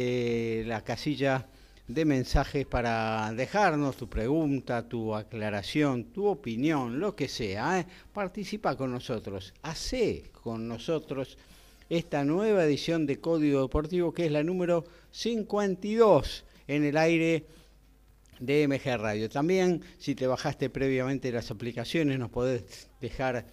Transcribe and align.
la 0.68 0.84
casilla 0.84 1.48
de 1.88 2.04
mensajes 2.04 2.66
para 2.66 3.32
dejarnos 3.32 3.96
tu 3.96 4.08
pregunta, 4.08 4.88
tu 4.88 5.14
aclaración, 5.14 6.04
tu 6.12 6.26
opinión, 6.26 6.98
lo 6.98 7.14
que 7.14 7.28
sea. 7.28 7.80
¿eh? 7.80 7.86
Participa 8.12 8.76
con 8.76 8.90
nosotros, 8.90 9.54
hace 9.62 10.30
con 10.32 10.66
nosotros 10.66 11.38
esta 11.88 12.24
nueva 12.24 12.64
edición 12.64 13.06
de 13.06 13.20
Código 13.20 13.62
Deportivo 13.62 14.12
que 14.12 14.26
es 14.26 14.32
la 14.32 14.42
número 14.42 14.84
52 15.12 16.44
en 16.66 16.84
el 16.84 16.96
aire 16.96 17.46
de 18.40 18.66
MG 18.66 18.96
Radio. 18.98 19.30
También, 19.30 19.82
si 19.98 20.16
te 20.16 20.26
bajaste 20.26 20.68
previamente 20.68 21.30
las 21.30 21.50
aplicaciones, 21.52 22.18
nos 22.18 22.30
podés 22.30 22.90
dejar 23.00 23.46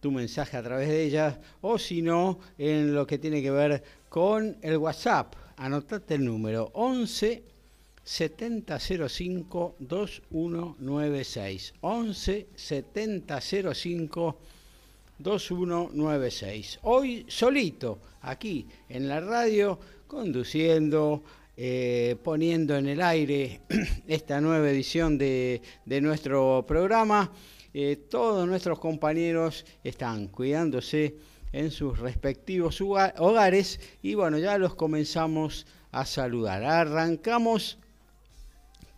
tu 0.00 0.10
mensaje 0.10 0.56
a 0.56 0.62
través 0.64 0.88
de 0.88 1.04
ellas, 1.04 1.38
o 1.60 1.78
si 1.78 2.02
no, 2.02 2.40
en 2.58 2.92
lo 2.92 3.06
que 3.06 3.18
tiene 3.18 3.40
que 3.40 3.52
ver 3.52 3.84
con 4.08 4.58
el 4.60 4.76
WhatsApp. 4.76 5.36
Anotate 5.56 6.16
el 6.16 6.24
número 6.24 6.70
11 6.74 7.51
7005 8.04 9.76
2196 9.78 11.74
11 11.80 12.46
7005 12.54 14.38
2196 15.18 16.80
hoy 16.82 17.24
solito 17.28 17.98
aquí 18.22 18.66
en 18.88 19.08
la 19.08 19.20
radio 19.20 19.78
conduciendo 20.06 21.22
eh, 21.56 22.16
poniendo 22.24 22.76
en 22.76 22.88
el 22.88 23.02
aire 23.02 23.60
esta 24.08 24.40
nueva 24.40 24.70
edición 24.70 25.18
de, 25.18 25.60
de 25.84 26.00
nuestro 26.00 26.64
programa. 26.66 27.30
Eh, 27.74 27.96
todos 28.08 28.48
nuestros 28.48 28.78
compañeros 28.78 29.64
están 29.84 30.28
cuidándose 30.28 31.14
en 31.52 31.70
sus 31.70 31.98
respectivos 31.98 32.80
hogares 32.80 33.80
y 34.02 34.14
bueno 34.14 34.38
ya 34.38 34.56
los 34.56 34.74
comenzamos 34.74 35.66
a 35.90 36.06
saludar. 36.06 36.64
Arrancamos 36.64 37.78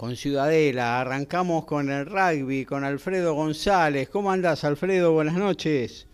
con 0.04 0.16
Ciudadela. 0.16 1.00
Arrancamos 1.00 1.64
con 1.64 1.88
el 1.88 2.04
rugby, 2.04 2.66
con 2.66 2.84
Alfredo 2.84 3.32
González. 3.32 4.10
¿Cómo 4.10 4.30
andás, 4.30 4.62
Alfredo? 4.62 5.12
Buenas 5.12 5.32
noches. 5.32 6.06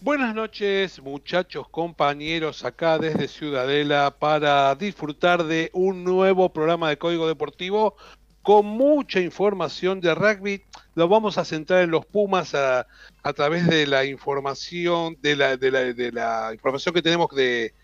Buenas 0.00 0.34
noches, 0.34 1.00
muchachos, 1.00 1.68
compañeros, 1.68 2.64
acá 2.64 2.98
desde 2.98 3.28
Ciudadela 3.28 4.16
para 4.18 4.74
disfrutar 4.74 5.44
de 5.44 5.70
un 5.74 6.02
nuevo 6.02 6.52
programa 6.52 6.88
de 6.88 6.98
Código 6.98 7.28
Deportivo 7.28 7.94
con 8.42 8.66
mucha 8.66 9.20
información 9.20 10.00
de 10.00 10.12
rugby. 10.12 10.64
Lo 10.96 11.06
vamos 11.06 11.38
a 11.38 11.44
centrar 11.44 11.84
en 11.84 11.92
los 11.92 12.04
Pumas 12.04 12.52
a, 12.56 12.84
través 13.36 13.68
de 13.68 13.86
la 13.86 14.04
información, 14.04 15.16
de 15.22 15.36
la, 15.36 15.56
de 15.56 16.10
la, 16.10 16.52
información 16.52 16.92
que 16.92 17.00
tenemos 17.00 17.28
de, 17.30 17.74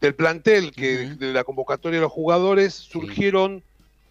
del 0.00 0.16
plantel, 0.16 0.72
que 0.72 1.10
de 1.10 1.32
la 1.32 1.44
convocatoria 1.44 2.00
de 2.00 2.02
los 2.02 2.12
jugadores, 2.12 2.74
surgieron 2.74 3.62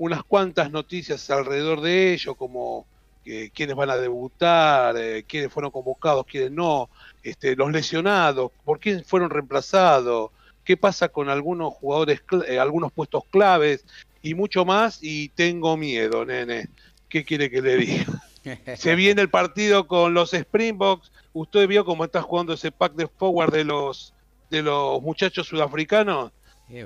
unas 0.04 0.22
cuantas 0.26 0.70
noticias 0.70 1.30
alrededor 1.30 1.80
de 1.80 2.12
ello, 2.12 2.36
como 2.36 2.86
eh, 3.24 3.52
quiénes 3.54 3.74
van 3.74 3.90
a 3.90 3.96
debutar, 3.96 4.98
eh, 4.98 5.24
quiénes 5.26 5.50
fueron 5.50 5.72
convocados, 5.72 6.26
quiénes 6.26 6.52
no, 6.52 6.90
este, 7.24 7.56
los 7.56 7.72
lesionados, 7.72 8.52
por 8.66 8.82
quién 8.82 9.06
fueron 9.06 9.30
reemplazados, 9.30 10.32
qué 10.66 10.76
pasa 10.76 11.08
con 11.08 11.30
algunos 11.30 11.74
jugadores, 11.76 12.22
eh, 12.50 12.60
algunos 12.60 12.92
puestos 12.92 13.24
claves 13.32 13.86
y 14.22 14.34
mucho 14.34 14.66
más. 14.66 15.00
Y 15.02 15.30
tengo 15.30 15.78
miedo, 15.78 16.26
nene. 16.26 16.68
¿Qué 17.08 17.24
quiere 17.24 17.50
que 17.50 17.62
le 17.62 17.78
diga? 17.78 18.06
Se 18.76 18.96
viene 18.96 19.22
el 19.22 19.30
partido 19.30 19.88
con 19.88 20.14
los 20.14 20.34
Springboks. 20.34 21.14
Usted 21.32 21.66
vio 21.66 21.86
cómo 21.86 22.04
está 22.04 22.22
jugando 22.22 22.52
ese 22.52 22.74
pack 22.74 22.94
de 22.96 23.08
forward 23.08 23.54
de 23.54 23.64
los 23.64 24.14
de 24.50 24.64
los 24.64 25.02
muchachos 25.02 25.48
sudafricanos. 25.48 26.34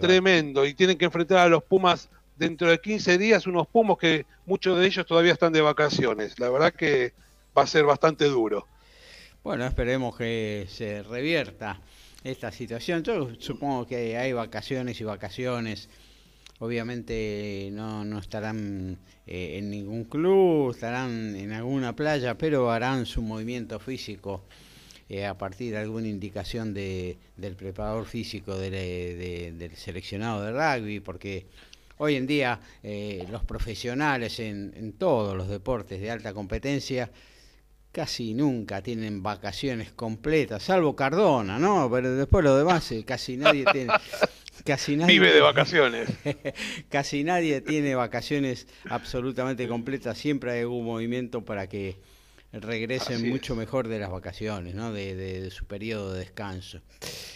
Tremendo. 0.02 0.68
Y 0.68 0.76
tienen 0.76 1.00
que 1.00 1.06
enfrentar 1.06 1.40
a 1.40 1.50
los 1.50 1.64
Pumas 1.64 2.10
dentro 2.38 2.70
de 2.70 2.80
15 2.80 3.18
días 3.18 3.48
unos 3.48 3.68
Pumos 3.68 3.98
que 3.98 4.26
muchos 4.46 4.80
de 4.80 4.86
ellos 4.86 5.06
todavía 5.06 5.34
están 5.34 5.54
de 5.54 5.62
vacaciones. 5.62 6.40
La 6.40 6.50
verdad 6.50 6.74
que 6.74 7.14
va 7.58 7.64
a 7.64 7.68
ser 7.68 7.86
bastante 7.86 8.26
duro. 8.26 8.68
Bueno, 9.44 9.66
esperemos 9.66 10.18
que 10.18 10.66
se 10.70 11.04
revierta 11.04 11.80
esta 12.24 12.52
situación. 12.52 13.04
Yo 13.04 13.30
supongo 13.40 13.88
que 13.88 14.18
hay 14.18 14.34
vacaciones 14.34 15.00
y 15.00 15.04
vacaciones. 15.04 15.90
Obviamente 16.60 17.70
no, 17.72 18.04
no 18.04 18.20
estarán 18.20 18.98
eh, 19.28 19.58
en 19.60 19.70
ningún 19.70 20.06
club, 20.06 20.72
estarán 20.72 21.36
en 21.36 21.52
alguna 21.52 21.96
playa, 21.96 22.36
pero 22.38 22.72
harán 22.72 23.06
su 23.06 23.22
movimiento 23.22 23.80
físico 23.80 24.44
eh, 25.10 25.26
a 25.26 25.38
partir 25.38 25.72
de 25.72 25.78
alguna 25.78 26.08
indicación 26.08 26.74
de, 26.74 27.18
del 27.38 27.56
preparador 27.56 28.06
físico 28.06 28.58
del 28.58 29.72
seleccionado 29.78 30.42
de 30.42 30.52
rugby, 30.52 31.00
porque 31.00 31.46
Hoy 31.98 32.16
en 32.16 32.28
día 32.28 32.60
eh, 32.84 33.26
los 33.32 33.44
profesionales 33.44 34.40
en, 34.40 34.94
todos 34.98 35.36
los 35.36 35.50
deportes 35.50 36.00
de 36.00 36.12
alta 36.12 36.34
competencia 36.34 37.10
casi 37.92 38.36
nunca 38.36 38.84
tienen 38.84 39.24
vacaciones 39.24 39.92
completas, 39.94 40.62
salvo 40.62 40.96
Cardona, 40.96 41.58
¿no? 41.58 41.90
Pero 41.92 42.16
después 42.16 42.44
lo 42.44 42.56
demás 42.56 42.92
eh, 42.92 43.04
casi 43.06 43.38
nadie 43.38 43.66
tiene... 43.72 43.94
Casi 44.66 44.98
nadie, 44.98 45.14
Vive 45.14 45.32
de 45.32 45.40
vacaciones. 45.40 46.10
casi 46.90 47.24
nadie 47.24 47.62
tiene 47.62 47.96
vacaciones 47.96 48.68
absolutamente 48.90 49.66
completas. 49.66 50.18
Siempre 50.18 50.52
hay 50.52 50.62
algún 50.62 50.84
movimiento 50.84 51.46
para 51.46 51.68
que 51.68 51.96
regresen 52.52 53.30
mucho 53.30 53.56
mejor 53.56 53.88
de 53.88 54.00
las 54.00 54.10
vacaciones, 54.10 54.76
¿no? 54.76 54.92
De, 54.92 55.50
su 55.52 55.66
periodo 55.66 56.12
de 56.12 56.20
descanso. 56.20 56.82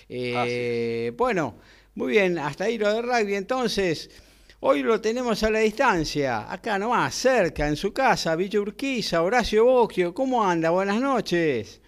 Eh, 0.09 1.13
bueno, 1.15 1.55
muy 1.95 2.11
bien, 2.11 2.37
hasta 2.37 2.65
ahí 2.65 2.77
lo 2.77 2.91
de 2.91 3.01
rugby. 3.01 3.35
Entonces, 3.35 4.09
Hoy 4.63 4.83
lo 4.83 5.01
tenemos 5.01 5.41
a 5.41 5.49
la 5.49 5.57
distancia, 5.57 6.51
acá 6.51 6.77
nomás, 6.77 7.15
cerca, 7.15 7.67
en 7.67 7.75
su 7.75 7.91
casa, 7.93 8.35
Villa 8.35 8.61
Urquiza, 8.61 9.23
Horacio 9.23 9.65
Bocchio. 9.65 10.13
¿Cómo 10.13 10.45
anda? 10.45 10.69
Buenas 10.69 11.01
noches. 11.01 11.81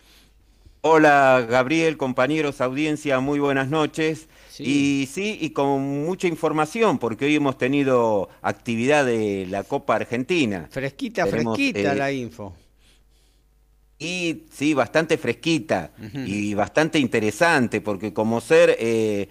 Hola 0.81 1.45
Gabriel, 1.47 1.97
compañeros, 1.97 2.61
audiencia, 2.61 3.19
muy 3.19 3.37
buenas 3.37 3.69
noches. 3.69 4.27
Y 4.57 5.07
sí, 5.11 5.37
y 5.39 5.51
con 5.51 6.03
mucha 6.03 6.27
información, 6.27 6.97
porque 6.97 7.25
hoy 7.25 7.35
hemos 7.35 7.59
tenido 7.59 8.29
actividad 8.41 9.05
de 9.05 9.45
la 9.47 9.63
Copa 9.63 9.97
Argentina. 9.97 10.67
Fresquita, 10.71 11.27
fresquita 11.27 11.93
eh, 11.93 11.95
la 11.95 12.11
info. 12.11 12.55
Y 13.99 14.45
sí, 14.51 14.73
bastante 14.73 15.19
fresquita 15.19 15.91
y 16.25 16.55
bastante 16.55 16.97
interesante, 16.97 17.81
porque 17.81 18.11
como 18.11 18.41
ser 18.41 18.75
eh, 18.79 19.29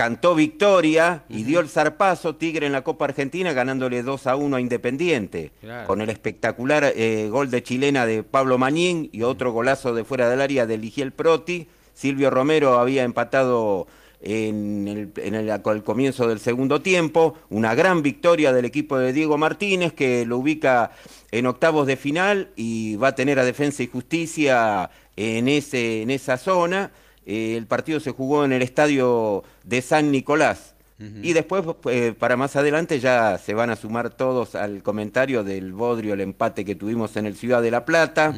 cantó 0.00 0.34
victoria 0.34 1.24
y 1.28 1.42
dio 1.42 1.60
el 1.60 1.68
zarpazo 1.68 2.34
Tigre 2.34 2.64
en 2.64 2.72
la 2.72 2.80
Copa 2.80 3.04
Argentina 3.04 3.52
ganándole 3.52 4.02
2 4.02 4.28
a 4.28 4.34
1 4.34 4.56
a 4.56 4.60
Independiente, 4.62 5.52
con 5.86 6.00
el 6.00 6.08
espectacular 6.08 6.84
eh, 6.96 7.28
gol 7.30 7.50
de 7.50 7.62
chilena 7.62 8.06
de 8.06 8.22
Pablo 8.22 8.56
Mañín 8.56 9.10
y 9.12 9.24
otro 9.24 9.52
golazo 9.52 9.92
de 9.92 10.04
fuera 10.04 10.30
del 10.30 10.40
área 10.40 10.64
de 10.64 10.78
Ligiel 10.78 11.12
Proti. 11.12 11.68
Silvio 11.92 12.30
Romero 12.30 12.78
había 12.78 13.02
empatado 13.02 13.88
en, 14.22 14.88
el, 14.88 15.82
comienzo 15.84 16.26
del 16.26 16.40
segundo 16.40 16.80
tiempo, 16.80 17.34
una 17.50 17.74
gran 17.74 18.00
victoria 18.02 18.54
del 18.54 18.64
equipo 18.64 18.96
de 18.96 19.12
Diego 19.12 19.36
Martínez 19.36 19.92
que 19.92 20.24
lo 20.24 20.38
ubica 20.38 20.92
en 21.30 21.44
octavos 21.44 21.86
de 21.86 21.98
final 21.98 22.48
y 22.56 22.96
va 22.96 23.08
a 23.08 23.14
tener 23.14 23.38
a 23.38 23.44
Defensa 23.44 23.82
y 23.82 23.86
Justicia 23.88 24.88
en, 25.14 25.46
ese, 25.46 26.00
en 26.00 26.10
esa 26.10 26.38
zona. 26.38 26.90
Eh, 27.30 27.56
el 27.56 27.68
partido 27.68 28.00
se 28.00 28.10
jugó 28.10 28.44
en 28.44 28.52
el 28.52 28.60
estadio 28.60 29.44
de 29.62 29.82
San 29.82 30.10
Nicolás. 30.10 30.74
Y 31.22 31.32
después, 31.32 31.64
eh, 31.86 32.12
para 32.18 32.36
más 32.36 32.56
adelante, 32.56 33.00
ya 33.00 33.38
se 33.38 33.54
van 33.54 33.70
a 33.70 33.76
sumar 33.76 34.10
todos 34.10 34.54
al 34.54 34.82
comentario 34.82 35.42
del 35.42 35.72
Bodrio, 35.72 36.12
el 36.12 36.20
empate 36.20 36.62
que 36.62 36.74
tuvimos 36.74 37.16
en 37.16 37.24
el 37.24 37.36
Ciudad 37.36 37.62
de 37.62 37.70
La 37.70 37.86
Plata. 37.86 38.34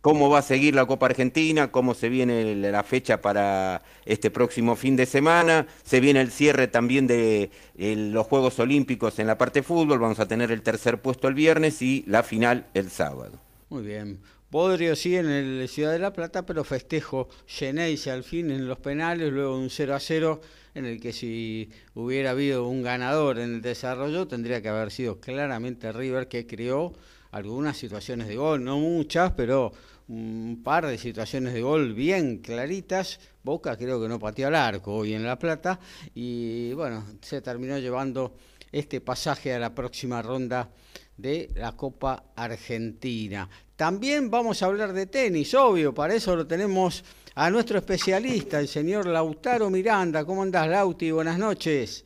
Cómo 0.00 0.30
va 0.30 0.38
a 0.38 0.42
seguir 0.42 0.76
la 0.76 0.86
Copa 0.86 1.06
Argentina, 1.06 1.72
cómo 1.72 1.94
se 1.94 2.08
viene 2.08 2.54
la 2.54 2.84
fecha 2.84 3.20
para 3.20 3.82
este 4.04 4.30
próximo 4.30 4.76
fin 4.76 4.94
de 4.94 5.04
semana. 5.04 5.66
Se 5.82 5.98
viene 5.98 6.20
el 6.20 6.30
cierre 6.30 6.68
también 6.68 7.08
de 7.08 7.50
los 7.76 8.24
Juegos 8.28 8.60
Olímpicos 8.60 9.18
en 9.18 9.26
la 9.26 9.36
parte 9.36 9.58
de 9.58 9.64
fútbol. 9.64 9.98
Vamos 9.98 10.20
a 10.20 10.28
tener 10.28 10.52
el 10.52 10.62
tercer 10.62 11.02
puesto 11.02 11.26
el 11.26 11.34
viernes 11.34 11.82
y 11.82 12.04
la 12.06 12.22
final 12.22 12.66
el 12.74 12.88
sábado. 12.90 13.32
Muy 13.68 13.82
bien. 13.82 14.20
Podrio 14.50 14.96
sí 14.96 15.16
en 15.16 15.30
el 15.30 15.68
Ciudad 15.68 15.92
de 15.92 16.00
la 16.00 16.12
Plata, 16.12 16.44
pero 16.44 16.64
festejo 16.64 17.28
Geneise 17.46 18.10
al 18.10 18.24
fin 18.24 18.50
en 18.50 18.66
los 18.66 18.80
penales, 18.80 19.32
luego 19.32 19.56
un 19.56 19.70
0 19.70 19.94
a 19.94 20.00
0 20.00 20.40
en 20.74 20.86
el 20.86 21.00
que 21.00 21.12
si 21.12 21.70
hubiera 21.94 22.30
habido 22.30 22.66
un 22.66 22.82
ganador 22.82 23.38
en 23.38 23.54
el 23.54 23.62
desarrollo 23.62 24.26
tendría 24.26 24.60
que 24.60 24.68
haber 24.68 24.90
sido 24.90 25.20
claramente 25.20 25.92
River 25.92 26.26
que 26.26 26.48
creó 26.48 26.92
algunas 27.30 27.76
situaciones 27.76 28.26
de 28.26 28.34
gol, 28.34 28.64
no 28.64 28.80
muchas, 28.80 29.30
pero 29.32 29.70
un 30.08 30.60
par 30.64 30.84
de 30.84 30.98
situaciones 30.98 31.54
de 31.54 31.62
gol 31.62 31.94
bien 31.94 32.38
claritas. 32.38 33.20
Boca 33.44 33.76
creo 33.76 34.02
que 34.02 34.08
no 34.08 34.18
pateó 34.18 34.48
al 34.48 34.56
arco 34.56 34.94
hoy 34.96 35.14
en 35.14 35.24
La 35.24 35.38
Plata 35.38 35.78
y 36.12 36.72
bueno, 36.72 37.04
se 37.22 37.40
terminó 37.40 37.78
llevando 37.78 38.34
este 38.72 39.00
pasaje 39.00 39.54
a 39.54 39.60
la 39.60 39.76
próxima 39.76 40.22
ronda 40.22 40.70
de 41.16 41.50
la 41.54 41.76
Copa 41.76 42.24
Argentina. 42.34 43.48
También 43.80 44.30
vamos 44.30 44.62
a 44.62 44.66
hablar 44.66 44.92
de 44.92 45.06
tenis, 45.06 45.54
obvio, 45.54 45.94
para 45.94 46.12
eso 46.12 46.36
lo 46.36 46.46
tenemos 46.46 47.02
a 47.34 47.48
nuestro 47.48 47.78
especialista, 47.78 48.60
el 48.60 48.68
señor 48.68 49.06
Lautaro 49.06 49.70
Miranda. 49.70 50.22
¿Cómo 50.26 50.42
andás, 50.42 50.68
Lauti? 50.68 51.10
Buenas 51.10 51.38
noches. 51.38 52.04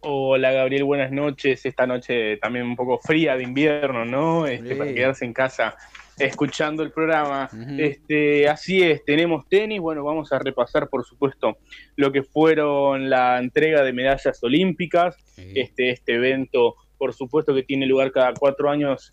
Hola 0.00 0.52
Gabriel, 0.52 0.84
buenas 0.84 1.10
noches. 1.10 1.64
Esta 1.64 1.86
noche 1.86 2.36
también 2.36 2.66
un 2.66 2.76
poco 2.76 2.98
fría 2.98 3.34
de 3.34 3.44
invierno, 3.44 4.04
¿no? 4.04 4.46
Este, 4.46 4.76
Para 4.76 4.92
quedarse 4.92 5.24
en 5.24 5.32
casa 5.32 5.74
escuchando 6.18 6.82
el 6.82 6.92
programa. 6.92 7.48
este, 7.78 8.46
así 8.46 8.82
es, 8.82 9.02
tenemos 9.06 9.48
tenis. 9.48 9.80
Bueno, 9.80 10.04
vamos 10.04 10.34
a 10.34 10.38
repasar, 10.38 10.90
por 10.90 11.02
supuesto, 11.06 11.56
lo 11.96 12.12
que 12.12 12.24
fueron 12.24 13.08
la 13.08 13.38
entrega 13.38 13.82
de 13.82 13.94
medallas 13.94 14.38
olímpicas. 14.42 15.16
Este, 15.38 15.88
este 15.88 16.16
evento, 16.16 16.74
por 16.98 17.14
supuesto, 17.14 17.54
que 17.54 17.62
tiene 17.62 17.86
lugar 17.86 18.12
cada 18.12 18.34
cuatro 18.34 18.68
años 18.68 19.12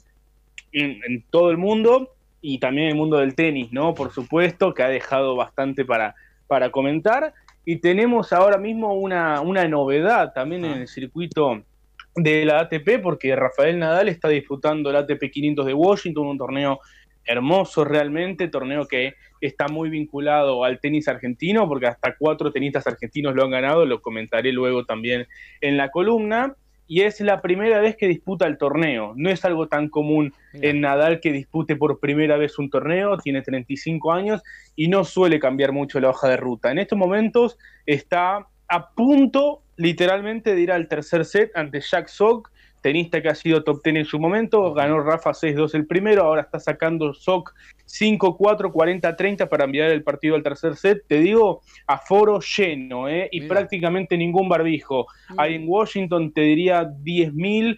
en, 0.71 1.23
todo 1.29 1.51
el 1.51 1.57
mundo 1.57 2.15
y 2.41 2.59
también 2.59 2.85
en 2.85 2.91
el 2.91 2.97
mundo 2.97 3.17
del 3.17 3.35
tenis, 3.35 3.71
¿no? 3.71 3.93
Por 3.93 4.11
supuesto, 4.11 4.73
que 4.73 4.83
ha 4.83 4.89
dejado 4.89 5.35
bastante 5.35 5.85
para, 5.85 6.15
para 6.47 6.71
comentar. 6.71 7.33
Y 7.65 7.77
tenemos 7.77 8.33
ahora 8.33 8.57
mismo 8.57 8.95
una, 8.95 9.41
una 9.41 9.67
novedad 9.67 10.33
también 10.33 10.65
en 10.65 10.79
el 10.79 10.87
circuito 10.87 11.63
de 12.15 12.45
la 12.45 12.61
ATP, 12.61 13.01
porque 13.01 13.35
Rafael 13.35 13.77
Nadal 13.79 14.09
está 14.09 14.27
disfrutando 14.27 14.89
el 14.89 14.95
ATP 14.95 15.29
500 15.31 15.65
de 15.65 15.73
Washington, 15.73 16.27
un 16.27 16.37
torneo 16.37 16.79
hermoso 17.25 17.85
realmente, 17.85 18.47
torneo 18.47 18.87
que 18.87 19.13
está 19.39 19.67
muy 19.67 19.89
vinculado 19.89 20.63
al 20.63 20.79
tenis 20.79 21.07
argentino, 21.07 21.67
porque 21.67 21.87
hasta 21.87 22.15
cuatro 22.17 22.51
tenistas 22.51 22.87
argentinos 22.87 23.35
lo 23.35 23.43
han 23.43 23.51
ganado, 23.51 23.85
lo 23.85 24.01
comentaré 24.01 24.51
luego 24.51 24.85
también 24.85 25.27
en 25.61 25.77
la 25.77 25.89
columna 25.89 26.55
y 26.91 27.03
es 27.03 27.21
la 27.21 27.41
primera 27.41 27.79
vez 27.79 27.95
que 27.95 28.05
disputa 28.05 28.45
el 28.45 28.57
torneo. 28.57 29.13
No 29.15 29.29
es 29.29 29.45
algo 29.45 29.69
tan 29.69 29.87
común 29.87 30.33
en 30.51 30.81
Nadal 30.81 31.21
que 31.21 31.31
dispute 31.31 31.77
por 31.77 32.01
primera 32.01 32.35
vez 32.35 32.59
un 32.59 32.69
torneo, 32.69 33.17
tiene 33.17 33.41
35 33.41 34.11
años 34.11 34.43
y 34.75 34.89
no 34.89 35.05
suele 35.05 35.39
cambiar 35.39 35.71
mucho 35.71 36.01
la 36.01 36.09
hoja 36.09 36.27
de 36.27 36.35
ruta. 36.35 36.69
En 36.69 36.79
estos 36.79 36.99
momentos 36.99 37.57
está 37.85 38.45
a 38.67 38.89
punto 38.89 39.63
literalmente 39.77 40.53
de 40.53 40.59
ir 40.59 40.71
al 40.73 40.89
tercer 40.89 41.23
set 41.23 41.55
ante 41.55 41.79
Jack 41.79 42.09
Sock, 42.09 42.51
tenista 42.81 43.21
que 43.21 43.29
ha 43.29 43.35
sido 43.35 43.63
top 43.63 43.81
10 43.83 43.95
en 43.95 44.05
su 44.05 44.19
momento, 44.19 44.73
ganó 44.73 44.99
Rafa 45.01 45.31
6-2 45.31 45.75
el 45.75 45.85
primero, 45.85 46.23
ahora 46.23 46.41
está 46.41 46.59
sacando 46.59 47.13
Sock 47.13 47.53
5-4, 47.87 48.71
40-30 48.71 49.47
para 49.47 49.65
enviar 49.65 49.91
el 49.91 50.03
partido 50.03 50.35
al 50.35 50.43
tercer 50.43 50.75
set, 50.75 51.03
te 51.07 51.19
digo, 51.19 51.61
a 51.87 51.97
foro 51.97 52.39
lleno, 52.39 53.07
¿eh? 53.07 53.29
y 53.31 53.41
prácticamente 53.41 54.17
ningún 54.17 54.49
barbijo. 54.49 55.07
Hay 55.37 55.55
en 55.55 55.65
Washington, 55.67 56.31
te 56.31 56.41
diría, 56.41 56.83
10.000 56.83 57.77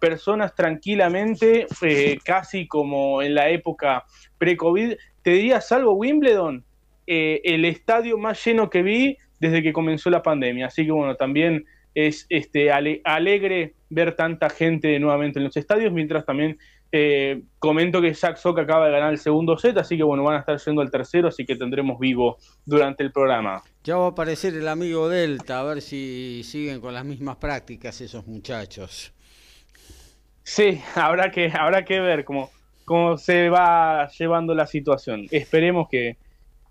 personas 0.00 0.54
tranquilamente, 0.54 1.66
eh, 1.82 2.18
casi 2.24 2.66
como 2.66 3.22
en 3.22 3.34
la 3.34 3.48
época 3.48 4.04
pre-COVID. 4.38 4.94
Te 5.22 5.30
diría, 5.30 5.60
salvo 5.60 5.92
Wimbledon, 5.94 6.64
eh, 7.06 7.40
el 7.44 7.64
estadio 7.64 8.18
más 8.18 8.44
lleno 8.44 8.68
que 8.68 8.82
vi 8.82 9.16
desde 9.40 9.62
que 9.62 9.72
comenzó 9.72 10.10
la 10.10 10.22
pandemia. 10.22 10.66
Así 10.66 10.84
que 10.84 10.92
bueno, 10.92 11.16
también 11.16 11.64
es 11.94 12.26
este, 12.28 12.70
alegre 12.72 13.74
ver 13.88 14.16
tanta 14.16 14.50
gente 14.50 14.98
nuevamente 14.98 15.38
en 15.38 15.44
los 15.44 15.56
estadios, 15.56 15.92
mientras 15.92 16.26
también 16.26 16.58
eh, 16.96 17.42
comento 17.58 18.00
que 18.00 18.14
Jack 18.14 18.36
Sock 18.36 18.58
acaba 18.58 18.86
de 18.86 18.92
ganar 18.92 19.12
el 19.12 19.18
segundo 19.18 19.58
set, 19.58 19.76
así 19.78 19.96
que 19.96 20.04
bueno, 20.04 20.22
van 20.22 20.36
a 20.36 20.38
estar 20.40 20.58
yendo 20.58 20.80
al 20.80 20.90
tercero, 20.90 21.28
así 21.28 21.44
que 21.44 21.56
tendremos 21.56 21.98
vivo 21.98 22.38
durante 22.64 23.02
el 23.02 23.10
programa. 23.10 23.62
Ya 23.82 23.96
va 23.96 24.06
a 24.06 24.10
aparecer 24.10 24.54
el 24.54 24.68
amigo 24.68 25.08
Delta, 25.08 25.60
a 25.60 25.64
ver 25.64 25.82
si 25.82 26.42
siguen 26.44 26.80
con 26.80 26.94
las 26.94 27.04
mismas 27.04 27.36
prácticas 27.36 28.00
esos 28.00 28.26
muchachos. 28.26 29.12
Sí, 30.44 30.80
habrá 30.94 31.30
que, 31.30 31.50
habrá 31.52 31.84
que 31.84 31.98
ver 32.00 32.24
cómo, 32.24 32.50
cómo 32.84 33.18
se 33.18 33.48
va 33.48 34.08
llevando 34.16 34.54
la 34.54 34.66
situación. 34.66 35.26
Esperemos 35.30 35.88
que, 35.88 36.16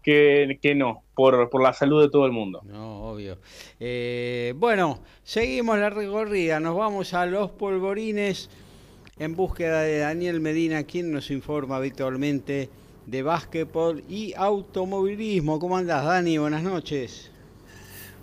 que, 0.04 0.74
no, 0.76 1.04
por, 1.16 1.50
por, 1.50 1.64
la 1.64 1.74
salud 1.74 2.02
de 2.02 2.10
todo 2.10 2.26
el 2.26 2.32
mundo. 2.32 2.62
No, 2.66 3.10
obvio. 3.10 3.38
Eh, 3.80 4.54
bueno, 4.58 5.00
seguimos 5.24 5.80
la 5.80 5.90
recorrida, 5.90 6.60
nos 6.60 6.78
vamos 6.78 7.14
a 7.14 7.26
los 7.26 7.52
polvorines 7.52 8.50
en 9.18 9.36
búsqueda 9.36 9.82
de 9.82 10.00
Daniel 10.00 10.42
Medina, 10.42 10.84
quien 10.84 11.12
nos 11.12 11.32
informa 11.32 11.78
habitualmente 11.78 12.70
de 13.06 13.24
básquetbol 13.24 14.04
y 14.10 14.34
automovilismo. 14.36 15.60
¿Cómo 15.60 15.78
andás, 15.78 16.06
Dani? 16.06 16.38
Buenas 16.38 16.64
noches. 16.64 17.33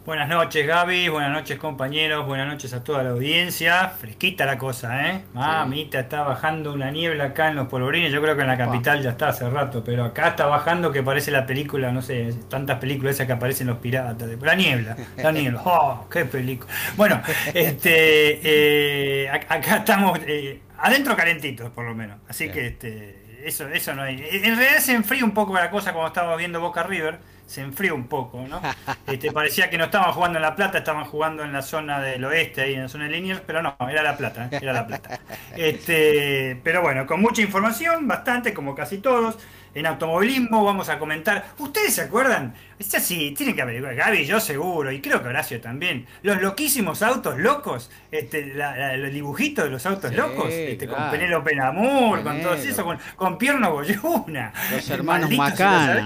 Buenas 0.07 0.30
noches 0.30 0.66
Gaby, 0.66 1.11
buenas 1.11 1.30
noches 1.30 1.59
compañeros, 1.59 2.26
buenas 2.26 2.49
noches 2.49 2.73
a 2.73 2.83
toda 2.83 3.02
la 3.02 3.11
audiencia. 3.11 3.90
Fresquita 3.90 4.47
la 4.47 4.57
cosa, 4.57 5.11
¿eh? 5.11 5.25
Mamita, 5.35 6.00
está 6.00 6.23
bajando 6.23 6.73
una 6.73 6.90
niebla 6.90 7.25
acá 7.25 7.49
en 7.50 7.57
los 7.57 7.69
polvorines. 7.69 8.11
Yo 8.11 8.23
creo 8.23 8.35
que 8.35 8.40
en 8.40 8.49
la 8.49 8.57
capital 8.57 9.02
ya 9.02 9.11
está 9.11 9.28
hace 9.28 9.49
rato, 9.50 9.85
pero 9.85 10.07
acá 10.07 10.28
está 10.28 10.47
bajando 10.47 10.90
que 10.90 11.02
parece 11.02 11.30
la 11.30 11.45
película, 11.45 11.92
no 11.92 12.00
sé, 12.00 12.35
tantas 12.49 12.78
películas 12.78 13.16
esas 13.16 13.26
que 13.26 13.35
aparecen 13.35 13.66
los 13.66 13.76
piratas. 13.76 14.26
La 14.40 14.54
niebla, 14.54 14.97
la 15.19 15.33
niebla. 15.33 15.61
¡Oh, 15.66 16.09
qué 16.11 16.25
película! 16.25 16.73
Bueno, 16.97 17.21
este, 17.52 18.40
eh, 18.42 19.28
acá 19.28 19.76
estamos 19.76 20.19
eh, 20.26 20.62
adentro 20.78 21.14
calentitos, 21.14 21.69
por 21.71 21.85
lo 21.85 21.95
menos. 21.95 22.16
Así 22.26 22.49
que 22.49 22.69
este, 22.69 23.45
eso, 23.45 23.69
eso 23.69 23.95
no 23.95 24.00
hay. 24.00 24.14
En 24.14 24.57
realidad 24.57 24.78
se 24.80 24.95
enfría 24.95 25.26
un 25.26 25.33
poco 25.33 25.52
la 25.52 25.71
cosa 25.71 25.92
como 25.92 26.07
estábamos 26.07 26.38
viendo 26.38 26.59
Boca 26.59 26.85
River 26.85 27.19
se 27.50 27.62
enfrió 27.62 27.97
un 27.97 28.07
poco, 28.07 28.47
¿no? 28.49 28.62
Este, 29.07 29.33
parecía 29.33 29.69
que 29.69 29.76
no 29.76 29.87
estaban 29.87 30.12
jugando 30.12 30.38
en 30.38 30.42
La 30.42 30.54
Plata, 30.54 30.78
estaban 30.78 31.04
jugando 31.04 31.42
en 31.42 31.52
la 31.52 31.62
zona 31.62 32.00
del 32.00 32.25
oeste, 32.25 32.62
ahí 32.62 32.75
en 32.75 32.83
la 32.83 32.88
zona 32.88 33.04
de 33.04 33.11
Liniers, 33.11 33.40
pero 33.45 33.61
no, 33.61 33.76
era 33.90 34.04
La 34.04 34.16
Plata, 34.16 34.49
¿eh? 34.52 34.59
era 34.62 34.73
La 34.73 34.87
Plata. 34.87 35.19
Este, 35.57 36.61
pero 36.62 36.80
bueno, 36.80 37.07
con 37.07 37.21
mucha 37.21 37.42
información, 37.42 38.07
bastante, 38.07 38.54
como 38.54 38.75
casi 38.75 38.99
todos. 38.99 39.37
En 39.73 39.87
automovilismo 39.87 40.64
vamos 40.64 40.88
a 40.88 40.99
comentar. 40.99 41.45
¿Ustedes 41.59 41.95
se 41.95 42.02
acuerdan? 42.02 42.54
Es 42.78 42.92
así, 42.95 43.33
tienen 43.33 43.54
que 43.54 43.62
averiguar. 43.62 43.95
Gaby, 43.95 44.25
yo 44.25 44.40
seguro, 44.40 44.90
y 44.90 45.00
creo 45.00 45.23
que 45.23 45.28
Horacio 45.28 45.61
también. 45.61 46.07
Los 46.23 46.40
loquísimos 46.40 47.02
autos 47.02 47.38
locos, 47.38 47.90
este, 48.11 48.54
los 48.54 49.12
dibujitos 49.12 49.64
de 49.64 49.71
los 49.71 49.87
autos 49.87 50.12
locos, 50.14 50.49
este, 50.50 50.88
con 50.88 51.11
Penélope 51.11 51.54
Namur, 51.54 52.23
con 52.23 52.40
todo 52.40 52.54
eso, 52.54 52.85
con, 52.85 52.99
con 53.16 53.38
Pierno 53.38 53.73
Boyuna. 53.73 54.52
Los 54.73 54.90
hermanos 54.90 55.30
Macana 55.30 56.04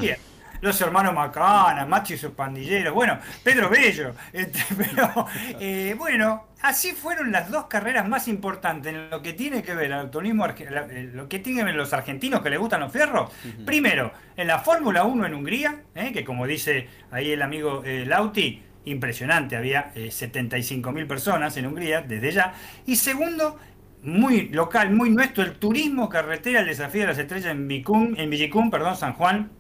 los 0.65 0.81
hermanos 0.81 1.13
Macana, 1.13 1.85
Macho 1.85 2.15
y 2.15 2.17
sus 2.17 2.31
pandilleros, 2.31 2.95
bueno, 2.95 3.19
Pedro 3.43 3.69
Bello, 3.69 4.15
este, 4.33 4.61
pero 4.77 5.27
eh, 5.61 5.95
bueno, 5.99 6.47
así 6.63 6.93
fueron 6.93 7.31
las 7.31 7.51
dos 7.51 7.67
carreras 7.67 8.09
más 8.09 8.29
importantes 8.29 8.95
en 8.95 9.11
lo 9.11 9.21
que 9.21 9.35
tiene 9.35 9.63
que 9.63 9.75
ver 9.75 9.87
el 9.87 9.93
autonismo, 9.93 10.47
eh, 10.47 11.11
lo 11.13 11.29
que 11.29 11.39
tienen 11.41 11.61
que 11.61 11.65
ver 11.67 11.75
los 11.75 11.93
argentinos 11.93 12.41
que 12.41 12.49
les 12.49 12.59
gustan 12.59 12.81
los 12.81 12.91
fierros. 12.91 13.31
Primero, 13.67 14.11
en 14.37 14.47
la 14.47 14.59
Fórmula 14.59 15.05
1 15.05 15.27
en 15.27 15.35
Hungría, 15.35 15.83
eh, 15.95 16.13
que 16.13 16.25
como 16.25 16.47
dice 16.47 16.89
ahí 17.11 17.33
el 17.33 17.43
amigo 17.43 17.83
Lauti, 18.07 18.63
impresionante, 18.87 19.57
había 19.57 19.93
75.000 19.95 21.07
personas 21.07 21.57
en 21.59 21.67
Hungría 21.67 22.01
desde 22.01 22.33
ya. 22.33 22.55
Y 22.87 22.97
segundo, 22.97 23.59
muy 24.03 24.49
local, 24.49 24.95
muy 24.95 25.11
nuestro, 25.11 25.45
el 25.45 25.53
turismo 25.53 26.09
carretera, 26.09 26.61
el 26.61 26.67
desafío 26.67 27.03
de 27.03 27.09
las 27.09 27.19
estrellas 27.19 27.53
en 27.53 27.69
Vicum, 27.69 28.15
en 28.17 28.31
Villicum, 28.31 28.71
perdón, 28.71 28.97
San 28.97 29.13
Juan, 29.13 29.51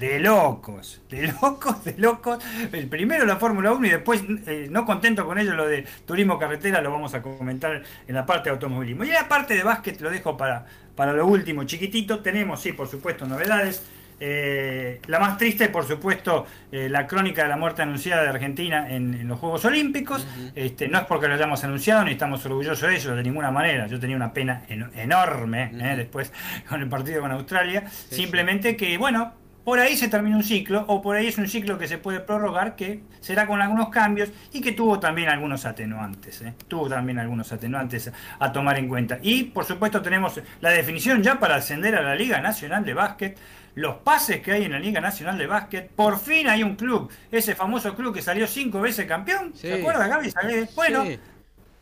de 0.00 0.18
locos, 0.18 1.02
de 1.10 1.30
locos, 1.42 1.84
de 1.84 1.94
locos. 1.98 2.42
El 2.72 2.88
primero 2.88 3.26
la 3.26 3.36
Fórmula 3.36 3.72
1 3.72 3.86
y 3.86 3.90
después, 3.90 4.24
eh, 4.46 4.66
no 4.70 4.86
contento 4.86 5.26
con 5.26 5.38
ello, 5.38 5.54
lo 5.54 5.68
de 5.68 5.84
turismo 6.06 6.38
carretera 6.38 6.80
lo 6.80 6.90
vamos 6.90 7.12
a 7.12 7.20
comentar 7.20 7.82
en 8.08 8.14
la 8.14 8.24
parte 8.24 8.48
de 8.48 8.54
automovilismo. 8.54 9.04
Y 9.04 9.08
en 9.08 9.14
la 9.14 9.28
parte 9.28 9.54
de 9.54 9.62
básquet 9.62 10.00
lo 10.00 10.10
dejo 10.10 10.38
para, 10.38 10.64
para 10.96 11.12
lo 11.12 11.26
último, 11.26 11.64
chiquitito. 11.64 12.20
Tenemos, 12.20 12.62
sí, 12.62 12.72
por 12.72 12.88
supuesto, 12.88 13.26
novedades. 13.26 13.86
Eh, 14.22 15.00
la 15.06 15.18
más 15.18 15.38
triste, 15.38 15.68
por 15.68 15.86
supuesto, 15.86 16.46
eh, 16.72 16.88
la 16.90 17.06
crónica 17.06 17.42
de 17.42 17.48
la 17.48 17.56
muerte 17.56 17.82
anunciada 17.82 18.22
de 18.22 18.28
Argentina 18.28 18.86
en, 18.90 19.26
los 19.28 19.38
Juegos 19.38 19.66
Olímpicos. 19.66 20.26
este, 20.54 20.88
no 20.88 20.98
es 20.98 21.04
porque 21.04 21.28
lo 21.28 21.34
hayamos 21.34 21.62
anunciado 21.64 22.04
ni 22.04 22.12
estamos 22.12 22.44
orgullosos 22.46 22.88
de 22.88 22.96
ello, 22.96 23.14
de 23.16 23.22
ninguna 23.22 23.50
manera. 23.50 23.86
Yo 23.86 24.00
tenía 24.00 24.16
una 24.16 24.32
pena 24.32 24.62
enorme 24.96 25.70
después 25.96 26.32
con 26.68 26.80
el 26.80 26.88
partido 26.88 27.20
con 27.20 27.32
Australia. 27.32 27.86
Simplemente 27.88 28.76
que, 28.76 28.96
bueno, 28.96 29.39
por 29.64 29.78
ahí 29.78 29.96
se 29.96 30.08
termina 30.08 30.36
un 30.36 30.42
ciclo, 30.42 30.84
o 30.88 31.02
por 31.02 31.16
ahí 31.16 31.26
es 31.26 31.38
un 31.38 31.48
ciclo 31.48 31.78
que 31.78 31.86
se 31.86 31.98
puede 31.98 32.20
prorrogar, 32.20 32.76
que 32.76 33.02
será 33.20 33.46
con 33.46 33.60
algunos 33.60 33.90
cambios 33.90 34.30
y 34.52 34.60
que 34.60 34.72
tuvo 34.72 34.98
también 34.98 35.28
algunos 35.28 35.66
atenuantes. 35.66 36.42
¿eh? 36.42 36.54
Tuvo 36.68 36.88
también 36.88 37.18
algunos 37.18 37.52
atenuantes 37.52 38.10
a 38.38 38.52
tomar 38.52 38.78
en 38.78 38.88
cuenta. 38.88 39.18
Y 39.22 39.44
por 39.44 39.64
supuesto 39.64 40.00
tenemos 40.02 40.40
la 40.60 40.70
definición 40.70 41.22
ya 41.22 41.38
para 41.38 41.56
ascender 41.56 41.94
a 41.94 42.02
la 42.02 42.14
Liga 42.14 42.40
Nacional 42.40 42.84
de 42.84 42.94
Básquet, 42.94 43.38
los 43.74 43.96
pases 43.96 44.40
que 44.40 44.52
hay 44.52 44.64
en 44.64 44.72
la 44.72 44.78
Liga 44.78 45.00
Nacional 45.00 45.38
de 45.38 45.46
Básquet. 45.46 45.90
Por 45.90 46.18
fin 46.18 46.48
hay 46.48 46.62
un 46.62 46.76
club, 46.76 47.10
ese 47.30 47.54
famoso 47.54 47.94
club 47.94 48.14
que 48.14 48.22
salió 48.22 48.46
cinco 48.46 48.80
veces 48.80 49.06
campeón. 49.06 49.52
¿Se 49.54 49.74
acuerda, 49.74 50.08
Gaby? 50.08 50.32
Bueno, 50.74 51.04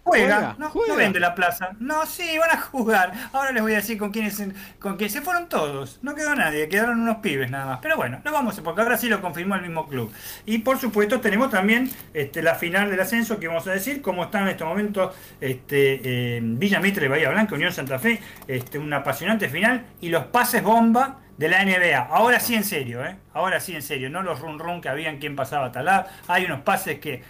Juega, 0.08 0.56
no, 0.58 0.72
vende 0.96 1.20
la 1.20 1.34
plaza. 1.34 1.70
No, 1.78 2.06
sí, 2.06 2.38
van 2.38 2.50
a 2.50 2.60
jugar. 2.60 3.12
Ahora 3.32 3.52
les 3.52 3.62
voy 3.62 3.72
a 3.72 3.76
decir 3.76 3.98
con 3.98 4.10
quiénes 4.10 4.42
con 4.78 4.96
quién 4.96 5.10
se 5.10 5.20
fueron 5.20 5.48
todos. 5.48 5.98
No 6.02 6.14
quedó 6.14 6.34
nadie, 6.34 6.68
quedaron 6.68 7.00
unos 7.00 7.18
pibes 7.18 7.50
nada 7.50 7.66
más. 7.66 7.78
Pero 7.82 7.96
bueno, 7.96 8.20
no 8.24 8.32
vamos, 8.32 8.60
porque 8.60 8.80
ahora 8.80 8.96
sí 8.96 9.08
lo 9.08 9.20
confirmó 9.20 9.54
el 9.54 9.62
mismo 9.62 9.86
club. 9.86 10.12
Y 10.46 10.58
por 10.58 10.78
supuesto 10.78 11.20
tenemos 11.20 11.50
también 11.50 11.90
este, 12.14 12.42
la 12.42 12.54
final 12.54 12.90
del 12.90 13.00
ascenso 13.00 13.38
que 13.38 13.48
vamos 13.48 13.66
a 13.66 13.72
decir, 13.72 14.02
cómo 14.02 14.24
está 14.24 14.40
en 14.40 14.48
este 14.48 14.64
momento 14.64 15.12
este, 15.40 16.40
Villa 16.42 16.80
Mitre, 16.80 17.08
Bahía 17.08 17.30
Blanca, 17.30 17.54
Unión 17.54 17.72
Santa 17.72 17.98
Fe, 17.98 18.20
este, 18.46 18.78
una 18.78 18.98
apasionante 18.98 19.48
final 19.48 19.84
y 20.00 20.08
los 20.08 20.24
pases 20.24 20.62
bomba 20.62 21.18
de 21.38 21.48
la 21.48 21.64
NBA. 21.64 22.08
Ahora 22.10 22.40
sí 22.40 22.54
en 22.54 22.64
serio, 22.64 23.04
¿eh? 23.04 23.16
Ahora 23.32 23.60
sí 23.60 23.74
en 23.74 23.82
serio, 23.82 24.10
no 24.10 24.22
los 24.22 24.40
run 24.40 24.58
run 24.58 24.80
que 24.80 24.88
habían 24.88 25.18
quien 25.18 25.36
pasaba 25.36 25.66
a 25.66 25.72
talar. 25.72 26.08
Hay 26.26 26.44
unos 26.44 26.60
pases 26.62 26.98
que 26.98 27.22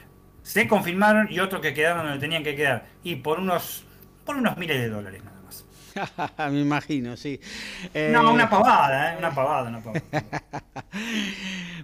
se 0.49 0.67
confirmaron 0.67 1.31
y 1.31 1.41
otros 1.41 1.61
que 1.61 1.75
quedaron 1.75 2.07
donde 2.07 2.21
tenían 2.21 2.43
que 2.43 2.57
quedar. 2.57 2.87
Y 3.05 3.17
por 3.17 3.39
unos, 3.39 3.85
por 4.25 4.37
unos 4.37 4.57
miles 4.57 4.81
de 4.81 4.89
dólares 4.89 5.23
nada 5.23 5.43
más. 5.43 6.51
Me 6.53 6.61
imagino, 6.61 7.19
sí. 7.19 7.39
No, 8.11 8.33
una 8.33 8.45
eh, 8.45 8.49
pavada, 8.49 9.13
¿eh? 9.13 9.19
una 9.19 9.35
pavada, 9.35 9.69
una 9.69 9.83
pavada. 9.83 10.03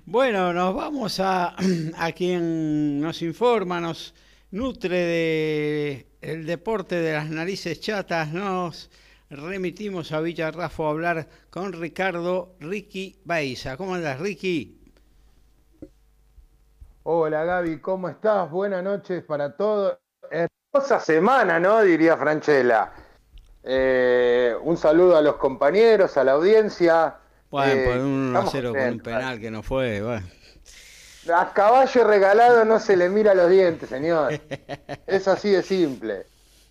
bueno, 0.06 0.54
nos 0.54 0.75
vamos 0.75 1.21
a, 1.21 1.54
a 1.99 2.12
quien 2.12 3.00
nos 3.02 3.21
informa, 3.21 3.83
nos 3.83 4.14
nutre 4.50 4.97
de 4.97 6.06
el 6.23 6.47
deporte 6.47 6.97
de 6.97 7.12
las 7.12 7.28
narices 7.28 7.83
chatas, 7.83 8.33
nos 8.33 8.90
remitimos 9.28 10.11
a 10.12 10.23
Villarrafo 10.23 10.87
a 10.87 10.90
hablar 10.90 11.28
con 11.50 11.75
Ricardo 11.75 12.56
Ricky 12.61 13.18
Baiza. 13.26 13.76
¿Cómo 13.76 13.94
andas, 13.94 14.18
Ricky? 14.21 14.83
Hola 17.06 17.44
Gaby, 17.44 17.80
¿cómo 17.80 18.08
estás? 18.08 18.50
Buenas 18.50 18.82
noches 18.82 19.23
para 19.25 19.54
todos. 19.54 19.99
Hermosa 20.30 20.99
semana, 21.00 21.61
¿no? 21.61 21.82
Diría 21.82 22.16
Franchella. 22.16 22.92
Eh, 23.62 24.54
un 24.62 24.78
saludo 24.78 25.14
a 25.14 25.20
los 25.20 25.37
compañeros, 25.37 26.16
a 26.16 26.25
la 26.25 26.32
audiencia. 26.32 27.16
Bueno, 27.50 27.73
eh, 27.75 27.84
por 27.84 27.99
un 27.99 28.34
1 28.34 28.44
0 28.50 28.73
con 28.73 28.88
un 28.88 29.00
penal 29.00 29.38
que 29.38 29.50
no 29.50 29.62
fue, 29.62 30.00
bueno. 30.00 30.26
A 31.30 31.52
caballo 31.52 32.04
regalado 32.04 32.64
no 32.64 32.80
se 32.80 32.96
le 32.96 33.11
mira 33.11 33.34
los 33.34 33.50
dientes, 33.50 33.90
señor. 33.90 34.40
Es 35.06 35.28
así 35.28 35.50
de 35.50 35.62
simple. 35.62 36.25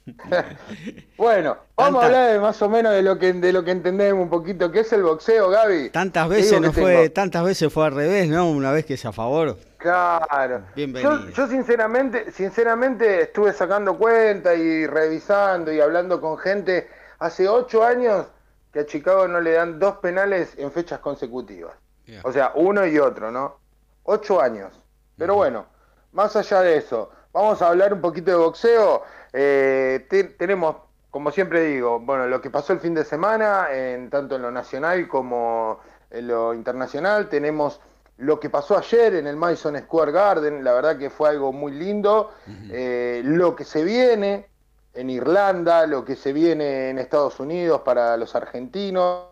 bueno, 1.18 1.58
vamos 1.78 2.04
a 2.04 2.06
hablar 2.08 2.34
de 2.34 2.40
más 2.40 2.60
o 2.64 2.70
menos 2.70 2.92
de 2.92 3.04
lo 3.04 3.20
que 3.20 3.34
de 3.34 3.54
lo 3.54 3.64
que 3.64 3.70
entendemos 3.70 4.24
un 4.24 4.30
poquito, 4.32 4.72
que 4.72 4.80
es 4.80 4.92
el 4.94 5.04
boxeo, 5.04 5.50
Gaby. 5.50 5.92
Tantas 5.92 6.28
veces 6.28 6.60
no 6.60 6.74
fue, 6.74 7.10
tantas 7.10 7.44
veces 7.44 7.72
fue 7.72 7.86
al 7.86 7.94
revés, 7.94 8.28
¿no? 8.28 8.50
Una 8.50 8.72
vez 8.72 8.86
que 8.86 8.96
es 8.96 9.06
a 9.06 9.14
favor. 9.14 9.58
Claro. 9.84 10.64
Bienvenido. 10.76 11.28
Yo, 11.32 11.46
sinceramente, 11.46 12.32
sinceramente 12.32 13.24
estuve 13.24 13.52
sacando 13.52 13.98
cuenta 13.98 14.56
y 14.56 14.88
revisando 14.88 15.74
y 15.74 15.82
hablando 15.82 16.22
con 16.22 16.38
gente 16.38 16.88
hace 17.20 17.50
ocho 17.50 17.84
años 17.84 18.28
que 18.72 18.80
a 18.80 18.86
Chicago 18.86 19.28
no 19.28 19.42
le 19.42 19.52
dan 19.52 19.80
dos 19.80 19.98
penales 19.98 20.58
en 20.58 20.72
fechas 20.72 21.00
consecutivas. 21.00 21.76
O 22.24 22.32
sea, 22.32 22.54
uno 22.56 22.86
y 22.86 22.98
otro, 22.98 23.30
¿no? 23.30 23.58
Ocho 24.04 24.42
años. 24.42 24.72
Pero 25.18 25.36
bueno, 25.36 25.66
más 26.14 26.34
allá 26.38 26.62
de 26.62 26.78
eso, 26.78 27.12
vamos 27.34 27.62
a 27.62 27.68
hablar 27.68 27.94
un 27.94 28.00
poquito 28.00 28.32
de 28.32 28.38
boxeo. 28.38 29.04
Eh, 29.34 30.08
tenemos, 30.38 30.78
como 31.12 31.30
siempre 31.30 31.66
digo, 31.66 32.00
bueno, 32.00 32.28
lo 32.28 32.40
que 32.40 32.50
pasó 32.50 32.72
el 32.72 32.80
fin 32.80 32.94
de 32.94 33.04
semana, 33.04 33.68
en, 33.70 34.10
tanto 34.10 34.38
en 34.38 34.44
lo 34.44 34.52
nacional 34.52 35.10
como 35.10 35.82
en 36.10 36.30
lo 36.30 36.54
internacional. 36.54 37.28
Tenemos 37.28 37.82
lo 38.18 38.40
que 38.40 38.50
pasó 38.50 38.78
ayer 38.78 39.16
en 39.16 39.28
el 39.28 39.36
Madison 39.36 39.78
Square 39.78 40.12
Garden, 40.12 40.64
la 40.64 40.74
verdad 40.74 40.98
que 40.98 41.10
fue 41.10 41.30
algo 41.30 41.52
muy 41.52 41.72
lindo. 41.72 42.32
Eh, 42.72 43.22
lo 43.26 43.56
que 43.56 43.64
se 43.64 43.84
viene 43.84 44.48
en 44.94 45.10
Irlanda, 45.10 45.88
lo 45.88 46.06
que 46.06 46.16
se 46.16 46.32
viene 46.32 46.90
en 46.90 47.00
Estados 47.00 47.40
Unidos 47.40 47.82
para 47.82 48.16
los 48.18 48.36
argentinos. 48.36 49.26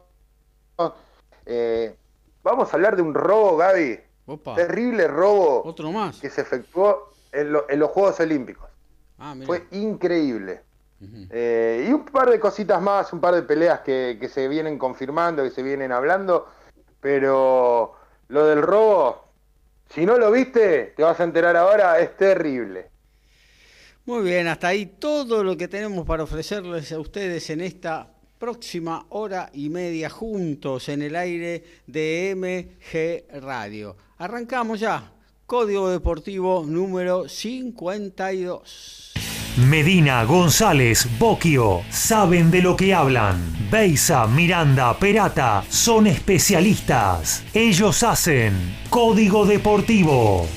Eh, 1.45 1.95
vamos 2.43 2.71
a 2.71 2.75
hablar 2.75 2.95
de 2.95 3.01
un 3.01 3.13
robo, 3.13 3.57
Gaby. 3.57 3.99
Terrible 4.55 5.07
robo 5.07 5.63
Otro 5.65 5.91
más. 5.91 6.19
que 6.19 6.29
se 6.29 6.41
efectuó 6.41 7.11
en 7.31 7.51
los 7.51 7.91
Juegos 7.91 8.19
Olímpicos. 8.19 8.69
Ah, 9.19 9.35
Fue 9.45 9.67
increíble. 9.71 10.61
Eh, 11.31 11.87
y 11.89 11.93
un 11.93 12.05
par 12.05 12.29
de 12.29 12.39
cositas 12.39 12.81
más, 12.81 13.11
un 13.11 13.19
par 13.19 13.33
de 13.33 13.41
peleas 13.41 13.79
que, 13.81 14.29
se 14.31 14.47
vienen 14.47 14.77
confirmando, 14.77 15.43
que 15.43 15.49
se 15.49 15.63
vienen 15.63 15.91
hablando, 15.91 16.47
pero 16.99 17.95
lo 18.31 18.45
del 18.45 18.61
robo, 18.61 19.25
si 19.93 20.05
no 20.05 20.17
lo 20.17 20.31
viste, 20.31 20.93
te 20.95 21.03
vas 21.03 21.19
a 21.19 21.25
enterar 21.25 21.57
ahora, 21.57 21.99
es 21.99 22.15
terrible. 22.15 22.89
Muy 24.05 24.23
bien, 24.23 24.47
hasta 24.47 24.69
ahí 24.69 24.85
todo 24.85 25.43
lo 25.43 25.57
que 25.57 25.67
tenemos 25.67 26.07
para 26.07 26.23
ofrecerles 26.23 26.91
a 26.93 26.99
ustedes 26.99 27.49
en 27.49 27.61
esta 27.61 28.09
próxima 28.39 29.05
hora 29.09 29.49
y 29.53 29.69
media 29.69 30.09
juntos 30.09 30.89
en 30.89 31.01
el 31.01 31.15
aire 31.15 31.63
de 31.85 32.33
MG 32.35 33.41
Radio. 33.41 33.97
Arrancamos 34.17 34.79
ya. 34.79 35.11
Código 35.45 35.89
Deportivo 35.89 36.63
número 36.65 37.27
52. 37.27 39.30
Medina, 39.57 40.23
González, 40.23 41.05
Boquio, 41.19 41.81
saben 41.89 42.51
de 42.51 42.61
lo 42.61 42.77
que 42.77 42.93
hablan. 42.93 43.37
Beisa, 43.69 44.25
Miranda, 44.25 44.97
Perata, 44.97 45.65
son 45.67 46.07
especialistas. 46.07 47.43
Ellos 47.53 48.01
hacen 48.01 48.53
Código 48.89 49.45
Deportivo. 49.45 50.47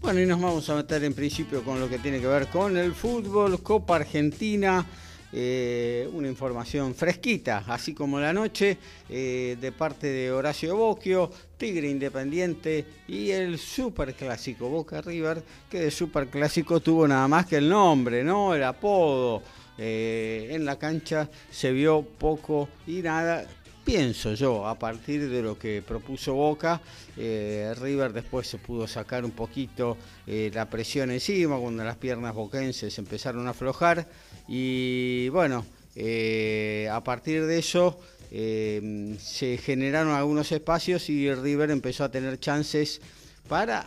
Bueno, 0.00 0.20
y 0.20 0.26
nos 0.26 0.40
vamos 0.40 0.70
a 0.70 0.74
meter 0.74 1.04
en 1.04 1.12
principio 1.12 1.62
con 1.62 1.78
lo 1.78 1.86
que 1.86 1.98
tiene 1.98 2.18
que 2.18 2.26
ver 2.26 2.46
con 2.46 2.78
el 2.78 2.94
fútbol, 2.94 3.62
Copa 3.62 3.96
Argentina. 3.96 4.86
Eh, 5.32 6.08
una 6.12 6.26
información 6.26 6.92
fresquita, 6.94 7.64
así 7.68 7.94
como 7.94 8.18
la 8.18 8.32
noche, 8.32 8.78
eh, 9.08 9.56
de 9.60 9.70
parte 9.70 10.08
de 10.08 10.32
Horacio 10.32 10.76
Bocchio, 10.76 11.30
Tigre 11.56 11.88
Independiente 11.88 12.84
y 13.06 13.30
el 13.30 13.58
superclásico 13.58 14.68
Boca 14.68 15.00
River, 15.00 15.42
que 15.70 15.80
de 15.82 15.90
superclásico 15.92 16.80
tuvo 16.80 17.06
nada 17.06 17.28
más 17.28 17.46
que 17.46 17.58
el 17.58 17.68
nombre, 17.68 18.24
¿no? 18.24 18.54
El 18.54 18.64
apodo. 18.64 19.42
Eh, 19.82 20.48
en 20.50 20.66
la 20.66 20.78
cancha 20.78 21.30
se 21.50 21.72
vio 21.72 22.02
poco 22.02 22.68
y 22.86 23.00
nada 23.00 23.46
pienso 23.82 24.34
yo, 24.34 24.66
a 24.66 24.78
partir 24.78 25.30
de 25.30 25.40
lo 25.40 25.58
que 25.58 25.80
propuso 25.80 26.34
Boca, 26.34 26.82
River 27.16 28.12
después 28.12 28.46
se 28.46 28.58
pudo 28.58 28.86
sacar 28.86 29.24
un 29.24 29.30
poquito 29.30 29.96
la 30.26 30.68
presión 30.68 31.10
encima 31.10 31.58
cuando 31.58 31.82
las 31.82 31.96
piernas 31.96 32.34
boquenses 32.34 32.96
empezaron 32.98 33.46
a 33.46 33.50
aflojar 33.50 34.06
y 34.52 35.28
bueno, 35.28 35.64
eh, 35.94 36.88
a 36.92 37.02
partir 37.04 37.46
de 37.46 37.58
eso 37.58 38.00
se 38.30 39.58
generaron 39.58 40.12
algunos 40.12 40.52
espacios 40.52 41.08
y 41.08 41.32
River 41.32 41.70
empezó 41.70 42.04
a 42.04 42.10
tener 42.10 42.38
chances 42.38 43.00
para 43.48 43.86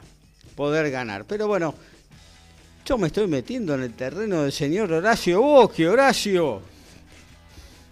poder 0.55 0.89
ganar. 0.89 1.25
Pero 1.25 1.47
bueno, 1.47 1.75
yo 2.85 2.97
me 2.97 3.07
estoy 3.07 3.27
metiendo 3.27 3.75
en 3.75 3.83
el 3.83 3.93
terreno 3.93 4.43
del 4.43 4.51
señor 4.51 4.91
Horacio 4.91 5.41
Bosque, 5.41 5.87
Horacio. 5.87 6.61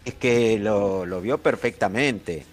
Es 0.03 0.15
que 0.15 0.57
lo, 0.59 1.21
vio 1.21 1.37
perfectamente. 1.37 2.45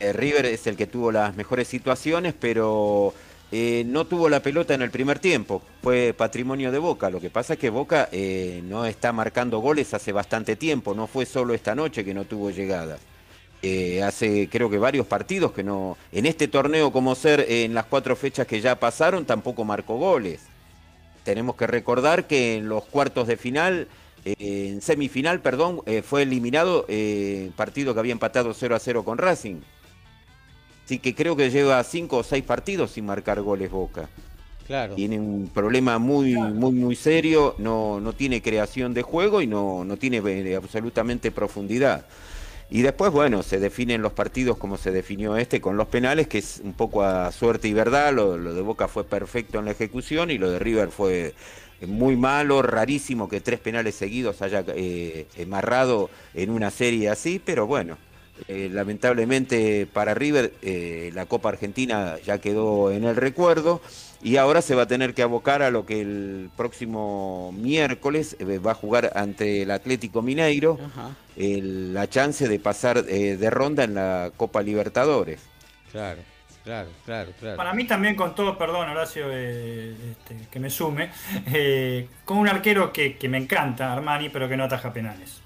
Eh, 0.00 0.12
River 0.12 0.46
es 0.46 0.66
el 0.66 0.76
que 0.76 0.86
tuvo 0.86 1.12
las 1.12 1.36
mejores 1.36 1.68
situaciones, 1.68 2.34
pero 2.38 3.14
eh, 3.52 3.84
no 3.86 4.06
tuvo 4.06 4.28
la 4.28 4.40
pelota 4.40 4.74
en 4.74 4.82
el 4.82 4.90
primer 4.90 5.18
tiempo. 5.18 5.62
Fue 5.82 6.14
patrimonio 6.16 6.72
de 6.72 6.78
Boca. 6.78 7.10
Lo 7.10 7.20
que 7.20 7.30
pasa 7.30 7.54
es 7.54 7.58
que 7.58 7.70
Boca 7.70 8.08
eh, 8.12 8.62
no 8.64 8.84
está 8.86 9.12
marcando 9.12 9.58
goles 9.60 9.94
hace 9.94 10.12
bastante 10.12 10.56
tiempo. 10.56 10.94
No 10.94 11.06
fue 11.06 11.26
solo 11.26 11.54
esta 11.54 11.74
noche 11.74 12.04
que 12.04 12.14
no 12.14 12.24
tuvo 12.24 12.50
llegada. 12.50 12.98
hace 14.04 14.48
creo 14.50 14.70
que 14.70 14.78
varios 14.78 15.06
partidos 15.06 15.52
que 15.52 15.62
no... 15.62 15.96
En 16.12 16.26
este 16.26 16.48
torneo 16.48 16.92
como 16.92 17.14
ser, 17.14 17.46
en 17.48 17.74
las 17.74 17.86
cuatro 17.86 18.16
fechas 18.16 18.46
que 18.46 18.60
ya 18.60 18.78
pasaron, 18.78 19.24
tampoco 19.24 19.64
marcó 19.64 19.96
goles. 19.96 20.40
Tenemos 21.24 21.56
que 21.56 21.66
recordar 21.66 22.26
que 22.26 22.56
en 22.56 22.68
los 22.68 22.84
cuartos 22.84 23.26
de 23.26 23.36
final 23.36 23.88
en 24.38 24.82
semifinal, 24.82 25.40
perdón, 25.40 25.82
eh, 25.86 26.02
fue 26.02 26.22
eliminado 26.22 26.84
eh, 26.88 27.52
partido 27.54 27.94
que 27.94 28.00
había 28.00 28.10
empatado 28.10 28.52
0 28.52 28.74
a 28.74 28.80
0 28.80 29.04
con 29.04 29.18
Racing. 29.18 29.60
Así 30.86 31.00
que 31.00 31.16
creo 31.16 31.34
que 31.34 31.50
lleva 31.50 31.82
cinco 31.82 32.18
o 32.18 32.22
seis 32.22 32.44
partidos 32.44 32.92
sin 32.92 33.06
marcar 33.06 33.40
goles 33.42 33.72
Boca. 33.72 34.08
Claro. 34.68 34.94
Tiene 34.94 35.18
un 35.18 35.50
problema 35.52 35.98
muy, 35.98 36.34
muy, 36.34 36.72
muy 36.74 36.94
serio, 36.94 37.56
no, 37.58 37.98
no 38.00 38.12
tiene 38.12 38.40
creación 38.40 38.94
de 38.94 39.02
juego 39.02 39.42
y 39.42 39.48
no, 39.48 39.84
no 39.84 39.96
tiene 39.96 40.18
eh, 40.18 40.54
absolutamente 40.54 41.32
profundidad. 41.32 42.06
Y 42.70 42.82
después, 42.82 43.10
bueno, 43.10 43.42
se 43.42 43.58
definen 43.58 44.00
los 44.00 44.12
partidos 44.12 44.58
como 44.58 44.76
se 44.76 44.92
definió 44.92 45.36
este 45.36 45.60
con 45.60 45.76
los 45.76 45.88
penales, 45.88 46.28
que 46.28 46.38
es 46.38 46.60
un 46.62 46.72
poco 46.72 47.02
a 47.02 47.32
suerte 47.32 47.66
y 47.66 47.72
verdad. 47.72 48.12
Lo, 48.12 48.38
lo 48.38 48.54
de 48.54 48.62
Boca 48.62 48.86
fue 48.86 49.02
perfecto 49.02 49.58
en 49.58 49.64
la 49.64 49.72
ejecución 49.72 50.30
y 50.30 50.38
lo 50.38 50.52
de 50.52 50.60
River 50.60 50.90
fue 50.90 51.34
muy 51.84 52.16
malo, 52.16 52.62
rarísimo 52.62 53.28
que 53.28 53.40
tres 53.40 53.58
penales 53.58 53.96
seguidos 53.96 54.40
haya 54.40 54.64
eh, 54.68 55.26
amarrado 55.42 56.10
en 56.32 56.50
una 56.50 56.70
serie 56.70 57.08
así, 57.08 57.40
pero 57.44 57.66
bueno, 57.66 57.98
eh, 58.48 58.68
lamentablemente 58.72 59.86
para 59.92 60.14
River 60.14 60.52
eh, 60.62 61.10
la 61.14 61.26
Copa 61.26 61.48
Argentina 61.50 62.16
ya 62.24 62.38
quedó 62.38 62.90
en 62.90 63.04
el 63.04 63.16
recuerdo 63.16 63.80
y 64.22 64.36
ahora 64.36 64.62
se 64.62 64.74
va 64.74 64.82
a 64.82 64.86
tener 64.86 65.14
que 65.14 65.22
abocar 65.22 65.62
a 65.62 65.70
lo 65.70 65.86
que 65.86 66.00
el 66.00 66.50
próximo 66.56 67.52
miércoles 67.52 68.36
va 68.64 68.72
a 68.72 68.74
jugar 68.74 69.12
ante 69.14 69.62
el 69.62 69.70
Atlético 69.70 70.22
Mineiro 70.22 70.78
la 71.36 72.08
chance 72.08 72.48
de 72.48 72.58
pasar 72.58 73.04
de 73.04 73.50
ronda 73.50 73.84
en 73.84 73.94
la 73.94 74.32
Copa 74.36 74.62
Libertadores. 74.62 75.40
Claro. 75.92 76.22
Claro, 76.66 76.88
claro, 77.04 77.30
claro. 77.38 77.56
Para 77.56 77.72
mí 77.74 77.84
también 77.84 78.16
con 78.16 78.34
todo, 78.34 78.58
perdón 78.58 78.88
Horacio, 78.88 79.26
eh, 79.30 79.94
este, 80.10 80.48
que 80.50 80.58
me 80.58 80.68
sume, 80.68 81.12
eh, 81.46 82.08
con 82.24 82.38
un 82.38 82.48
arquero 82.48 82.92
que, 82.92 83.16
me 83.28 83.38
encanta, 83.38 83.92
Armani, 83.92 84.30
pero 84.30 84.48
que 84.48 84.56
no 84.56 84.64
ataja 84.64 84.92
penales. 84.92 85.40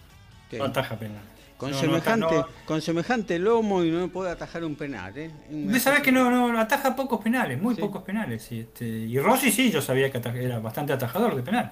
No 0.52 0.64
ataja 0.64 0.96
penales. 0.96 1.28
Con, 1.60 1.74
semejante, 1.74 2.42
con 2.64 2.80
semejante 2.80 3.38
lomo 3.38 3.84
y 3.84 3.90
no 3.90 4.08
puede 4.08 4.30
atajar 4.30 4.64
un 4.64 4.76
penal. 4.76 5.12
¿eh? 5.14 5.30
Sabes 5.78 6.00
que 6.00 6.10
no, 6.10 6.30
no, 6.30 6.58
ataja 6.58 6.96
pocos 6.96 7.20
penales, 7.20 7.60
muy 7.60 7.74
pocos 7.74 8.02
penales. 8.02 8.50
Y, 8.50 8.60
este, 8.60 8.86
y 8.86 9.18
Rossi 9.18 9.52
sí, 9.52 9.70
yo 9.70 9.82
sabía 9.82 10.10
que 10.10 10.22
era 10.42 10.58
bastante 10.58 10.94
atajador 10.94 11.36
de 11.36 11.42
penal. 11.42 11.70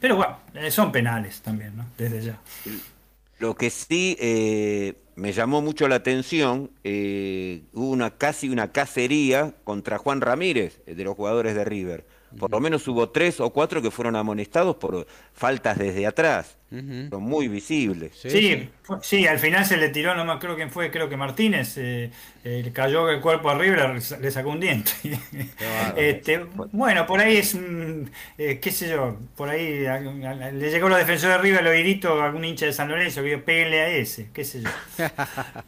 Pero 0.00 0.16
bueno, 0.16 0.38
eh, 0.54 0.72
son 0.72 0.90
penales 0.90 1.40
también, 1.40 1.76
¿no? 1.76 1.86
Desde 1.96 2.20
ya. 2.20 2.38
Lo 3.38 3.54
que 3.54 3.70
sí 3.70 4.16
eh, 4.18 4.94
me 5.14 5.32
llamó 5.32 5.62
mucho 5.62 5.86
la 5.86 5.94
atención, 5.94 6.72
eh, 6.82 7.62
hubo 7.72 7.90
una, 7.90 8.10
casi 8.10 8.48
una 8.48 8.72
cacería 8.72 9.54
contra 9.62 9.98
Juan 9.98 10.20
Ramírez, 10.20 10.84
de 10.84 11.04
los 11.04 11.14
jugadores 11.14 11.54
de 11.54 11.64
River. 11.64 12.04
Por 12.36 12.50
lo 12.50 12.60
menos 12.60 12.86
hubo 12.88 13.08
tres 13.10 13.40
o 13.40 13.50
cuatro 13.50 13.80
que 13.80 13.90
fueron 13.90 14.16
amonestados 14.16 14.76
por 14.76 15.06
faltas 15.32 15.78
desde 15.78 16.06
atrás. 16.06 16.58
Son 16.70 17.22
muy 17.22 17.48
visibles. 17.48 18.12
Sí, 18.14 18.68
sí, 19.00 19.26
al 19.26 19.38
final 19.38 19.64
se 19.64 19.78
le 19.78 19.88
tiró, 19.88 20.14
no 20.14 20.26
me 20.26 20.38
creo 20.38 20.54
quién 20.54 20.70
fue, 20.70 20.90
creo 20.90 21.08
que 21.08 21.16
Martínez, 21.16 21.78
eh, 21.78 22.10
eh, 22.44 22.70
cayó 22.74 23.08
el 23.08 23.22
cuerpo 23.22 23.48
arriba 23.48 23.96
y 23.96 24.20
le 24.20 24.30
sacó 24.30 24.50
un 24.50 24.60
diente. 24.60 24.92
este, 25.96 26.44
bueno, 26.72 27.06
por 27.06 27.20
ahí 27.20 27.38
es, 27.38 27.56
eh, 28.36 28.58
qué 28.60 28.70
sé 28.70 28.90
yo, 28.90 29.16
por 29.34 29.48
ahí 29.48 29.80
le 29.80 30.70
llegó 30.70 30.90
los 30.90 30.98
defensores 30.98 31.38
de 31.38 31.42
River, 31.42 31.60
el 31.62 31.68
oídito 31.68 32.20
a 32.20 32.26
algún 32.26 32.44
hincha 32.44 32.66
de 32.66 32.74
San 32.74 32.90
Lorenzo, 32.90 33.22
que 33.22 33.38
peguenle 33.38 33.80
a 33.80 33.88
ese, 33.88 34.28
qué 34.34 34.44
sé 34.44 34.60
yo. 34.60 34.68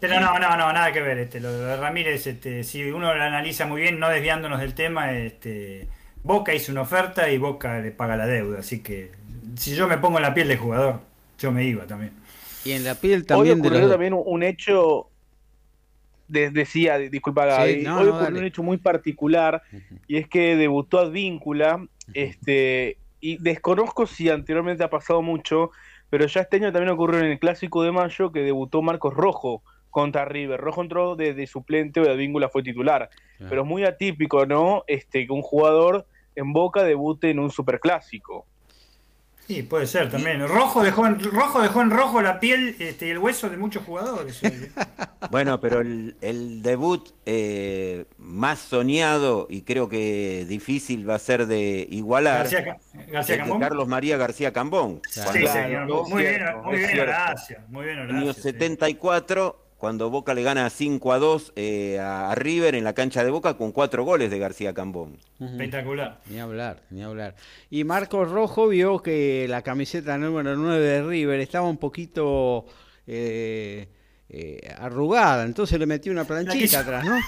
Pero 0.01 0.21
no, 0.21 0.39
no, 0.39 0.57
no, 0.59 0.71
nada 0.71 0.93
que 0.93 1.01
ver. 1.01 1.17
Este, 1.17 1.41
lo 1.41 1.51
de 1.51 1.77
Ramírez, 1.79 2.27
este, 2.27 2.63
si 2.63 2.83
uno 2.91 3.15
lo 3.15 3.23
analiza 3.23 3.65
muy 3.65 3.81
bien, 3.81 3.99
no 3.99 4.11
desviándonos 4.11 4.61
del 4.61 4.75
tema, 4.75 5.13
este 5.13 5.89
Boca 6.23 6.55
hizo 6.55 6.73
una 6.73 6.83
oferta 6.83 7.31
y 7.31 7.39
Boca 7.39 7.81
le 7.81 7.91
paga 7.91 8.17
la 8.17 8.27
deuda, 8.27 8.61
así 8.61 8.81
que 8.81 9.13
si 9.57 9.75
yo 9.75 9.89
me 9.89 9.99
pongo 9.99 10.19
en 10.19 10.23
la 10.23 10.35
piel 10.35 10.49
del 10.49 10.59
jugador, 10.59 11.01
yo 11.39 11.53
me 11.53 11.65
iba 11.65 11.87
también. 11.87 12.13
Y 12.65 12.73
en 12.73 12.85
la 12.85 12.95
piel 12.95 13.25
también 13.25 13.61
hoy 13.61 13.61
ocurrió 13.61 13.89
también 13.89 14.15
un 14.15 14.43
hecho 14.43 15.07
decía, 16.31 16.99
disculpa 16.99 17.47
Gaby, 17.47 17.87
hoy 17.87 18.09
ocurrió 18.09 18.39
un 18.39 18.45
hecho 18.45 18.63
muy 18.63 18.77
particular 18.77 19.63
y 20.07 20.17
es 20.17 20.29
que 20.29 20.57
debutó 20.57 20.99
Advíncula, 20.99 21.85
este 22.15 22.99
y 23.21 23.37
desconozco 23.37 24.07
si 24.07 24.31
anteriormente 24.31 24.83
ha 24.83 24.91
pasado 24.91 25.21
mucho, 25.21 25.73
pero 26.09 26.27
ya 26.27 26.41
este 26.41 26.57
año 26.57 26.73
también 26.73 26.93
ocurrió 26.93 27.21
en 27.21 27.27
el 27.27 27.39
clásico 27.39 27.83
de 27.83 27.93
mayo 27.93 28.33
que 28.33 28.41
debutó 28.41 28.81
Marcos 28.81 29.15
Rojo 29.15 29.63
contra 29.91 30.25
River. 30.25 30.61
Rojo 30.61 30.83
entró 30.83 31.17
de, 31.17 31.47
suplente 31.47 32.01
o 32.01 32.05
de 32.05 32.11
Advíncula 32.11 32.49
fue 32.49 32.63
titular. 32.63 33.11
Pero 33.39 33.63
es 33.63 33.69
muy 33.69 33.85
atípico, 33.85 34.47
¿no? 34.47 34.85
Este, 34.87 35.27
que 35.27 35.33
un 35.33 35.43
jugador 35.43 36.07
en 36.35 36.53
Boca 36.53 36.83
debute 36.83 37.31
en 37.31 37.39
un 37.39 37.51
superclásico. 37.51 38.47
Sí, 39.51 39.65
puede 39.65 39.89
ser 39.89 40.09
también. 40.09 40.47
Rojo 40.47 40.81
dejó 40.85 41.09
en 41.09 41.19
rojo, 41.19 41.61
dejó 41.61 41.83
en 41.83 41.91
rojo 41.91 42.23
la 42.23 42.39
piel 42.39 42.77
este, 42.79 43.09
y 43.09 43.11
el 43.11 43.19
hueso 43.19 43.51
de 43.51 43.57
muchos 43.57 43.83
jugadores. 43.83 44.41
bueno, 45.33 45.61
pero 45.61 45.81
el, 45.81 46.63
debut 46.63 47.09
eh, 47.27 48.05
más 48.17 48.61
soñado 48.61 49.49
y 49.51 49.63
creo 49.63 49.89
que 49.89 50.47
difícil 50.49 51.09
va 51.09 51.17
a 51.17 51.19
ser 51.19 51.47
de 51.49 51.85
igualar 51.91 52.49
García, 53.09 53.45
Carlos 53.59 53.89
María 53.89 54.17
García 54.17 54.53
Cambón. 54.53 55.01
Sí, 55.11 55.21
señor. 55.49 56.09
Muy 56.09 56.23
bien, 56.23 56.43
muy 56.63 56.77
bien, 56.77 56.91
gracias. 56.95 57.69
Muy 57.69 57.87
bien, 57.87 57.99
Año 57.99 58.33
74 58.33 59.70
cuando 59.81 60.11
Boca 60.11 60.35
le 60.35 60.43
gana 60.43 60.69
5 60.69 61.13
a 61.13 61.19
2 61.19 61.53
eh, 61.57 61.99
a 61.99 62.35
River 62.35 62.75
en 62.75 62.85
la 62.85 62.93
cancha 62.93 63.25
de 63.25 63.31
Boca 63.31 63.57
con 63.57 63.73
cuatro 63.73 64.05
goles 64.05 64.31
de 64.31 64.39
García 64.39 64.75
Cambón. 64.75 65.17
Espectacular. 65.41 66.21
Ni 66.29 66.39
hablar, 66.39 66.83
ni 66.91 67.03
hablar. 67.03 67.35
Y 67.71 67.85
Marcos 67.85 68.31
Rojo 68.31 68.69
vio 68.69 69.01
que 69.01 69.47
la 69.49 69.63
camiseta 69.63 70.19
número 70.19 70.55
9 70.55 70.79
de 70.79 71.03
River 71.03 71.41
estaba 71.41 71.67
un 71.67 71.79
poquito... 71.79 72.67
Eh, 73.07 73.89
eh, 74.33 74.61
arrugada, 74.79 75.45
entonces 75.45 75.77
le 75.81 75.87
metí 75.87 76.09
una 76.09 76.25
planchita 76.25 76.81
atrás, 76.81 77.05
¿no? 77.05 77.19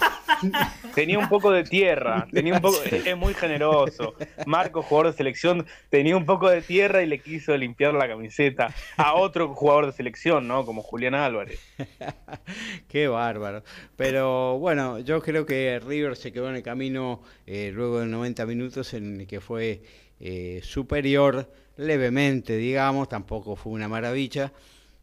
Tenía 0.95 1.19
un 1.19 1.29
poco 1.29 1.51
de 1.51 1.65
tierra, 1.65 2.29
tenía 2.33 2.55
un 2.55 2.61
poco, 2.61 2.83
es 2.83 3.17
muy 3.17 3.33
generoso. 3.35 4.15
Marco, 4.47 4.83
jugador 4.83 5.13
de 5.13 5.17
selección, 5.17 5.67
tenía 5.89 6.17
un 6.17 6.27
poco 6.27 6.51
de 6.51 6.63
tierra 6.63 7.03
y 7.03 7.07
le 7.07 7.21
quiso 7.21 7.57
limpiar 7.57 7.95
la 7.95 8.09
camiseta 8.09 8.75
a 8.97 9.15
otro 9.15 9.55
jugador 9.55 9.87
de 9.87 9.93
selección, 9.93 10.47
¿no? 10.49 10.65
Como 10.65 10.83
Julián 10.83 11.15
Álvarez. 11.15 11.61
Qué 12.89 13.09
bárbaro. 13.09 13.63
Pero 13.97 14.59
bueno, 14.59 14.99
yo 14.99 15.23
creo 15.23 15.47
que 15.47 15.81
River 15.85 16.17
se 16.17 16.33
quedó 16.33 16.51
en 16.51 16.57
el 16.57 16.63
camino 16.63 17.23
eh, 17.47 17.71
luego 17.73 18.01
de 18.01 18.07
90 18.07 18.45
minutos 18.47 18.95
en 18.95 19.21
el 19.21 19.27
que 19.27 19.41
fue 19.41 19.83
eh, 20.21 20.61
superior 20.63 21.51
levemente, 21.77 22.57
digamos, 22.57 23.09
tampoco 23.09 23.57
fue 23.57 23.73
una 23.73 23.89
maravilla 23.89 24.53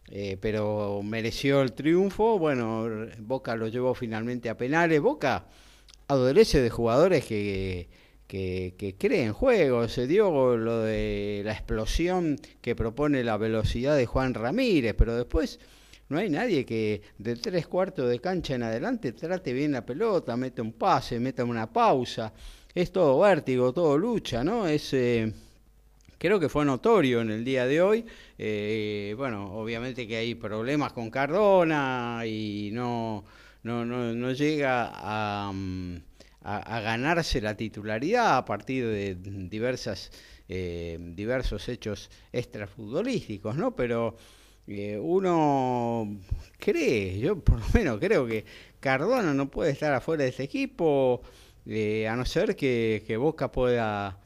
eh, 0.10 0.38
pero 0.42 1.02
mereció 1.04 1.62
el 1.62 1.74
triunfo. 1.74 2.40
Bueno, 2.40 2.88
Boca 3.20 3.56
lo 3.56 3.68
llevó 3.68 3.94
finalmente 3.94 4.50
a 4.50 4.58
penales. 4.58 5.02
Boca 5.02 5.46
adolece 6.08 6.62
de 6.62 6.70
jugadores 6.70 7.26
que, 7.26 7.90
que, 8.28 8.76
que 8.78 8.96
creen 8.96 9.34
juego. 9.34 9.88
Se 9.88 10.08
dio 10.08 10.58
lo 10.58 10.80
de 10.82 11.42
la 11.46 11.54
explosión 11.54 12.40
que 12.62 12.76
propone 12.76 13.24
la 13.24 13.38
velocidad 13.38 13.96
de 13.96 14.06
Juan 14.06 14.34
Ramírez, 14.34 14.96
pero 14.98 15.16
después 15.16 15.60
no 16.10 16.18
hay 16.18 16.30
nadie 16.30 16.66
que 16.66 17.04
de 17.20 17.36
tres 17.36 17.68
cuartos 17.68 18.10
de 18.10 18.20
cancha 18.20 18.56
en 18.56 18.64
adelante 18.64 19.12
trate 19.12 19.54
bien 19.54 19.74
la 19.74 19.86
pelota, 19.86 20.36
mete 20.36 20.62
un 20.62 20.74
pase, 20.74 21.20
meta 21.20 21.46
una 21.46 21.72
pausa. 21.72 22.34
Es 22.74 22.92
todo 22.92 23.20
vértigo, 23.20 23.74
todo 23.74 23.98
lucha, 23.98 24.44
¿no? 24.44 24.68
Es, 24.68 24.94
eh, 24.94 25.32
creo 26.20 26.40
que 26.40 26.50
fue 26.50 26.66
notorio 26.66 27.22
en 27.22 27.32
el 27.32 27.44
día 27.44 27.66
de 27.66 27.82
hoy. 27.82 28.06
Eh, 28.38 29.16
bueno, 29.18 29.52
obviamente 29.56 30.08
que 30.08 30.18
hay 30.18 30.36
problemas 30.36 30.94
con 30.94 31.10
Cardona 31.10 32.22
y 32.28 32.70
no, 32.74 33.26
no, 33.64 33.84
no, 33.86 34.32
llega 34.34 34.92
a, 34.94 35.52
ganarse 36.44 37.42
la 37.42 37.58
titularidad 37.58 38.38
a 38.38 38.46
partir 38.46 38.86
de 38.86 39.16
diversas, 39.16 40.12
eh, 40.48 40.98
diversos 41.16 41.68
hechos 41.70 42.12
extrafutbolísticos, 42.32 43.56
¿no? 43.56 43.76
Pero 43.76 44.16
uno 45.02 46.20
cree, 46.60 47.20
yo 47.20 47.40
por 47.40 47.60
lo 47.60 47.66
menos 47.74 48.00
creo 48.00 48.28
que 48.28 48.46
Cardona 48.80 49.34
no 49.34 49.50
puede 49.50 49.72
estar 49.72 49.92
afuera 49.94 50.24
de 50.24 50.30
este 50.30 50.44
equipo, 50.44 51.24
eh, 51.66 52.08
a 52.08 52.16
no 52.16 52.26
ser 52.26 52.56
que, 52.56 53.16
Boca 53.20 53.52
pueda 53.52 54.20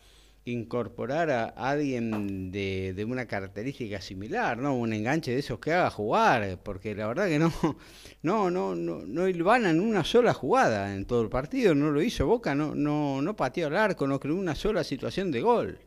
incorporar 0.45 1.31
a 1.31 1.45
alguien 1.45 2.51
de, 2.51 2.93
de, 2.93 3.05
una 3.05 3.25
característica 3.25 4.01
similar, 4.01 4.57
¿no? 4.57 4.75
Un 4.75 4.91
enganche 4.91 5.31
de 5.31 5.39
esos 5.39 5.59
que 5.59 5.73
haga 5.73 5.89
jugar, 5.89 6.59
porque 6.63 6.93
la 6.95 7.07
verdad 7.07 7.27
que 7.27 7.39
no, 7.39 7.51
no, 8.23 8.51
no, 8.51 8.75
no, 8.75 9.03
no 9.05 9.27
en 9.27 9.79
una 9.79 10.03
sola 10.03 10.33
jugada 10.33 10.93
en 10.93 11.05
todo 11.05 11.21
el 11.21 11.29
partido, 11.29 11.73
no 11.75 11.91
lo 11.91 12.01
hizo 12.01 12.27
Boca, 12.27 12.55
no, 12.55 12.75
no, 12.75 13.21
no 13.21 13.35
pateó 13.35 13.67
al 13.67 13.77
arco, 13.77 14.05
no 14.05 14.19
creó 14.19 14.35
una 14.35 14.55
sola 14.55 14.83
situación 14.83 15.31
de 15.31 15.41
gol. 15.41 15.79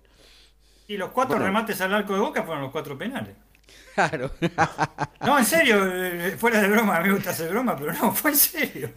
Y 0.88 0.97
los 0.97 1.11
cuatro 1.11 1.38
remates 1.38 1.81
al 1.81 1.92
arco 1.92 2.14
de 2.14 2.21
Boca 2.21 2.42
fueron 2.42 2.62
los 2.62 2.73
cuatro 2.73 2.97
penales. 2.97 3.37
Claro. 3.95 4.31
No, 5.21 5.38
en 5.38 5.45
serio, 5.45 5.85
eh, 5.92 6.37
fuera 6.38 6.61
de 6.61 6.69
broma, 6.69 6.97
a 6.97 7.01
mí 7.01 7.09
me 7.09 7.14
gusta 7.14 7.31
hacer 7.31 7.51
broma, 7.51 7.77
pero 7.77 7.92
no, 7.95 8.12
fue 8.12 8.31
en 8.31 8.37
serio. 8.37 8.90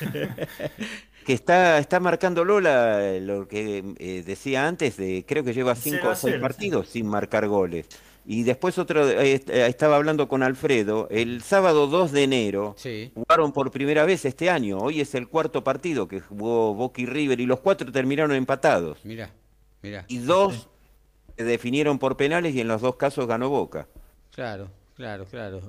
Que 1.24 1.32
está, 1.32 1.78
está 1.78 2.00
marcando 2.00 2.44
Lola 2.44 3.18
lo 3.20 3.46
que 3.46 3.94
eh, 3.98 4.22
decía 4.24 4.66
antes, 4.66 4.96
de, 4.96 5.24
creo 5.26 5.44
que 5.44 5.52
lleva 5.52 5.74
cinco 5.74 6.08
o 6.08 6.14
seis 6.14 6.36
partidos 6.36 6.88
sin 6.88 7.06
marcar 7.06 7.46
goles. 7.46 7.86
Y 8.24 8.44
después 8.44 8.78
otro, 8.78 9.08
eh, 9.08 9.42
estaba 9.46 9.96
hablando 9.96 10.28
con 10.28 10.44
Alfredo, 10.44 11.08
el 11.10 11.42
sábado 11.42 11.88
2 11.88 12.12
de 12.12 12.22
enero 12.22 12.76
jugaron 13.14 13.52
por 13.52 13.72
primera 13.72 14.04
vez 14.04 14.24
este 14.24 14.48
año, 14.48 14.78
hoy 14.78 15.00
es 15.00 15.14
el 15.16 15.26
cuarto 15.26 15.64
partido 15.64 16.06
que 16.06 16.20
jugó 16.20 16.72
Boca 16.74 17.02
y 17.02 17.06
River 17.06 17.40
y 17.40 17.46
los 17.46 17.60
cuatro 17.60 17.90
terminaron 17.90 18.36
empatados. 18.36 18.98
Mira, 19.04 19.30
mira. 19.82 20.04
Y 20.06 20.18
dos 20.18 20.68
se 21.36 21.44
definieron 21.44 21.98
por 21.98 22.16
penales 22.16 22.54
y 22.54 22.60
en 22.60 22.68
los 22.68 22.80
dos 22.80 22.94
casos 22.94 23.26
ganó 23.26 23.48
Boca. 23.48 23.88
Claro, 24.32 24.70
claro, 24.94 25.24
claro. 25.24 25.60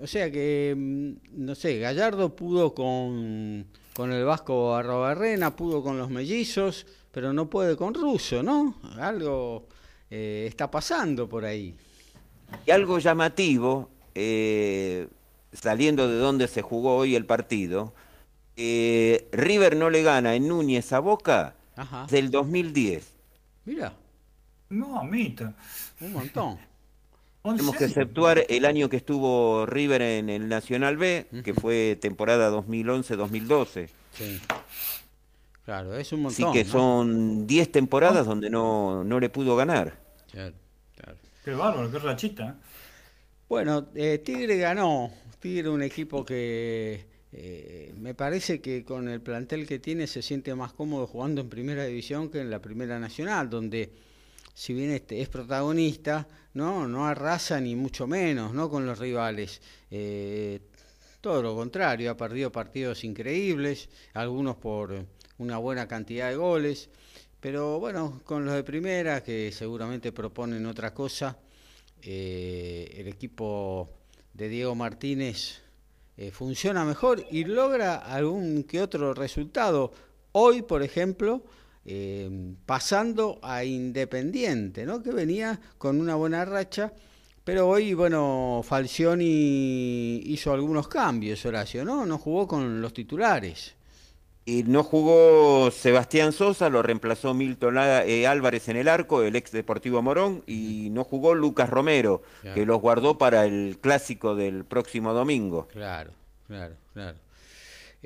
O, 0.00 0.06
sea 0.06 0.30
que, 0.30 0.74
mm, 0.76 1.44
no 1.44 1.56
sé, 1.56 1.80
Gallardo 1.80 2.36
pudo 2.36 2.72
con, 2.72 3.66
con 3.96 4.12
el 4.12 4.26
Vasco 4.26 4.74
Arrobarrena, 4.74 5.56
pudo 5.56 5.82
con 5.82 5.96
los 5.96 6.10
mellizos, 6.10 6.86
pero 7.10 7.32
no 7.32 7.48
puede 7.48 7.78
con 7.78 7.94
Russo, 7.94 8.42
¿no? 8.42 8.74
Algo 9.00 9.68
eh, 10.10 10.44
está 10.46 10.70
pasando 10.70 11.26
por 11.26 11.46
ahí. 11.46 11.74
Y 12.66 12.70
algo 12.72 12.98
llamativo, 12.98 13.88
eh, 14.14 15.08
saliendo 15.50 16.08
de 16.08 16.18
donde 16.18 16.46
se 16.46 16.60
jugó 16.60 16.96
hoy 16.96 17.16
el 17.16 17.24
partido, 17.24 17.94
eh, 18.56 19.28
River 19.32 19.76
no 19.76 19.88
le 19.88 20.02
gana 20.02 20.34
en 20.34 20.46
Núñez 20.46 20.92
a 20.92 20.98
Boca 20.98 21.54
del 22.10 22.30
2010. 22.30 23.14
Mira. 23.64 23.94
No, 24.68 25.00
amita. 25.00 25.54
Un 26.02 26.12
montón. 26.12 26.58
Tenemos 27.54 27.76
que 27.76 27.84
exceptuar 27.84 28.44
el 28.48 28.64
año 28.64 28.88
que 28.88 28.96
estuvo 28.96 29.66
River 29.66 30.02
en 30.02 30.30
el 30.30 30.48
Nacional 30.48 30.96
B, 30.96 31.26
que 31.44 31.54
fue 31.54 31.96
temporada 32.00 32.50
2011-2012. 32.50 33.88
Sí. 34.12 34.40
Claro, 35.64 35.96
es 35.96 36.12
un 36.12 36.22
montón. 36.22 36.50
Así 36.50 36.58
que 36.58 36.64
son 36.64 37.46
10 37.46 37.72
temporadas 37.72 38.26
donde 38.26 38.50
no, 38.50 39.02
no 39.04 39.18
le 39.20 39.28
pudo 39.28 39.56
ganar. 39.56 39.98
Claro, 40.30 40.54
claro. 40.94 41.18
Qué 41.44 41.50
bárbaro, 41.52 41.90
qué 41.90 41.98
rachita. 41.98 42.56
Bueno, 43.48 43.88
eh, 43.94 44.18
Tigre 44.18 44.58
ganó. 44.58 45.10
Tigre 45.40 45.68
un 45.68 45.82
equipo 45.82 46.24
que 46.24 47.06
eh, 47.32 47.92
me 47.98 48.14
parece 48.14 48.60
que 48.60 48.84
con 48.84 49.08
el 49.08 49.20
plantel 49.20 49.66
que 49.66 49.78
tiene 49.78 50.06
se 50.06 50.22
siente 50.22 50.54
más 50.54 50.72
cómodo 50.72 51.06
jugando 51.06 51.40
en 51.42 51.48
primera 51.48 51.84
división 51.84 52.30
que 52.30 52.40
en 52.40 52.50
la 52.50 52.60
primera 52.60 52.98
nacional, 52.98 53.50
donde 53.50 53.92
si 54.56 54.72
bien 54.72 54.90
este 54.90 55.20
es 55.20 55.28
protagonista, 55.28 56.26
no, 56.54 56.88
no 56.88 57.06
arrasa 57.06 57.60
ni 57.60 57.76
mucho 57.76 58.06
menos, 58.06 58.54
¿no? 58.54 58.70
Con 58.70 58.86
los 58.86 58.98
rivales. 58.98 59.60
Eh, 59.90 60.60
todo 61.20 61.42
lo 61.42 61.54
contrario, 61.54 62.10
ha 62.10 62.16
perdido 62.16 62.50
partidos 62.50 63.04
increíbles, 63.04 63.90
algunos 64.14 64.56
por 64.56 65.04
una 65.36 65.58
buena 65.58 65.86
cantidad 65.86 66.30
de 66.30 66.36
goles, 66.36 66.88
pero 67.38 67.78
bueno, 67.78 68.22
con 68.24 68.46
los 68.46 68.54
de 68.54 68.64
primera, 68.64 69.22
que 69.22 69.52
seguramente 69.52 70.10
proponen 70.10 70.64
otra 70.64 70.94
cosa, 70.94 71.36
eh, 72.00 72.94
el 72.96 73.08
equipo 73.08 73.90
de 74.32 74.48
Diego 74.48 74.74
Martínez 74.74 75.60
eh, 76.16 76.30
funciona 76.30 76.82
mejor 76.86 77.26
y 77.30 77.44
logra 77.44 77.96
algún 77.96 78.64
que 78.64 78.80
otro 78.80 79.12
resultado. 79.12 79.92
Hoy, 80.32 80.62
por 80.62 80.82
ejemplo, 80.82 81.44
eh, 81.88 82.28
pasando 82.66 83.38
a 83.42 83.64
Independiente, 83.64 84.84
¿no? 84.84 85.02
que 85.02 85.12
venía 85.12 85.60
con 85.78 86.00
una 86.00 86.16
buena 86.16 86.44
racha, 86.44 86.92
pero 87.44 87.68
hoy, 87.68 87.94
bueno, 87.94 88.60
Falcioni 88.64 90.16
hizo 90.24 90.52
algunos 90.52 90.88
cambios, 90.88 91.46
Horacio, 91.46 91.84
¿no? 91.84 92.04
No 92.04 92.18
jugó 92.18 92.48
con 92.48 92.82
los 92.82 92.92
titulares. 92.92 93.76
Y 94.44 94.64
no 94.64 94.82
jugó 94.82 95.70
Sebastián 95.70 96.32
Sosa, 96.32 96.70
lo 96.70 96.82
reemplazó 96.82 97.34
Milton 97.34 97.76
eh, 97.78 98.26
Álvarez 98.26 98.68
en 98.68 98.76
el 98.76 98.88
arco, 98.88 99.22
el 99.22 99.36
ex 99.36 99.52
Deportivo 99.52 100.02
Morón, 100.02 100.42
y 100.48 100.88
no 100.90 101.04
jugó 101.04 101.36
Lucas 101.36 101.70
Romero, 101.70 102.22
que 102.54 102.66
los 102.66 102.80
guardó 102.80 103.16
para 103.16 103.44
el 103.44 103.78
clásico 103.80 104.34
del 104.34 104.64
próximo 104.64 105.12
domingo. 105.12 105.68
Claro, 105.68 106.10
claro, 106.48 106.74
claro. 106.94 107.25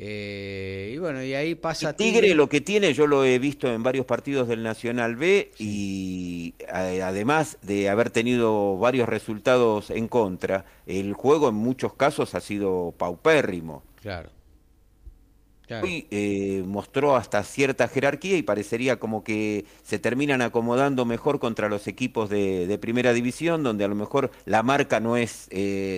Eh, 0.02 0.92
y 0.94 0.98
bueno, 0.98 1.22
y 1.22 1.34
ahí 1.34 1.54
pasa... 1.54 1.94
Tigre, 1.94 2.34
lo 2.34 2.48
que 2.48 2.62
tiene, 2.62 2.94
yo 2.94 3.06
lo 3.06 3.22
he 3.22 3.38
visto 3.38 3.70
en 3.70 3.82
varios 3.82 4.06
partidos 4.06 4.48
del 4.48 4.62
Nacional 4.62 5.14
B 5.16 5.52
y 5.58 6.54
eh, 6.60 7.02
además 7.02 7.58
de 7.60 7.90
haber 7.90 8.08
tenido 8.08 8.78
varios 8.78 9.10
resultados 9.10 9.90
en 9.90 10.08
contra, 10.08 10.64
el 10.86 11.12
juego 11.12 11.50
en 11.50 11.56
muchos 11.56 11.92
casos 11.92 12.34
ha 12.34 12.40
sido 12.40 12.94
paupérrimo. 12.96 13.82
Claro. 14.00 14.30
Hoy 15.82 16.06
eh, 16.10 16.64
mostró 16.66 17.14
hasta 17.14 17.44
cierta 17.44 17.86
jerarquía 17.86 18.38
y 18.38 18.42
parecería 18.42 18.98
como 18.98 19.22
que 19.22 19.66
se 19.82 19.98
terminan 19.98 20.40
acomodando 20.40 21.04
mejor 21.04 21.38
contra 21.38 21.68
los 21.68 21.86
equipos 21.86 22.30
de, 22.30 22.78
primera 22.80 23.12
división, 23.12 23.62
donde 23.62 23.84
a 23.84 23.88
lo 23.88 23.94
mejor 23.94 24.30
la 24.46 24.62
marca 24.62 24.98
no 24.98 25.18
es 25.18 25.48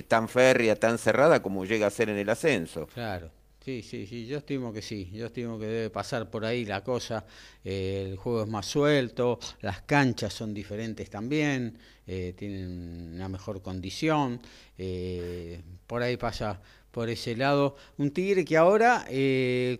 tan 0.08 0.28
férrea, 0.28 0.74
tan 0.74 0.98
cerrada 0.98 1.40
como 1.40 1.64
llega 1.64 1.86
a 1.86 1.90
ser 1.90 2.10
en 2.10 2.18
el 2.18 2.28
ascenso. 2.28 2.88
Claro. 2.92 3.30
Sí, 3.64 3.80
sí, 3.80 4.08
sí, 4.08 4.26
yo 4.26 4.38
estimo 4.38 4.72
que 4.72 4.82
sí, 4.82 5.08
yo 5.12 5.26
estimo 5.26 5.56
que 5.56 5.66
debe 5.66 5.90
pasar 5.90 6.28
por 6.28 6.44
ahí 6.44 6.64
la 6.64 6.82
cosa, 6.82 7.24
eh, 7.64 8.08
el 8.10 8.16
juego 8.16 8.42
es 8.42 8.48
más 8.48 8.66
suelto, 8.66 9.38
las 9.60 9.82
canchas 9.82 10.32
son 10.32 10.52
diferentes 10.52 11.08
también, 11.08 11.78
eh, 12.04 12.34
tienen 12.36 13.12
una 13.14 13.28
mejor 13.28 13.62
condición, 13.62 14.40
eh, 14.76 15.62
por 15.86 16.02
ahí 16.02 16.16
pasa 16.16 16.60
por 16.90 17.08
ese 17.08 17.36
lado. 17.36 17.76
Un 17.98 18.10
Tigre 18.10 18.44
que 18.44 18.56
ahora, 18.56 19.06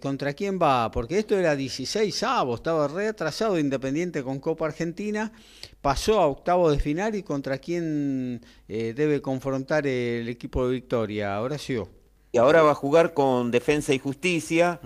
¿contra 0.01 0.33
quién 0.33 0.61
va? 0.63 0.89
Porque 0.93 1.19
esto 1.19 1.37
era 1.37 1.57
16 1.57 2.23
avos, 2.23 2.61
estaba 2.61 2.87
retrasado 2.87 3.59
Independiente 3.59 4.23
con 4.23 4.39
Copa 4.39 4.67
Argentina, 4.67 5.33
pasó 5.81 6.21
a 6.21 6.29
octavo 6.29 6.71
de 6.71 6.79
final 6.79 7.17
y 7.17 7.25
contra 7.25 7.59
quién 7.59 8.41
debe 8.69 9.21
confrontar 9.21 9.89
el 9.89 10.29
equipo 10.29 10.67
de 10.69 10.75
Victoria, 10.75 11.41
Horacio. 11.41 12.02
Y 12.33 12.39
ahora 12.39 12.63
va 12.63 12.71
a 12.71 12.75
jugar 12.75 13.13
con 13.13 13.51
Defensa 13.51 13.93
y 13.93 13.99
Justicia. 13.99 14.81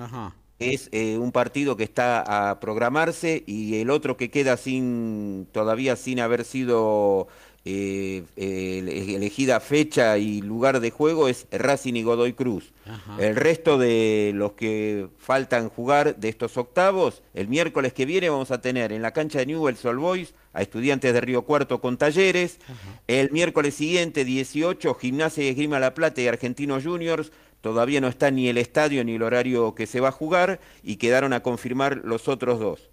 Es 0.59 0.89
eh, 0.91 1.17
un 1.19 1.33
partido 1.33 1.77
que 1.77 1.85
está 1.85 2.51
a 2.51 2.59
programarse 2.61 3.45
y 3.47 3.81
el 3.81 3.91
otro 3.91 4.17
que 4.17 4.31
queda 4.31 4.57
sin 4.57 5.47
todavía 5.53 5.97
sin 5.97 6.19
haber 6.19 6.45
sido 6.45 7.29
eh, 7.69 8.23
elegida 8.37 9.59
fecha 9.59 10.19
y 10.19 10.41
lugar 10.41 10.79
de 10.79 10.93
juego 10.93 11.27
es 11.27 11.49
Racing 11.51 11.95
y 11.95 12.05
Godoy 12.05 12.33
Cruz. 12.33 12.73
El 13.19 13.35
resto 13.35 13.77
de 13.77 14.31
los 14.37 14.53
que 14.53 15.09
faltan 15.19 15.69
jugar 15.69 16.15
de 16.15 16.29
estos 16.29 16.57
octavos, 16.57 17.25
el 17.35 17.49
miércoles 17.49 17.93
que 17.93 18.07
viene 18.07 18.31
vamos 18.31 18.53
a 18.53 18.61
tener 18.61 18.93
en 18.93 19.03
la 19.03 19.13
cancha 19.13 19.41
de 19.41 19.47
Newell's 19.47 19.85
All 19.85 19.99
Boys 19.99 20.33
a 20.53 20.63
estudiantes 20.63 21.13
de 21.13 21.21
Río 21.21 21.43
Cuarto 21.43 21.81
con 21.81 21.99
talleres. 21.99 22.61
El 23.09 23.33
miércoles 23.33 23.75
siguiente, 23.75 24.25
18, 24.25 24.95
Gimnasia 24.95 25.45
y 25.45 25.49
Esgrima 25.49 25.81
La 25.81 25.93
Plata 25.93 26.21
y 26.21 26.29
Argentinos 26.29 26.85
Juniors. 26.85 27.33
Todavía 27.61 28.01
no 28.01 28.09
está 28.09 28.31
ni 28.31 28.49
el 28.49 28.59
estadio 28.59 29.05
ni 29.05 29.15
el 29.15 29.23
horario 29.23 29.75
que 29.75 29.87
se 29.87 30.01
va 30.01 30.09
a 30.09 30.13
jugar 30.13 30.61
y 30.83 30.97
quedaron 30.97 31.33
a 31.33 31.41
confirmar 31.41 32.03
los 32.05 32.29
otros 32.29 32.61
dos. 32.61 32.91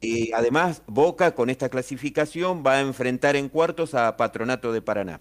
y 0.00 0.32
además, 0.32 0.82
Boca 0.86 1.34
con 1.34 1.50
esta 1.50 1.68
clasificación 1.68 2.62
va 2.66 2.74
a 2.74 2.80
enfrentar 2.80 3.36
en 3.36 3.48
cuartos 3.48 3.94
a 3.94 4.16
Patronato 4.16 4.72
de 4.72 4.82
Paraná. 4.82 5.20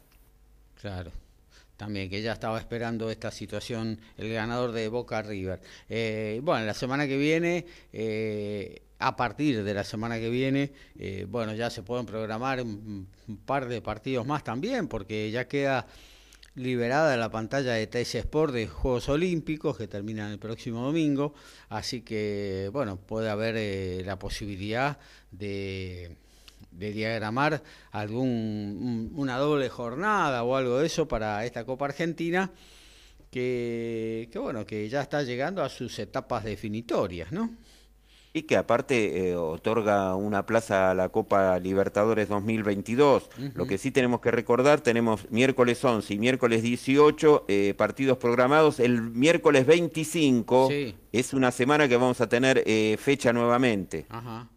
Claro 0.80 1.12
también, 1.78 2.10
que 2.10 2.22
ya 2.22 2.34
estaba 2.34 2.60
esperando 2.60 3.10
esta 3.10 3.32
situación 3.32 4.00
el 4.18 4.32
ganador 4.32 4.72
de 4.72 4.88
Boca 4.88 5.22
River. 5.22 5.60
Eh, 5.90 6.40
bueno, 6.44 6.66
la 6.66 6.74
semana 6.74 7.08
que 7.08 7.18
viene, 7.18 7.66
eh, 7.92 8.82
a 9.00 9.16
partir 9.16 9.64
de 9.64 9.74
la 9.74 9.84
semana 9.84 10.18
que 10.18 10.30
viene, 10.30 10.72
eh, 10.98 11.26
bueno, 11.30 11.54
ya 11.54 11.70
se 11.70 11.84
pueden 11.84 12.06
programar 12.06 12.62
un, 12.62 13.08
par 13.46 13.68
de 13.68 13.82
partidos 13.82 14.26
más 14.26 14.44
también, 14.44 14.88
porque 14.88 15.30
ya 15.32 15.48
queda 15.48 15.86
liberada 16.56 17.18
la 17.18 17.30
pantalla 17.30 17.74
de 17.74 17.88
TS 17.88 18.16
Sport 18.16 18.54
de 18.54 18.68
Juegos 18.68 19.10
Olímpicos 19.10 19.78
que 19.78 19.88
terminan 19.88 20.32
el 20.32 20.40
próximo 20.40 20.84
domingo, 20.84 21.34
así 21.70 22.02
que 22.02 22.70
bueno, 22.72 22.98
puede 22.98 23.30
haber 23.30 24.06
la 24.06 24.20
posibilidad 24.20 24.98
de 25.32 26.18
de 26.78 26.92
diagramar 26.92 27.62
algún 27.92 29.12
una 29.16 29.38
doble 29.38 29.70
jornada 29.70 30.44
o 30.44 30.56
algo 30.56 30.80
de 30.80 30.88
eso 30.88 31.08
para 31.08 31.46
esta 31.46 31.66
Copa 31.66 31.86
Argentina 31.86 32.52
que, 33.30 34.30
bueno 34.36 34.66
que 34.66 34.88
ya 34.90 35.02
está 35.02 35.24
llegando 35.24 35.64
a 35.64 35.70
sus 35.70 35.98
etapas 36.00 36.44
definitorias, 36.44 37.32
¿no? 37.32 37.56
Y 38.36 38.44
que 38.44 38.58
aparte 38.58 39.30
eh, 39.30 39.36
otorga 39.36 40.16
una 40.16 40.48
plaza 40.48 40.90
a 40.90 40.96
la 40.96 41.10
Copa 41.10 41.60
Libertadores 41.60 42.30
2022. 42.30 43.30
Lo 43.54 43.68
que 43.68 43.78
sí 43.78 43.92
tenemos 43.92 44.22
que 44.22 44.32
recordar, 44.32 44.82
tenemos 44.82 45.30
miércoles 45.30 45.84
11 45.86 46.16
y 46.16 46.18
miércoles 46.18 46.64
18 46.64 47.46
eh, 47.48 47.76
partidos 47.78 48.18
programados. 48.18 48.80
El 48.80 49.02
miércoles 49.02 49.68
25 49.68 50.70
es 51.12 51.34
una 51.34 51.52
semana 51.52 51.88
que 51.88 51.96
vamos 51.96 52.22
a 52.22 52.28
tener 52.28 52.64
eh, 52.66 52.98
fecha 53.00 53.32
nuevamente. 53.34 54.08
Ajá. 54.10 54.50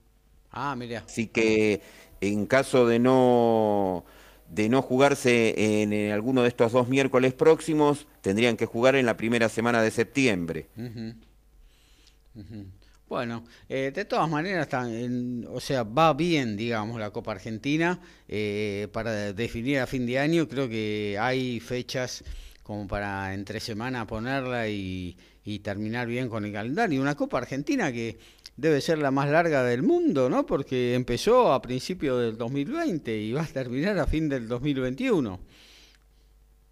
Ah, 0.51 0.75
mira. 0.75 1.05
Así 1.07 1.27
que 1.27 1.83
en 2.23 2.47
caso 2.47 2.87
de 2.87 2.99
no 2.99 4.07
de 4.49 4.69
no 4.69 4.83
jugarse 4.83 5.83
en, 5.83 6.13
alguno 6.13 6.43
de 6.43 6.49
estos 6.49 6.73
dos 6.73 6.89
miércoles 6.89 7.35
próximos, 7.35 8.07
tendrían 8.21 8.57
que 8.57 8.67
jugar 8.67 8.97
en 8.97 9.07
la 9.07 9.17
primera 9.17 9.49
semana 9.49 9.83
de 9.83 9.91
septiembre. 9.91 10.69
Bueno, 13.09 13.45
eh, 13.69 13.93
de 13.95 14.05
todas 14.05 14.29
maneras, 14.29 14.69
o 15.49 15.61
sea, 15.61 15.85
va 15.85 16.13
bien, 16.13 16.57
digamos, 16.57 16.99
la 16.99 17.11
Copa 17.11 17.33
Argentina 17.33 18.01
eh, 18.27 18.89
para 18.93 19.33
definir 19.33 19.79
a 19.79 19.87
fin 19.87 20.07
de 20.07 20.19
año. 20.19 20.49
Creo 20.49 20.69
que 20.69 21.17
hay 21.21 21.61
fechas 21.61 22.25
como 22.65 22.89
para 22.89 23.33
entre 23.33 23.61
semana 23.61 24.09
ponerla 24.09 24.69
y, 24.69 25.17
terminar 25.63 26.09
bien 26.09 26.29
con 26.29 26.45
el 26.45 26.53
calendario. 26.53 27.01
Una 27.01 27.15
Copa 27.15 27.39
Argentina 27.39 27.93
que 27.93 28.19
debe 28.57 28.81
ser 28.81 28.99
la 28.99 29.13
más 29.13 29.29
larga 29.29 29.63
del 29.63 29.85
mundo, 29.85 30.29
¿no? 30.29 30.45
Porque 30.45 30.95
empezó 30.95 31.53
a 31.53 31.63
principios 31.63 32.21
del 32.21 32.37
2020 32.37 33.17
y 33.17 33.33
va 33.33 33.43
a 33.43 33.47
terminar 33.47 33.97
a 34.01 34.07
fin 34.07 34.29
del 34.29 34.49
2021. 34.49 35.39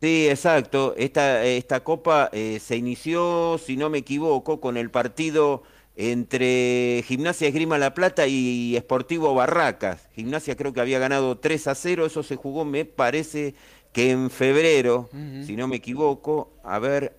Sí, 0.01 0.29
exacto. 0.29 0.94
Esta, 0.99 1.44
esta 1.44 1.85
copa 1.85 2.29
eh, 2.33 2.59
se 2.61 2.77
inició, 2.77 3.59
si 3.64 3.77
no 3.77 3.88
me 3.88 3.99
equivoco, 3.99 4.61
con 4.61 4.77
el 4.77 4.90
partido 4.90 5.62
entre 5.97 7.05
Gimnasia 7.07 7.49
Esgrima 7.49 7.79
La 7.79 7.95
Plata 7.95 8.27
y 8.27 8.77
Esportivo 8.77 9.35
Barracas. 9.35 10.09
Gimnasia 10.15 10.57
creo 10.57 10.73
que 10.73 10.81
había 10.81 10.99
ganado 10.99 11.39
3 11.39 11.69
a 11.69 11.75
0, 11.75 12.07
eso 12.07 12.23
se 12.23 12.37
jugó, 12.37 12.65
me 12.65 12.85
parece 12.85 13.55
que 13.93 14.11
en 14.11 14.31
febrero, 14.31 15.09
si 15.47 15.55
no 15.55 15.69
me 15.69 15.77
equivoco. 15.77 16.53
A 16.65 16.81
ver, 16.81 17.17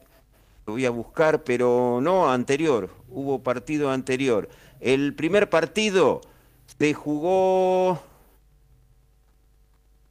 lo 0.65 0.73
voy 0.73 0.85
a 0.85 0.89
buscar, 0.89 1.43
pero 1.43 1.99
no 2.01 2.29
anterior, 2.29 2.89
hubo 3.09 3.41
partido 3.41 3.91
anterior. 3.91 4.49
El 4.81 5.15
primer 5.15 5.49
partido 5.49 6.19
se 6.77 6.93
jugó, 6.93 8.01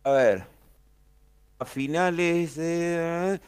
a 0.05 0.11
ver, 0.11 0.45
a 1.59 1.65
finales 1.67 2.55
de... 2.57 3.41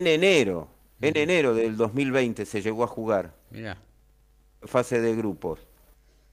En 0.00 0.06
enero, 0.06 0.68
en 1.00 1.16
enero 1.16 1.54
del 1.54 1.76
2020 1.76 2.44
se 2.46 2.62
llegó 2.62 2.84
a 2.84 2.86
jugar. 2.86 3.37
Mira. 3.50 3.78
Fase 4.62 5.00
de 5.00 5.14
grupos. 5.14 5.60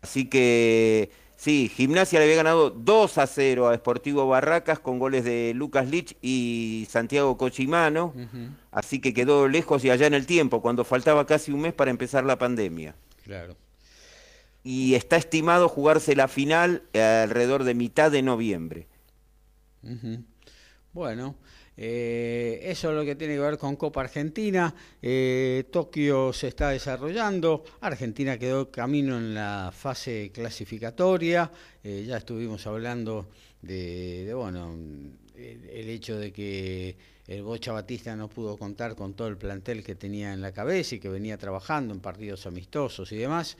Así 0.02 0.30
que 0.30 1.10
Sí, 1.38 1.70
Gimnasia 1.74 2.20
le 2.20 2.26
había 2.26 2.38
ganado 2.38 2.70
2 2.70 3.18
a 3.18 3.28
0 3.28 3.68
a 3.68 3.76
Sportivo 3.76 4.28
Barracas 4.28 4.80
con 4.80 5.00
goles 5.00 5.26
de 5.26 5.54
Lucas 5.54 5.88
Lich 5.90 6.16
y 6.22 6.88
Santiago 6.90 7.38
Cochimano, 7.38 8.14
así 8.72 9.02
que 9.02 9.14
quedó 9.14 9.48
lejos 9.48 9.84
y 9.84 9.90
allá 9.90 10.08
en 10.08 10.14
el 10.14 10.26
tiempo, 10.26 10.62
cuando 10.62 10.86
faltaba 10.86 11.26
casi 11.26 11.52
un 11.52 11.62
mes 11.62 11.74
para 11.74 11.92
empezar 11.92 12.24
la 12.24 12.38
pandemia. 12.38 12.96
Claro. 13.24 13.58
Y 14.64 14.96
está 14.96 15.18
estimado 15.18 15.68
jugarse 15.68 16.16
la 16.16 16.28
final 16.28 16.84
alrededor 16.94 17.66
de 17.66 17.76
mitad 17.76 18.12
de 18.12 18.22
noviembre. 18.22 18.88
Bueno, 20.94 21.36
eh, 21.78 22.60
eso 22.64 22.90
es 22.90 22.96
lo 22.96 23.04
que 23.04 23.16
tiene 23.16 23.34
que 23.36 23.40
ver 23.40 23.58
con 23.58 23.76
Copa 23.76 24.02
Argentina. 24.02 24.74
Eh, 25.02 25.66
Tokio 25.72 26.32
se 26.32 26.48
está 26.48 26.70
desarrollando. 26.70 27.64
Argentina 27.82 28.38
quedó 28.38 28.72
camino 28.72 29.18
en 29.18 29.34
la 29.34 29.74
fase 29.76 30.32
clasificatoria. 30.34 31.52
Eh, 31.84 32.06
ya 32.08 32.18
estuvimos 32.18 32.66
hablando 32.68 33.30
de, 33.62 34.32
bueno, 34.34 34.76
el, 35.36 35.90
hecho 35.90 36.18
de 36.18 36.32
que 36.32 36.98
el 37.28 37.42
Bocha 37.44 37.74
Batista 37.74 38.16
no 38.16 38.30
pudo 38.30 38.58
contar 38.58 38.96
con 38.96 39.14
todo 39.16 39.28
el 39.28 39.38
plantel 39.38 39.84
que 39.84 39.96
tenía 39.96 40.34
en 40.34 40.42
la 40.42 40.52
cabeza 40.52 40.96
y 40.96 41.00
que 41.00 41.10
venía 41.10 41.38
trabajando 41.38 41.94
en 41.94 42.00
partidos 42.00 42.46
amistosos 42.46 43.12
y 43.12 43.18
demás 43.18 43.58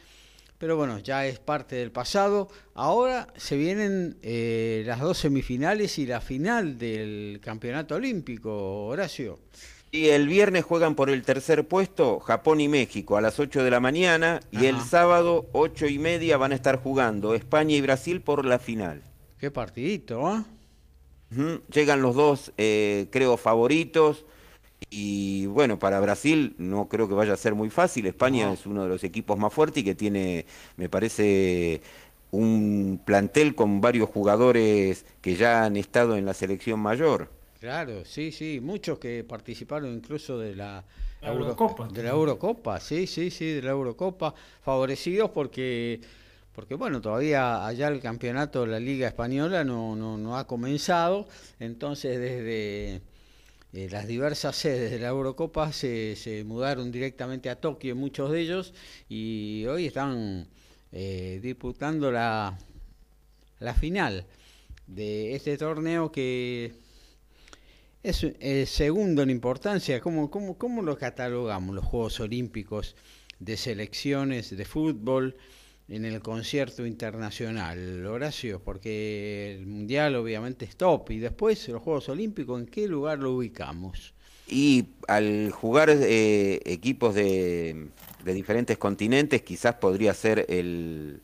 pero 0.58 0.78
bueno, 0.78 1.00
ya 1.00 1.26
es 1.26 1.40
parte 1.40 1.76
del 1.76 1.92
pasado. 1.92 2.48
Ahora 2.74 3.28
se 3.36 3.58
vienen 3.58 4.18
eh, 4.22 4.84
las 4.86 5.00
dos 5.00 5.18
semifinales 5.18 5.98
y 6.00 6.06
la 6.06 6.22
final 6.22 6.78
del 6.78 7.40
Campeonato 7.44 7.96
Olímpico, 7.96 8.88
Horacio. 8.88 9.40
Y 9.92 10.08
el 10.10 10.28
viernes 10.28 10.66
juegan 10.66 10.96
por 10.96 11.10
el 11.10 11.24
tercer 11.24 11.68
puesto 11.68 12.20
Japón 12.20 12.60
y 12.60 12.68
México 12.68 13.16
a 13.16 13.22
las 13.22 13.40
8 13.40 13.64
de 13.64 13.72
la 13.72 13.80
mañana 13.80 14.42
y 14.52 14.66
el 14.66 14.82
sábado 14.82 15.48
8 15.54 15.88
y 15.88 16.00
media 16.00 16.38
van 16.38 16.52
a 16.52 16.56
estar 16.56 16.78
jugando 16.78 17.34
España 17.34 17.76
y 17.76 17.82
Brasil 17.82 18.22
por 18.22 18.44
la 18.46 18.60
final. 18.60 19.02
Qué 19.40 19.52
partidito, 19.52 20.28
¿ah? 20.28 20.46
Llegan 21.72 22.02
los 22.02 22.16
dos, 22.16 22.52
eh, 22.58 23.08
creo, 23.12 23.38
favoritos. 23.38 24.26
Y 24.90 25.46
bueno, 25.48 25.80
para 25.80 26.00
Brasil 26.00 26.56
no 26.58 26.88
creo 26.88 27.08
que 27.08 27.14
vaya 27.14 27.34
a 27.34 27.38
ser 27.38 27.56
muy 27.56 27.70
fácil. 27.70 28.06
España 28.06 28.52
es 28.54 28.66
uno 28.66 28.84
de 28.84 28.90
los 28.90 29.04
equipos 29.04 29.38
más 29.38 29.54
fuertes 29.54 29.82
y 29.82 29.86
que 29.86 29.96
tiene, 29.96 30.46
me 30.78 30.90
parece, 30.90 31.82
un 32.32 33.02
plantel 33.04 33.56
con 33.56 33.82
varios 33.82 34.10
jugadores 34.10 35.06
que 35.22 35.36
ya 35.36 35.66
han 35.66 35.78
estado 35.78 36.18
en 36.18 36.26
la 36.26 36.34
selección 36.34 36.80
mayor. 36.80 37.30
Claro, 37.60 38.06
sí, 38.06 38.32
sí, 38.32 38.60
muchos 38.62 39.00
que 39.00 39.24
participaron 39.24 39.92
incluso 39.94 40.38
de 40.38 40.56
la, 40.56 40.84
Eurocopa. 41.22 41.88
De 41.88 42.04
la 42.04 42.10
Eurocopa, 42.12 42.80
sí, 42.80 43.08
sí, 43.08 43.32
sí, 43.32 43.54
de 43.54 43.62
la 43.62 43.72
Eurocopa, 43.72 44.34
favorecidos 44.62 45.32
porque 45.32 46.02
porque 46.54 46.76
bueno, 46.76 47.02
todavía 47.02 47.66
allá 47.66 47.90
el 47.90 48.00
campeonato 48.00 48.62
de 48.62 48.68
la 48.68 48.80
Liga 48.80 49.08
Española 49.08 49.66
no, 49.66 49.94
no, 49.96 50.18
no 50.18 50.38
ha 50.38 50.48
comenzado, 50.48 51.28
entonces 51.60 52.18
desde 52.18 53.02
eh, 53.76 53.90
las 53.92 54.08
diversas 54.08 54.56
sedes 54.56 54.90
de 54.90 55.00
la 55.00 55.10
Eurocopa 55.10 55.74
se, 55.74 56.16
se, 56.16 56.46
mudaron 56.46 56.94
directamente 56.94 57.50
a 57.50 57.60
Tokio, 57.60 57.94
muchos 57.94 58.32
de 58.32 58.40
ellos, 58.40 58.74
y 59.10 59.66
hoy 59.66 59.88
están 59.88 60.48
eh, 60.94 61.42
disputando 61.44 62.10
la, 62.10 62.58
la 63.60 63.74
final 63.74 64.26
de 64.88 65.36
este 65.36 65.58
torneo 65.58 66.10
que 66.10 66.72
es 68.02 68.70
segundo 68.70 69.24
en 69.24 69.30
importancia. 69.30 70.00
¿Cómo, 70.00 70.32
cómo, 70.32 70.58
¿Cómo 70.58 70.82
lo 70.82 70.98
catalogamos 70.98 71.76
los 71.76 71.84
Juegos 71.84 72.22
Olímpicos 72.22 72.96
de 73.40 73.58
selecciones 73.58 74.56
de 74.56 74.64
fútbol? 74.64 75.36
En 75.88 76.06
el 76.06 76.22
concierto 76.22 76.86
internacional, 76.86 78.06
Horacio, 78.06 78.60
porque 78.64 79.56
el 79.56 79.68
Mundial 79.68 80.16
obviamente 80.16 80.66
es 80.66 80.76
top 80.76 81.12
y 81.12 81.20
después 81.20 81.68
los 81.70 81.82
Juegos 81.82 82.10
Olímpicos, 82.10 82.60
¿en 82.60 82.66
qué 82.66 82.88
lugar 82.88 83.20
lo 83.20 83.34
ubicamos? 83.34 84.14
Y 84.48 84.90
al 85.08 85.52
jugar 85.52 85.90
eh, 85.90 86.60
equipos 86.66 87.16
de, 87.16 87.88
diferentes 88.24 88.78
continentes, 88.78 89.42
quizás 89.42 89.76
podría 89.76 90.14
ser 90.14 90.46
el, 90.50 91.22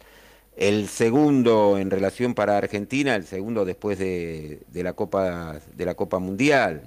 el, 0.55 0.87
segundo 0.87 1.77
en 1.77 1.91
relación 1.91 2.33
para 2.33 2.57
Argentina, 2.57 3.15
el 3.15 3.25
segundo 3.25 3.63
después 3.63 3.99
de, 3.99 4.61
la, 4.73 4.93
Copa, 4.93 5.59
de 5.75 5.85
la 5.85 5.93
Copa 5.93 6.17
Mundial. 6.19 6.83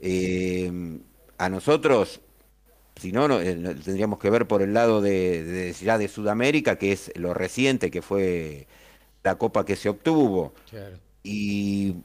Eh, 0.00 0.98
a 1.38 1.48
nosotros 1.48 2.20
si 3.02 3.10
no, 3.10 3.40
eh, 3.40 3.54
tendríamos 3.84 4.20
que 4.20 4.30
ver 4.30 4.46
por 4.46 4.62
el 4.62 4.72
lado 4.72 5.00
de, 5.00 5.74
ya 5.80 5.98
de 5.98 6.06
Sudamérica, 6.06 6.76
que 6.76 6.92
es 6.92 7.10
lo 7.16 7.34
reciente, 7.34 7.90
que 7.90 8.00
fue 8.00 8.68
la 9.24 9.34
copa 9.34 9.64
que 9.64 9.74
se 9.74 9.88
obtuvo. 9.88 10.54
Y, 11.24 11.96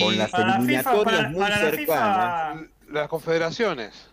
con 0.00 0.16
las 0.16 0.32
eliminatorias 0.32 1.30
muy 1.30 1.44
cercanas. 1.44 2.64
las 2.88 3.08
confederaciones. 3.08 4.08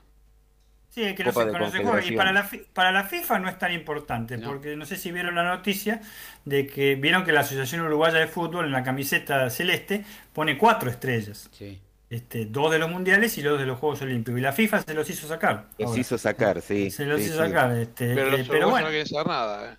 Sí, 0.90 1.16
que 1.16 1.24
no 1.24 1.32
se 1.32 1.48
conoce 1.48 2.12
Y 2.12 2.18
para 2.18 2.34
la, 2.34 2.50
para 2.74 2.92
la 2.92 3.04
FIFA 3.04 3.40
no 3.40 3.50
es 3.50 3.58
tan 3.58 3.72
importante, 3.72 4.38
porque 4.40 4.76
no 4.76 4.86
sé 4.86 4.98
si 4.98 5.12
vieron 5.12 5.36
la 5.36 5.44
noticia 5.44 6.02
de 6.44 6.68
que 6.68 6.96
vieron 6.96 7.24
que 7.24 7.32
la 7.32 7.42
Asociación 7.42 7.82
Uruguaya 7.82 8.18
de 8.18 8.28
Fútbol 8.28 8.66
en 8.66 8.72
la 8.72 8.84
camiseta 8.84 9.50
celeste 9.50 10.04
pone 10.34 10.58
cuatro 10.58 10.90
estrellas. 10.90 11.50
Sí. 11.52 11.80
Este, 12.10 12.46
dos 12.46 12.72
de 12.72 12.80
los 12.80 12.90
mundiales 12.90 13.38
y 13.38 13.42
dos 13.42 13.60
de 13.60 13.66
los 13.66 13.80
Juegos 13.80 14.02
Olímpicos. 14.02 14.40
Y 14.40 14.42
la 14.42 14.54
FIFA 14.54 14.84
se 14.84 14.94
los 14.94 15.10
hizo 15.10 15.28
sacar. 15.28 15.68
Los 15.78 15.98
hizo 15.98 16.18
sacar, 16.18 16.62
sí. 16.62 16.90
Se 16.90 17.06
los 17.06 17.20
hizo 17.22 17.38
sacar. 17.38 17.76
Este, 17.76 18.16
pero, 18.16 18.32
los 18.32 18.48
pero 18.48 18.70
bueno. 18.70 18.86
no 18.86 18.92
quieren 18.92 19.08
saber 19.08 19.28
nada, 19.28 19.78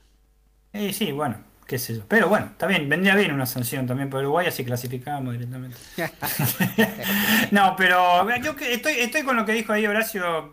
¿eh? 0.74 0.92
sí, 0.92 1.10
bueno, 1.12 1.42
qué 1.66 1.78
sé 1.78 1.96
yo. 1.96 2.02
Pero 2.06 2.28
bueno, 2.28 2.46
está 2.46 2.66
bien, 2.66 2.88
vendría 2.88 3.16
bien 3.16 3.32
una 3.32 3.46
sanción 3.46 3.86
también 3.86 4.10
para 4.10 4.24
Uruguay, 4.24 4.46
así 4.46 4.62
clasificamos 4.64 5.32
directamente. 5.32 5.78
no, 7.50 7.74
pero 7.76 8.28
yo 8.40 8.54
estoy, 8.60 8.94
estoy 8.98 9.22
con 9.22 9.36
lo 9.36 9.46
que 9.46 9.52
dijo 9.52 9.72
ahí 9.72 9.86
Horacio 9.86 10.52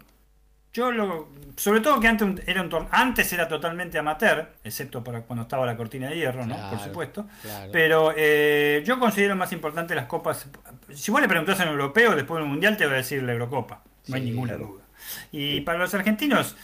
yo 0.76 0.92
lo, 0.92 1.30
sobre 1.56 1.80
todo 1.80 2.02
que 2.02 2.08
antes 2.10 2.46
era 2.48 2.62
un 2.62 2.88
antes 2.92 3.32
era 3.32 3.48
totalmente 3.48 3.98
amateur, 3.98 4.56
excepto 4.62 5.02
para 5.02 5.22
cuando 5.22 5.44
estaba 5.44 5.66
la 5.66 5.78
cortina 5.78 6.10
de 6.10 6.18
hierro, 6.18 6.46
¿no? 6.46 6.70
Por 6.70 6.80
supuesto. 6.80 7.28
Pero 7.72 8.14
eh, 8.16 8.84
yo 8.86 9.00
considero 9.00 9.38
más 9.38 9.54
importante 9.54 9.96
las 9.96 10.06
copas. 10.06 10.48
Si 10.94 11.12
vos 11.12 11.22
le 11.22 11.30
preguntás 11.30 11.62
en 11.62 11.70
europeo 11.70 12.14
después 12.14 12.42
del 12.42 12.50
mundial, 12.50 12.76
te 12.76 12.86
voy 12.86 12.96
a 12.96 12.98
decir 12.98 13.24
la 13.24 13.32
Eurocopa. 13.32 13.82
No 14.08 14.18
hay 14.18 14.24
ninguna 14.24 14.56
duda. 14.56 14.84
Y 15.32 15.62
para 15.62 15.80
los 15.80 15.94
argentinos, 15.94 16.58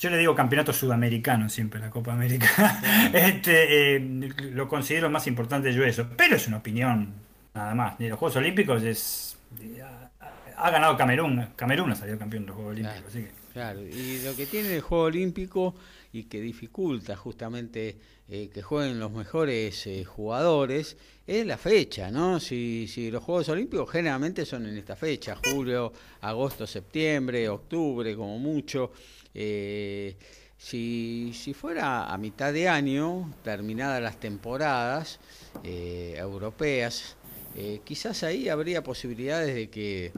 yo 0.00 0.10
le 0.10 0.18
digo 0.18 0.34
campeonato 0.34 0.72
sudamericano 0.72 1.48
siempre, 1.48 1.78
la 1.78 1.90
Copa 1.90 2.12
América. 2.12 2.80
este, 3.12 3.94
eh, 3.94 4.00
lo 4.54 4.66
considero 4.66 5.08
más 5.08 5.28
importante 5.28 5.72
yo 5.72 5.84
eso. 5.84 6.08
Pero 6.16 6.34
es 6.34 6.48
una 6.48 6.56
opinión, 6.56 7.14
nada 7.54 7.76
más. 7.76 8.00
Ni 8.00 8.08
los 8.08 8.18
Juegos 8.18 8.34
Olímpicos 8.34 8.82
es 8.82 9.38
ha 10.62 10.70
ganado 10.70 10.96
Camerún. 10.96 11.48
Camerún 11.56 11.92
ha 11.92 11.96
salido 11.96 12.18
campeón 12.18 12.44
de 12.44 12.48
los 12.48 12.56
Juegos 12.56 12.72
Olímpicos. 12.72 13.12
Claro, 13.52 13.82
y 13.82 14.20
lo 14.22 14.36
que 14.36 14.46
tiene 14.46 14.76
el 14.76 14.80
Juego 14.80 15.04
Olímpico 15.04 15.74
y 16.12 16.24
que 16.24 16.40
dificulta 16.40 17.16
justamente 17.16 17.96
eh, 18.28 18.48
que 18.52 18.62
jueguen 18.62 19.00
los 19.00 19.10
mejores 19.10 19.86
eh, 19.88 20.04
jugadores 20.04 20.96
es 21.26 21.44
la 21.46 21.58
fecha, 21.58 22.10
¿no? 22.10 22.38
Si, 22.38 22.86
si 22.86 23.10
los 23.10 23.24
Juegos 23.24 23.48
Olímpicos 23.48 23.90
generalmente 23.90 24.46
son 24.46 24.66
en 24.66 24.76
esta 24.76 24.94
fecha, 24.94 25.36
julio, 25.36 25.92
agosto, 26.20 26.66
septiembre, 26.66 27.48
octubre, 27.48 28.14
como 28.14 28.38
mucho. 28.38 28.92
Eh, 29.34 30.16
si, 30.56 31.32
si, 31.34 31.54
fuera 31.54 32.12
a 32.12 32.18
mitad 32.18 32.52
de 32.52 32.68
año, 32.68 33.34
terminadas 33.42 34.02
las 34.02 34.20
temporadas 34.20 35.18
europeas, 35.64 37.16
quizás 37.84 38.22
ahí 38.24 38.48
habría 38.48 38.82
posibilidades 38.82 39.54
de 39.54 39.70
que 39.70 40.12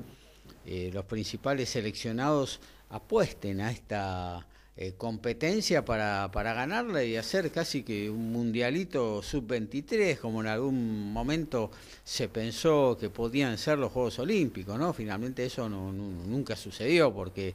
eh, 0.64 0.90
los 0.92 1.04
principales 1.04 1.70
seleccionados 1.70 2.60
apuesten 2.90 3.60
a 3.60 3.70
esta 3.72 4.46
eh, 4.76 4.94
competencia 4.96 5.84
para, 5.84 6.30
para 6.32 6.54
ganarla 6.54 7.02
y 7.02 7.16
hacer 7.16 7.50
casi 7.50 7.82
que 7.82 8.08
un 8.08 8.32
mundialito 8.32 9.22
sub-23, 9.22 10.18
como 10.18 10.40
en 10.40 10.46
algún 10.46 11.12
momento 11.12 11.70
se 12.04 12.28
pensó 12.28 12.96
que 12.98 13.10
podían 13.10 13.58
ser 13.58 13.78
los 13.78 13.92
Juegos 13.92 14.18
Olímpicos, 14.18 14.78
¿no? 14.78 14.92
Finalmente 14.92 15.44
eso 15.44 15.68
no, 15.68 15.92
nunca 15.92 16.56
sucedió 16.56 17.12
porque... 17.12 17.54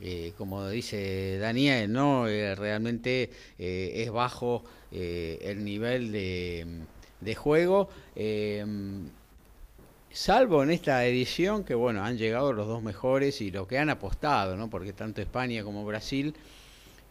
Eh, 0.00 0.32
como 0.36 0.68
dice 0.68 1.38
Daniel, 1.38 1.90
no 1.90 2.26
realmente 2.26 3.30
es 3.56 4.10
bajo 4.10 4.64
el 4.90 5.64
nivel 5.64 6.10
de, 6.10 6.66
de 7.20 7.34
juego 7.36 7.88
Salvo 10.14 10.62
en 10.62 10.70
esta 10.70 11.04
edición 11.04 11.64
que, 11.64 11.74
bueno, 11.74 12.04
han 12.04 12.16
llegado 12.16 12.52
los 12.52 12.68
dos 12.68 12.80
mejores 12.84 13.40
y 13.40 13.50
lo 13.50 13.66
que 13.66 13.78
han 13.78 13.90
apostado, 13.90 14.56
¿no? 14.56 14.70
Porque 14.70 14.92
tanto 14.92 15.20
España 15.20 15.64
como 15.64 15.84
Brasil, 15.84 16.32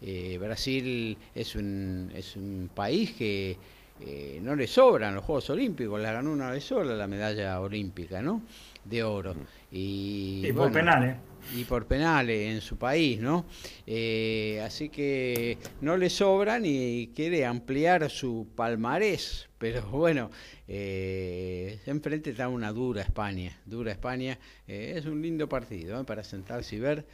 eh, 0.02 0.38
Brasil 0.39 1.18
es 1.36 1.54
un, 1.58 2.10
es 2.16 2.38
un 2.38 2.70
país 2.74 3.12
que 3.12 3.58
eh, 4.00 4.39
no 4.42 4.56
le 4.56 4.68
sobran 4.68 5.16
los 5.16 5.26
Juegos 5.26 5.50
Olímpicos, 5.50 6.00
la 6.00 6.13
ganó 6.13 6.32
una 6.32 6.50
vez 6.50 6.63
sola 6.63 6.96
la 6.96 7.06
medalla 7.06 7.60
olímpica, 7.60 8.22
¿no? 8.22 8.42
De 8.86 9.04
oro. 9.04 9.36
Y, 9.70 10.50
por 10.54 10.72
penales. 10.72 11.18
Y 11.56 11.65
por 11.65 11.86
penales 11.86 12.51
en 12.51 12.62
su 12.62 12.77
país, 12.77 13.19
¿no? 13.19 13.45
Eh, 13.86 14.62
así 14.65 14.89
que 14.89 15.58
no 15.82 15.97
le 15.97 16.10
sobran 16.10 16.63
y 16.65 17.12
quiere 17.15 17.45
ampliar 17.45 18.10
su 18.10 18.47
palmarés, 18.56 19.49
pero 19.63 19.82
bueno, 19.91 20.29
eh, 20.67 21.79
enfrente 21.86 22.32
está 22.32 22.49
una 22.49 22.73
dura 22.73 23.01
España, 23.01 23.58
dura 23.65 23.91
España. 23.91 24.38
Eh, 24.67 24.95
es 24.97 25.06
un 25.06 25.21
lindo 25.21 25.47
partido 25.47 26.01
¿eh? 26.01 26.03
para 26.03 26.23
sentarse 26.23 26.75
y 26.75 26.79
ver. 26.79 27.06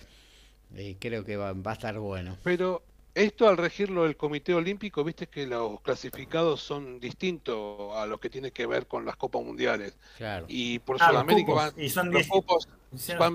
creo 1.00 1.24
que 1.24 1.38
va, 1.38 1.50
a 1.52 1.74
estar 1.74 2.00
bueno. 2.00 2.38
Pero 2.44 2.82
esto 3.14 3.48
al 3.48 3.58
regirlo 3.58 4.06
el 4.06 4.16
Comité 4.16 4.54
Olímpico, 4.54 5.04
viste 5.04 5.28
que 5.28 5.46
los 5.46 5.80
clasificados 5.82 6.62
son 6.62 7.00
distintos 7.00 7.96
a 7.96 8.06
los 8.06 8.20
que 8.20 8.32
tiene 8.32 8.52
que 8.52 8.66
ver 8.66 8.88
con 8.88 9.06
las 9.06 9.16
Copas 9.16 9.44
Mundiales. 9.44 9.98
Claro. 10.18 10.46
Y 10.50 10.80
por 10.80 10.98
ah, 11.00 11.10
Sudamérica 11.10 11.54
van, 11.54 11.74
los 12.12 12.28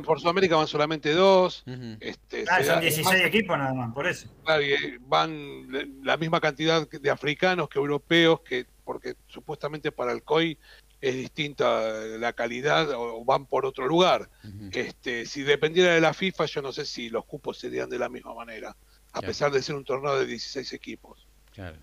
por 0.04 0.20
Sudamérica 0.20 0.56
van 0.56 0.66
solamente 0.66 1.12
dos. 1.12 1.64
este, 2.00 2.44
ah, 2.50 2.62
son 2.62 2.80
16 2.80 3.24
equipos 3.24 3.56
nada 3.56 3.74
más, 3.74 3.92
por 3.92 4.06
eso. 4.06 4.28
Claro, 4.44 4.62
van 5.00 5.68
la 6.02 6.16
misma 6.16 6.40
cantidad 6.40 6.88
de 6.88 7.10
africanos 7.10 7.68
que 7.68 7.78
europeos 7.78 8.40
que 8.40 8.66
porque 8.84 9.14
supuestamente 9.28 9.92
para 9.92 10.12
el 10.12 10.22
COI 10.22 10.58
es 11.00 11.14
distinta 11.14 11.90
la 12.18 12.32
calidad 12.32 12.90
o 12.92 13.24
van 13.24 13.46
por 13.46 13.66
otro 13.66 13.86
lugar. 13.86 14.30
este, 14.72 15.26
si 15.26 15.42
dependiera 15.42 15.94
de 15.94 16.00
la 16.00 16.14
FIFA, 16.14 16.46
yo 16.46 16.62
no 16.62 16.72
sé 16.72 16.84
si 16.84 17.10
los 17.10 17.24
cupos 17.24 17.58
serían 17.58 17.90
de 17.90 17.98
la 17.98 18.08
misma 18.08 18.34
manera, 18.34 18.76
a 19.12 19.20
pesar 19.20 19.52
de 19.52 19.62
ser 19.62 19.74
un 19.74 19.84
torneo 19.84 20.18
de 20.18 20.26
16 20.26 20.72
equipos. 20.72 21.26
Claro. 21.52 21.76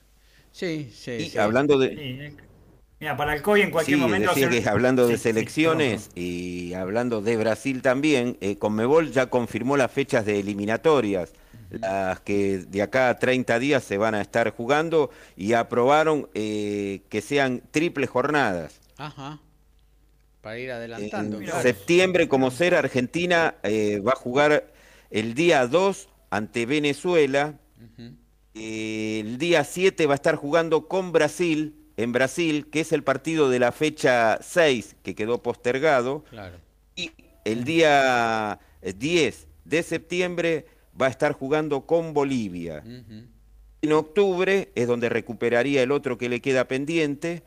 Sí, 0.51 0.91
sí. 0.93 1.37
hablando 1.37 1.77
de... 1.77 2.35
Mira, 3.01 3.17
para 3.17 3.33
el 3.33 3.41
COI 3.41 3.61
en 3.61 3.71
cualquier 3.71 3.97
momento... 3.97 4.31
que 4.35 4.63
hablando 4.69 5.07
de 5.07 5.17
selecciones 5.17 6.11
y 6.13 6.75
hablando 6.75 7.23
de 7.23 7.35
Brasil 7.35 7.81
también, 7.81 8.37
eh, 8.41 8.57
Conmebol 8.57 9.11
ya 9.11 9.25
confirmó 9.25 9.75
las 9.75 9.91
fechas 9.91 10.23
de 10.23 10.39
eliminatorias 10.39 11.33
las 11.71 12.19
que 12.19 12.59
de 12.59 12.81
acá 12.83 13.09
a 13.09 13.17
30 13.17 13.57
días 13.57 13.83
se 13.83 13.97
van 13.97 14.13
a 14.13 14.21
estar 14.21 14.51
jugando 14.51 15.09
y 15.35 15.53
aprobaron 15.53 16.29
eh, 16.35 17.01
que 17.09 17.21
sean 17.21 17.63
triples 17.71 18.09
jornadas. 18.09 18.79
Ajá. 18.97 19.39
Para 20.41 20.59
ir 20.59 20.69
adelantando. 20.69 21.41
En 21.41 21.49
septiembre, 21.63 22.27
como 22.27 22.51
ser, 22.51 22.75
Argentina 22.75 23.55
eh, 23.63 23.99
va 24.05 24.11
a 24.11 24.15
jugar 24.15 24.71
el 25.09 25.33
día 25.33 25.65
2 25.65 26.07
ante 26.29 26.67
Venezuela. 26.67 27.55
el 28.53 29.37
día 29.39 29.63
7 29.63 30.05
va 30.05 30.13
a 30.13 30.15
estar 30.15 30.35
jugando 30.35 30.87
con 30.87 31.11
Brasil, 31.11 31.80
en 31.97 32.11
Brasil, 32.11 32.67
que 32.69 32.81
es 32.81 32.91
el 32.91 33.03
partido 33.03 33.49
de 33.49 33.59
la 33.59 33.71
fecha 33.71 34.39
6 34.41 34.95
que 35.03 35.15
quedó 35.15 35.41
postergado. 35.41 36.23
Claro. 36.29 36.57
Y 36.95 37.11
el 37.45 37.63
día 37.63 38.59
10 38.81 39.47
de 39.65 39.83
septiembre 39.83 40.65
va 40.99 41.07
a 41.07 41.09
estar 41.09 41.33
jugando 41.33 41.85
con 41.85 42.13
Bolivia. 42.13 42.83
En 43.81 43.93
octubre 43.93 44.71
es 44.75 44.87
donde 44.87 45.09
recuperaría 45.09 45.81
el 45.81 45.91
otro 45.91 46.17
que 46.17 46.29
le 46.29 46.41
queda 46.41 46.67
pendiente. 46.67 47.43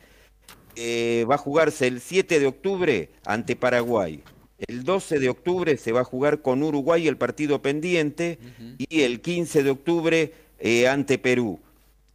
Eh, 0.77 1.25
va 1.31 1.37
a 1.37 1.39
jugarse 1.39 1.87
el 1.87 2.01
7 2.01 2.41
de 2.41 2.47
octubre 2.47 3.11
ante 3.25 3.55
Paraguay. 3.55 4.23
El 4.67 4.85
12 4.85 5.19
de 5.19 5.29
octubre 5.29 5.77
se 5.77 5.93
va 5.93 6.01
a 6.01 6.05
jugar 6.05 6.43
con 6.43 6.63
Uruguay 6.63 7.07
el 7.07 7.17
partido 7.17 7.61
pendiente 7.61 8.39
y 8.79 9.03
el 9.03 9.21
15 9.21 9.63
de 9.63 9.71
octubre 9.71 10.33
eh, 10.59 10.89
ante 10.89 11.19
Perú. 11.19 11.61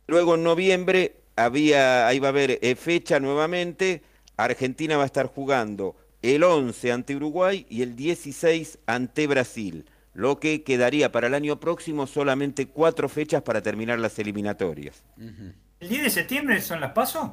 Luego 0.08 0.36
en 0.36 0.44
noviembre 0.44 1.19
había, 1.46 2.08
ahí 2.08 2.20
va 2.20 2.28
a 2.28 2.30
haber 2.30 2.60
eh, 2.62 2.76
fecha 2.76 3.20
nuevamente. 3.20 4.04
Argentina 4.38 4.98
va 4.98 5.04
a 5.04 5.08
estar 5.08 5.28
jugando 5.28 5.96
el 6.22 6.44
11 6.44 6.92
ante 6.92 7.16
Uruguay 7.16 7.66
y 7.70 7.82
el 7.82 7.96
16 7.96 8.80
ante 8.86 9.28
Brasil 9.28 9.86
lo 10.14 10.40
que 10.40 10.64
quedaría 10.64 11.12
para 11.12 11.28
el 11.28 11.34
año 11.34 11.60
próximo 11.60 12.06
solamente 12.08 12.68
cuatro 12.68 13.08
fechas 13.08 13.42
para 13.42 13.62
terminar 13.62 14.00
las 14.00 14.20
eliminatorias. 14.20 15.04
¿El 15.18 15.90
10 15.90 16.04
de 16.04 16.10
septiembre 16.10 16.62
son 16.62 16.82
las 16.82 16.92
pasos? 16.92 17.32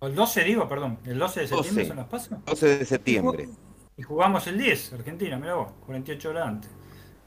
O 0.00 0.06
el 0.06 0.14
12 0.14 0.44
digo, 0.44 0.68
perdón, 0.68 0.98
el 1.04 1.18
12 1.18 1.40
de 1.40 1.46
septiembre 1.46 1.86
son 1.86 1.96
las 1.96 2.06
pasos. 2.06 2.38
12 2.44 2.78
de 2.78 2.84
septiembre. 2.84 3.48
Y 3.96 4.02
jugamos 4.02 4.46
el 4.48 4.58
10, 4.58 4.94
Argentina, 4.94 5.38
mira 5.38 5.54
vos, 5.54 5.72
48 5.86 6.30
horas 6.30 6.48
antes. 6.48 6.70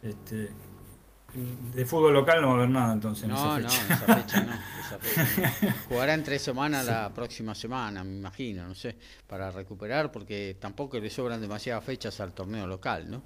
Este, 0.02 0.50
de 1.34 1.86
fútbol 1.86 2.14
local 2.14 2.42
no 2.42 2.48
va 2.48 2.54
a 2.54 2.58
haber 2.58 2.70
nada 2.70 2.94
entonces. 2.94 3.28
No, 3.28 3.60
no, 3.60 3.68
esa 3.68 4.16
fecha 4.16 4.42
no. 4.42 4.54
Esa 4.88 4.98
fecha 5.00 5.76
Jugará 5.90 6.14
en 6.14 6.24
tres 6.24 6.42
semanas 6.42 6.86
la 6.86 7.14
próxima 7.14 7.54
semana, 7.54 8.04
me 8.04 8.16
imagino, 8.16 8.68
no 8.68 8.74
sé, 8.74 8.96
para 9.28 9.52
recuperar, 9.52 10.12
porque 10.12 10.56
tampoco 10.60 11.00
le 11.00 11.10
sobran 11.10 11.42
demasiadas 11.42 11.84
fechas 11.84 12.20
al 12.22 12.34
torneo 12.34 12.66
local, 12.66 13.10
¿no? 13.10 13.24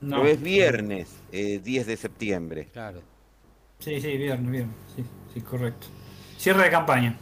No. 0.00 0.26
es 0.26 0.42
viernes, 0.42 1.08
10 1.30 1.66
eh, 1.66 1.84
de 1.84 1.96
septiembre. 1.96 2.68
Claro. 2.72 3.02
Sí, 3.78 4.00
sí, 4.00 4.16
viernes, 4.16 4.50
viernes. 4.50 4.76
Sí, 4.96 5.04
sí, 5.32 5.40
correcto. 5.40 5.86
Cierre 6.36 6.64
de 6.64 6.70
campaña. 6.70 7.16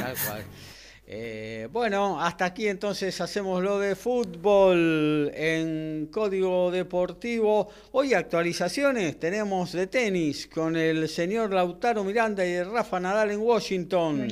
Tal 0.00 0.16
cual. 0.26 0.44
Eh, 1.10 1.68
bueno, 1.72 2.20
hasta 2.20 2.44
aquí 2.44 2.68
entonces 2.68 3.18
hacemos 3.22 3.62
lo 3.62 3.78
de 3.78 3.96
fútbol 3.96 5.30
en 5.32 6.10
código 6.12 6.70
deportivo. 6.70 7.70
Hoy 7.92 8.12
actualizaciones 8.12 9.18
tenemos 9.18 9.72
de 9.72 9.86
tenis 9.86 10.46
con 10.48 10.76
el 10.76 11.08
señor 11.08 11.54
Lautaro 11.54 12.04
Miranda 12.04 12.44
y 12.44 12.62
Rafa 12.62 13.00
Nadal 13.00 13.30
en 13.30 13.40
Washington. 13.40 14.28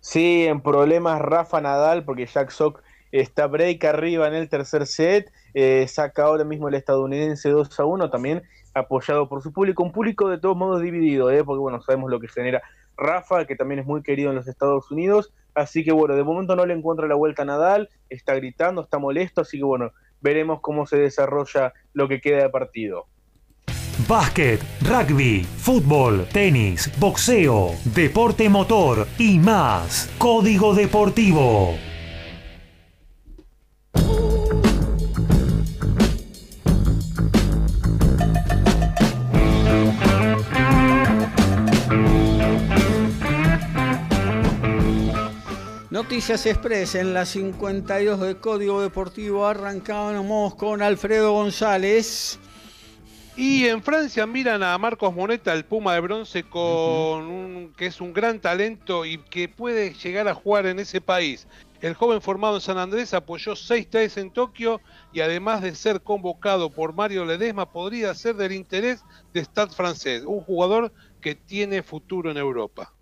Sí, 0.00 0.46
en 0.46 0.60
problemas 0.60 1.20
Rafa 1.20 1.60
Nadal 1.60 2.04
porque 2.04 2.26
Jack 2.26 2.50
Sock 2.50 2.82
está 3.12 3.46
break 3.46 3.84
arriba 3.84 4.26
en 4.26 4.34
el 4.34 4.48
tercer 4.48 4.84
set. 4.84 5.30
Eh, 5.54 5.86
saca 5.86 6.24
ahora 6.24 6.42
mismo 6.42 6.68
el 6.68 6.74
estadounidense 6.74 7.50
2 7.50 7.78
a 7.78 7.84
1 7.84 8.10
también 8.10 8.42
apoyado 8.74 9.28
por 9.28 9.42
su 9.44 9.52
público, 9.52 9.84
un 9.84 9.92
público 9.92 10.28
de 10.28 10.38
todos 10.38 10.56
modos 10.56 10.82
dividido, 10.82 11.30
¿eh? 11.30 11.44
porque 11.44 11.60
bueno, 11.60 11.80
sabemos 11.82 12.10
lo 12.10 12.18
que 12.18 12.26
genera 12.26 12.62
Rafa, 12.96 13.46
que 13.46 13.56
también 13.56 13.80
es 13.80 13.86
muy 13.86 14.02
querido 14.02 14.30
en 14.30 14.36
los 14.36 14.48
Estados 14.48 14.90
Unidos, 14.90 15.32
así 15.54 15.84
que 15.84 15.92
bueno, 15.92 16.14
de 16.14 16.24
momento 16.24 16.56
no 16.56 16.66
le 16.66 16.74
encuentra 16.74 17.06
la 17.06 17.14
vuelta 17.14 17.42
a 17.42 17.46
Nadal, 17.46 17.88
está 18.08 18.34
gritando, 18.34 18.82
está 18.82 18.98
molesto, 18.98 19.42
así 19.42 19.58
que 19.58 19.64
bueno, 19.64 19.92
veremos 20.20 20.60
cómo 20.60 20.86
se 20.86 20.96
desarrolla 20.98 21.72
lo 21.92 22.08
que 22.08 22.20
queda 22.20 22.42
de 22.42 22.50
partido. 22.50 23.06
Básquet, 24.08 24.60
rugby, 24.82 25.42
fútbol, 25.42 26.26
tenis, 26.32 26.92
boxeo, 27.00 27.70
deporte 27.94 28.48
motor 28.48 29.06
y 29.18 29.38
más. 29.38 30.10
Código 30.18 30.74
Deportivo. 30.74 31.76
Noticias 45.96 46.44
Express 46.44 46.94
en 46.94 47.14
la 47.14 47.24
52 47.24 48.20
de 48.20 48.36
Código 48.36 48.82
Deportivo. 48.82 49.46
Arrancamos 49.46 50.54
con 50.54 50.82
Alfredo 50.82 51.32
González. 51.32 52.38
Y 53.34 53.64
en 53.64 53.82
Francia 53.82 54.26
miran 54.26 54.62
a 54.62 54.76
Marcos 54.76 55.14
Moneta, 55.14 55.54
el 55.54 55.64
Puma 55.64 55.94
de 55.94 56.00
bronce, 56.00 56.42
con 56.42 56.62
un, 56.62 57.72
que 57.78 57.86
es 57.86 58.02
un 58.02 58.12
gran 58.12 58.40
talento 58.40 59.06
y 59.06 59.16
que 59.16 59.48
puede 59.48 59.94
llegar 59.94 60.28
a 60.28 60.34
jugar 60.34 60.66
en 60.66 60.80
ese 60.80 61.00
país. 61.00 61.48
El 61.80 61.94
joven 61.94 62.20
formado 62.20 62.56
en 62.56 62.60
San 62.60 62.76
Andrés 62.76 63.14
apoyó 63.14 63.52
6-3 63.52 64.20
en 64.20 64.30
Tokio 64.30 64.82
y 65.14 65.22
además 65.22 65.62
de 65.62 65.74
ser 65.74 66.02
convocado 66.02 66.68
por 66.68 66.92
Mario 66.92 67.24
Ledesma, 67.24 67.72
podría 67.72 68.14
ser 68.14 68.36
del 68.36 68.52
interés 68.52 69.02
de 69.32 69.40
Stade 69.40 69.72
francés, 69.72 70.24
un 70.26 70.42
jugador 70.42 70.92
que 71.22 71.34
tiene 71.34 71.82
futuro 71.82 72.30
en 72.30 72.36
Europa 72.36 72.92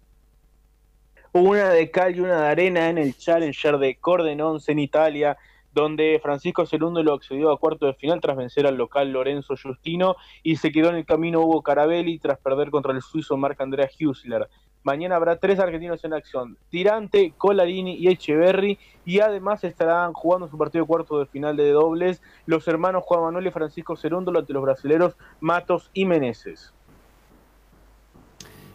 una 1.34 1.70
de 1.70 1.90
cal 1.90 2.14
y 2.14 2.20
una 2.20 2.42
de 2.42 2.46
arena 2.46 2.88
en 2.88 2.96
el 2.96 3.16
Challenger 3.16 3.78
de 3.78 3.96
Cordenonce 3.96 4.70
en 4.70 4.78
Italia, 4.78 5.36
donde 5.72 6.20
Francisco 6.22 6.64
Cerundo 6.64 7.02
lo 7.02 7.12
accedió 7.12 7.50
a 7.50 7.58
cuarto 7.58 7.86
de 7.86 7.94
final 7.94 8.20
tras 8.20 8.36
vencer 8.36 8.68
al 8.68 8.76
local 8.76 9.10
Lorenzo 9.10 9.56
Justino 9.60 10.14
y 10.44 10.54
se 10.56 10.70
quedó 10.70 10.90
en 10.90 10.94
el 10.94 11.04
camino 11.04 11.40
Hugo 11.40 11.62
Carabelli 11.62 12.20
tras 12.20 12.38
perder 12.38 12.70
contra 12.70 12.92
el 12.92 13.02
suizo 13.02 13.36
Marc 13.36 13.60
Andrea 13.60 13.90
Husler. 14.00 14.48
Mañana 14.84 15.16
habrá 15.16 15.36
tres 15.40 15.58
argentinos 15.58 16.04
en 16.04 16.12
acción, 16.12 16.56
Tirante, 16.68 17.32
Colarini 17.36 17.96
y 17.96 18.06
Echeverry, 18.08 18.78
y 19.04 19.18
además 19.18 19.64
estarán 19.64 20.12
jugando 20.12 20.46
su 20.46 20.56
partido 20.56 20.84
de 20.84 20.88
cuarto 20.88 21.18
de 21.18 21.26
final 21.26 21.56
de 21.56 21.70
dobles 21.70 22.22
los 22.46 22.68
hermanos 22.68 23.02
Juan 23.04 23.22
Manuel 23.22 23.48
y 23.48 23.50
Francisco 23.50 23.96
Cerundo 23.96 24.38
ante 24.38 24.52
los 24.52 24.62
brasileros 24.62 25.16
Matos 25.40 25.90
y 25.94 26.04
Meneses. 26.04 26.74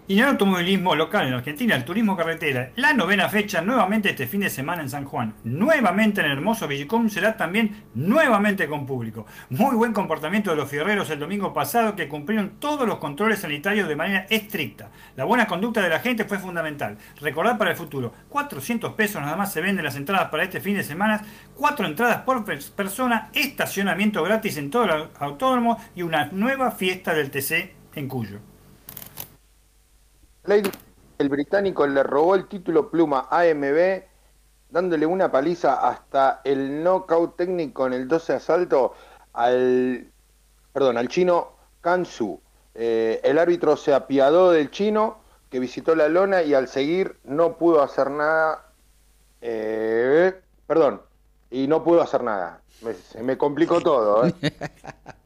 Y 0.09 0.13
en 0.15 0.21
el 0.21 0.29
automovilismo 0.29 0.95
local 0.95 1.27
en 1.27 1.35
Argentina, 1.35 1.75
el 1.75 1.85
turismo 1.85 2.17
carretera, 2.17 2.71
la 2.77 2.93
novena 2.93 3.29
fecha 3.29 3.61
nuevamente 3.61 4.09
este 4.09 4.25
fin 4.25 4.41
de 4.41 4.49
semana 4.49 4.81
en 4.81 4.89
San 4.89 5.05
Juan, 5.05 5.35
nuevamente 5.43 6.21
en 6.21 6.25
el 6.25 6.31
hermoso 6.31 6.67
Villicom, 6.67 7.09
será 7.09 7.37
también 7.37 7.83
nuevamente 7.93 8.67
con 8.67 8.87
público. 8.87 9.27
Muy 9.51 9.75
buen 9.75 9.93
comportamiento 9.93 10.49
de 10.49 10.55
los 10.55 10.67
fierreros 10.67 11.11
el 11.11 11.19
domingo 11.19 11.53
pasado 11.53 11.95
que 11.95 12.07
cumplieron 12.07 12.53
todos 12.59 12.87
los 12.87 12.97
controles 12.97 13.41
sanitarios 13.41 13.87
de 13.87 13.95
manera 13.95 14.25
estricta. 14.31 14.89
La 15.15 15.25
buena 15.25 15.45
conducta 15.45 15.83
de 15.83 15.89
la 15.89 15.99
gente 15.99 16.25
fue 16.25 16.39
fundamental. 16.39 16.97
Recordar 17.21 17.59
para 17.59 17.69
el 17.69 17.77
futuro, 17.77 18.11
400 18.29 18.93
pesos 18.93 19.21
nada 19.21 19.35
más 19.35 19.53
se 19.53 19.61
venden 19.61 19.85
las 19.85 19.95
entradas 19.95 20.29
para 20.29 20.41
este 20.41 20.59
fin 20.59 20.75
de 20.75 20.83
semana, 20.83 21.21
cuatro 21.53 21.85
entradas 21.85 22.23
por 22.23 22.43
persona, 22.45 23.29
estacionamiento 23.35 24.23
gratis 24.23 24.57
en 24.57 24.71
todo 24.71 24.85
el 24.85 25.09
autódromo 25.19 25.79
y 25.95 26.01
una 26.01 26.29
nueva 26.31 26.71
fiesta 26.71 27.13
del 27.13 27.29
TC 27.29 27.75
en 27.93 28.07
Cuyo 28.07 28.39
el 30.45 31.29
británico 31.29 31.85
le 31.85 32.03
robó 32.03 32.35
el 32.35 32.47
título 32.47 32.89
pluma 32.89 33.27
AMB, 33.29 34.03
dándole 34.69 35.05
una 35.05 35.31
paliza 35.31 35.87
hasta 35.87 36.41
el 36.43 36.83
knockout 36.83 37.35
técnico 37.35 37.87
en 37.87 37.93
el 37.93 38.07
12 38.07 38.33
asalto 38.33 38.93
al, 39.33 40.09
perdón, 40.73 40.97
al 40.97 41.07
chino 41.07 41.53
Kansu. 41.81 42.39
Eh, 42.75 43.19
el 43.23 43.37
árbitro 43.37 43.75
se 43.75 43.93
apiadó 43.93 44.51
del 44.51 44.71
chino 44.71 45.17
que 45.49 45.59
visitó 45.59 45.95
la 45.95 46.07
lona 46.07 46.43
y 46.43 46.53
al 46.53 46.67
seguir 46.67 47.17
no 47.23 47.57
pudo 47.57 47.81
hacer 47.81 48.09
nada. 48.11 48.65
Eh, 49.41 50.33
perdón, 50.67 51.01
y 51.49 51.67
no 51.67 51.83
pudo 51.83 52.01
hacer 52.01 52.23
nada. 52.23 52.61
se 53.11 53.23
me 53.23 53.37
complicó 53.37 53.81
todo. 53.81 54.25
¿eh? 54.27 54.33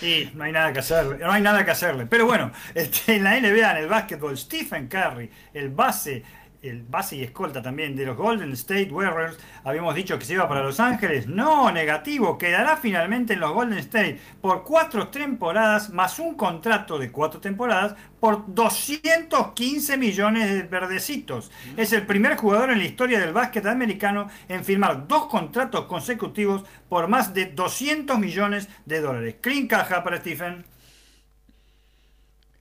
Sí, 0.00 0.30
no 0.34 0.44
hay 0.44 0.52
nada 0.52 0.72
que 0.72 0.80
hacerle, 0.80 1.18
no 1.18 1.32
hay 1.32 1.42
nada 1.42 1.64
que 1.64 1.70
hacerle. 1.70 2.06
Pero 2.06 2.26
bueno, 2.26 2.52
este, 2.74 3.16
en 3.16 3.24
la 3.24 3.38
NBA, 3.40 3.70
en 3.72 3.76
el 3.78 3.88
básquetbol, 3.88 4.36
Stephen 4.36 4.88
Curry, 4.88 5.30
el 5.54 5.70
base 5.70 6.22
el 6.68 6.82
base 6.82 7.16
y 7.16 7.22
escolta 7.22 7.62
también 7.62 7.96
de 7.96 8.06
los 8.06 8.16
Golden 8.16 8.52
State 8.52 8.90
Warriors, 8.90 9.38
habíamos 9.64 9.94
dicho 9.94 10.18
que 10.18 10.24
se 10.24 10.34
iba 10.34 10.48
para 10.48 10.62
Los 10.62 10.80
Ángeles. 10.80 11.26
No, 11.26 11.70
negativo, 11.70 12.38
quedará 12.38 12.76
finalmente 12.76 13.34
en 13.34 13.40
los 13.40 13.52
Golden 13.52 13.78
State 13.78 14.18
por 14.40 14.64
cuatro 14.64 15.08
temporadas 15.08 15.90
más 15.90 16.18
un 16.18 16.34
contrato 16.34 16.98
de 16.98 17.10
cuatro 17.10 17.40
temporadas 17.40 17.94
por 18.20 18.44
215 18.52 19.96
millones 19.96 20.52
de 20.52 20.62
verdecitos. 20.62 21.50
Es 21.76 21.92
el 21.92 22.06
primer 22.06 22.36
jugador 22.36 22.70
en 22.70 22.78
la 22.78 22.84
historia 22.84 23.20
del 23.20 23.32
básquet 23.32 23.66
americano 23.66 24.28
en 24.48 24.64
firmar 24.64 25.06
dos 25.06 25.26
contratos 25.26 25.86
consecutivos 25.86 26.64
por 26.88 27.08
más 27.08 27.34
de 27.34 27.46
200 27.46 28.18
millones 28.18 28.68
de 28.84 29.00
dólares. 29.00 29.36
Clean 29.40 29.66
caja 29.66 30.02
para 30.02 30.18
Stephen. 30.18 30.64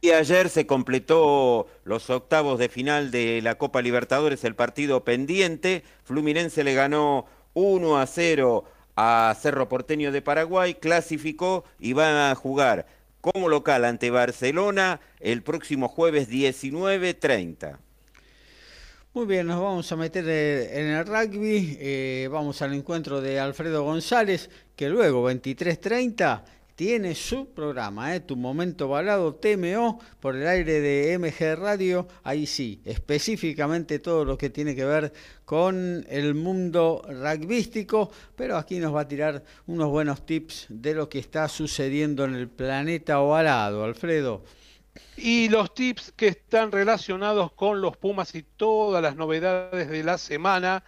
Y 0.06 0.12
ayer 0.12 0.50
se 0.50 0.68
completó 0.68 1.66
los 1.84 2.12
octavos 2.12 2.60
de 2.60 2.70
final 2.70 3.10
de 3.10 3.42
la 3.42 3.58
Copa 3.58 3.82
Libertadores, 3.82 4.44
el 4.44 4.54
partido 4.54 5.04
pendiente. 5.04 5.84
Fluminense 6.04 6.64
le 6.64 6.76
ganó 6.76 7.26
1 7.56 7.98
a 7.98 8.06
0 8.06 8.66
a 8.96 9.36
Cerro 9.42 9.68
Porteño 9.68 10.12
de 10.12 10.22
Paraguay, 10.22 10.76
clasificó 10.76 11.66
y 11.80 11.94
va 11.94 12.30
a 12.30 12.36
jugar 12.36 12.86
como 13.20 13.50
local 13.50 13.84
ante 13.84 14.12
Barcelona 14.12 15.02
el 15.20 15.42
próximo 15.42 15.88
jueves 15.88 16.30
19.30. 16.30 17.80
Muy 19.16 19.26
bien, 19.26 19.48
nos 19.48 19.60
vamos 19.60 19.92
a 19.92 19.96
meter 19.96 20.26
eh, 20.28 20.82
en 20.82 20.88
el 20.88 21.06
rugby, 21.08 21.78
eh, 21.80 22.30
vamos 22.32 22.62
al 22.62 22.76
encuentro 22.76 23.22
de 23.22 23.40
Alfredo 23.40 23.82
González, 23.82 24.52
que 24.76 24.88
luego 24.88 25.28
23.30 25.32 26.44
tiene 26.76 27.16
su 27.16 27.54
programa, 27.54 28.16
¿eh? 28.16 28.20
Tu 28.20 28.36
Momento 28.36 28.90
Balado 28.90 29.36
TMO 29.36 30.00
por 30.20 30.36
el 30.36 30.46
aire 30.46 30.82
de 30.82 31.18
MG 31.18 31.58
Radio. 31.58 32.08
Ahí 32.24 32.46
sí, 32.46 32.82
específicamente 32.86 34.00
todo 34.00 34.26
lo 34.26 34.38
que 34.38 34.50
tiene 34.50 34.76
que 34.76 34.86
ver 34.86 35.14
con 35.46 36.06
el 36.10 36.36
mundo 36.36 37.02
rugbyístico, 37.08 38.12
pero 38.36 38.58
aquí 38.58 38.80
nos 38.80 38.94
va 38.94 39.02
a 39.02 39.08
tirar 39.08 39.44
unos 39.68 39.90
buenos 39.90 40.26
tips 40.26 40.68
de 40.70 40.94
lo 40.94 41.08
que 41.08 41.20
está 41.20 41.48
sucediendo 41.48 42.26
en 42.26 42.36
el 42.36 42.50
planeta 42.50 43.20
ovalado, 43.22 43.86
Alfredo. 43.86 44.44
Y 45.18 45.50
los 45.50 45.74
tips 45.74 46.12
que 46.16 46.28
están 46.28 46.72
relacionados 46.72 47.54
con 47.54 47.80
los 47.82 47.96
Pumas 47.98 48.36
y 48.36 48.44
todas 48.44 49.02
las 49.02 49.16
novedades 49.16 49.90
de 49.90 50.04
la 50.04 50.18
semana 50.18 50.84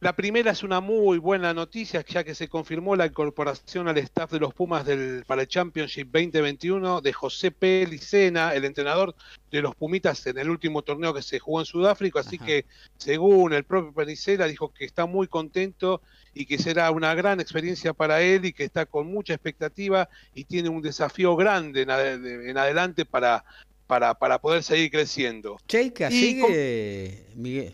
la 0.00 0.16
primera 0.16 0.52
es 0.52 0.62
una 0.62 0.80
muy 0.80 1.18
buena 1.18 1.52
noticia, 1.52 2.02
ya 2.06 2.24
que 2.24 2.34
se 2.34 2.48
confirmó 2.48 2.96
la 2.96 3.04
incorporación 3.04 3.86
al 3.86 3.98
staff 3.98 4.32
de 4.32 4.40
los 4.40 4.54
Pumas 4.54 4.86
del, 4.86 5.24
para 5.26 5.42
el 5.42 5.48
Championship 5.48 6.06
2021 6.10 7.02
de 7.02 7.12
José 7.12 7.50
Pelicena, 7.50 8.54
el 8.54 8.64
entrenador 8.64 9.14
de 9.50 9.60
los 9.60 9.74
Pumitas 9.74 10.26
en 10.26 10.38
el 10.38 10.48
último 10.48 10.80
torneo 10.80 11.12
que 11.12 11.20
se 11.20 11.38
jugó 11.38 11.60
en 11.60 11.66
Sudáfrica. 11.66 12.20
Así 12.20 12.38
que, 12.38 12.64
según 12.96 13.52
el 13.52 13.64
propio 13.64 13.92
Pelicena, 13.92 14.46
dijo 14.46 14.72
que 14.72 14.86
está 14.86 15.04
muy 15.04 15.28
contento 15.28 16.00
y 16.32 16.46
que 16.46 16.56
será 16.56 16.90
una 16.92 17.14
gran 17.14 17.38
experiencia 17.38 17.92
para 17.92 18.22
él 18.22 18.46
y 18.46 18.54
que 18.54 18.64
está 18.64 18.86
con 18.86 19.06
mucha 19.06 19.34
expectativa 19.34 20.08
y 20.34 20.44
tiene 20.44 20.70
un 20.70 20.80
desafío 20.80 21.36
grande 21.36 21.82
en, 21.82 22.56
adelante 22.56 23.04
para, 23.04 23.44
para, 23.86 24.14
para 24.14 24.40
poder 24.40 24.62
seguir 24.62 24.90
creciendo. 24.90 25.58
Cheika 25.68 26.10
sigue, 26.10 27.26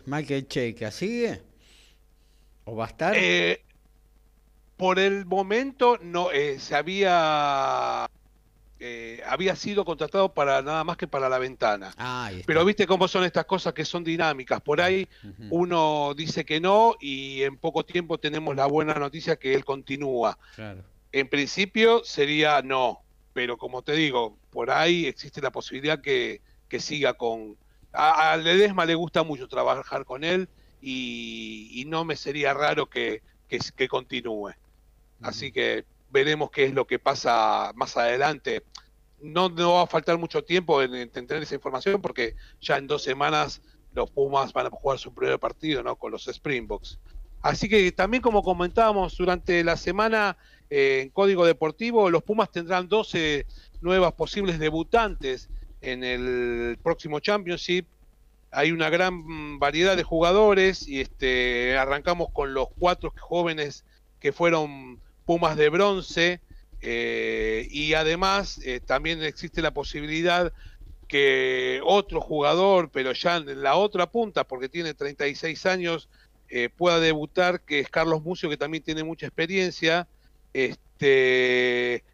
Michael 0.06 0.48
Cheika 0.48 0.90
sigue. 0.90 1.45
¿O 2.66 2.74
va 2.74 2.84
a 2.84 2.88
estar? 2.88 3.14
Eh, 3.16 3.62
por 4.76 4.98
el 4.98 5.24
momento 5.24 5.98
no, 6.02 6.32
eh, 6.32 6.58
se 6.58 6.74
había 6.74 8.10
eh, 8.80 9.22
había 9.24 9.54
sido 9.54 9.84
contratado 9.84 10.34
para 10.34 10.60
nada 10.62 10.82
más 10.82 10.96
que 10.96 11.06
para 11.06 11.28
la 11.28 11.38
ventana. 11.38 11.94
Pero 12.44 12.64
viste 12.64 12.86
cómo 12.86 13.06
son 13.06 13.24
estas 13.24 13.46
cosas 13.46 13.72
que 13.72 13.84
son 13.84 14.02
dinámicas. 14.02 14.60
Por 14.60 14.80
ahí 14.80 15.08
uno 15.48 16.12
dice 16.14 16.44
que 16.44 16.60
no 16.60 16.96
y 17.00 17.42
en 17.42 17.56
poco 17.56 17.84
tiempo 17.84 18.18
tenemos 18.18 18.54
la 18.56 18.66
buena 18.66 18.94
noticia 18.94 19.36
que 19.36 19.54
él 19.54 19.64
continúa. 19.64 20.36
En 21.12 21.28
principio 21.28 22.02
sería 22.04 22.60
no, 22.62 23.00
pero 23.32 23.56
como 23.56 23.82
te 23.82 23.92
digo, 23.92 24.36
por 24.50 24.72
ahí 24.72 25.06
existe 25.06 25.40
la 25.40 25.52
posibilidad 25.52 26.00
que, 26.00 26.40
siga 26.80 27.14
con... 27.14 27.56
A, 27.92 28.36
Ledesma 28.36 28.84
le 28.84 28.96
gusta 28.96 29.22
mucho 29.22 29.46
trabajar 29.46 30.04
con 30.04 30.24
él 30.24 30.48
y, 30.88 31.84
no 31.88 32.04
me 32.04 32.14
sería 32.14 32.54
raro 32.54 32.86
que, 32.88 33.22
que, 33.48 33.88
continúe. 33.88 34.52
Así 35.20 35.50
que 35.50 35.84
veremos 36.10 36.50
qué 36.52 36.64
es 36.64 36.74
lo 36.74 36.86
que 36.86 37.00
pasa 37.00 37.72
más 37.74 37.96
adelante. 37.96 38.62
No, 39.20 39.48
no 39.48 39.74
va 39.74 39.82
a 39.82 39.86
faltar 39.88 40.16
mucho 40.16 40.44
tiempo 40.44 40.82
en, 40.82 40.94
entender 40.94 41.42
esa 41.42 41.56
información 41.56 42.00
porque 42.00 42.36
ya 42.60 42.76
en 42.76 42.86
dos 42.86 43.02
semanas 43.02 43.62
los 43.94 44.10
Pumas 44.10 44.52
van 44.52 44.66
a 44.66 44.70
jugar 44.70 44.98
su 44.98 45.12
primer 45.12 45.40
partido 45.40 45.82
¿no? 45.82 45.96
con 45.96 46.12
los 46.12 46.28
Springboks. 46.28 47.00
Así 47.42 47.68
que 47.68 47.90
también 47.90 48.22
como 48.22 48.44
comentábamos 48.44 49.16
durante 49.16 49.64
la 49.64 49.76
semana 49.76 50.36
eh, 50.70 51.00
en 51.02 51.10
Código 51.10 51.44
Deportivo, 51.46 52.10
los 52.10 52.22
Pumas 52.22 52.52
tendrán 52.52 52.88
12 52.88 53.44
nuevas 53.80 54.12
posibles 54.12 54.60
debutantes 54.60 55.48
en 55.80 56.04
el 56.04 56.78
próximo 56.80 57.18
Championship. 57.18 57.86
Hay 58.50 58.72
una 58.72 58.90
gran 58.90 59.58
variedad 59.58 59.96
de 59.96 60.02
jugadores 60.02 60.86
y 60.88 61.00
este, 61.00 61.76
arrancamos 61.76 62.28
con 62.32 62.54
los 62.54 62.68
cuatro 62.78 63.12
jóvenes 63.18 63.84
que 64.20 64.32
fueron 64.32 65.00
Pumas 65.24 65.56
de 65.56 65.68
bronce 65.68 66.40
eh, 66.80 67.66
y 67.70 67.94
además 67.94 68.60
eh, 68.64 68.80
también 68.80 69.22
existe 69.22 69.60
la 69.60 69.72
posibilidad 69.72 70.52
que 71.08 71.80
otro 71.84 72.20
jugador, 72.20 72.90
pero 72.92 73.12
ya 73.12 73.36
en 73.36 73.62
la 73.62 73.76
otra 73.76 74.10
punta, 74.10 74.44
porque 74.44 74.68
tiene 74.68 74.94
36 74.94 75.66
años, 75.66 76.08
eh, 76.48 76.68
pueda 76.68 77.00
debutar, 77.00 77.60
que 77.62 77.80
es 77.80 77.88
Carlos 77.88 78.22
Mucio, 78.22 78.48
que 78.48 78.56
también 78.56 78.82
tiene 78.82 79.04
mucha 79.04 79.26
experiencia. 79.26 80.08
Este, 80.52 82.04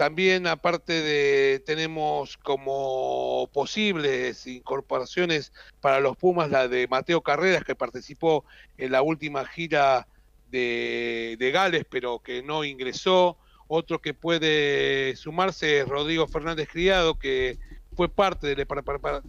también 0.00 0.46
aparte 0.46 1.02
de 1.02 1.62
tenemos 1.66 2.38
como 2.38 3.50
posibles 3.52 4.46
incorporaciones 4.46 5.52
para 5.82 6.00
los 6.00 6.16
Pumas 6.16 6.48
la 6.48 6.68
de 6.68 6.88
Mateo 6.88 7.20
Carreras, 7.20 7.64
que 7.64 7.74
participó 7.74 8.46
en 8.78 8.92
la 8.92 9.02
última 9.02 9.44
gira 9.44 10.08
de, 10.50 11.50
Gales, 11.52 11.84
pero 11.90 12.20
que 12.20 12.42
no 12.42 12.64
ingresó. 12.64 13.36
Otro 13.68 14.00
que 14.00 14.14
puede 14.14 15.16
sumarse 15.16 15.80
es 15.80 15.86
Rodrigo 15.86 16.26
Fernández 16.26 16.70
Criado, 16.72 17.18
que 17.18 17.58
fue 17.94 18.08
parte 18.08 18.54
de 18.54 18.56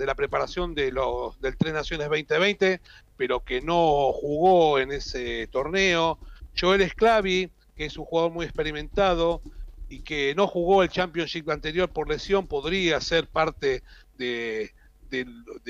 la, 0.05 0.15
preparación 0.15 0.73
de 0.73 0.93
los, 0.93 1.41
del 1.41 1.57
Tres 1.57 1.73
Naciones 1.73 2.07
2020, 2.07 2.79
pero 3.17 3.43
que 3.43 3.59
no 3.59 4.13
jugó 4.13 4.79
en 4.79 4.93
ese 4.93 5.47
torneo. 5.47 6.17
Joel 6.57 6.79
Esclavi, 6.79 7.51
que 7.75 7.87
es 7.87 7.97
un 7.97 8.05
jugador 8.05 8.31
muy 8.31 8.45
experimentado 8.45 9.41
y 9.91 9.99
que 9.99 10.33
no 10.35 10.47
jugó 10.47 10.83
el 10.83 10.89
Championship 10.89 11.49
anterior 11.49 11.89
por 11.89 12.07
lesión, 12.07 12.47
podría 12.47 13.01
ser 13.01 13.27
parte 13.27 13.83
de, 14.17 14.71
de, 15.09 15.25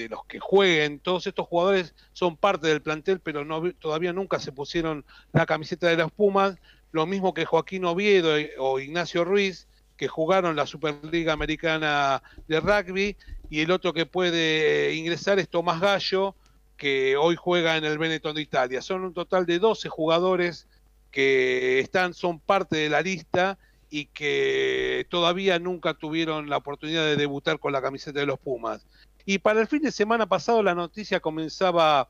los 0.10 0.24
que 0.26 0.40
jueguen, 0.40 1.00
todos 1.00 1.26
estos 1.26 1.48
jugadores 1.48 1.96
son 2.14 2.38
parte 2.38 2.68
del 2.68 2.84
plantel, 2.84 3.20
pero 3.20 3.44
no, 3.44 3.74
todavía 3.74 4.14
nunca 4.14 4.40
se 4.40 4.52
pusieron 4.52 5.04
la 5.34 5.48
camiseta 5.48 5.88
de 5.88 5.98
los 5.98 6.12
Pumas, 6.12 6.56
lo 6.92 7.08
mismo 7.08 7.34
que 7.34 7.46
Joaquín 7.46 7.84
Oviedo 7.84 8.36
o 8.60 8.80
Ignacio 8.80 9.26
Ruiz, 9.26 9.68
que 9.98 10.08
jugaron 10.08 10.56
la 10.56 10.68
Superliga 10.68 11.34
Americana 11.34 12.22
de 12.48 12.60
Rugby, 12.60 13.18
y 13.50 13.62
el 13.62 13.72
otro 13.72 13.92
que 13.92 14.06
puede 14.06 14.94
ingresar 14.94 15.40
es 15.40 15.50
Tomás 15.50 15.82
Gallo, 15.82 16.36
que 16.78 17.18
hoy 17.18 17.36
juega 17.36 17.76
en 17.76 17.86
el 17.86 17.98
Benetton 17.98 18.36
de 18.36 18.44
Italia. 18.44 18.84
Son 18.84 19.04
un 19.04 19.14
total 19.16 19.48
de 19.48 19.58
12 19.58 19.90
jugadores 19.90 20.68
que 21.10 21.80
están, 21.80 22.14
son 22.14 22.40
parte 22.40 22.78
de 22.78 22.90
la 22.90 23.02
lista 23.02 23.58
y 23.92 24.06
que 24.06 25.06
todavía 25.10 25.60
nunca 25.60 25.94
tuvieron 25.94 26.50
la 26.50 26.58
oportunidad 26.58 27.04
de 27.04 27.18
debutar 27.18 27.60
con 27.60 27.74
la 27.74 27.82
camiseta 27.82 28.22
de 28.22 28.26
los 28.26 28.40
Pumas. 28.40 28.88
Y 29.26 29.40
para 29.40 29.60
el 29.60 29.68
fin 29.68 29.82
de 29.82 29.92
semana 29.92 30.26
pasado 30.26 30.64
la 30.64 30.74
noticia 30.74 31.20
comenzaba 31.20 32.08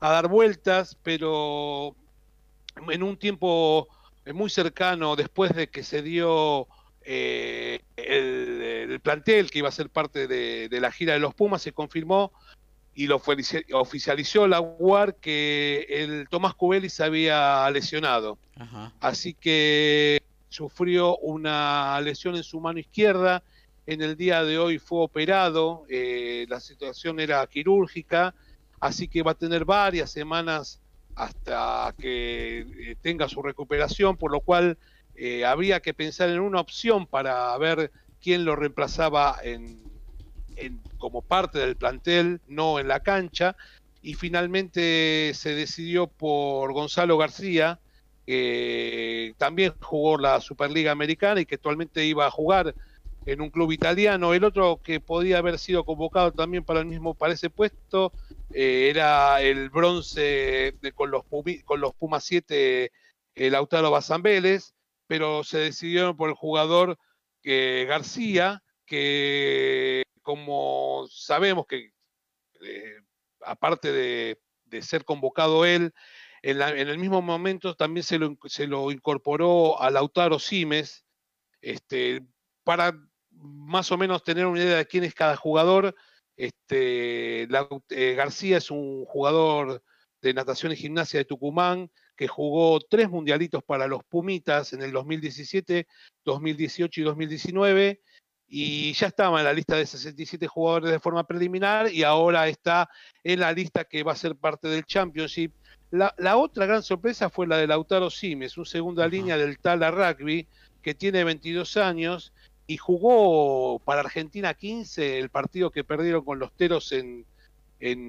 a 0.00 0.10
dar 0.10 0.26
vueltas, 0.26 0.98
pero 1.04 1.94
en 2.90 3.02
un 3.04 3.16
tiempo 3.16 3.86
muy 4.34 4.50
cercano, 4.50 5.14
después 5.14 5.54
de 5.54 5.68
que 5.68 5.84
se 5.84 6.02
dio 6.02 6.66
eh, 7.02 7.80
el, 7.96 9.00
plantel 9.00 9.52
que 9.52 9.60
iba 9.60 9.68
a 9.68 9.72
ser 9.72 9.88
parte 9.88 10.26
de, 10.26 10.80
la 10.80 10.90
gira 10.90 11.14
de 11.14 11.20
los 11.20 11.32
Pumas, 11.32 11.62
se 11.62 11.72
confirmó 11.72 12.32
y 12.92 13.06
lo 13.06 13.22
oficializó 13.72 14.48
la 14.48 14.60
UAR 14.60 15.14
que 15.14 15.86
el 15.88 16.28
Tomás 16.28 16.54
Cubeli 16.54 16.90
se 16.90 17.04
había 17.04 17.70
lesionado. 17.70 18.36
Así 19.00 19.32
que 19.32 20.20
sufrió 20.50 21.16
una 21.18 21.98
lesión 22.02 22.36
en 22.36 22.42
su 22.42 22.60
mano 22.60 22.78
izquierda. 22.78 23.42
En 23.86 24.02
el 24.02 24.16
día 24.16 24.44
de 24.44 24.58
hoy 24.58 24.78
fue 24.78 25.02
operado, 25.02 25.84
eh, 25.88 26.44
la 26.48 26.60
situación 26.60 27.18
era 27.18 27.46
quirúrgica, 27.46 28.34
así 28.78 29.08
que 29.08 29.22
va 29.22 29.32
a 29.32 29.34
tener 29.34 29.64
varias 29.64 30.10
semanas 30.10 30.80
hasta 31.14 31.94
que 31.98 32.60
eh, 32.60 32.96
tenga 33.00 33.28
su 33.28 33.42
recuperación, 33.42 34.16
por 34.16 34.32
lo 34.32 34.40
cual 34.40 34.76
eh, 35.14 35.44
habría 35.44 35.80
que 35.80 35.94
pensar 35.94 36.28
en 36.28 36.40
una 36.40 36.60
opción 36.60 37.06
para 37.06 37.56
ver 37.58 37.90
quién 38.20 38.44
lo 38.44 38.54
reemplazaba 38.54 39.38
en, 39.42 39.82
como 40.98 41.22
parte 41.22 41.58
del 41.58 41.76
plantel, 41.76 42.40
no 42.48 42.78
en 42.78 42.88
la 42.88 43.00
cancha, 43.00 43.56
y 44.02 44.14
finalmente 44.14 45.32
se 45.34 45.54
decidió 45.54 46.06
por 46.06 46.72
Gonzalo 46.72 47.16
García, 47.18 47.80
que 48.26 49.34
también 49.38 49.74
jugó 49.80 50.18
la 50.18 50.40
Superliga 50.40 50.92
Americana 50.92 51.40
y 51.40 51.46
que 51.46 51.56
actualmente 51.56 52.04
iba 52.04 52.26
a 52.26 52.30
jugar 52.30 52.74
en 53.26 53.40
un 53.40 53.50
club 53.50 53.72
italiano. 53.72 54.34
El 54.34 54.44
otro 54.44 54.80
que 54.82 55.00
podía 55.00 55.38
haber 55.38 55.58
sido 55.58 55.84
convocado 55.84 56.32
también 56.32 56.64
para 56.64 56.80
el 56.80 56.86
mismo 56.86 57.14
para 57.14 57.34
ese 57.34 57.50
puesto 57.50 58.12
eh, 58.52 58.88
era 58.90 59.40
el 59.42 59.70
bronce 59.70 60.74
de, 60.80 60.92
con, 60.92 61.10
los 61.10 61.24
con 61.64 61.80
los 61.80 61.94
Pumas 61.94 62.24
7, 62.24 62.90
el 63.34 63.52
Lautaro 63.52 63.90
Bazambeles, 63.90 64.74
pero 65.06 65.44
se 65.44 65.58
decidieron 65.58 66.16
por 66.16 66.28
el 66.28 66.34
jugador 66.34 66.98
que 67.42 67.84
García, 67.88 68.62
que 68.86 70.02
como 70.22 71.06
sabemos 71.10 71.66
que 71.66 71.92
eh, 72.62 72.96
aparte 73.44 73.92
de, 73.92 74.38
ser 74.82 75.04
convocado 75.04 75.64
él, 75.64 75.92
en, 76.42 76.60
el 76.60 76.98
mismo 76.98 77.22
momento 77.22 77.74
también 77.74 78.04
se 78.04 78.18
lo, 78.18 78.36
se 78.46 78.66
lo 78.66 78.90
incorporó 78.90 79.80
a 79.80 79.90
Lautaro 79.90 80.38
Simes, 80.38 81.04
este, 81.60 82.22
para 82.64 82.98
más 83.30 83.92
o 83.92 83.98
menos 83.98 84.22
tener 84.22 84.46
una 84.46 84.62
idea 84.62 84.76
de 84.78 84.86
quién 84.86 85.04
es 85.04 85.14
cada 85.14 85.36
jugador, 85.36 85.94
este, 86.36 87.42
eh, 87.42 88.14
García 88.14 88.58
es 88.58 88.70
un 88.70 89.04
jugador 89.04 89.82
de 90.22 90.34
natación 90.34 90.72
y 90.72 90.76
gimnasia 90.76 91.18
de 91.18 91.24
Tucumán 91.24 91.90
que 92.16 92.28
jugó 92.28 92.80
tres 92.80 93.08
mundialitos 93.08 93.62
para 93.62 93.86
los 93.86 94.04
Pumitas 94.04 94.72
en 94.72 94.82
el 94.82 94.92
2017, 94.92 95.86
2018 96.24 97.00
y 97.00 97.04
2019 97.04 98.00
y 98.46 98.92
ya 98.94 99.06
estaba 99.06 99.38
en 99.38 99.44
la 99.44 99.52
lista 99.52 99.76
de 99.76 99.86
67 99.86 100.46
jugadores 100.48 100.90
de 100.90 100.98
forma 100.98 101.26
preliminar 101.26 101.92
y 101.92 102.02
ahora 102.02 102.48
está 102.48 102.90
en 103.22 103.40
la 103.40 103.52
lista 103.52 103.84
que 103.84 104.02
va 104.02 104.12
a 104.12 104.16
ser 104.16 104.36
parte 104.36 104.68
del 104.68 104.84
Championship. 104.84 105.54
La, 105.90 106.36
otra 106.36 106.66
gran 106.66 106.84
sorpresa 106.84 107.30
fue 107.30 107.48
la 107.48 107.56
de 107.56 107.66
Lautaro 107.66 108.10
Simes, 108.10 108.56
un 108.56 108.64
segunda 108.64 109.08
línea 109.08 109.36
del 109.36 109.58
Tala 109.58 109.90
Rugby 109.90 110.46
que 110.82 110.94
tiene 110.94 111.24
22 111.24 111.76
años 111.78 112.32
y 112.68 112.76
jugó 112.76 113.80
para 113.80 114.00
Argentina 114.00 114.54
15 114.54 115.18
el 115.18 115.30
partido 115.30 115.70
que 115.70 115.82
perdieron 115.82 116.24
con 116.24 116.38
los 116.38 116.52
Teros 116.52 116.92
en, 116.92 117.26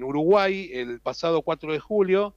Uruguay 0.04 0.70
el 0.72 1.00
pasado 1.00 1.42
4 1.42 1.72
de 1.72 1.80
julio. 1.80 2.34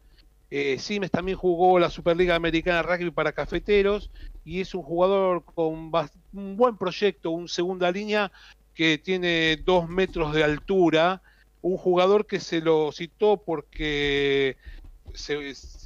Eh, 0.50 0.80
Simes 0.80 1.12
también 1.12 1.38
jugó 1.38 1.78
la 1.78 1.92
Superliga 1.92 2.34
Americana 2.34 2.82
Rugby 2.82 3.12
para 3.12 3.34
Cafeteros 3.34 4.10
y 4.44 4.62
es 4.62 4.74
un 4.74 4.82
jugador 4.82 5.44
con 5.44 5.92
un 6.34 6.58
buen 6.58 6.78
proyecto, 6.78 7.30
un 7.30 7.48
segunda 7.48 7.92
línea 7.92 8.32
que 8.74 8.98
tiene 8.98 9.58
dos 9.58 9.88
metros 9.90 10.34
de 10.34 10.44
altura, 10.44 11.22
un 11.62 11.78
jugador 11.78 12.26
que 12.26 12.40
se 12.40 12.62
lo 12.62 12.92
citó 12.92 13.38
porque 13.38 14.58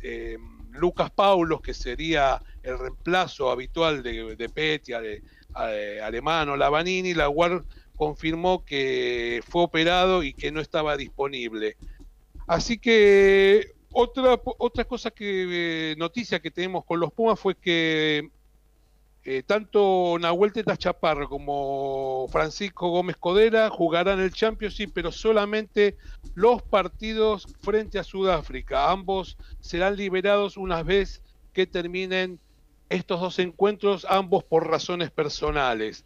eh, 0.02 0.38
Lucas 0.72 1.12
Paulos, 1.12 1.62
que 1.62 1.74
sería 1.74 2.42
el 2.64 2.78
reemplazo 2.78 3.52
habitual 3.52 4.04
de, 4.04 4.36
de 4.36 4.50
Petia, 4.50 5.02
de, 5.02 5.24
eh, 5.58 6.00
alemán 6.02 6.50
o 6.50 6.58
Lavanini, 6.58 7.14
la 7.14 7.30
UAR 7.30 7.66
confirmó 7.96 8.64
que 8.64 9.42
fue 9.48 9.64
operado 9.64 10.24
y 10.24 10.34
que 10.34 10.52
no 10.52 10.62
estaba 10.62 10.96
disponible. 10.96 11.76
Así 12.48 12.80
que 12.80 13.74
otra, 13.92 14.40
otra 14.58 14.86
cosa 14.86 15.12
que, 15.12 15.92
eh, 15.92 15.96
noticia 15.98 16.40
que 16.40 16.52
tenemos 16.52 16.86
con 16.86 17.00
los 17.00 17.12
Pumas 17.12 17.40
fue 17.40 17.56
que 17.56 18.30
eh, 19.26 19.44
tanto 19.44 20.18
Nahuel 20.20 20.54
Teta 20.54 20.78
Chaparro 20.78 21.28
como 21.28 22.28
Francisco 22.32 22.90
Gómez 22.90 23.18
Codera 23.18 23.70
jugarán 23.70 24.20
el 24.20 24.34
Championship, 24.34 24.92
pero 24.94 25.12
solamente 25.12 25.98
los 26.36 26.62
partidos 26.62 27.46
frente 27.62 28.00
a 28.00 28.04
Sudáfrica. 28.04 28.92
Ambos 28.92 29.38
serán 29.60 29.98
liberados 29.98 30.56
una 30.56 30.84
vez 30.84 31.22
que 31.54 31.68
terminen 31.68 32.40
estos 32.88 33.20
dos 33.20 33.40
encuentros, 33.40 34.06
ambos 34.10 34.44
por 34.44 34.68
razones 34.68 35.12
personales. 35.12 36.06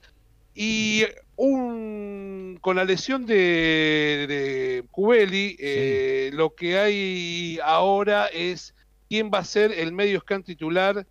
Y 0.55 1.03
un, 1.35 2.57
con 2.61 2.75
la 2.75 2.83
lesión 2.83 3.25
de, 3.25 4.25
de 4.27 4.85
Cubeli, 4.91 5.55
eh, 5.59 6.31
lo 6.33 6.55
que 6.55 6.77
hay 6.77 7.59
ahora 7.63 8.27
es 8.27 8.75
quién 9.07 9.31
va 9.33 9.39
a 9.39 9.45
ser 9.45 9.71
el 9.71 9.91
medio 9.91 10.23
titular 10.43 11.05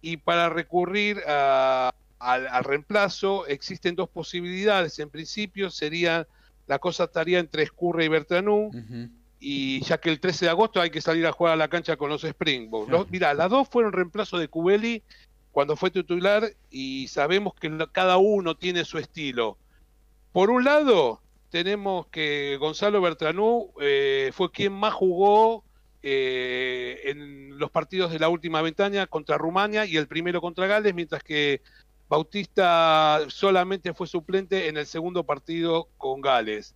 y 0.00 0.16
para 0.18 0.48
recurrir 0.48 1.22
al, 1.26 2.64
reemplazo 2.64 3.46
existen 3.46 3.94
dos 3.96 4.08
posibilidades. 4.08 4.98
En 4.98 5.10
principio 5.10 5.70
sería 5.70 6.26
la 6.66 6.78
cosa 6.78 7.04
estaría 7.04 7.38
entre 7.38 7.62
Escurra 7.62 8.04
y 8.04 8.08
Bertranú. 8.08 8.70
Y 9.42 9.80
ya 9.84 9.98
que 9.98 10.10
el 10.10 10.20
13 10.20 10.44
de 10.44 10.50
agosto 10.50 10.80
hay 10.80 10.90
que 10.90 11.00
salir 11.00 11.26
a 11.26 11.32
jugar 11.32 11.54
a 11.54 11.56
la 11.56 11.68
cancha 11.68 11.96
con 11.96 12.10
los 12.10 12.24
Springboks. 12.24 13.10
Mira, 13.10 13.32
las 13.32 13.48
dos 13.50 13.68
fueron 13.68 13.92
reemplazo 13.92 14.36
de 14.36 14.48
Cubeli 14.48 15.02
cuando 15.50 15.76
fue 15.76 15.90
titular 15.90 16.52
y 16.70 17.08
sabemos 17.08 17.54
que 17.54 17.70
cada 17.92 18.18
uno 18.18 18.56
tiene 18.56 18.84
su 18.84 18.98
estilo. 18.98 19.56
Por 20.32 20.50
un 20.50 20.64
lado, 20.64 21.20
tenemos 21.50 22.06
que 22.08 22.56
Gonzalo 22.58 23.00
Bertranú 23.00 23.72
eh, 23.80 24.30
fue 24.32 24.52
quien 24.52 24.72
más 24.72 24.94
jugó 24.94 25.64
eh, 26.02 27.00
en 27.04 27.58
los 27.58 27.70
partidos 27.70 28.10
de 28.10 28.18
la 28.18 28.28
última 28.28 28.62
ventana 28.62 29.06
contra 29.06 29.36
Rumania 29.36 29.84
y 29.84 29.96
el 29.96 30.08
primero 30.08 30.40
contra 30.40 30.66
Gales, 30.66 30.94
mientras 30.94 31.22
que 31.22 31.60
Bautista 32.08 33.20
solamente 33.28 33.94
fue 33.94 34.06
suplente 34.06 34.68
en 34.68 34.76
el 34.76 34.86
segundo 34.86 35.24
partido 35.24 35.88
con 35.98 36.20
Gales. 36.20 36.74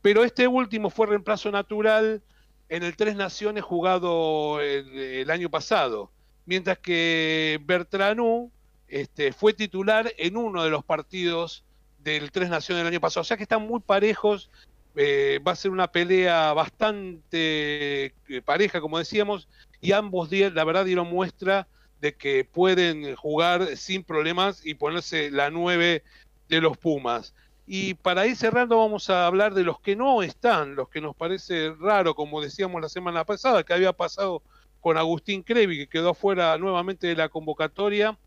Pero 0.00 0.24
este 0.24 0.48
último 0.48 0.90
fue 0.90 1.06
reemplazo 1.06 1.50
natural 1.50 2.22
en 2.68 2.82
el 2.82 2.96
Tres 2.96 3.14
Naciones 3.14 3.62
jugado 3.62 4.60
el, 4.60 5.30
año 5.30 5.50
pasado, 5.50 6.10
mientras 6.46 6.78
que 6.78 7.60
Bertranú 7.64 8.50
este, 8.88 9.32
fue 9.32 9.52
titular 9.52 10.12
en 10.16 10.36
uno 10.36 10.64
de 10.64 10.70
los 10.70 10.82
partidos 10.82 11.62
del 11.98 12.32
Tres 12.32 12.48
Naciones 12.48 12.82
del 12.82 12.92
año 12.92 13.00
pasado. 13.00 13.20
O 13.20 13.24
sea 13.24 13.36
que 13.36 13.44
están 13.44 13.66
muy 13.66 13.80
parejos 13.80 14.50
eh, 14.94 15.40
va 15.46 15.52
a 15.52 15.56
ser 15.56 15.70
una 15.70 15.90
pelea 15.90 16.52
bastante 16.52 18.04
eh, 18.04 18.42
pareja, 18.44 18.80
como 18.80 18.98
decíamos, 18.98 19.48
y 19.80 19.92
ambos, 19.92 20.30
la 20.30 20.64
verdad, 20.64 20.84
dieron 20.84 21.08
muestra 21.08 21.66
de 22.00 22.14
que 22.14 22.44
pueden 22.44 23.14
jugar 23.16 23.76
sin 23.76 24.02
problemas 24.04 24.66
y 24.66 24.74
ponerse 24.74 25.30
la 25.30 25.50
nueve 25.50 26.02
de 26.48 26.60
los 26.60 26.76
Pumas. 26.76 27.34
Y 27.66 27.94
para 27.94 28.26
ir 28.26 28.36
cerrando 28.36 28.78
vamos 28.78 29.08
a 29.08 29.26
hablar 29.26 29.54
de 29.54 29.62
los 29.62 29.80
que 29.80 29.96
no 29.96 30.22
están, 30.22 30.74
los 30.74 30.88
que 30.88 31.00
nos 31.00 31.14
parece 31.14 31.72
raro, 31.78 32.14
como 32.14 32.40
decíamos 32.40 32.82
la 32.82 32.88
semana 32.88 33.24
pasada, 33.24 33.62
que 33.62 33.72
había 33.72 33.92
pasado 33.92 34.42
con 34.80 34.98
Agustín 34.98 35.42
Crevi, 35.42 35.78
que 35.78 35.86
quedó 35.86 36.10
afuera 36.10 36.58
nuevamente 36.58 37.06
de 37.06 37.16
la 37.16 37.28
convocatoria. 37.28 38.18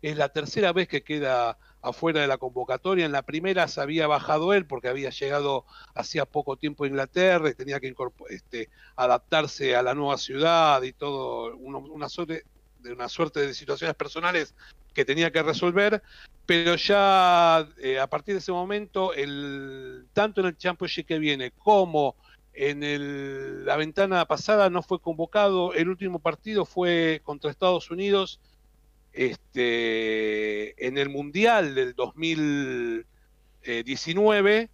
Es 0.00 0.16
la 0.16 0.28
tercera 0.28 0.72
vez 0.72 0.88
que 0.88 1.02
queda 1.02 1.58
afuera 1.82 2.20
de 2.20 2.26
la 2.26 2.38
convocatoria. 2.38 3.04
En 3.04 3.12
la 3.12 3.22
primera 3.22 3.68
se 3.68 3.80
había 3.80 4.06
bajado 4.06 4.54
él 4.54 4.64
porque 4.66 4.88
había 4.88 5.10
llegado 5.10 5.66
hacía 5.94 6.24
poco 6.24 6.56
tiempo 6.56 6.84
a 6.84 6.88
Inglaterra 6.88 7.50
y 7.50 7.54
tenía 7.54 7.80
que 7.80 7.94
este, 8.30 8.70
adaptarse 8.96 9.76
a 9.76 9.82
la 9.82 9.94
nueva 9.94 10.16
ciudad 10.16 10.82
y 10.82 10.92
todo, 10.92 11.56
una, 11.56 12.08
suerte, 12.08 12.44
de 12.78 12.92
una 12.92 13.08
suerte 13.08 13.40
de 13.40 13.54
situaciones 13.54 13.96
personales 13.96 14.54
que 14.94 15.04
tenía 15.04 15.30
que 15.30 15.42
resolver, 15.42 16.02
pero 16.46 16.76
ya 16.76 17.66
eh, 17.78 17.98
a 17.98 18.06
partir 18.06 18.34
de 18.34 18.40
ese 18.40 18.52
momento, 18.52 19.14
el, 19.14 20.06
tanto 20.12 20.40
en 20.40 20.48
el 20.48 20.56
Championship 20.56 21.06
que 21.06 21.18
viene 21.18 21.50
como 21.50 22.16
en 22.54 23.64
la 23.64 23.76
ventana 23.76 24.26
pasada 24.26 24.68
no 24.68 24.82
fue 24.82 25.00
convocado, 25.00 25.72
el 25.72 25.88
último 25.88 26.18
partido 26.18 26.66
fue 26.66 27.22
contra 27.24 27.50
Estados 27.50 27.90
Unidos 27.90 28.40
este, 29.12 30.86
en 30.86 30.96
el 30.98 31.08
Mundial 31.10 31.74
del 31.74 31.94
2019 31.94 34.70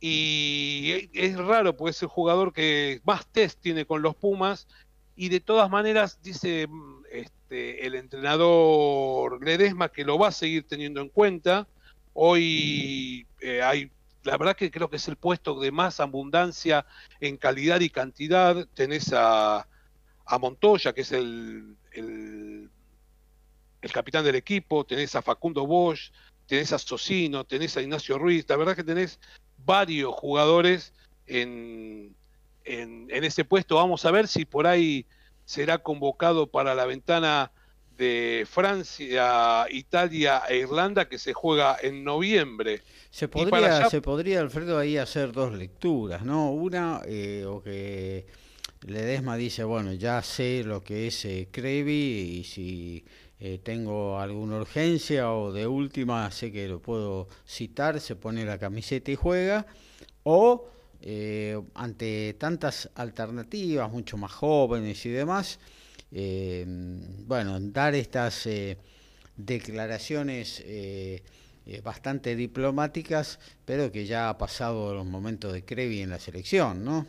y 0.00 1.10
es 1.12 1.36
raro 1.36 1.76
porque 1.76 1.90
es 1.90 2.02
el 2.02 2.08
jugador 2.08 2.52
que 2.52 3.00
más 3.04 3.26
test 3.26 3.60
tiene 3.60 3.86
con 3.86 4.02
los 4.02 4.16
Pumas 4.16 4.66
y 5.14 5.28
de 5.28 5.38
todas 5.40 5.70
maneras 5.70 6.18
dice 6.22 6.66
este, 7.10 7.86
el 7.86 7.94
entrenador 7.94 9.44
Ledesma 9.44 9.90
que 9.90 10.04
lo 10.04 10.18
va 10.18 10.28
a 10.28 10.32
seguir 10.32 10.66
teniendo 10.66 11.00
en 11.00 11.10
cuenta. 11.10 11.68
Hoy 12.14 13.26
eh, 13.40 13.62
hay, 13.62 13.90
la 14.24 14.36
verdad 14.38 14.56
que 14.56 14.70
creo 14.70 14.88
que 14.90 14.96
es 14.96 15.06
el 15.06 15.16
puesto 15.16 15.60
de 15.60 15.70
más 15.70 16.00
abundancia 16.00 16.86
en 17.20 17.36
calidad 17.36 17.80
y 17.80 17.90
cantidad. 17.90 18.66
Tenés 18.74 19.12
a, 19.14 19.68
Montoya, 20.40 20.94
que 20.94 21.02
es 21.02 21.12
el 21.12 21.76
capitán 23.90 24.24
del 24.24 24.36
equipo, 24.36 24.84
tenés 24.84 25.16
a 25.16 25.22
Facundo 25.22 25.66
Bosch, 25.66 26.12
tenés 26.46 26.72
a 26.72 26.78
Socino, 26.78 27.44
tenés 27.44 27.76
a 27.76 27.82
Ignacio 27.82 28.18
Ruiz, 28.18 28.44
la 28.48 28.56
verdad 28.56 28.76
que 28.76 28.84
tenés 28.84 29.18
varios 29.64 30.14
jugadores 30.14 30.92
en, 31.26 32.14
en, 32.64 33.24
ese 33.24 33.44
puesto. 33.44 33.76
Vamos 33.76 34.04
a 34.04 34.10
ver 34.10 34.28
si 34.28 34.44
por 34.44 34.66
ahí 34.66 35.06
será 35.44 35.78
convocado 35.78 36.46
para 36.46 36.74
la 36.74 36.86
ventana 36.86 37.50
de 37.96 38.46
Francia, 38.48 39.66
Italia 39.70 40.42
e 40.48 40.58
Irlanda 40.58 41.08
que 41.08 41.18
se 41.18 41.32
juega 41.32 41.76
en 41.82 42.04
noviembre. 42.04 42.82
Se 43.10 43.28
podría, 43.28 43.88
se 43.90 44.00
podría 44.00 44.40
Alfredo, 44.40 44.78
ahí 44.78 44.96
hacer 44.96 45.32
dos 45.32 45.52
lecturas, 45.52 46.24
¿no? 46.24 46.50
Una, 46.52 47.02
eh, 47.06 47.44
o 47.46 47.62
que 47.62 48.26
Ledesma 48.86 49.36
dice, 49.36 49.64
bueno, 49.64 49.92
ya 49.92 50.22
sé 50.22 50.64
lo 50.64 50.82
que 50.82 51.06
es 51.06 51.24
eh, 51.24 51.48
Crevi 51.50 52.40
y 52.40 52.44
si 52.44 53.04
eh, 53.44 53.58
tengo 53.58 54.20
alguna 54.20 54.58
urgencia 54.58 55.32
o 55.32 55.52
de 55.52 55.66
última 55.66 56.30
sé 56.30 56.52
que 56.52 56.68
lo 56.68 56.80
puedo 56.80 57.26
citar, 57.44 57.98
se 57.98 58.14
pone 58.14 58.44
la 58.44 58.56
camiseta 58.56 59.10
y 59.10 59.16
juega, 59.16 59.66
o 60.22 60.68
eh, 61.00 61.60
ante 61.74 62.34
tantas 62.34 62.88
alternativas, 62.94 63.90
mucho 63.90 64.16
más 64.16 64.30
jóvenes 64.30 65.04
y 65.06 65.10
demás, 65.10 65.58
eh, 66.12 66.64
bueno, 67.26 67.58
dar 67.58 67.96
estas 67.96 68.48
declaraciones 69.36 70.62
bastante 71.82 72.36
diplomáticas, 72.36 73.40
pero 73.64 73.90
que 73.90 74.06
ya 74.06 74.28
ha 74.28 74.38
pasado 74.38 74.94
los 74.94 75.04
momentos 75.06 75.52
de 75.52 75.64
Crevi 75.64 76.00
en 76.00 76.10
la 76.10 76.20
selección, 76.20 76.84
¿no? 76.84 77.08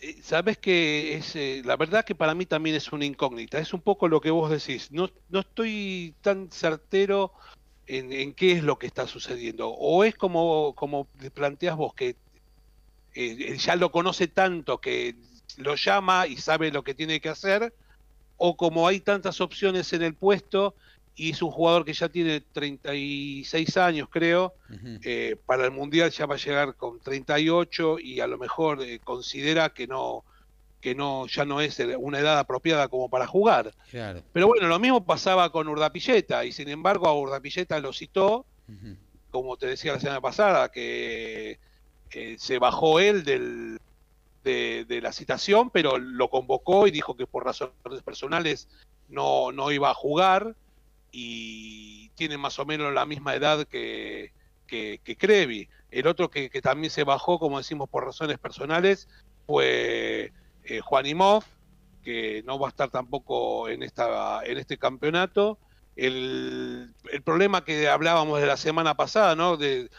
Eh, 0.00 0.20
sabes 0.22 0.58
que 0.58 1.16
es 1.16 1.34
eh, 1.34 1.62
la 1.64 1.76
verdad 1.76 2.04
que 2.04 2.14
para 2.14 2.34
mí 2.34 2.46
también 2.46 2.76
es 2.76 2.92
una 2.92 3.04
incógnita. 3.04 3.58
Es 3.58 3.74
un 3.74 3.80
poco 3.80 4.08
lo 4.08 4.20
que 4.20 4.30
vos 4.30 4.50
decís. 4.50 4.90
No, 4.92 5.10
no 5.28 5.40
estoy 5.40 6.14
tan 6.20 6.50
certero 6.50 7.32
en, 7.86 8.34
qué 8.34 8.52
es 8.52 8.62
lo 8.62 8.78
que 8.78 8.86
está 8.86 9.06
sucediendo. 9.06 9.68
O 9.70 10.04
es 10.04 10.14
como, 10.14 10.74
como 10.74 11.06
planteas 11.34 11.76
vos, 11.76 11.94
que 11.94 12.16
eh, 13.14 13.56
ya 13.58 13.76
lo 13.76 13.90
conoce 13.90 14.28
tanto 14.28 14.80
que 14.80 15.16
lo 15.56 15.74
llama 15.74 16.26
y 16.26 16.36
sabe 16.36 16.70
lo 16.70 16.84
que 16.84 16.94
tiene 16.94 17.20
que 17.20 17.30
hacer, 17.30 17.74
o 18.36 18.56
como 18.56 18.86
hay 18.86 19.00
tantas 19.00 19.40
opciones 19.40 19.92
en 19.92 20.02
el 20.02 20.14
puesto 20.14 20.76
y 21.18 21.30
es 21.30 21.42
un 21.42 21.50
jugador 21.50 21.84
que 21.84 21.92
ya 21.92 22.08
tiene 22.08 22.40
36 22.40 23.76
años, 23.76 24.08
creo. 24.08 24.54
Eh, 25.02 25.36
para 25.46 25.64
el 25.64 25.72
Mundial 25.72 26.10
ya 26.12 26.26
va 26.26 26.36
a 26.36 26.38
llegar 26.38 26.76
con 26.76 27.00
38 27.00 27.98
y 27.98 28.20
a 28.20 28.28
lo 28.28 28.38
mejor 28.38 28.80
eh, 28.82 29.00
considera 29.02 29.70
que 29.70 29.86
no 29.88 30.24
que 30.80 30.94
no 30.94 31.26
ya 31.26 31.44
no 31.44 31.60
es 31.60 31.82
una 31.98 32.20
edad 32.20 32.38
apropiada 32.38 32.86
como 32.86 33.10
para 33.10 33.26
jugar. 33.26 33.74
Pero 34.32 34.46
bueno, 34.46 34.68
lo 34.68 34.78
mismo 34.78 35.04
pasaba 35.04 35.50
con 35.50 35.66
Urdapilleta 35.66 36.44
y 36.44 36.52
sin 36.52 36.68
embargo 36.68 37.08
a 37.08 37.18
Urdapilleta 37.18 37.80
lo 37.80 37.92
citó, 37.92 38.46
como 39.32 39.56
te 39.56 39.66
decía 39.66 39.94
la 39.94 40.00
semana 40.00 40.20
pasada, 40.20 40.70
que 40.70 41.58
se 42.36 42.58
bajó 42.60 43.00
él 43.00 43.24
del, 43.24 43.80
de, 44.44 44.84
de, 44.86 45.00
la 45.00 45.12
citación, 45.12 45.70
pero 45.70 45.98
lo 45.98 46.30
convocó 46.30 46.86
y 46.86 46.92
dijo 46.92 47.16
que 47.16 47.26
por 47.26 47.44
razones 47.44 47.74
personales 48.04 48.68
no, 49.08 49.50
no 49.50 49.72
iba 49.72 49.90
a 49.90 49.94
jugar 49.94 50.54
y 51.10 52.10
tiene 52.10 52.38
más 52.38 52.58
o 52.58 52.66
menos 52.66 52.92
la 52.92 53.06
misma 53.06 53.34
edad 53.34 53.66
que, 53.66 54.32
que, 54.66 55.16
Crevi. 55.18 55.68
El 55.90 56.06
otro 56.06 56.30
que, 56.30 56.48
también 56.62 56.90
se 56.90 57.04
bajó, 57.04 57.38
como 57.38 57.58
decimos, 57.58 57.88
por 57.88 58.04
razones 58.04 58.38
personales, 58.38 59.08
fue 59.46 60.32
eh, 60.64 60.80
Juan 60.80 61.06
Imov, 61.06 61.44
que 62.02 62.42
no 62.46 62.58
va 62.58 62.68
a 62.68 62.70
estar 62.70 62.90
tampoco 62.90 63.68
en, 63.68 63.82
esta, 63.82 64.42
en 64.44 64.58
este 64.58 64.78
campeonato. 64.78 65.58
El, 65.96 66.94
el 67.10 67.22
problema 67.22 67.64
que 67.64 67.88
hablábamos 67.88 68.40
de 68.40 68.46
la 68.46 68.56
semana 68.56 68.94
pasada, 68.94 69.34
¿no? 69.34 69.56
De, 69.56 69.90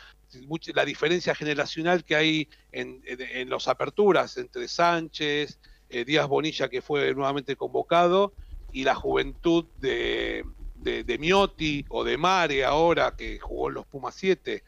la 0.75 0.85
diferencia 0.85 1.33
generacional 1.33 2.03
que 2.03 2.15
hay 2.15 2.49
en, 2.71 3.01
en, 3.05 3.49
las 3.49 3.67
aperturas 3.67 4.37
entre 4.37 4.67
Sánchez, 4.67 5.59
eh, 5.89 6.05
Díaz 6.05 6.27
Bonilla, 6.27 6.69
que 6.69 6.83
fue 6.83 7.13
nuevamente 7.15 7.55
convocado, 7.55 8.33
y 8.71 8.83
la 8.83 8.93
juventud 8.93 9.65
de, 9.79 10.45
de, 10.81 11.17
Miotti 11.19 11.85
o 11.89 12.03
de 12.03 12.17
Mare 12.17 12.65
ahora, 12.65 13.15
que 13.15 13.39
jugó 13.39 13.69
en 13.69 13.75
los 13.75 13.85
Pumas 13.85 14.15
7, 14.15 14.63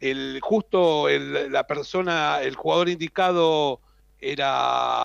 el, 0.00 0.40
justo 0.42 1.08
la 1.08 1.66
persona, 1.66 2.40
el 2.42 2.56
jugador 2.56 2.88
indicado 2.88 3.80
era 4.18 5.02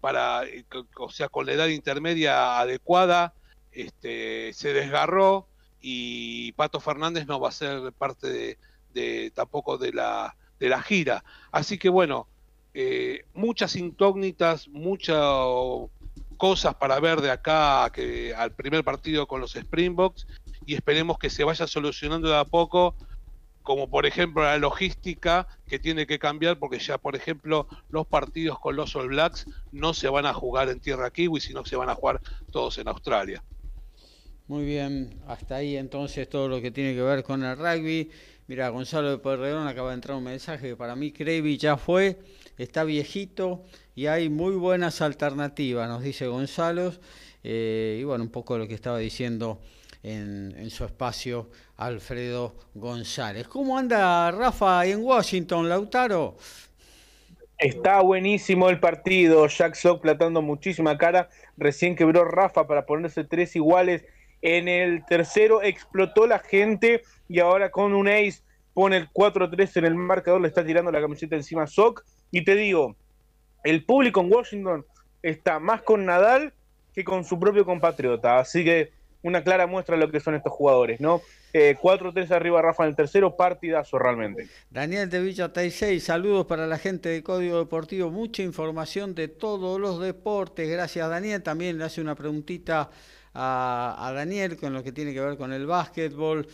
para, 0.00 0.42
o 0.98 1.10
sea, 1.10 1.28
con 1.28 1.46
la 1.46 1.52
edad 1.52 1.66
intermedia 1.68 2.58
adecuada, 2.58 3.34
este, 3.72 4.52
se 4.52 4.72
desgarró 4.72 5.46
y 5.80 6.52
Pato 6.52 6.80
Fernández 6.80 7.26
no 7.26 7.38
va 7.40 7.50
a 7.50 7.52
ser 7.52 7.92
parte 7.92 8.58
de, 8.92 9.30
tampoco 9.32 9.78
de 9.78 9.92
la, 9.92 10.36
de 10.58 10.68
la 10.68 10.82
gira. 10.82 11.24
Así 11.52 11.78
que 11.78 11.88
bueno, 11.88 12.26
eh, 12.74 13.24
muchas 13.34 13.76
incógnitas, 13.76 14.68
muchas 14.68 15.18
cosas 16.36 16.74
para 16.74 17.00
ver 17.00 17.20
de 17.20 17.30
acá 17.30 17.90
que 17.92 18.34
al 18.34 18.52
primer 18.52 18.84
partido 18.84 19.26
con 19.26 19.40
los 19.40 19.54
Springboks 19.56 20.26
y 20.64 20.74
esperemos 20.74 21.18
que 21.18 21.30
se 21.30 21.44
vaya 21.44 21.66
solucionando 21.66 22.28
de 22.28 22.36
a 22.36 22.44
poco 22.44 22.94
como 23.62 23.90
por 23.90 24.06
ejemplo 24.06 24.42
la 24.42 24.58
logística 24.58 25.48
que 25.66 25.78
tiene 25.78 26.06
que 26.06 26.18
cambiar 26.18 26.58
porque 26.58 26.78
ya 26.78 26.98
por 26.98 27.16
ejemplo 27.16 27.66
los 27.88 28.06
partidos 28.06 28.58
con 28.60 28.76
los 28.76 28.94
All 28.94 29.08
Blacks 29.08 29.46
no 29.72 29.92
se 29.92 30.08
van 30.08 30.26
a 30.26 30.34
jugar 30.34 30.68
en 30.68 30.80
tierra 30.80 31.10
kiwi 31.10 31.40
sino 31.40 31.62
que 31.62 31.70
se 31.70 31.76
van 31.76 31.88
a 31.88 31.94
jugar 31.94 32.20
todos 32.52 32.78
en 32.78 32.88
Australia. 32.88 33.42
Muy 34.48 34.64
bien, 34.64 35.20
hasta 35.26 35.56
ahí 35.56 35.76
entonces 35.76 36.28
todo 36.28 36.48
lo 36.48 36.60
que 36.60 36.70
tiene 36.70 36.94
que 36.94 37.02
ver 37.02 37.24
con 37.24 37.42
el 37.42 37.56
rugby. 37.56 38.12
Mira, 38.46 38.68
Gonzalo 38.68 39.10
de 39.10 39.18
Porredón 39.18 39.66
acaba 39.66 39.88
de 39.88 39.96
entrar 39.96 40.16
un 40.16 40.22
mensaje 40.22 40.68
que 40.68 40.76
para 40.76 40.94
mí 40.94 41.10
Crevi 41.10 41.58
ya 41.58 41.76
fue, 41.76 42.20
está 42.56 42.84
viejito 42.84 43.64
y 43.96 44.06
hay 44.08 44.28
muy 44.28 44.54
buenas 44.54 45.00
alternativas, 45.00 45.88
nos 45.88 46.02
dice 46.02 46.26
Gonzalo. 46.26 46.92
Eh, 47.42 47.98
y 48.00 48.04
bueno, 48.04 48.24
un 48.24 48.30
poco 48.30 48.58
lo 48.58 48.68
que 48.68 48.74
estaba 48.74 48.98
diciendo 48.98 49.58
en, 50.02 50.68
su 50.70 50.84
espacio 50.84 51.48
Alfredo 51.78 52.54
González. 52.74 53.48
¿Cómo 53.48 53.78
anda 53.78 54.30
Rafa 54.30 54.84
en 54.84 55.02
Washington, 55.02 55.68
Lautaro? 55.70 56.36
Está 57.56 58.02
buenísimo 58.02 58.68
el 58.68 58.80
partido, 58.80 59.46
Jack 59.46 59.74
Sock 59.74 60.02
platando 60.02 60.42
muchísima 60.42 60.98
cara, 60.98 61.30
recién 61.56 61.96
quebró 61.96 62.26
Rafa 62.26 62.66
para 62.66 62.84
ponerse 62.84 63.24
tres 63.24 63.56
iguales 63.56 64.04
en 64.42 64.68
el 64.68 65.06
tercero, 65.06 65.62
explotó 65.62 66.26
la 66.26 66.38
gente 66.38 67.02
y 67.28 67.40
ahora 67.40 67.70
con 67.70 67.94
un 67.94 68.08
ace 68.08 68.42
pone 68.74 68.98
el 68.98 69.08
4-3 69.10 69.78
en 69.78 69.84
el 69.86 69.94
marcador, 69.94 70.42
le 70.42 70.48
está 70.48 70.66
tirando 70.66 70.92
la 70.92 71.00
camiseta 71.00 71.34
encima 71.34 71.66
Sock 71.66 72.04
y 72.30 72.44
te 72.44 72.54
digo, 72.56 72.94
el 73.66 73.84
público 73.84 74.20
en 74.20 74.32
Washington 74.32 74.86
está 75.22 75.58
más 75.58 75.82
con 75.82 76.06
Nadal 76.06 76.52
que 76.94 77.04
con 77.04 77.24
su 77.24 77.38
propio 77.38 77.64
compatriota, 77.66 78.38
así 78.38 78.64
que 78.64 78.92
una 79.22 79.42
clara 79.42 79.66
muestra 79.66 79.96
de 79.96 80.06
lo 80.06 80.10
que 80.10 80.20
son 80.20 80.36
estos 80.36 80.52
jugadores, 80.52 81.00
¿no? 81.00 81.20
4-3 81.52 82.30
eh, 82.30 82.34
arriba 82.34 82.62
Rafa 82.62 82.84
en 82.84 82.90
el 82.90 82.96
tercero, 82.96 83.36
partidazo 83.36 83.98
realmente. 83.98 84.46
Daniel 84.70 85.10
de 85.10 85.20
Villa 85.20 85.50
6, 85.52 86.02
saludos 86.02 86.46
para 86.46 86.66
la 86.66 86.78
gente 86.78 87.08
de 87.08 87.22
Código 87.22 87.58
Deportivo, 87.58 88.10
mucha 88.10 88.42
información 88.42 89.14
de 89.14 89.28
todos 89.28 89.80
los 89.80 90.00
deportes, 90.00 90.70
gracias 90.70 91.08
Daniel, 91.08 91.42
también 91.42 91.76
le 91.76 91.84
hace 91.84 92.00
una 92.00 92.14
preguntita 92.14 92.90
a, 93.34 94.12
Daniel 94.14 94.56
con 94.56 94.72
lo 94.72 94.82
que 94.82 94.92
tiene 94.92 95.12
que 95.12 95.20
ver 95.20 95.36
con 95.36 95.52
el 95.52 95.66
básquetbol 95.66 96.46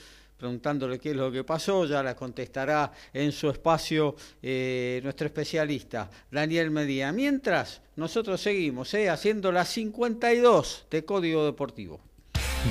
preguntándole 0.42 0.98
qué 0.98 1.10
es 1.10 1.16
lo 1.16 1.30
que 1.30 1.44
pasó, 1.44 1.86
ya 1.86 2.02
la 2.02 2.16
contestará 2.16 2.90
en 3.12 3.30
su 3.30 3.48
espacio 3.48 4.16
eh, 4.42 5.00
nuestro 5.04 5.28
especialista, 5.28 6.10
Daniel 6.32 6.72
Medina. 6.72 7.12
Mientras, 7.12 7.80
nosotros 7.94 8.40
seguimos 8.40 8.92
eh, 8.94 9.08
haciendo 9.08 9.52
las 9.52 9.68
52 9.68 10.86
de 10.90 11.04
Código 11.04 11.44
Deportivo. 11.44 12.00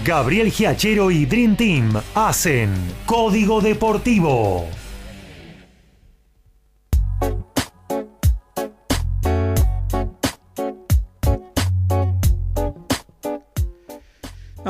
Gabriel 0.03 0.51
Giachero 0.51 1.11
y 1.11 1.25
Dream 1.25 1.55
Team 1.55 1.93
hacen 2.13 2.73
Código 3.05 3.61
Deportivo. 3.61 4.67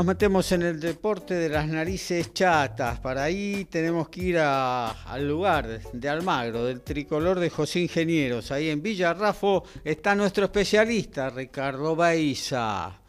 Nos 0.01 0.07
metemos 0.07 0.51
en 0.51 0.63
el 0.63 0.79
deporte 0.79 1.35
de 1.35 1.47
las 1.47 1.67
narices 1.67 2.33
chatas. 2.33 2.99
Para 3.01 3.21
ahí 3.21 3.65
tenemos 3.65 4.09
que 4.09 4.21
ir 4.21 4.39
al 4.39 5.27
lugar 5.27 5.67
de 5.67 6.09
Almagro, 6.09 6.65
del 6.65 6.81
tricolor 6.81 7.39
de 7.39 7.51
José 7.51 7.81
Ingenieros. 7.81 8.51
Ahí 8.51 8.71
en 8.71 8.81
Villarrafo 8.81 9.63
está 9.83 10.15
nuestro 10.15 10.45
especialista, 10.45 11.29
Ricardo 11.29 11.95
Baiza. 11.95 12.99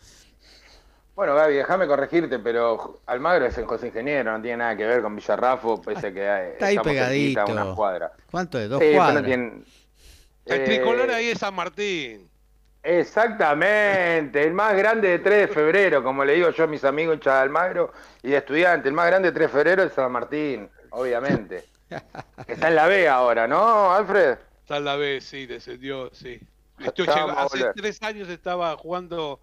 Bueno, 1.14 1.34
Gaby, 1.34 1.54
déjame 1.54 1.86
corregirte, 1.86 2.38
pero 2.40 3.00
Almagro 3.06 3.46
es 3.46 3.56
en 3.56 3.64
José 3.64 3.86
Ingeniero, 3.86 4.30
no 4.30 4.42
tiene 4.42 4.58
nada 4.58 4.76
que 4.76 4.84
ver 4.84 5.00
con 5.00 5.16
Villarrafo, 5.16 5.80
pese 5.80 6.12
que 6.12 6.28
hay, 6.28 6.50
está 6.50 6.66
ahí 6.66 6.78
pegadito. 6.78 7.46
Una 7.46 7.74
cuadra. 7.74 8.12
¿Cuánto 8.30 8.58
es? 8.58 8.68
¿Dos 8.68 8.82
cuadras? 8.94 9.24
el 9.24 10.64
tricolor 10.66 11.10
ahí 11.10 11.28
es 11.28 11.38
San 11.38 11.54
Martín. 11.54 12.31
Exactamente, 12.82 14.42
el 14.42 14.54
más 14.54 14.76
grande 14.76 15.08
de 15.08 15.18
3 15.20 15.48
de 15.48 15.54
febrero, 15.54 16.02
como 16.02 16.24
le 16.24 16.34
digo 16.34 16.50
yo 16.50 16.64
a 16.64 16.66
mis 16.66 16.82
amigos 16.82 17.20
en 17.24 17.30
Almagro 17.30 17.92
y 18.24 18.30
de 18.30 18.38
estudiantes, 18.38 18.88
el 18.88 18.92
más 18.92 19.06
grande 19.06 19.28
de 19.28 19.34
3 19.34 19.46
de 19.46 19.52
febrero 19.52 19.82
es 19.84 19.92
San 19.92 20.10
Martín, 20.10 20.68
obviamente. 20.90 21.64
Está 22.48 22.68
en 22.68 22.74
la 22.74 22.88
B 22.88 23.08
ahora, 23.08 23.46
¿no, 23.46 23.92
Alfred? 23.92 24.36
Está 24.62 24.78
en 24.78 24.84
la 24.84 24.96
B, 24.96 25.20
sí, 25.20 25.46
descendió, 25.46 26.10
sí. 26.12 26.40
hace 27.36 27.72
tres 27.76 28.02
años 28.02 28.28
estaba 28.28 28.76
jugando 28.76 29.40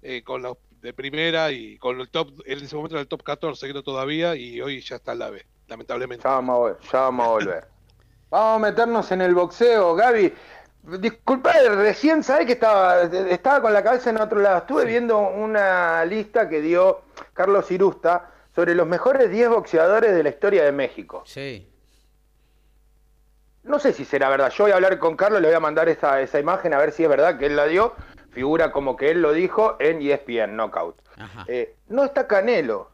eh, 0.00 0.22
con 0.22 0.40
los 0.40 0.56
de 0.80 0.94
primera 0.94 1.50
y 1.50 1.76
con 1.78 2.00
el 2.00 2.08
top, 2.08 2.30
en 2.46 2.58
ese 2.58 2.74
momento 2.74 2.94
era 2.94 3.02
el 3.02 3.08
top 3.08 3.22
14, 3.22 3.68
creo 3.68 3.82
todavía, 3.82 4.34
y 4.34 4.60
hoy 4.62 4.80
ya 4.80 4.96
está 4.96 5.12
en 5.12 5.18
la 5.18 5.30
B, 5.30 5.44
lamentablemente. 5.66 6.24
Ya 6.24 6.30
vamos 6.30 6.72
a, 6.72 6.90
ya 6.90 7.00
vamos 7.00 7.26
a 7.26 7.30
volver. 7.30 7.68
vamos 8.30 8.56
a 8.56 8.70
meternos 8.70 9.12
en 9.12 9.20
el 9.20 9.34
boxeo, 9.34 9.94
Gaby. 9.94 10.32
Disculpa, 11.00 11.52
recién 11.76 12.22
sabes 12.22 12.46
que 12.46 12.52
estaba, 12.52 13.02
estaba 13.02 13.60
con 13.60 13.72
la 13.72 13.82
cabeza 13.82 14.10
en 14.10 14.20
otro 14.20 14.40
lado. 14.40 14.58
Estuve 14.58 14.86
viendo 14.86 15.18
una 15.18 16.04
lista 16.04 16.48
que 16.48 16.62
dio 16.62 17.02
Carlos 17.34 17.70
Irusta 17.70 18.30
sobre 18.54 18.74
los 18.74 18.86
mejores 18.86 19.30
10 19.30 19.50
boxeadores 19.50 20.14
de 20.14 20.22
la 20.22 20.30
historia 20.30 20.64
de 20.64 20.72
México. 20.72 21.22
Sí. 21.26 21.70
No 23.64 23.78
sé 23.78 23.92
si 23.92 24.04
será 24.06 24.30
verdad. 24.30 24.50
Yo 24.50 24.64
voy 24.64 24.72
a 24.72 24.76
hablar 24.76 24.98
con 24.98 25.14
Carlos, 25.14 25.42
le 25.42 25.48
voy 25.48 25.56
a 25.56 25.60
mandar 25.60 25.90
esa, 25.90 26.22
esa 26.22 26.40
imagen 26.40 26.72
a 26.72 26.78
ver 26.78 26.92
si 26.92 27.02
es 27.02 27.08
verdad 27.08 27.38
que 27.38 27.46
él 27.46 27.56
la 27.56 27.66
dio 27.66 27.94
figura 28.30 28.70
como 28.70 28.96
que 28.96 29.10
él 29.10 29.20
lo 29.20 29.32
dijo 29.32 29.76
en 29.80 30.00
ESPN 30.00 30.56
Knockout. 30.56 30.96
Eh, 31.48 31.74
no 31.88 32.04
está 32.04 32.26
Canelo. 32.26 32.92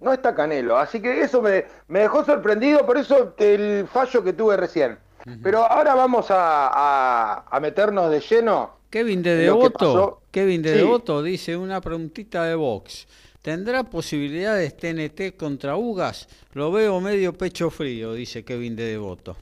No 0.00 0.12
está 0.12 0.34
Canelo. 0.34 0.76
Así 0.76 1.00
que 1.00 1.22
eso 1.22 1.40
me, 1.40 1.64
dejó 1.88 2.24
sorprendido, 2.24 2.84
por 2.84 2.98
eso 2.98 3.34
el 3.38 3.88
fallo 3.90 4.22
que 4.22 4.32
tuve 4.32 4.56
recién. 4.56 4.98
Pero 5.42 5.64
ahora 5.64 5.94
vamos 5.94 6.26
a, 6.30 7.58
meternos 7.60 8.10
de 8.10 8.20
lleno. 8.20 8.78
Kevin 8.90 9.22
de 9.22 9.36
Devoto, 9.36 10.22
Kevin 10.30 10.62
de 10.62 10.72
Devoto 10.72 11.22
dice 11.22 11.56
una 11.56 11.80
preguntita 11.80 12.44
de 12.44 12.54
box. 12.54 13.06
¿Tendrá 13.42 13.84
posibilidades 13.84 14.76
TNT 14.76 15.36
contra 15.36 15.76
Ugas? 15.76 16.28
Lo 16.54 16.72
veo 16.72 17.00
medio 17.00 17.32
pecho 17.32 17.70
frío, 17.70 18.12
dice 18.12 18.44
Kevin 18.44 18.76
de 18.76 18.84
Devoto. 18.84 19.36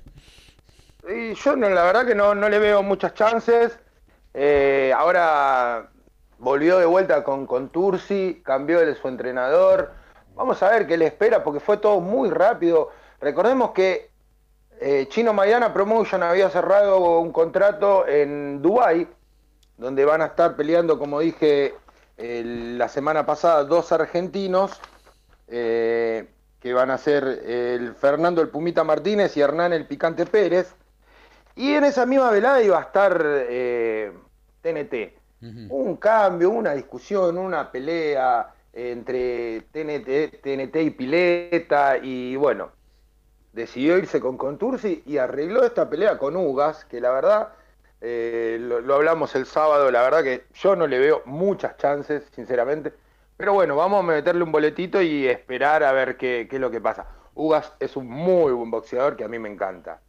Y 1.09 1.35
yo 1.35 1.57
no, 1.57 1.69
la 1.71 1.85
verdad 1.85 2.07
que 2.07 2.15
no, 2.15 2.35
no 2.35 2.49
le 2.49 2.59
veo 2.59 2.83
muchas 2.83 3.15
chances. 3.15 3.79
Eh, 4.35 4.93
ahora 4.97 5.89
volvió 6.39 6.79
de 6.79 6.87
vuelta 6.87 7.23
con, 7.25 7.47
con 7.47 7.71
Tursi, 7.71 8.43
cambió 8.45 8.81
de 8.81 8.95
su 8.95 9.09
entrenador. 9.09 9.93
Vamos 10.35 10.63
a 10.63 10.71
ver 10.71 10.87
qué 10.87 10.97
le 10.97 11.07
espera, 11.07 11.43
porque 11.43 11.61
fue 11.61 11.79
todo 11.79 12.01
muy 12.01 12.29
rápido. 12.31 12.91
Recordemos 13.21 13.71
que 13.71 14.11
eh, 14.81 15.07
Chino 15.09 15.33
Maidana 15.33 15.73
Promotion 15.73 16.23
había 16.23 16.51
cerrado 16.51 17.21
un 17.21 17.33
contrato 17.33 18.07
en 18.07 18.61
Dubai, 18.63 19.09
donde 19.77 20.05
van 20.05 20.23
a 20.23 20.27
estar 20.27 20.57
peleando, 20.57 20.99
como 20.99 21.21
dije 21.21 21.75
la 22.19 22.89
semana 22.89 23.27
pasada, 23.27 23.65
dos 23.65 23.93
argentinos, 23.93 24.81
eh, 25.49 26.27
que 26.61 26.73
van 26.73 26.91
a 26.91 26.97
ser 26.97 27.25
el 27.25 27.95
Fernando 27.95 28.41
el 28.41 28.49
Pumita 28.49 28.85
Martínez 28.85 29.37
y 29.37 29.43
Hernán 29.43 29.75
el 29.75 29.87
Picante 29.87 30.25
Pérez. 30.25 30.75
Y 31.55 31.75
en 31.75 31.85
esa 31.85 32.07
misma 32.07 32.31
velada 32.31 32.63
iba 32.63 32.79
a 32.79 32.83
estar 32.83 33.23
TNT. 34.63 35.15
Un 35.69 35.97
cambio, 35.97 36.51
una 36.51 36.73
discusión, 36.73 37.37
una 37.37 37.71
pelea 37.71 38.55
entre 38.73 39.63
TNT, 39.73 40.43
TNT 40.43 40.77
y 40.77 40.91
Pileta 40.91 41.99
y 41.99 42.37
bueno, 42.37 42.71
decidió 43.57 43.99
irse 43.99 44.21
con 44.21 44.37
Contursi 44.37 45.03
y 45.07 45.19
arregló 45.19 45.65
esta 45.65 45.91
pelea 45.91 46.19
con 46.19 46.37
Ugas, 46.37 46.85
que 46.85 47.01
la 47.01 47.11
verdad, 47.11 47.49
eh, 48.01 48.59
lo, 48.61 48.95
hablamos 48.95 49.35
el 49.35 49.47
sábado, 49.47 49.91
la 49.91 50.03
verdad 50.03 50.23
que 50.23 50.45
yo 50.55 50.77
no 50.77 50.87
le 50.87 50.99
veo 50.99 51.23
muchas 51.25 51.77
chances, 51.79 52.23
sinceramente. 52.35 52.93
Pero 53.37 53.55
bueno, 53.55 53.75
vamos 53.75 54.01
a 54.01 54.07
meterle 54.07 54.45
un 54.45 54.53
boletito 54.53 55.03
y 55.03 55.27
esperar 55.27 55.83
a 55.83 55.93
ver 55.93 56.17
qué, 56.17 56.49
es 56.51 56.61
lo 56.61 56.71
que 56.71 56.81
pasa. 56.81 57.07
Ugas 57.35 57.73
es 57.81 57.97
un 57.97 58.09
muy 58.09 58.53
buen 58.53 58.71
boxeador 58.71 59.17
que 59.17 59.25
a 59.25 59.29
mí 59.29 59.39
me 59.39 59.51
encanta. 59.51 60.01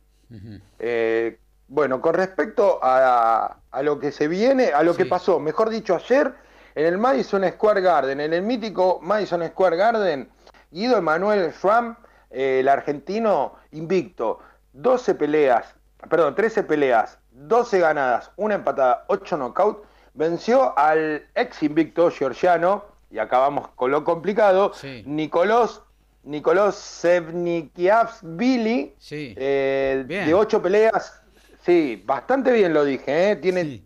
Bueno, 1.70 2.00
con 2.00 2.14
respecto 2.14 2.80
a, 2.82 3.58
lo 3.82 4.00
que 4.00 4.12
se 4.12 4.28
viene, 4.28 4.68
a 4.68 4.84
lo 4.84 4.96
que 4.96 5.06
pasó, 5.06 5.40
mejor 5.40 5.70
dicho, 5.70 5.96
ayer 5.96 6.34
en 6.76 6.86
el 6.86 6.98
Madison 6.98 7.44
Square 7.50 7.82
Garden, 7.82 8.22
en 8.22 8.34
el 8.34 8.42
mítico 8.42 9.00
Madison 9.02 9.46
Square 9.48 9.76
Garden, 9.76 10.30
Guido 10.72 10.98
Emanuel 10.98 11.52
Schramm, 11.52 11.92
eh, 11.92 12.06
el 12.30 12.68
argentino 12.68 13.54
invicto, 13.72 14.40
12 14.74 15.16
peleas, 15.16 15.74
perdón, 16.10 16.36
13 16.36 16.64
peleas, 16.64 17.18
12 17.32 17.80
ganadas, 17.80 18.32
una 18.36 18.56
empatada, 18.56 19.06
8 19.08 19.38
knockouts, 19.38 19.88
venció 20.14 20.78
al 20.78 21.26
ex 21.36 21.64
invicto 21.64 22.12
georgiano, 22.12 22.84
y 23.10 23.20
acabamos 23.20 23.70
con 23.70 23.92
lo 23.92 24.04
complicado, 24.04 24.74
Nicolás 25.06 25.82
Nicolás 26.24 26.76
Sevnikiavsvili, 26.76 28.96
eh, 29.10 30.04
de 30.06 30.34
8 30.34 30.62
peleas, 30.62 31.22
sí, 31.64 32.04
bastante 32.06 32.52
bien 32.52 32.74
lo 32.74 32.84
dije, 32.84 33.32
¿eh? 33.32 33.38
tiene 33.38 33.82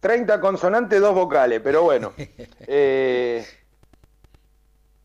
30 0.00 0.38
consonantes, 0.40 1.00
2 1.00 1.14
vocales, 1.14 1.62
pero 1.64 1.82
bueno. 1.82 2.12
eh, 2.66 3.46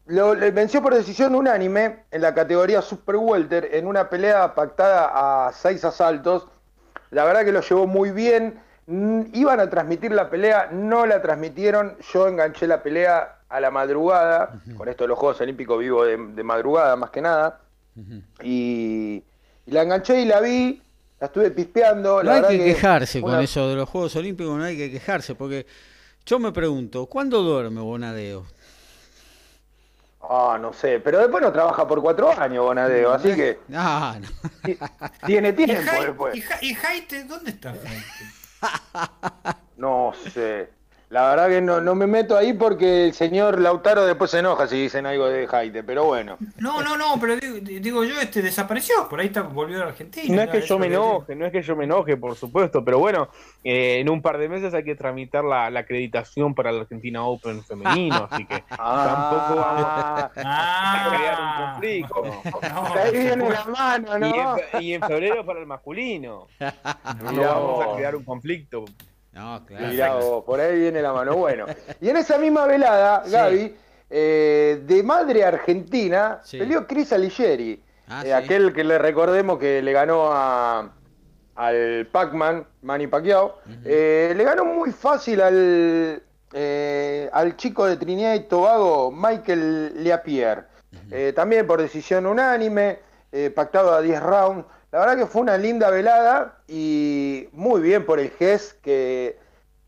lo, 0.08 0.36
venció 0.36 0.82
por 0.82 0.94
decisión 0.94 1.34
unánime 1.34 2.04
en 2.12 2.22
la 2.22 2.34
categoría 2.34 2.82
Super 2.82 3.16
Welter 3.16 3.70
en 3.74 3.88
una 3.88 4.10
pelea 4.10 4.54
pactada 4.54 5.48
a 5.48 5.52
seis 5.52 5.84
asaltos. 5.84 6.48
La 7.10 7.24
verdad 7.26 7.44
que 7.44 7.52
lo 7.52 7.62
llevó 7.62 7.88
muy 7.88 8.12
bien. 8.12 8.60
Iban 8.88 9.60
a 9.60 9.70
transmitir 9.70 10.12
la 10.12 10.30
pelea, 10.30 10.70
no 10.72 11.08
la 11.08 11.22
transmitieron. 11.22 11.98
Yo 12.14 12.28
enganché 12.28 12.68
la 12.68 12.84
pelea 12.84 13.40
a 13.50 13.60
la 13.60 13.72
madrugada. 13.72 14.62
Con 14.78 14.90
esto 14.90 15.06
de 15.06 15.08
los 15.08 15.18
Juegos 15.18 15.42
Olímpicos 15.42 15.80
vivo 15.80 16.06
de, 16.06 16.18
madrugada 16.18 16.96
más 16.96 17.10
que 17.10 17.22
nada. 17.22 17.62
y, 18.44 19.24
la 19.68 19.82
enganché 19.82 20.22
y 20.22 20.26
la 20.26 20.40
vi. 20.40 20.82
La 21.20 21.28
estuve 21.28 21.50
pispeando. 21.50 22.22
No 22.22 22.32
hay 22.32 22.60
que, 22.60 22.64
quejarse 22.66 23.22
con 23.22 23.40
eso 23.40 23.70
de 23.70 23.76
los 23.76 23.90
Juegos 23.90 24.16
Olímpicos, 24.18 24.56
no 24.56 24.64
hay 24.64 24.78
que 24.78 24.92
quejarse. 24.92 25.34
Porque 25.34 25.66
yo 26.26 26.38
me 26.38 26.52
pregunto, 26.52 27.08
¿cuándo 27.08 27.42
duerme 27.42 27.82
Bonadeo? 27.82 28.46
Ah, 30.30 30.58
no 30.60 30.74
sé, 30.74 31.00
pero 31.00 31.20
después 31.20 31.42
no 31.44 31.52
trabaja 31.52 31.88
por 31.88 32.02
cuatro 32.02 32.32
años 32.32 32.64
Bonadeo, 32.64 33.14
así 33.14 33.36
que. 33.36 33.60
Ah, 33.74 34.18
no. 34.20 34.28
Tiene 35.26 35.54
tiempo 35.54 35.92
después. 36.02 36.36
¿Y, 36.62 36.74
Jaite 36.74 37.24
dónde 37.26 37.52
está 37.52 37.72
Jaite? 37.74 39.56
No 39.78 40.14
sé. 40.34 40.75
La 41.10 41.30
verdad 41.30 41.50
que 41.50 41.62
no, 41.62 41.82
no 41.82 41.94
me 41.94 42.08
meto 42.08 42.36
ahí 42.36 42.54
porque 42.54 43.06
el 43.06 43.14
señor 43.14 43.62
Lautaro 43.62 44.06
después 44.06 44.32
se 44.32 44.40
enoja 44.40 44.68
si 44.68 44.82
dicen 44.82 45.06
algo 45.06 45.28
de 45.28 45.46
Jaite, 45.46 45.84
pero 45.84 46.06
bueno. 46.06 46.38
No, 46.58 46.82
no, 46.82 46.98
no, 46.98 47.20
pero 47.22 47.36
digo, 47.38 48.04
yo, 48.04 48.20
este 48.20 48.42
desapareció, 48.42 49.08
por 49.08 49.20
ahí 49.20 49.28
está, 49.28 49.44
volvió 49.44 49.84
a 49.84 49.88
Argentina. 49.88 50.36
No 50.36 50.42
es 50.42 50.50
que 50.50 50.62
yo 50.62 50.80
me 50.80 50.88
enoje, 50.88 51.36
no 51.36 51.46
es 51.46 51.52
que 51.52 51.62
yo 51.62 51.76
me 51.76 51.84
enoje, 51.84 52.18
por 52.18 52.36
supuesto, 52.36 52.84
pero 52.84 52.98
bueno, 52.98 53.30
eh, 53.64 54.00
en 54.00 54.10
un 54.10 54.22
par 54.22 54.40
de 54.40 54.50
meses 54.50 54.74
hay 54.74 54.84
que 54.84 54.96
tramitar 54.96 55.44
la, 55.44 55.68
acreditación 55.68 56.56
para 56.56 56.72
la 56.72 56.82
Argentina 56.82 57.24
Open 57.24 57.64
femenino, 57.64 58.28
así 58.30 58.46
que 58.46 58.56
ah. 58.72 59.40
tampoco 59.40 59.62
vamos 59.62 59.84
a, 59.86 60.32
ah. 60.38 61.16
crear 61.16 61.40
un 61.40 61.72
conflicto. 61.72 62.96
ahí 63.00 63.12
viene 63.12 63.50
la 63.50 63.66
mano, 63.66 64.20
¿no? 64.20 64.58
Y 64.80 64.94
en, 64.94 65.02
febrero 65.02 65.46
para 65.46 65.60
el 65.60 65.68
masculino. 65.68 66.48
No 67.36 67.42
vamos 67.42 67.86
a 67.86 67.96
crear 67.96 68.16
un 68.16 68.24
conflicto. 68.24 68.86
No, 69.36 69.66
claro. 69.66 70.44
por 70.46 70.62
ahí 70.62 70.80
viene 70.80 71.02
la 71.02 71.12
mano. 71.12 71.36
Bueno, 71.36 71.66
y 72.00 72.10
en 72.10 72.16
esa 72.16 72.38
misma 72.38 72.66
velada, 72.66 73.24
Gaby, 73.28 73.76
eh, 74.10 74.82
de 74.86 75.04
madre 75.04 75.44
argentina, 75.44 76.40
peleó 76.50 76.88
Chris 76.88 77.12
Aligeri, 77.12 77.84
ah, 78.08 78.24
eh, 78.26 78.34
aquel 78.34 78.72
que 78.72 78.86
le 78.86 78.98
recordemos 78.98 79.60
que 79.60 79.82
le 79.82 79.92
ganó 79.92 80.30
a, 80.32 80.90
al 81.56 82.08
Pac-Man, 82.10 82.66
Manny 82.84 83.08
Pacquiao. 83.08 83.60
Eh, 83.84 84.34
le 84.38 84.44
ganó 84.46 84.64
muy 84.64 84.94
fácil 84.94 85.42
al, 85.42 86.24
al 87.34 87.58
chico 87.58 87.86
de 87.88 87.98
Trinidad 87.98 88.36
y 88.36 88.42
Tobago, 88.48 89.12
Michael 89.12 90.02
Leapierre. 90.02 90.64
también 91.36 91.68
por 91.68 91.82
decisión 91.82 92.26
unánime, 92.26 93.00
pactado 93.54 93.94
a 93.94 94.02
10 94.02 94.24
rounds. 94.24 94.66
La 94.96 95.02
verdad 95.02 95.18
que 95.18 95.26
fue 95.26 95.42
una 95.42 95.58
linda 95.58 95.90
velada 95.90 96.60
y 96.70 97.50
muy 97.52 97.82
bien 97.82 98.06
por 98.06 98.18
el 98.18 98.30
GES, 98.30 98.78
que 98.82 99.38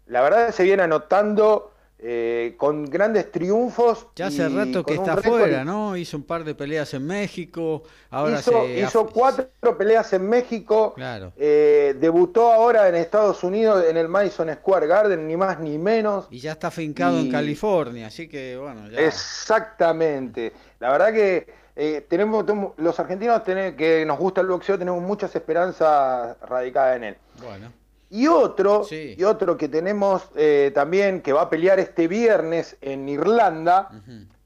la 0.05 0.22
verdad 0.22 0.51
se 0.51 0.64
viene 0.64 0.84
anotando 0.84 1.72
eh, 1.97 2.55
con 2.58 2.84
grandes 2.84 3.32
triunfos. 3.32 4.08
Ya 4.18 4.28
hace 4.28 4.49
rato 4.49 4.84
que 4.84 4.95
está 4.95 5.14
afuera, 5.14 5.64
¿no? 5.64 5.95
Hizo 5.95 6.18
un 6.18 6.24
par 6.24 6.43
de 6.43 6.53
peleas 6.55 6.93
en 6.93 7.08
México. 7.08 7.84
Ahora 8.10 8.41
hizo, 8.41 8.68
hizo 8.68 9.08
cuatro 9.08 9.78
peleas 9.78 10.12
en 10.12 10.28
México. 10.28 10.91
Claro. 10.95 11.32
Eh, 11.38 11.95
debutó 11.97 12.51
ahora 12.51 12.89
en 12.89 12.95
Estados 12.95 13.45
Unidos 13.45 13.86
en 13.89 13.95
el 13.95 14.10
Madison 14.10 14.53
Square 14.55 14.88
Garden, 14.88 15.26
ni 15.26 15.38
más 15.38 15.58
ni 15.62 15.78
menos. 15.78 16.28
Y 16.32 16.39
ya 16.39 16.51
está 16.51 16.70
fincado 16.70 17.18
en 17.20 17.32
California, 17.32 18.08
así 18.08 18.28
que 18.28 18.58
bueno. 18.58 18.89
Ya... 18.89 18.99
Exactamente. 18.99 20.51
La 20.82 20.91
verdad 20.91 21.14
que 21.14 21.47
eh, 21.80 22.04
tenemos, 22.10 22.44
los 22.78 23.00
argentinos 23.00 23.44
que 23.44 24.04
nos 24.08 24.18
gusta 24.18 24.42
el 24.42 24.48
boxeo 24.48 24.80
tenemos 24.80 25.04
muchas 25.04 25.36
esperanzas 25.36 26.36
radicadas 26.42 26.98
en 26.98 27.04
él. 27.04 27.18
Bueno. 27.40 27.72
Y 28.10 28.26
otro, 28.26 28.84
y 28.90 29.24
otro 29.24 29.58
que 29.58 29.70
tenemos 29.70 30.28
eh, 30.36 30.72
también, 30.74 31.22
que 31.22 31.34
va 31.34 31.44
a 31.44 31.50
pelear 31.52 31.80
este 31.80 32.08
viernes 32.08 32.78
en 32.82 33.08
Irlanda, 33.08 33.92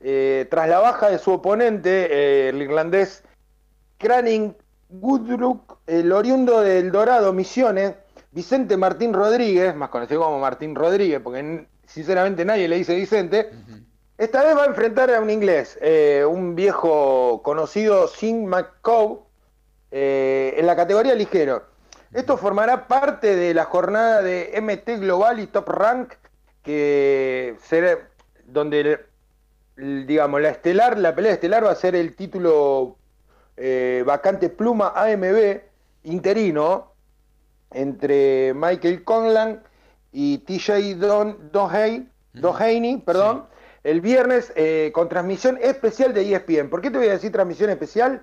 eh, 0.02 0.46
tras 0.50 0.68
la 0.68 0.80
baja 0.80 1.10
de 1.10 1.20
su 1.20 1.32
oponente, 1.32 2.50
el 2.50 2.62
irlandés 2.62 3.24
Craning 3.98 4.54
Gudruk, 4.90 5.78
el 5.88 6.12
oriundo 6.12 6.60
del 6.60 6.92
Dorado 6.92 7.32
Misiones, 7.32 7.94
Vicente 8.32 8.76
Martín 8.76 9.14
Rodríguez, 9.14 9.74
más 9.74 9.90
conocido 9.90 10.24
como 10.24 10.40
Martín 10.40 10.76
Rodríguez, 10.76 11.22
porque 11.24 11.66
sinceramente 11.86 12.44
nadie 12.44 12.68
le 12.68 12.78
dice 12.78 12.94
Vicente, 12.94 13.52
esta 14.22 14.44
vez 14.44 14.56
va 14.56 14.66
a 14.66 14.68
enfrentar 14.68 15.10
a 15.10 15.20
un 15.20 15.32
inglés, 15.32 15.80
eh, 15.82 16.24
un 16.30 16.56
viejo 16.56 17.42
conocido, 17.42 18.08
Sin 18.08 18.46
McCow, 18.46 19.26
eh, 19.90 20.54
en 20.58 20.68
la 20.68 20.76
categoría 20.76 21.16
ligero. 21.16 21.64
Esto 22.14 22.38
formará 22.38 22.88
parte 22.88 23.36
de 23.36 23.56
la 23.56 23.66
jornada 23.66 24.22
de 24.22 24.52
MT 24.62 25.00
Global 25.00 25.40
y 25.40 25.48
Top 25.48 25.68
Rank, 25.70 26.14
que 26.62 27.56
será 27.64 27.98
donde, 28.46 29.04
digamos, 29.76 30.40
la 30.40 30.50
estelar, 30.50 31.00
la 31.00 31.16
pelea 31.16 31.32
estelar 31.32 31.66
va 31.66 31.72
a 31.72 31.76
ser 31.76 31.96
el 31.96 32.16
título 32.16 32.98
eh, 33.58 34.04
vacante 34.06 34.50
pluma 34.50 34.94
AMB 34.96 35.62
interino 36.04 36.92
entre 37.72 38.54
Michael 38.54 39.04
Conlan 39.04 39.64
y 40.12 40.38
TJ 40.38 40.94
Don, 41.00 41.50
Doheny, 41.52 42.98
perdón 43.00 43.50
el 43.84 44.02
viernes 44.02 44.52
eh, 44.56 44.92
con 44.94 45.10
transmisión 45.10 45.58
especial 45.62 46.14
de 46.14 46.34
ESPN. 46.34 46.70
¿Por 46.70 46.82
qué 46.82 46.92
te 46.92 46.98
voy 46.98 47.08
a 47.08 47.12
decir 47.12 47.32
transmisión 47.32 47.70
especial? 47.70 48.22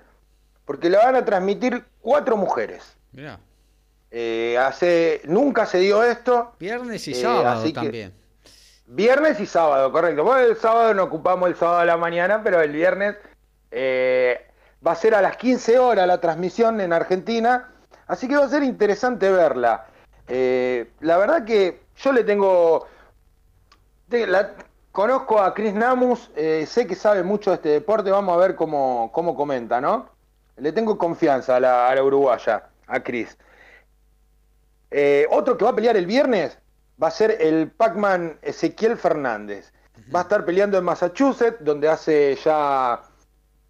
Porque 0.65 0.89
la 0.89 0.99
van 0.99 1.17
a 1.17 1.25
transmitir 1.25 1.85
cuatro 2.01 2.37
mujeres. 2.37 2.97
Mira. 3.13 3.41
Eh, 4.11 4.57
hace, 4.59 5.21
nunca 5.25 5.67
se 5.67 5.79
dio 5.79 6.03
esto. 6.03 6.53
Viernes 6.59 7.07
y 7.09 7.13
eh, 7.13 7.15
sábado 7.15 7.73
también. 7.73 8.15
Viernes 8.87 9.39
y 9.41 9.47
sábado, 9.47 9.93
correcto. 9.93 10.25
Bueno, 10.25 10.47
el 10.47 10.57
sábado 10.57 10.95
no 10.95 11.05
ocupamos 11.05 11.49
el 11.49 11.57
sábado 11.57 11.81
de 11.81 11.87
la 11.87 11.97
mañana, 11.99 12.43
pero 12.43 12.63
el 12.63 12.73
viernes 12.73 13.17
va 14.87 14.93
a 14.93 14.95
ser 14.95 15.15
a 15.15 15.21
las 15.21 15.37
15 15.37 15.79
horas 15.79 16.07
la 16.07 16.21
transmisión 16.21 16.81
en 16.81 16.93
Argentina. 16.93 17.71
Así 18.07 18.27
que 18.29 18.37
va 18.37 18.47
a 18.47 18.49
ser 18.49 18.63
interesante 18.63 19.31
verla. 19.31 19.87
la 20.29 21.19
verdad 21.19 21.45
que 21.45 21.83
yo 21.97 22.13
le 22.13 22.25
tengo... 22.25 22.87
La, 24.09 24.55
Conozco 24.99 25.40
a 25.40 25.55
Chris 25.55 25.74
Namus, 25.74 26.28
eh, 26.34 26.66
sé 26.66 26.84
que 26.84 26.96
sabe 26.96 27.22
mucho 27.22 27.51
de 27.51 27.55
este 27.55 27.68
deporte, 27.68 28.11
vamos 28.11 28.34
a 28.34 28.40
ver 28.40 28.57
cómo, 28.57 29.12
cómo 29.12 29.36
comenta, 29.36 29.80
¿no? 29.80 30.09
Le 30.57 30.72
tengo 30.72 30.99
confianza 30.99 31.55
a 31.55 31.61
la, 31.61 32.03
uruguaya, 32.03 32.70
a 32.88 33.01
Chris. 33.01 33.38
Eh, 34.90 35.24
otro 35.30 35.57
que 35.57 35.64
va 35.64 35.70
a 35.70 35.74
pelear 35.76 35.96
el 35.96 36.07
viernes 36.07 36.59
va 37.01 37.07
a 37.07 37.12
ser 37.12 37.36
el 37.40 37.70
Pac-Man 37.70 38.40
Ezequiel 38.42 38.96
Fernández. 38.96 39.72
Va 40.12 40.18
a 40.18 40.22
estar 40.22 40.44
peleando 40.44 40.76
en 40.76 40.82
Massachusetts, 40.82 41.59
donde 41.61 41.88
hace 41.88 42.34
ya 42.34 43.01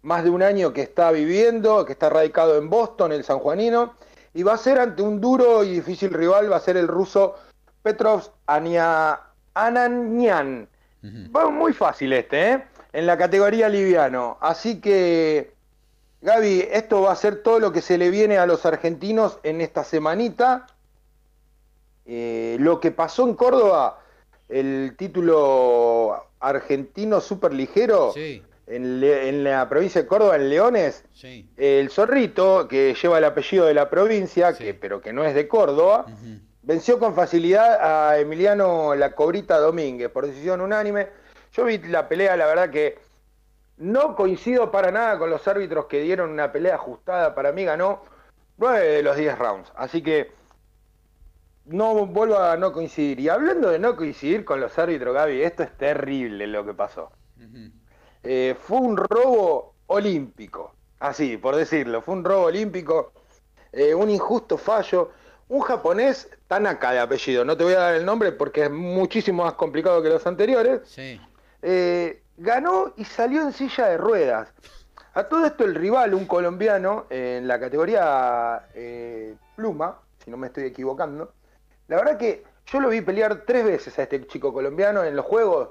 más 0.01 0.23
de 0.23 0.31
un 0.31 0.41
año 0.41 0.73
que 0.73 0.81
está 0.81 1.11
viviendo, 1.11 1.85
que 1.85 1.91
está 1.91 2.09
radicado 2.09 2.57
en 2.57 2.71
Boston, 2.71 3.11
el 3.11 3.23
sanjuanino, 3.23 3.93
y 4.33 4.41
va 4.41 4.53
a 4.53 4.57
ser 4.57 4.79
ante 4.79 5.03
un 5.03 5.21
duro 5.21 5.63
y 5.63 5.73
difícil 5.75 6.11
rival, 6.11 6.51
va 6.51 6.55
a 6.55 6.59
ser 6.59 6.75
el 6.75 6.87
ruso 6.87 7.35
Petrov 7.83 8.31
Ananyan 11.01 11.53
muy 11.55 11.73
fácil 11.73 12.13
este, 12.13 12.51
¿eh? 12.51 12.63
En 12.91 13.05
la 13.05 13.17
categoría 13.17 13.69
liviano. 13.69 14.37
Así 14.41 14.81
que, 14.81 15.53
Gaby, 16.21 16.67
esto 16.71 17.01
va 17.01 17.11
a 17.11 17.15
ser 17.15 17.43
todo 17.43 17.59
lo 17.59 17.71
que 17.71 17.81
se 17.81 17.97
le 17.97 18.09
viene 18.09 18.37
a 18.37 18.45
los 18.45 18.65
argentinos 18.65 19.39
en 19.43 19.61
esta 19.61 19.83
semanita. 19.83 20.67
Eh, 22.05 22.57
lo 22.59 22.79
que 22.79 22.91
pasó 22.91 23.27
en 23.27 23.35
Córdoba, 23.35 23.99
el 24.49 24.95
título 24.97 26.25
argentino 26.39 27.21
superligero 27.21 28.11
ligero 28.15 28.43
en, 28.69 29.43
la 29.43 29.67
provincia 29.67 30.01
de 30.01 30.07
Córdoba, 30.07 30.35
en 30.35 30.49
Leones, 30.49 31.03
el 31.57 31.89
zorrito, 31.89 32.67
que 32.67 32.95
lleva 33.01 33.17
el 33.17 33.25
apellido 33.25 33.65
de 33.65 33.73
la 33.73 33.89
provincia, 33.89 34.53
que, 34.53 34.73
pero 34.73 35.01
que 35.01 35.11
no 35.11 35.23
es 35.23 35.33
de 35.33 35.47
Córdoba, 35.47 36.05
venció 36.69 36.99
con 36.99 37.15
facilidad 37.15 37.79
a 37.81 38.19
Emiliano 38.19 38.93
La 38.93 39.15
Cobrita 39.15 39.57
Domínguez 39.57 40.11
por 40.11 40.27
decisión 40.27 40.61
unánime. 40.61 41.07
Yo 41.51 41.65
vi 41.65 41.79
la 41.79 42.07
pelea, 42.07 42.37
la 42.37 42.45
verdad 42.45 42.69
que 42.69 42.99
no 43.77 44.15
coincido 44.15 44.69
para 44.69 44.91
nada 44.91 45.17
con 45.17 45.31
los 45.31 45.47
árbitros 45.47 45.87
que 45.87 46.01
dieron 46.01 46.29
una 46.29 46.51
pelea 46.51 46.75
ajustada. 46.75 47.33
Para 47.33 47.51
mí 47.53 47.63
ganó 47.63 48.03
9 48.57 48.85
de 48.85 49.01
los 49.01 49.17
10 49.17 49.39
rounds. 49.39 49.73
Así 49.75 50.03
que 50.03 50.31
no 51.65 52.05
vuelvo 52.05 52.37
a 52.37 52.55
no 52.55 52.71
coincidir. 52.71 53.19
Y 53.19 53.29
hablando 53.29 53.71
de 53.71 53.79
no 53.79 53.95
coincidir 53.95 54.45
con 54.45 54.61
los 54.61 54.77
árbitros, 54.77 55.15
Gaby, 55.15 55.41
esto 55.41 55.63
es 55.63 55.75
terrible 55.75 56.45
lo 56.45 56.63
que 56.63 56.75
pasó. 56.75 57.11
Eh, 58.21 58.55
fue 58.59 58.77
un 58.77 58.95
robo 58.95 59.73
olímpico, 59.87 60.75
así 60.99 61.37
por 61.37 61.55
decirlo, 61.55 62.03
fue 62.03 62.13
un 62.13 62.23
robo 62.23 62.43
olímpico, 62.43 63.11
eh, 63.71 63.95
un 63.95 64.11
injusto 64.11 64.55
fallo. 64.55 65.09
Un 65.49 65.61
japonés, 65.61 66.29
Tanaka 66.47 66.91
de 66.91 66.99
apellido, 66.99 67.43
no 67.43 67.57
te 67.57 67.63
voy 67.63 67.73
a 67.73 67.79
dar 67.79 67.95
el 67.95 68.05
nombre 68.05 68.31
porque 68.31 68.63
es 68.63 68.71
muchísimo 68.71 69.43
más 69.43 69.53
complicado 69.53 70.01
que 70.01 70.09
los 70.09 70.25
anteriores, 70.25 70.81
eh, 71.61 72.21
ganó 72.37 72.93
y 72.95 73.03
salió 73.03 73.41
en 73.41 73.51
silla 73.51 73.87
de 73.87 73.97
ruedas. 73.97 74.53
A 75.15 75.23
todo 75.23 75.45
esto 75.45 75.65
el 75.65 75.75
rival, 75.75 76.13
un 76.13 76.25
colombiano, 76.25 77.07
en 77.09 77.47
la 77.47 77.59
categoría 77.59 78.63
pluma, 79.55 79.99
si 80.23 80.29
no 80.29 80.37
me 80.37 80.47
estoy 80.47 80.65
equivocando, 80.65 81.33
la 81.87 81.97
verdad 81.97 82.17
que 82.17 82.43
yo 82.67 82.79
lo 82.79 82.89
vi 82.89 83.01
pelear 83.01 83.43
tres 83.45 83.65
veces 83.65 83.97
a 83.97 84.03
este 84.03 84.25
chico 84.27 84.53
colombiano 84.53 85.03
en 85.03 85.15
los 85.15 85.25
juegos. 85.25 85.69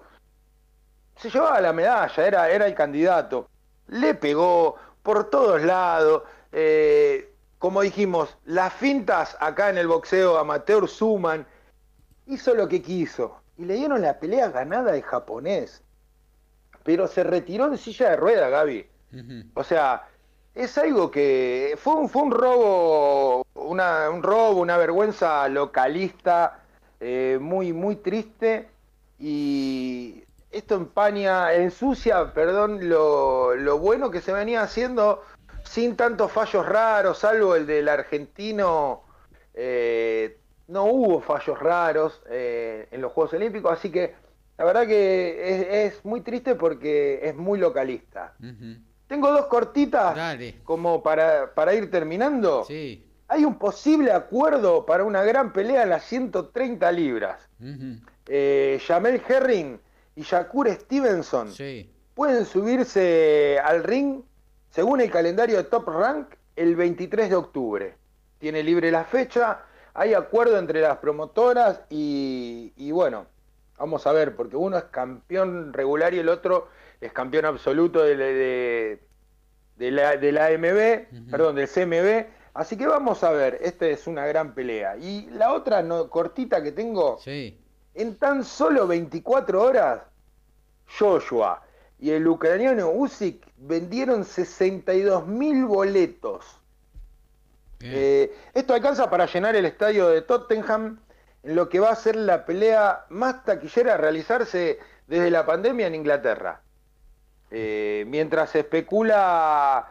Se 1.16 1.30
llevaba 1.30 1.60
la 1.60 1.72
medalla, 1.72 2.26
era, 2.26 2.50
era 2.50 2.66
el 2.66 2.74
candidato. 2.74 3.48
Le 3.86 4.14
pegó 4.14 4.76
por 5.02 5.30
todos 5.30 5.62
lados. 5.62 6.24
Eh, 6.50 7.27
como 7.58 7.82
dijimos, 7.82 8.36
las 8.44 8.72
fintas 8.72 9.36
acá 9.40 9.70
en 9.70 9.78
el 9.78 9.88
boxeo 9.88 10.38
amateur 10.38 10.88
suman. 10.88 11.46
Hizo 12.26 12.54
lo 12.54 12.68
que 12.68 12.82
quiso. 12.82 13.40
Y 13.56 13.64
le 13.64 13.74
dieron 13.74 14.02
la 14.02 14.18
pelea 14.20 14.48
ganada 14.48 14.92
de 14.92 15.02
japonés. 15.02 15.82
Pero 16.84 17.06
se 17.08 17.24
retiró 17.24 17.66
en 17.66 17.78
silla 17.78 18.10
de 18.10 18.16
rueda, 18.16 18.48
Gaby. 18.48 18.86
O 19.54 19.64
sea, 19.64 20.06
es 20.54 20.76
algo 20.76 21.10
que 21.10 21.74
fue 21.78 21.94
un, 21.94 22.08
fue 22.08 22.22
un 22.22 22.30
robo, 22.30 23.46
una, 23.54 24.10
un 24.10 24.22
robo, 24.22 24.60
una 24.60 24.76
vergüenza 24.76 25.48
localista 25.48 26.60
eh, 27.00 27.38
muy, 27.40 27.72
muy 27.72 27.96
triste 27.96 28.68
y 29.18 30.24
esto 30.50 30.74
empaña, 30.74 31.52
ensucia, 31.54 32.32
perdón, 32.32 32.88
lo, 32.88 33.54
lo, 33.54 33.78
bueno 33.78 34.10
que 34.10 34.20
se 34.20 34.32
venía 34.32 34.62
haciendo 34.62 35.22
sin 35.68 35.96
tantos 35.96 36.32
fallos 36.32 36.66
raros, 36.66 37.18
salvo 37.18 37.54
el 37.54 37.66
del 37.66 37.88
argentino. 37.88 39.02
Eh, 39.54 40.38
no 40.68 40.84
hubo 40.84 41.20
fallos 41.20 41.58
raros 41.58 42.22
eh, 42.30 42.88
en 42.90 43.00
los 43.00 43.12
Juegos 43.12 43.34
Olímpicos, 43.34 43.72
así 43.72 43.90
que 43.90 44.14
la 44.56 44.64
verdad 44.64 44.86
que 44.86 45.86
es, 45.86 46.04
muy 46.04 46.20
triste 46.20 46.54
porque 46.54 47.20
es 47.22 47.34
muy 47.36 47.58
localista. 47.58 48.34
Tengo 49.06 49.30
dos 49.30 49.46
cortitas 49.46 50.38
como 50.64 51.02
para, 51.02 51.54
para 51.54 51.74
ir 51.74 51.90
terminando. 51.90 52.64
Sí. 52.64 53.04
Hay 53.28 53.44
un 53.44 53.58
posible 53.58 54.10
acuerdo 54.12 54.86
para 54.86 55.04
una 55.04 55.22
gran 55.22 55.52
pelea 55.52 55.82
en 55.82 55.90
las 55.90 56.04
130 56.04 56.92
libras. 56.92 57.48
Eh, 58.26 58.80
Jamel 58.86 59.22
Herring 59.26 59.78
y 60.16 60.22
Shakur 60.22 60.68
Stevenson 60.70 61.50
pueden 62.14 62.44
subirse 62.46 63.60
al 63.62 63.84
ring, 63.84 64.22
según 64.78 65.00
el 65.00 65.10
calendario 65.10 65.56
de 65.56 65.64
Top 65.64 65.88
Rank, 65.88 66.36
el 66.54 66.76
23 66.76 67.30
de 67.30 67.34
octubre. 67.34 67.94
Tiene 68.38 68.62
libre 68.62 68.92
la 68.92 69.02
fecha, 69.02 69.62
hay 69.92 70.14
acuerdo 70.14 70.56
entre 70.56 70.80
las 70.80 70.98
promotoras 70.98 71.80
y, 71.90 72.72
y 72.76 72.92
bueno, 72.92 73.26
vamos 73.76 74.06
a 74.06 74.12
ver, 74.12 74.36
porque 74.36 74.54
uno 74.54 74.78
es 74.78 74.84
campeón 74.84 75.72
regular 75.72 76.14
y 76.14 76.20
el 76.20 76.28
otro 76.28 76.68
es 77.00 77.12
campeón 77.12 77.46
absoluto 77.46 78.04
de, 78.04 79.00
de, 79.76 79.90
la, 79.90 80.16
de 80.16 80.30
la 80.30 80.46
AMB, 80.46 81.28
perdón, 81.28 81.56
del 81.56 81.68
CMB. 81.68 82.30
Así 82.54 82.76
que 82.76 82.86
vamos 82.86 83.24
a 83.24 83.32
ver, 83.32 83.58
esta 83.60 83.84
es 83.88 84.06
una 84.06 84.28
gran 84.28 84.54
pelea. 84.54 84.96
Y 84.96 85.28
la 85.30 85.54
otra 85.54 85.82
no, 85.82 86.08
cortita 86.08 86.62
que 86.62 86.70
tengo, 86.70 87.18
en 87.26 88.14
tan 88.14 88.44
solo 88.44 88.86
24 88.86 89.60
horas, 89.60 90.02
Joshua 90.86 91.64
y 91.98 92.10
el 92.10 92.28
ucraniano 92.28 92.92
Usyk 92.92 93.47
vendieron 93.58 94.24
62 94.24 95.26
mil 95.26 95.64
boletos. 95.64 96.44
Eh, 97.80 98.34
esto 98.54 98.74
alcanza 98.74 99.08
para 99.08 99.26
llenar 99.26 99.54
el 99.54 99.64
estadio 99.64 100.08
de 100.08 100.22
Tottenham, 100.22 100.98
en 101.42 101.54
lo 101.54 101.68
que 101.68 101.78
va 101.78 101.90
a 101.90 101.96
ser 101.96 102.16
la 102.16 102.44
pelea 102.44 103.04
más 103.10 103.44
taquillera 103.44 103.94
a 103.94 103.96
realizarse 103.96 104.78
desde 105.06 105.30
la 105.30 105.46
pandemia 105.46 105.86
en 105.86 105.94
Inglaterra. 105.94 106.62
Eh, 107.50 108.04
mientras 108.08 108.50
se 108.50 108.60
especula 108.60 109.88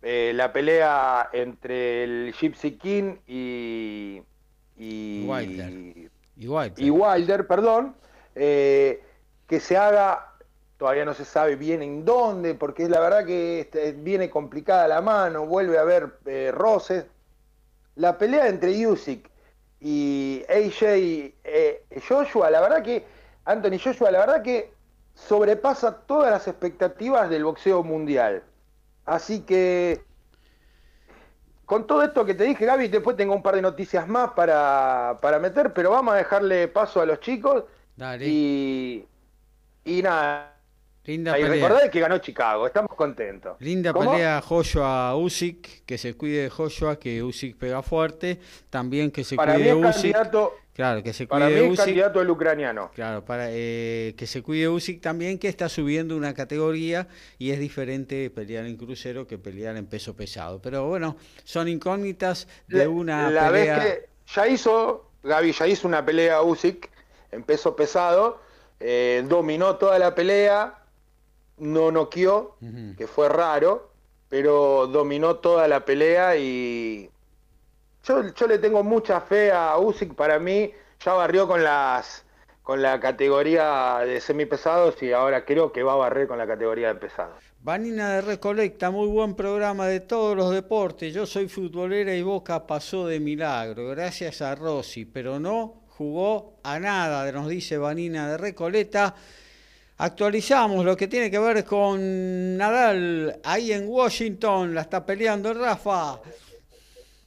eh, 0.00 0.32
la 0.34 0.52
pelea 0.52 1.28
entre 1.32 2.04
el 2.04 2.34
Gypsy 2.38 2.78
King 2.78 3.16
y, 3.26 4.22
y, 4.76 5.26
Wilder. 5.26 7.46
perdón, 7.46 7.96
eh, 8.34 9.02
que 9.46 9.60
se 9.60 9.76
haga, 9.76 10.33
todavía 10.76 11.04
no 11.04 11.14
se 11.14 11.24
sabe 11.24 11.56
bien 11.56 11.82
en 11.82 12.04
dónde, 12.04 12.54
porque 12.54 12.88
la 12.88 13.00
verdad 13.00 13.24
que 13.24 13.60
este, 13.60 13.92
viene 13.92 14.30
complicada 14.30 14.88
la 14.88 15.00
mano, 15.00 15.46
vuelve 15.46 15.78
a 15.78 15.82
haber 15.82 16.18
roces. 16.52 17.06
La 17.96 18.18
pelea 18.18 18.48
entre 18.48 18.86
Usyk 18.86 19.30
y 19.80 20.42
AJ 20.48 22.02
Joshua, 22.08 22.50
la 22.50 22.60
verdad 22.60 22.82
que, 22.82 23.04
Anthony 23.44 23.78
Joshua, 23.82 24.10
la 24.10 24.20
verdad 24.20 24.42
que 24.42 24.72
sobrepasa 25.14 26.00
todas 26.06 26.30
las 26.30 26.48
expectativas 26.48 27.30
del 27.30 27.44
boxeo 27.44 27.82
mundial. 27.82 28.42
Así 29.04 29.40
que, 29.40 30.02
con 31.66 31.86
todo 31.86 32.02
esto 32.02 32.24
que 32.24 32.34
te 32.34 32.44
dije, 32.44 32.66
Gaby, 32.66 32.88
después 32.88 33.16
tengo 33.16 33.34
un 33.34 33.42
par 33.42 33.54
de 33.54 33.62
noticias 33.62 34.08
más 34.08 34.30
para, 34.32 35.18
para 35.22 35.38
meter, 35.38 35.72
pero 35.72 35.90
vamos 35.90 36.14
a 36.14 36.18
dejarle 36.18 36.68
paso 36.68 37.00
a 37.00 37.06
los 37.06 37.20
chicos. 37.20 37.64
Y, 38.28 39.06
y 39.84 40.02
nada. 40.02 40.53
Linda 41.04 41.38
y 41.38 41.42
pelea. 41.42 41.90
que 41.90 42.00
ganó 42.00 42.18
Chicago, 42.18 42.66
estamos 42.66 42.94
contentos. 42.96 43.56
Linda 43.60 43.92
pelea 43.92 44.40
Joshua 44.40 45.14
Usyk, 45.16 45.84
que 45.84 45.98
se 45.98 46.14
cuide 46.14 46.44
de 46.44 46.50
Joshua, 46.50 46.98
que 46.98 47.22
Usyk 47.22 47.56
pega 47.58 47.82
fuerte, 47.82 48.40
también 48.70 49.10
que 49.10 49.22
se 49.22 49.36
cuide 49.36 49.58
de 49.58 49.74
Usyk. 49.74 50.16
Claro, 50.72 51.04
que 51.04 51.12
se 51.12 51.28
cuide 51.28 51.40
para 51.40 51.50
mí 51.50 51.60
Usyk, 51.68 51.84
candidato 51.84 52.20
el 52.20 52.30
ucraniano. 52.30 52.90
Claro, 52.94 53.24
para 53.24 53.46
eh, 53.50 54.14
que 54.16 54.26
se 54.26 54.42
cuide 54.42 54.68
Usyk 54.68 55.00
también, 55.00 55.38
que 55.38 55.48
está 55.48 55.68
subiendo 55.68 56.16
una 56.16 56.34
categoría 56.34 57.06
y 57.38 57.50
es 57.50 57.60
diferente 57.60 58.28
pelear 58.30 58.64
en 58.64 58.76
crucero 58.76 59.26
que 59.26 59.38
pelear 59.38 59.76
en 59.76 59.86
peso 59.86 60.16
pesado. 60.16 60.60
Pero 60.60 60.88
bueno, 60.88 61.16
son 61.44 61.68
incógnitas 61.68 62.48
de 62.66 62.88
una 62.88 63.30
la 63.30 63.50
pelea. 63.50 63.78
Vez 63.78 63.84
que 63.84 64.08
ya 64.34 64.48
hizo, 64.48 65.10
Gaby 65.22 65.52
ya 65.52 65.66
hizo 65.68 65.86
una 65.86 66.04
pelea 66.04 66.42
Usyk 66.42 66.90
en 67.30 67.42
peso 67.42 67.76
pesado, 67.76 68.40
eh, 68.80 69.24
dominó 69.28 69.76
toda 69.76 69.98
la 69.98 70.14
pelea, 70.14 70.83
no 71.58 71.90
noqueó, 71.90 72.56
que 72.96 73.06
fue 73.06 73.28
raro, 73.28 73.90
pero 74.28 74.86
dominó 74.86 75.36
toda 75.36 75.68
la 75.68 75.84
pelea 75.84 76.36
y 76.36 77.10
yo, 78.04 78.46
le 78.46 78.58
tengo 78.58 78.82
mucha 78.82 79.20
fe 79.20 79.50
a 79.50 79.78
Usyk, 79.78 80.14
para 80.14 80.38
mí 80.38 80.72
ya 81.04 81.14
barrió 81.14 81.46
con 81.46 81.62
las 81.62 82.24
con 82.62 82.80
la 82.80 82.98
categoría 82.98 83.98
de 84.06 84.22
semipesados 84.22 85.02
y 85.02 85.12
ahora 85.12 85.44
creo 85.44 85.70
que 85.70 85.82
va 85.82 85.92
a 85.92 85.96
barrer 85.96 86.26
con 86.26 86.38
la 86.38 86.46
categoría 86.46 86.88
de 86.88 86.94
pesados. 86.94 87.36
Vanina 87.60 88.14
de 88.14 88.22
Recolecta, 88.22 88.90
muy 88.90 89.06
buen 89.06 89.34
programa 89.34 89.86
de 89.86 90.00
todos 90.00 90.34
los 90.34 90.50
deportes. 90.50 91.12
Yo 91.12 91.26
soy 91.26 91.46
futbolera 91.46 92.14
y 92.14 92.22
Boca 92.22 92.66
pasó 92.66 93.06
de 93.06 93.20
milagro, 93.20 93.88
gracias 93.88 94.40
a 94.40 94.54
Rossi, 94.54 95.04
pero 95.04 95.38
no 95.38 95.82
jugó 95.88 96.58
a 96.62 96.78
nada, 96.78 97.30
nos 97.32 97.48
dice 97.48 97.76
Vanina 97.76 98.30
de 98.30 98.38
Recoleta. 98.38 99.14
Actualizamos 100.04 100.84
lo 100.84 100.98
que 100.98 101.08
tiene 101.08 101.30
que 101.30 101.38
ver 101.38 101.64
con 101.64 102.58
Nadal 102.58 103.40
ahí 103.42 103.72
en 103.72 103.88
Washington, 103.88 104.74
la 104.74 104.82
está 104.82 105.06
peleando 105.06 105.54
Rafa. 105.54 106.20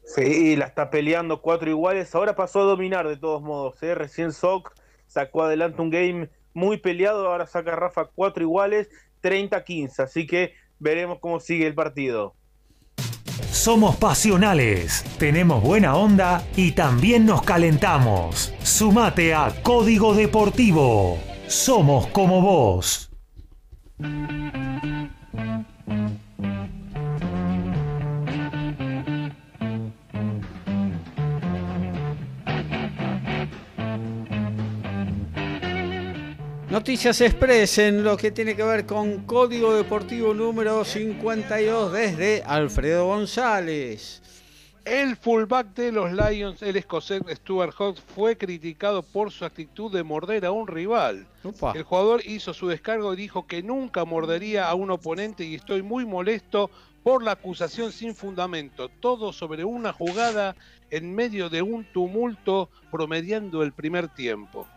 Sí, 0.06 0.56
la 0.56 0.66
está 0.66 0.92
peleando 0.92 1.42
cuatro 1.42 1.72
iguales. 1.72 2.14
Ahora 2.14 2.36
pasó 2.36 2.60
a 2.60 2.66
dominar 2.66 3.08
de 3.08 3.18
todos 3.18 3.42
modos. 3.42 3.82
¿eh? 3.82 3.96
Recién 3.96 4.32
Sock 4.32 4.76
sacó 5.08 5.42
adelante 5.42 5.82
un 5.82 5.90
game 5.90 6.30
muy 6.54 6.78
peleado. 6.78 7.28
Ahora 7.28 7.48
saca 7.48 7.76
Rafa 7.76 8.12
cuatro 8.14 8.44
iguales, 8.44 8.90
30-15. 9.24 10.04
Así 10.04 10.28
que 10.28 10.54
veremos 10.78 11.18
cómo 11.20 11.40
sigue 11.40 11.66
el 11.66 11.74
partido. 11.74 12.36
Somos 13.50 13.96
pasionales, 13.96 15.04
tenemos 15.18 15.64
buena 15.64 15.96
onda 15.96 16.44
y 16.56 16.74
también 16.74 17.26
nos 17.26 17.42
calentamos. 17.42 18.54
Sumate 18.62 19.34
a 19.34 19.52
Código 19.64 20.14
Deportivo. 20.14 21.18
Somos 21.48 22.08
como 22.08 22.42
vos. 22.42 23.10
Noticias 36.70 37.22
Express 37.22 37.78
en 37.78 38.04
lo 38.04 38.18
que 38.18 38.32
tiene 38.32 38.56
que 38.56 38.64
ver 38.64 38.86
con 38.86 39.26
Código 39.26 39.74
Deportivo 39.74 40.34
número 40.34 40.84
52 40.84 41.94
desde 41.94 42.44
Alfredo 42.46 43.08
González. 43.08 44.22
El 44.88 45.18
fullback 45.18 45.74
de 45.74 45.92
los 45.92 46.14
Lions, 46.14 46.62
el 46.62 46.78
escocés 46.78 47.22
Stuart 47.30 47.74
Hawks, 47.78 48.00
fue 48.00 48.38
criticado 48.38 49.04
por 49.04 49.32
su 49.32 49.44
actitud 49.44 49.92
de 49.92 50.02
morder 50.02 50.46
a 50.46 50.52
un 50.52 50.66
rival. 50.66 51.28
El 51.76 51.84
jugador 51.84 52.22
hizo 52.26 52.54
su 52.54 52.70
descargo 52.70 53.14
y 53.14 53.18
dijo 53.18 53.48
que 53.48 53.62
nunca 53.62 54.06
mordería 54.06 54.70
a 54.70 54.76
un 54.76 54.90
oponente 54.90 55.44
y 55.44 55.56
estoy 55.56 55.82
muy 55.82 56.06
molesto 56.06 56.72
por 57.04 57.22
la 57.22 57.32
acusación 57.32 57.92
sin 57.92 58.16
fundamento. 58.16 58.88
Todo 58.88 59.34
sobre 59.34 59.66
una 59.66 59.92
jugada 59.92 60.56
en 60.90 61.14
medio 61.14 61.50
de 61.50 61.62
un 61.62 61.84
tumulto 61.92 62.70
promediando 62.90 63.64
el 63.64 63.74
primer 63.74 64.08
tiempo. 64.08 64.68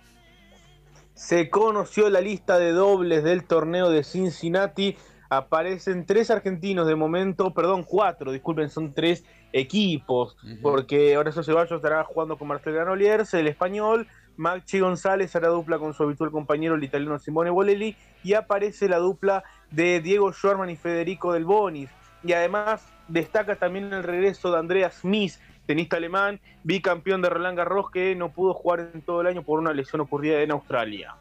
Se 1.15 1.51
conoció 1.51 2.11
la 2.11 2.21
lista 2.21 2.59
de 2.59 2.73
dobles 2.73 3.23
del 3.23 3.45
torneo 3.45 3.91
de 3.91 4.03
Cincinnati. 4.03 4.97
Aparecen 5.29 6.05
tres 6.05 6.33
argentinos 6.33 6.89
de 6.89 6.97
momento, 6.97 7.55
perdón, 7.55 7.85
cuatro, 7.85 8.33
disculpen, 8.33 8.69
son 8.71 8.93
tres 8.93 9.25
equipos, 9.53 10.37
porque 10.63 11.17
Horacio 11.17 11.43
Ceballos 11.43 11.73
estará 11.73 12.05
jugando 12.05 12.37
con 12.37 12.49
Marcel 12.49 12.75
Granoliers, 12.75 13.35
el 13.35 13.49
español, 13.49 14.07
Maxi 14.37 14.81
González 14.81 15.35
hará 15.37 15.49
dupla 15.49 15.79
con 15.79 15.93
su 15.93 16.03
habitual 16.03 16.31
compañero, 16.31 16.75
el 16.75 16.85
italiano 16.85 17.19
Simone 17.19 17.51
Bolelli, 17.51 17.97
y 18.25 18.35
aparece 18.35 18.89
la 18.89 18.99
dupla 18.99 19.45
de 19.71 20.01
Diego 20.01 20.33
Schwarman 20.33 20.71
y 20.71 20.77
Federico 20.77 21.33
Del 21.33 21.45
Bonis. 21.45 21.91
Y 22.25 22.33
además 22.33 22.87
destaca 23.09 23.57
también 23.57 23.93
el 23.93 24.03
regreso 24.03 24.51
de 24.51 24.59
Andrea 24.59 24.91
Smith, 24.91 25.35
tenista 25.67 25.97
alemán, 25.97 26.41
bicampeón 26.65 27.23
de 27.23 27.29
Roland 27.29 27.57
Garros, 27.57 27.91
que 27.91 28.15
no 28.17 28.31
pudo 28.31 28.55
jugar 28.55 28.91
en 28.95 29.03
todo 29.03 29.21
el 29.21 29.27
año 29.27 29.43
por 29.43 29.59
una 29.59 29.73
lesión 29.73 30.01
ocurrida 30.01 30.41
en 30.41 30.53
Australia. 30.53 31.15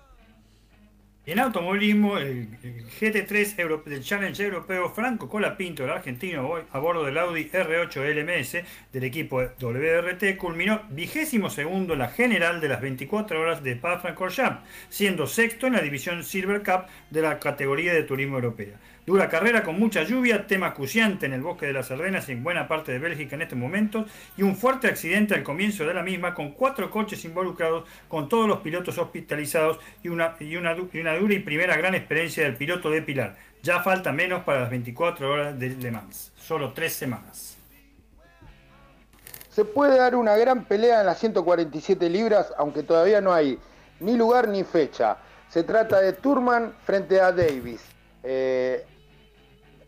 En 1.30 1.38
automovilismo, 1.38 2.17
el, 2.17 2.47
GT3 2.99 3.84
del 3.86 4.03
Challenge 4.03 4.43
Europeo 4.43 4.89
Franco 4.89 5.30
Colapinto, 5.30 5.84
el 5.84 5.91
argentino, 5.91 6.55
a 6.71 6.80
bordo 6.80 7.03
del 7.03 7.19
Audi 7.19 7.51
R8 7.51 8.01
LMS 8.15 8.57
del 8.91 9.03
equipo 9.03 9.39
WRT, 9.39 10.38
culminó 10.38 10.82
vigésimo 10.89 11.51
segundo 11.51 11.93
en 11.93 11.99
la 11.99 12.07
general 12.07 12.59
de 12.59 12.69
las 12.69 12.82
24 12.82 13.39
horas 13.39 13.61
de 13.61 13.73
Spa-Francorchamps, 13.73 14.61
siendo 14.89 15.27
sexto 15.27 15.67
en 15.67 15.73
la 15.73 15.82
división 15.82 16.23
Silver 16.23 16.63
Cup 16.63 16.88
de 17.11 17.21
la 17.21 17.38
categoría 17.38 17.93
de 17.93 18.01
turismo 18.01 18.38
europea. 18.38 18.80
Dura 19.10 19.28
carrera 19.28 19.64
con 19.64 19.80
mucha 19.80 20.03
lluvia, 20.03 20.45
tema 20.45 20.68
acuciante 20.68 21.26
en 21.26 21.34
el 21.34 21.41
bosque 21.41 21.66
de 21.66 21.74
las 21.74 21.89
Ardenas 21.89 22.30
y 22.30 22.34
en 22.34 22.43
buena 22.43 22.68
parte 22.68 22.91
de 22.91 22.99
Bélgica 22.99 23.36
en 23.36 23.41
estos 23.41 23.57
momentos, 23.57 24.05
y 24.38 24.43
un 24.43 24.55
fuerte 24.55 24.86
accidente 24.86 25.34
al 25.34 25.41
comienzo 25.41 25.84
de 25.84 25.95
la 25.95 26.03
misma 26.03 26.36
con 26.36 26.51
cuatro 26.51 26.91
coches 26.91 27.26
involucrados, 27.26 27.89
con 28.07 28.30
todos 28.30 28.47
los 28.47 28.60
pilotos 28.60 28.99
hospitalizados 28.99 29.80
y 30.03 30.10
una, 30.10 30.36
y 30.39 30.55
una, 30.57 30.76
dura 30.76 31.34
y 31.34 31.39
primera 31.39 31.76
gran 31.76 31.95
experiencia 31.95 32.43
del 32.43 32.55
piloto 32.55 32.91
de 32.91 33.01
Pilar. 33.01 33.36
Ya 33.64 33.82
falta 33.82 34.12
menos 34.12 34.43
para 34.43 34.62
las 34.62 34.70
24 34.70 35.28
horas 35.28 35.60
de 35.60 35.70
Le 35.70 35.89
Mans, 35.89 36.32
solo 36.38 36.72
tres 36.74 36.93
semanas. 36.93 37.57
Se 39.49 39.66
puede 39.66 39.97
dar 39.97 40.16
una 40.16 40.38
gran 40.38 40.66
pelea 40.66 40.99
en 40.99 41.07
las 41.07 41.18
147 41.18 42.07
libras, 42.12 42.53
aunque 42.60 42.84
todavía 42.84 43.22
no 43.22 43.34
hay 43.34 43.57
ni 44.01 44.16
lugar 44.16 44.47
ni 44.47 44.64
fecha. 44.64 45.18
Se 45.47 45.64
trata 45.64 45.99
de 45.99 46.14
Turman 46.14 46.76
frente 46.86 47.20
a 47.20 47.32
Davis. 47.32 47.82
Eh, 48.22 48.86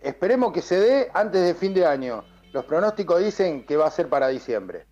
Esperemos 0.01 0.51
que 0.51 0.61
se 0.63 0.79
dé 0.79 1.11
antes 1.13 1.43
de 1.45 1.53
fin 1.53 1.73
de 1.73 1.85
año. 1.85 2.23
Los 2.53 2.65
pronósticos 2.65 3.23
dicen 3.23 3.65
que 3.65 3.77
va 3.77 3.85
a 3.85 3.91
ser 3.91 4.09
para 4.09 4.27
diciembre. 4.29 4.87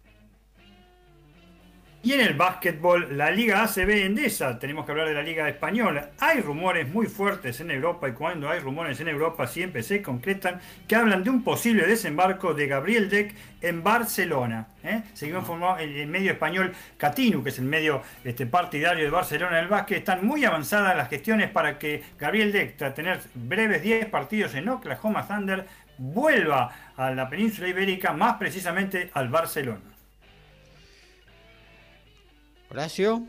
Y 2.01 2.13
en 2.13 2.21
el 2.21 2.33
básquetbol, 2.33 3.17
la 3.17 3.29
Liga 3.29 3.61
ACB 3.61 4.05
Endesa, 4.05 4.57
tenemos 4.57 4.85
que 4.85 4.93
hablar 4.93 5.09
de 5.09 5.13
la 5.13 5.21
Liga 5.21 5.49
Española. 5.49 6.11
Hay 6.19 6.39
rumores 6.39 6.87
muy 6.87 7.07
fuertes 7.07 7.59
en 7.59 7.71
Europa 7.71 8.07
y 8.07 8.13
cuando 8.13 8.49
hay 8.49 8.61
rumores 8.61 9.01
en 9.01 9.09
Europa 9.09 9.45
siempre 9.47 9.83
se 9.83 10.01
concretan 10.01 10.61
que 10.87 10.95
hablan 10.95 11.25
de 11.25 11.29
un 11.29 11.43
posible 11.43 11.85
desembarco 11.85 12.53
de 12.53 12.67
Gabriel 12.67 13.09
Deck 13.09 13.35
en 13.59 13.83
Barcelona. 13.83 14.67
¿eh? 14.81 15.01
Seguimos 15.13 15.41
informado 15.41 15.79
el, 15.79 16.07
medio 16.07 16.31
español 16.31 16.71
Catinu, 16.95 17.43
que 17.43 17.49
es 17.49 17.59
el 17.59 17.65
medio 17.65 18.01
este, 18.23 18.45
partidario 18.45 19.03
de 19.03 19.09
Barcelona 19.09 19.57
en 19.57 19.65
el 19.65 19.69
básquet. 19.69 19.97
Están 19.97 20.25
muy 20.25 20.45
avanzadas 20.45 20.95
las 20.95 21.09
gestiones 21.09 21.49
para 21.49 21.77
que 21.77 22.01
Gabriel 22.17 22.53
Deck, 22.53 22.77
tras 22.77 22.95
tener 22.95 23.19
breves 23.33 23.83
10 23.83 24.05
partidos 24.05 24.55
en 24.55 24.69
Oklahoma 24.69 25.27
Thunder, 25.27 25.65
vuelva 25.97 26.73
a 26.95 27.11
la 27.11 27.29
península 27.29 27.67
ibérica, 27.67 28.13
más 28.13 28.37
precisamente 28.37 29.09
al 29.13 29.27
Barcelona. 29.27 29.98
Horacio. 32.71 33.23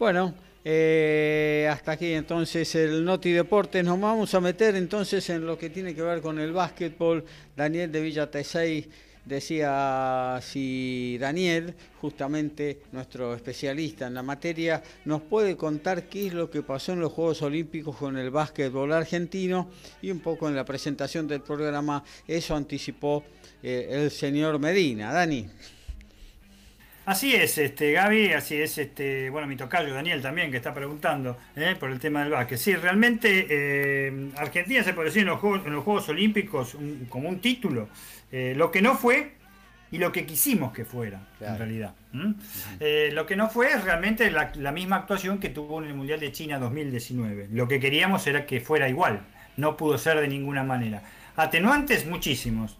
Bueno, 0.00 0.34
eh, 0.64 1.68
hasta 1.70 1.92
aquí 1.92 2.12
entonces 2.12 2.74
el 2.74 3.04
Noti 3.04 3.30
Deportes. 3.30 3.84
Nos 3.84 4.00
vamos 4.00 4.34
a 4.34 4.40
meter 4.40 4.74
entonces 4.74 5.30
en 5.30 5.46
lo 5.46 5.56
que 5.56 5.70
tiene 5.70 5.94
que 5.94 6.02
ver 6.02 6.20
con 6.20 6.40
el 6.40 6.52
básquetbol. 6.52 7.24
Daniel 7.56 7.92
de 7.92 8.00
Villa 8.00 8.28
Tesey 8.28 8.90
decía 9.24 10.40
si 10.42 11.18
Daniel, 11.20 11.72
justamente 12.00 12.80
nuestro 12.90 13.34
especialista 13.34 14.08
en 14.08 14.14
la 14.14 14.24
materia, 14.24 14.82
nos 15.04 15.22
puede 15.22 15.56
contar 15.56 16.08
qué 16.08 16.26
es 16.26 16.34
lo 16.34 16.50
que 16.50 16.62
pasó 16.64 16.94
en 16.94 17.00
los 17.00 17.12
Juegos 17.12 17.42
Olímpicos 17.42 17.96
con 17.96 18.18
el 18.18 18.30
básquetbol 18.30 18.92
argentino 18.92 19.70
y 20.02 20.10
un 20.10 20.18
poco 20.18 20.48
en 20.48 20.56
la 20.56 20.64
presentación 20.64 21.28
del 21.28 21.42
programa 21.42 22.02
eso 22.26 22.56
anticipó 22.56 23.22
eh, 23.62 23.88
el 23.88 24.10
señor 24.10 24.58
Medina. 24.58 25.12
Dani. 25.12 25.46
Así 27.06 27.34
es, 27.34 27.58
este, 27.58 27.92
Gaby, 27.92 28.32
así 28.32 28.56
es, 28.56 28.78
este, 28.78 29.28
bueno, 29.28 29.46
mi 29.46 29.56
tocayo 29.56 29.92
Daniel 29.92 30.22
también, 30.22 30.50
que 30.50 30.56
está 30.56 30.72
preguntando 30.72 31.36
eh, 31.54 31.76
por 31.78 31.90
el 31.90 32.00
tema 32.00 32.20
del 32.22 32.30
básquet. 32.30 32.56
Sí, 32.56 32.74
realmente 32.76 33.46
eh, 33.50 34.30
Argentina 34.36 34.82
se 34.82 34.94
puede 34.94 35.08
decir 35.08 35.22
en 35.22 35.28
los 35.28 35.38
Juegos, 35.38 35.66
en 35.66 35.74
los 35.74 35.84
Juegos 35.84 36.08
Olímpicos 36.08 36.76
como 37.10 37.28
un 37.28 37.40
título, 37.40 37.90
eh, 38.32 38.54
lo 38.56 38.70
que 38.70 38.80
no 38.80 38.96
fue 38.96 39.32
y 39.90 39.98
lo 39.98 40.12
que 40.12 40.24
quisimos 40.24 40.72
que 40.72 40.86
fuera, 40.86 41.20
en 41.40 41.58
realidad. 41.58 41.94
lo 42.10 43.26
que 43.26 43.36
no 43.36 43.50
fue 43.50 43.72
es 43.72 43.84
realmente 43.84 44.30
la, 44.30 44.50
la, 44.56 44.72
misma 44.72 44.96
actuación 44.96 45.38
que 45.38 45.50
tuvo 45.50 45.82
en 45.82 45.88
el 45.88 45.94
Mundial 45.94 46.20
de 46.20 46.32
China 46.32 46.58
2019. 46.58 47.48
Lo 47.52 47.68
que 47.68 47.80
queríamos 47.80 48.26
era 48.26 48.46
que 48.46 48.60
fuera 48.60 48.88
igual, 48.88 49.20
no 49.58 49.76
pudo 49.76 49.98
ser 49.98 50.18
de 50.20 50.26
ninguna 50.26 50.64
manera. 50.64 51.02
Atenuantes, 51.36 52.06
muchísimos 52.06 52.78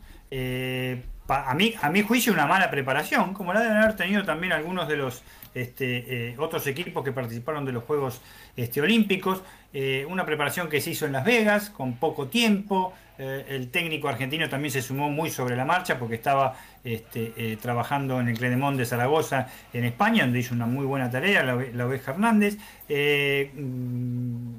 a, 1.28 1.54
mí, 1.54 1.74
a 1.80 1.90
mi 1.90 2.02
juicio, 2.02 2.32
una 2.32 2.46
mala 2.46 2.70
preparación, 2.70 3.34
como 3.34 3.52
la 3.52 3.60
deben 3.60 3.78
haber 3.78 3.96
tenido 3.96 4.24
también 4.24 4.52
algunos 4.52 4.88
de 4.88 4.96
los 4.96 5.22
este, 5.54 6.30
eh, 6.30 6.36
otros 6.38 6.66
equipos 6.66 7.04
que 7.04 7.12
participaron 7.12 7.64
de 7.64 7.72
los 7.72 7.84
Juegos 7.84 8.20
este, 8.56 8.80
Olímpicos. 8.80 9.42
Eh, 9.72 10.04
una 10.08 10.26
preparación 10.26 10.68
que 10.68 10.80
se 10.80 10.90
hizo 10.90 11.06
en 11.06 11.12
Las 11.12 11.24
Vegas, 11.24 11.70
con 11.70 11.94
poco 11.94 12.26
tiempo. 12.26 12.92
Eh, 13.16 13.46
el 13.48 13.70
técnico 13.70 14.08
argentino 14.08 14.48
también 14.48 14.72
se 14.72 14.82
sumó 14.82 15.08
muy 15.10 15.30
sobre 15.30 15.54
la 15.56 15.64
marcha 15.64 15.98
porque 15.98 16.16
estaba 16.16 16.56
este, 16.82 17.56
trabajando 17.62 18.20
en 18.20 18.28
el 18.28 18.36
Cledemont 18.36 18.76
de 18.76 18.84
Zaragoza, 18.84 19.48
en 19.72 19.84
España, 19.84 20.24
donde 20.24 20.40
hizo 20.40 20.54
una 20.54 20.66
muy 20.66 20.84
buena 20.84 21.08
tarea, 21.10 21.44
la, 21.44 21.54
la 21.54 21.94
Hernández. 21.94 22.58
Mm, 22.88 24.56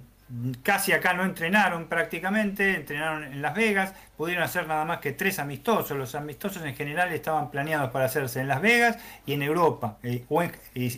casi 0.64 0.92
acá 0.92 1.14
no 1.14 1.24
entrenaron 1.24 1.88
prácticamente, 1.88 2.76
entrenaron 2.76 3.24
en 3.24 3.42
Las 3.42 3.56
Vegas, 3.56 3.94
pudieron 4.18 4.44
hacer 4.44 4.68
nada 4.68 4.86
más 4.86 5.00
que 5.00 5.12
tres 5.12 5.40
amistosos. 5.40 5.98
Los 5.98 6.16
amistosos 6.16 6.64
en 6.64 6.76
general 6.76 7.12
estaban 7.14 7.52
planeados 7.52 7.92
para 7.92 8.06
hacerse 8.06 8.42
en 8.42 8.48
Las 8.48 8.62
Vegas 8.62 8.98
y 9.26 9.34
en 9.34 9.42
Europa. 9.42 9.98
Eh, 10.04 10.26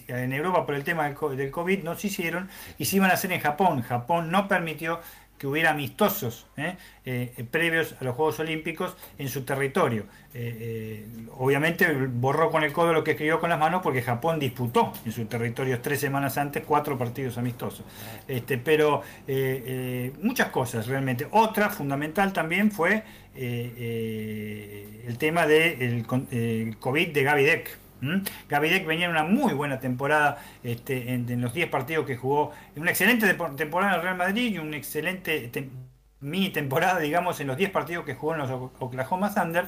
en, 0.07 0.33
Europa 0.33 0.65
por 0.65 0.75
el 0.75 0.83
tema 0.83 1.09
del 1.09 1.51
COVID 1.51 1.83
no 1.83 1.95
se 1.95 2.07
hicieron 2.07 2.49
y 2.77 2.85
se 2.85 2.97
iban 2.97 3.11
a 3.11 3.13
hacer 3.13 3.31
en 3.31 3.39
Japón. 3.39 3.81
Japón 3.81 4.31
no 4.31 4.47
permitió 4.47 5.01
que 5.37 5.47
hubiera 5.47 5.71
amistosos 5.71 6.47
¿eh? 6.57 6.75
Eh, 7.05 7.45
previos 7.49 7.95
a 7.99 8.03
los 8.03 8.15
Juegos 8.15 8.39
Olímpicos 8.39 8.95
en 9.17 9.29
su 9.29 9.43
territorio. 9.43 10.05
Eh, 10.33 11.05
obviamente 11.37 11.87
borró 11.93 12.49
con 12.51 12.63
el 12.63 12.73
codo 12.73 12.93
lo 12.93 13.03
que 13.03 13.11
escribió 13.11 13.39
con 13.39 13.49
las 13.49 13.59
manos 13.59 13.81
porque 13.81 14.01
Japón 14.01 14.39
disputó 14.39 14.93
en 15.05 15.11
su 15.11 15.25
territorio 15.25 15.79
tres 15.81 15.99
semanas 15.99 16.37
antes 16.37 16.63
cuatro 16.65 16.97
partidos 16.97 17.37
amistosos. 17.37 17.85
Este, 18.27 18.57
pero 18.57 19.03
muchas 20.21 20.49
cosas 20.49 20.87
realmente. 20.87 21.27
Otra 21.31 21.69
fundamental 21.69 22.33
también 22.33 22.71
fue 22.71 23.03
el 23.35 25.17
tema 25.17 25.47
del 25.47 26.05
COVID 26.79 27.07
de 27.09 27.23
Gaby 27.23 27.43
Deck. 27.43 27.86
¿Mm? 28.01 28.17
Gavidec 28.47 28.85
venía 28.85 29.05
en 29.05 29.11
una 29.11 29.23
muy 29.23 29.53
buena 29.53 29.79
temporada 29.79 30.37
este, 30.63 31.13
en, 31.13 31.41
los 31.41 31.53
10 31.53 31.69
partidos 31.69 32.05
que 32.05 32.15
jugó, 32.15 32.51
una 32.75 32.91
excelente 32.91 33.33
temporada 33.55 33.93
en 33.93 33.97
el 33.97 34.03
Real 34.03 34.17
Madrid 34.17 34.53
y 34.53 34.59
una 34.59 34.77
excelente 34.77 35.49
mini 36.19 36.49
temporada, 36.49 36.99
digamos, 36.99 37.39
en 37.39 37.47
los 37.47 37.57
10 37.57 37.71
partidos 37.71 38.05
que 38.05 38.15
jugó 38.15 38.33
en 38.33 38.39
los 38.39 38.71
Oklahoma 38.79 39.33
Thunder. 39.33 39.65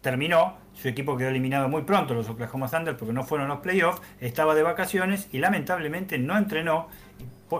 Terminó, 0.00 0.56
su 0.74 0.86
equipo 0.86 1.16
quedó 1.16 1.28
eliminado 1.28 1.68
muy 1.68 1.82
pronto, 1.82 2.14
los 2.14 2.28
Oklahoma 2.28 2.68
Thunder, 2.68 2.96
porque 2.96 3.12
no 3.12 3.24
fueron 3.24 3.48
los 3.48 3.58
playoffs, 3.58 4.00
estaba 4.20 4.54
de 4.54 4.62
vacaciones 4.62 5.28
y 5.32 5.38
lamentablemente 5.38 6.18
no 6.18 6.36
entrenó 6.38 6.88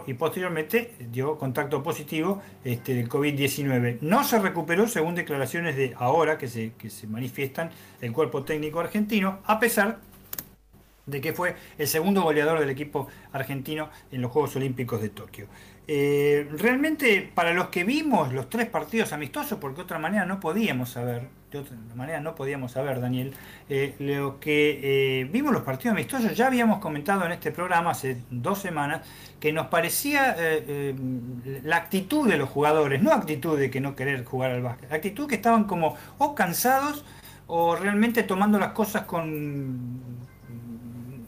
y 0.07 0.15
posteriormente 0.15 0.95
dio 1.11 1.39
contacto 1.39 1.83
positivo 1.83 2.43
este, 2.65 2.95
del 2.95 3.09
COVID-19. 3.09 3.99
No 4.01 4.25
se 4.25 4.39
recuperó 4.39 4.87
según 4.87 5.15
declaraciones 5.15 5.77
de 5.77 5.95
ahora 5.99 6.39
que 6.39 6.49
se, 6.49 6.73
que 6.75 6.91
se 6.91 7.07
manifiestan 7.07 7.71
el 8.01 8.13
cuerpo 8.13 8.45
técnico 8.45 8.81
argentino, 8.81 9.41
a 9.45 9.59
pesar 9.59 9.99
de 11.07 11.21
que 11.21 11.33
fue 11.33 11.57
el 11.79 11.87
segundo 11.87 12.23
goleador 12.23 12.61
del 12.61 12.71
equipo 12.71 13.09
argentino 13.33 13.89
en 14.13 14.21
los 14.21 14.31
Juegos 14.31 14.55
Olímpicos 14.57 15.01
de 15.01 15.09
Tokio. 15.09 15.47
Eh, 15.91 16.47
realmente, 16.51 17.33
para 17.35 17.55
los 17.55 17.69
que 17.69 17.83
vimos 17.83 18.31
los 18.35 18.51
tres 18.51 18.69
partidos 18.69 19.15
amistosos, 19.15 19.59
porque 19.59 19.77
de 19.77 19.83
otra 19.85 19.99
manera 19.99 20.27
no 20.27 20.39
podíamos 20.39 20.91
saber, 20.91 21.31
de 21.51 21.61
otra 21.61 21.75
manera 21.95 22.21
no 22.21 22.35
podíamos 22.35 22.73
saber, 22.73 23.01
Daniel, 23.01 23.33
eh, 23.71 23.95
lo 23.99 24.39
que 24.39 24.81
eh, 24.83 25.25
vimos 25.33 25.51
los 25.51 25.63
partidos 25.63 25.95
amistosos, 25.95 26.37
ya 26.37 26.49
habíamos 26.49 26.81
comentado 26.81 27.25
en 27.25 27.33
este 27.33 27.53
programa 27.53 27.93
hace 27.93 28.19
dos 28.29 28.59
semanas 28.59 29.01
que 29.41 29.51
nos 29.51 29.69
parecía 29.69 30.37
la 31.63 31.77
actitud 31.77 32.29
de 32.29 32.37
los 32.37 32.51
jugadores, 32.51 33.03
no 33.03 33.13
actitud 33.13 33.59
de 33.59 33.71
que 33.71 33.81
no 33.81 33.97
querer 33.97 34.25
jugar 34.27 34.51
al 34.51 34.63
básquet, 34.63 34.93
actitud 34.93 35.27
que 35.27 35.37
estaban 35.37 35.65
como 35.65 35.97
o 36.19 36.35
cansados 36.35 37.03
o 37.47 37.77
realmente 37.77 38.25
tomando 38.25 38.59
las 38.59 38.73
cosas 38.73 39.05
con 39.05 40.18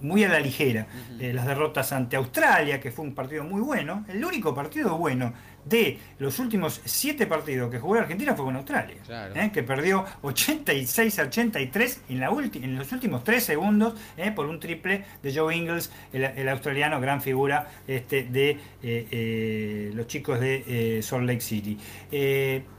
muy 0.01 0.25
a 0.25 0.29
la 0.29 0.41
ligera. 0.41 0.87
Eh, 1.19 1.33
las 1.33 1.47
derrotas 1.47 1.93
ante 1.93 2.17
Australia, 2.17 2.81
que 2.81 2.91
fue 2.91 3.05
un 3.05 3.15
partido 3.15 3.45
muy 3.45 3.61
bueno, 3.61 4.05
el 4.09 4.25
único 4.25 4.55
partido 4.55 4.97
bueno 4.97 5.33
de 5.65 5.99
los 6.19 6.39
últimos 6.39 6.81
siete 6.87 7.27
partidos 7.27 7.71
que 7.71 7.79
jugó 7.79 7.97
Argentina 7.97 8.35
fue 8.35 8.47
con 8.47 8.57
Australia, 8.57 8.97
eh, 9.35 9.51
que 9.53 9.63
perdió 9.63 10.07
86 10.23 11.19
a 11.19 11.23
83 11.25 12.03
en, 12.09 12.21
la 12.21 12.31
en 12.31 12.77
los 12.77 12.91
últimos 12.93 13.23
tres 13.25 13.45
segundos 13.45 13.95
eh, 14.17 14.33
por 14.33 14.47
un 14.47 14.59
triple 14.59 15.05
de 15.23 15.35
Joe 15.35 15.55
Ingles, 15.55 15.93
el, 16.13 16.49
australiano, 16.49 16.99
gran 16.99 17.21
figura 17.21 17.69
este, 17.87 18.25
de 18.25 19.91
los 19.95 20.07
chicos 20.07 20.41
de 20.41 21.01
Salt 21.03 21.27
Lake 21.27 21.43
City. 21.43 21.79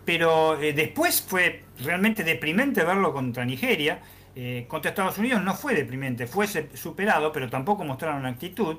pero 0.03 0.57
después 0.57 1.21
fue 1.21 1.63
realmente 1.83 2.23
deprimente 2.23 2.83
verlo 2.83 3.13
contra 3.13 3.45
Nigeria. 3.45 3.99
Eh, 4.35 4.65
contra 4.67 4.89
Estados 4.89 5.17
Unidos 5.17 5.43
no 5.43 5.53
fue 5.53 5.73
deprimente, 5.75 6.27
fue 6.27 6.47
superado, 6.47 7.31
pero 7.31 7.49
tampoco 7.49 7.83
mostraron 7.83 8.25
actitud. 8.25 8.77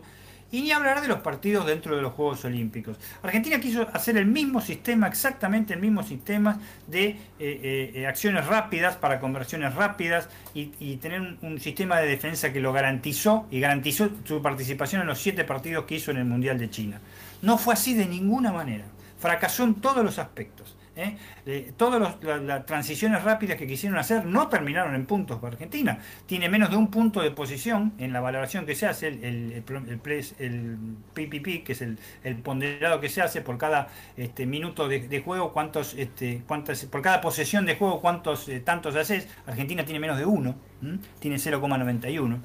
Y 0.51 0.61
ni 0.61 0.71
hablar 0.71 1.01
de 1.01 1.09
los 1.09 1.21
partidos 1.21 1.65
dentro 1.67 1.97
de 1.97 2.03
los 2.03 2.13
Juegos 2.13 2.45
Olímpicos. 2.45 2.99
Argentina 3.23 3.59
quiso 3.59 3.89
hacer 3.95 4.19
el 4.19 4.27
mismo 4.27 4.61
sistema, 4.61 5.07
exactamente 5.09 5.73
el 5.73 5.81
mismo 5.81 6.03
sistema 6.03 6.61
de 6.87 7.07
eh, 7.39 7.93
eh, 7.95 8.07
acciones 8.07 8.47
rápidas 8.47 8.97
para 8.97 9.19
conversiones 9.19 9.75
rápidas 9.75 10.29
y, 10.53 10.97
tener 10.97 11.39
un, 11.41 11.59
sistema 11.59 12.01
de 12.01 12.07
defensa 12.07 12.53
que 12.53 12.61
lo 12.61 12.71
garantizó 12.71 13.47
y 13.51 13.61
garantizó 13.61 14.11
su 14.25 14.43
participación 14.43 15.01
en 15.01 15.09
los 15.09 15.23
siete 15.23 15.45
partidos 15.45 15.87
que 15.87 15.95
hizo 15.95 16.11
en 16.11 16.19
el 16.19 16.27
Mundial 16.27 16.59
de 16.59 16.69
China. 16.69 17.01
No 17.41 17.57
fue 17.57 17.73
así 17.73 17.95
de 17.95 18.05
ninguna 18.05 18.53
manera. 18.53 18.85
Fracasó 19.19 19.65
en 19.65 19.77
todos 19.77 20.05
los 20.05 20.19
aspectos. 20.19 20.77
¿Eh? 20.97 21.17
Eh, 21.47 21.73
todas 21.77 22.17
las 22.23 22.67
transiciones 22.67 23.23
rápidas 23.23 23.57
que 23.57 23.67
quisieron 23.67 23.99
hacer 23.99 24.25
no 24.25 24.49
terminaron 24.49 24.95
en 24.95 25.07
puntos 25.07 25.39
para 25.39 25.55
Argentina. 25.55 25.99
Tiene 26.27 26.49
menos 26.49 26.71
de 26.71 26.77
un 26.77 26.89
punto 26.89 27.21
de 27.21 27.31
posición 27.31 27.93
en 27.99 28.13
la 28.13 28.21
valoración 28.21 28.67
que 28.67 28.75
se 28.75 28.87
hace, 28.87 29.09
el, 29.09 29.25
el, 29.25 29.53
el, 30.39 30.79
PPP, 31.15 31.65
que 31.65 31.73
es 31.73 31.83
el, 31.83 31.99
ponderado 32.43 33.01
que 33.01 33.09
se 33.09 33.23
hace 33.23 33.41
por 33.41 33.59
cada 33.59 33.89
este, 34.17 34.47
minuto 34.47 34.89
de, 34.89 35.23
juego, 35.25 35.53
cuántos, 35.53 35.95
este, 35.95 36.43
cuántas, 36.47 36.85
por 36.87 37.03
cada 37.03 37.21
posesión 37.21 37.67
de 37.67 37.77
juego, 37.77 38.01
cuántos 38.01 38.49
eh, 38.49 38.61
tantos 38.61 38.97
haces. 38.97 39.29
Argentina 39.47 39.85
tiene 39.85 40.01
menos 40.01 40.19
de 40.19 40.27
uno, 40.27 40.57
tiene 41.19 41.37
0,91. 41.37 42.39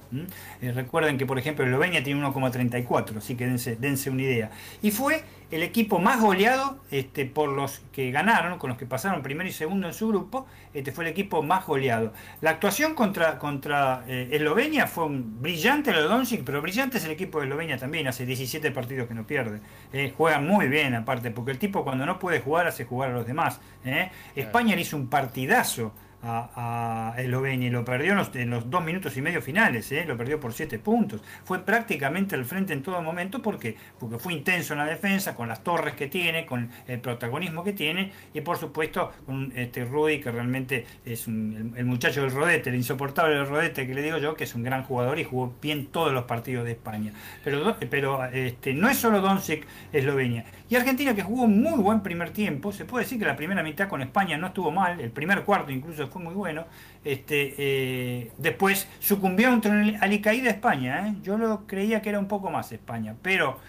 recuerden 0.73 1.17
que, 1.17 1.25
por 1.25 1.39
ejemplo, 1.39 1.65
Eslovenia 1.65 2.03
tiene 2.03 2.21
1,34, 2.23 3.17
así 3.17 3.35
que 3.35 3.45
dense, 3.47 3.75
dense 3.75 4.09
una 4.09 4.21
idea. 4.21 4.51
Y 4.81 4.91
fue 4.91 5.23
el 5.49 5.63
equipo 5.63 5.99
más 5.99 6.19
goleado 6.19 6.79
este, 6.91 7.25
por 7.25 7.49
los 7.49 7.79
que 7.91 8.11
ganaron, 8.11 8.59
con 8.59 8.69
los 8.69 8.77
que 8.77 8.85
pasaron 8.85 9.21
primero 9.21 9.47
y 9.47 9.53
segundo 9.53 9.87
en 9.87 9.93
su 9.93 10.09
grupo, 10.09 10.45
este 10.73 10.91
fue 10.91 11.05
el 11.05 11.11
equipo 11.11 11.41
más 11.41 11.65
goleado. 11.65 12.13
La 12.41 12.51
actuación 12.51 12.95
contra, 12.95 13.39
contra 13.39 14.03
eh, 14.07 14.29
Eslovenia 14.31 14.87
fue 14.87 15.05
un 15.05 15.41
brillante 15.41 15.93
lo 15.93 16.01
de 16.01 16.07
Doncic, 16.07 16.43
pero 16.43 16.61
brillante 16.61 16.97
es 16.97 17.05
el 17.05 17.11
equipo 17.11 17.39
de 17.39 17.45
Eslovenia 17.45 17.77
también, 17.77 18.07
hace 18.07 18.25
17 18.25 18.71
partidos 18.71 19.07
que 19.07 19.13
no 19.13 19.25
pierde. 19.25 19.61
Eh, 19.93 20.13
juega 20.15 20.39
muy 20.39 20.67
bien 20.67 20.95
aparte, 20.95 21.31
porque 21.31 21.51
el 21.51 21.59
tipo 21.59 21.83
cuando 21.83 22.05
no 22.05 22.19
puede 22.19 22.41
jugar 22.41 22.67
hace 22.67 22.83
jugar 22.83 23.11
a 23.11 23.13
los 23.13 23.25
demás. 23.25 23.61
Eh. 23.85 24.11
España 24.35 24.75
le 24.75 24.81
hizo 24.81 24.97
un 24.97 25.07
partidazo 25.07 25.93
a, 26.23 27.13
Eslovenia 27.17 27.67
y 27.67 27.71
lo 27.71 27.85
perdió 27.85 28.11
en 28.33 28.49
los, 28.49 28.69
dos 28.69 28.83
minutos 28.83 29.15
y 29.17 29.21
medio 29.21 29.41
finales, 29.41 29.91
¿eh? 29.91 30.05
lo 30.07 30.17
perdió 30.17 30.39
por 30.39 30.53
siete 30.53 30.79
puntos. 30.79 31.21
Fue 31.43 31.59
prácticamente 31.63 32.35
al 32.35 32.45
frente 32.45 32.73
en 32.73 32.83
todo 32.83 33.01
momento 33.01 33.41
porque, 33.41 33.75
porque 33.99 34.17
fue 34.17 34.33
intenso 34.33 34.73
en 34.73 34.79
la 34.79 34.85
defensa, 34.85 35.35
con 35.35 35.47
las 35.47 35.63
torres 35.63 35.93
que 35.95 36.07
tiene, 36.07 36.45
con 36.45 36.69
el 36.87 36.99
protagonismo 36.99 37.63
que 37.63 37.73
tiene 37.73 38.11
y 38.33 38.41
por 38.41 38.57
supuesto 38.57 39.11
con 39.25 39.51
este 39.55 39.85
Rudy 39.85 40.19
que 40.19 40.31
realmente 40.31 40.85
es 41.05 41.27
el, 41.27 41.85
muchacho 41.85 42.21
del 42.21 42.31
rodete, 42.31 42.69
el 42.69 42.75
insoportable 42.75 43.35
del 43.35 43.47
rodete 43.47 43.87
que 43.87 43.93
le 43.93 44.01
digo 44.01 44.17
yo, 44.17 44.35
que 44.35 44.43
es 44.43 44.55
un 44.55 44.63
gran 44.63 44.83
jugador 44.83 45.19
y 45.19 45.23
jugó 45.23 45.53
bien 45.61 45.87
todos 45.87 46.11
los 46.13 46.25
partidos 46.25 46.65
de 46.65 46.71
España. 46.71 47.13
Pero, 47.43 48.25
este, 48.25 48.73
no 48.73 48.89
es 48.89 48.97
solo 48.97 49.21
Doncic 49.21 49.65
Eslovenia. 49.91 50.45
Y 50.69 50.75
Argentina 50.75 51.15
que 51.15 51.21
jugó 51.21 51.43
un 51.43 51.61
muy 51.61 51.79
buen 51.79 52.01
primer 52.01 52.31
tiempo, 52.31 52.71
se 52.71 52.85
puede 52.85 53.05
decir 53.05 53.19
que 53.19 53.25
la 53.25 53.35
primera 53.35 53.63
mitad 53.63 53.87
con 53.87 54.01
España 54.01 54.37
no 54.37 54.47
estuvo 54.47 54.71
mal, 54.71 54.99
el 54.99 55.11
primer 55.11 55.43
cuarto 55.43 55.71
incluso 55.71 56.06
fue 56.07 56.21
muy 56.21 56.33
bueno. 56.33 56.65
Este, 57.03 57.53
eh, 57.57 58.31
después 58.37 58.87
sucumbió 58.99 59.49
ante 59.49 59.69
Alicaída 60.01 60.49
España, 60.49 61.07
¿eh? 61.07 61.15
yo 61.23 61.37
lo 61.37 61.65
creía 61.65 62.01
que 62.01 62.09
era 62.09 62.19
un 62.19 62.27
poco 62.27 62.49
más 62.49 62.71
España, 62.71 63.15
pero 63.21 63.59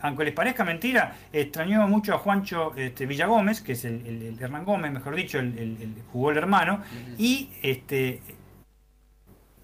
aunque 0.00 0.24
les 0.24 0.34
parezca 0.34 0.64
mentira, 0.64 1.14
extrañó 1.32 1.86
mucho 1.86 2.14
a 2.14 2.18
Juancho 2.18 2.72
este, 2.76 3.06
Villagómez, 3.06 3.60
que 3.60 3.72
es 3.72 3.84
el, 3.84 4.36
Hernán 4.40 4.64
Gómez, 4.64 4.90
mejor 4.90 5.14
dicho, 5.14 5.38
el, 5.38 5.94
jugó 6.12 6.32
el 6.32 6.38
hermano, 6.38 6.80
y 7.18 7.50
este, 7.62 8.20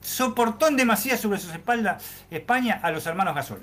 soportó 0.09 0.69
en 0.69 0.77
demasía 0.77 1.17
sobre 1.17 1.39
sus 1.39 1.53
espaldas 1.53 2.03
España 2.31 2.81
a 2.83 2.91
los 2.91 3.07
hermanos 3.07 3.35
Gasol. 3.35 3.63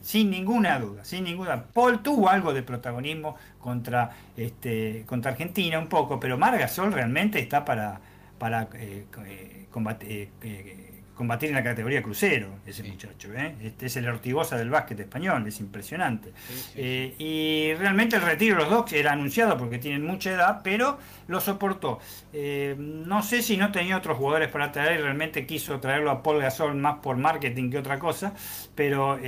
sin 0.00 0.30
ninguna 0.30 0.78
duda, 0.78 1.04
sin 1.04 1.24
ninguna. 1.24 1.64
Paul 1.64 2.02
tuvo 2.02 2.28
algo 2.28 2.52
de 2.52 2.62
protagonismo 2.62 3.36
contra, 3.58 4.10
este, 4.36 5.04
contra 5.06 5.32
Argentina 5.32 5.78
un 5.78 5.88
poco, 5.88 6.18
pero 6.18 6.38
Mar 6.38 6.58
Gasol 6.58 6.92
realmente 6.92 7.38
está 7.38 7.64
para, 7.64 8.00
para 8.38 8.68
eh, 8.74 9.06
eh, 9.26 9.66
combatir. 9.70 10.30
Eh, 10.42 10.85
combatir 11.16 11.48
en 11.48 11.54
la 11.54 11.64
categoría 11.64 12.02
crucero, 12.02 12.58
ese 12.66 12.84
muchacho. 12.84 13.32
¿eh? 13.32 13.54
Este 13.62 13.86
es 13.86 13.96
el 13.96 14.06
Ortigosa 14.06 14.58
del 14.58 14.68
básquet 14.68 15.00
español, 15.00 15.46
es 15.46 15.58
impresionante. 15.60 16.32
Eh, 16.76 17.14
y 17.18 17.72
realmente 17.78 18.16
el 18.16 18.22
retiro 18.22 18.56
de 18.56 18.62
los 18.62 18.70
dos 18.70 18.92
era 18.92 19.12
anunciado 19.12 19.56
porque 19.56 19.78
tienen 19.78 20.04
mucha 20.04 20.32
edad, 20.32 20.60
pero 20.62 20.98
lo 21.26 21.40
soportó. 21.40 22.00
Eh, 22.34 22.76
no 22.78 23.22
sé 23.22 23.42
si 23.42 23.56
no 23.56 23.72
tenía 23.72 23.96
otros 23.96 24.18
jugadores 24.18 24.50
para 24.50 24.70
traer, 24.70 25.00
realmente 25.00 25.46
quiso 25.46 25.80
traerlo 25.80 26.10
a 26.10 26.22
Paul 26.22 26.40
Gasol 26.40 26.76
más 26.76 26.98
por 26.98 27.16
marketing 27.16 27.70
que 27.70 27.78
otra 27.78 27.98
cosa, 27.98 28.34
pero... 28.74 29.16
lo 29.16 29.22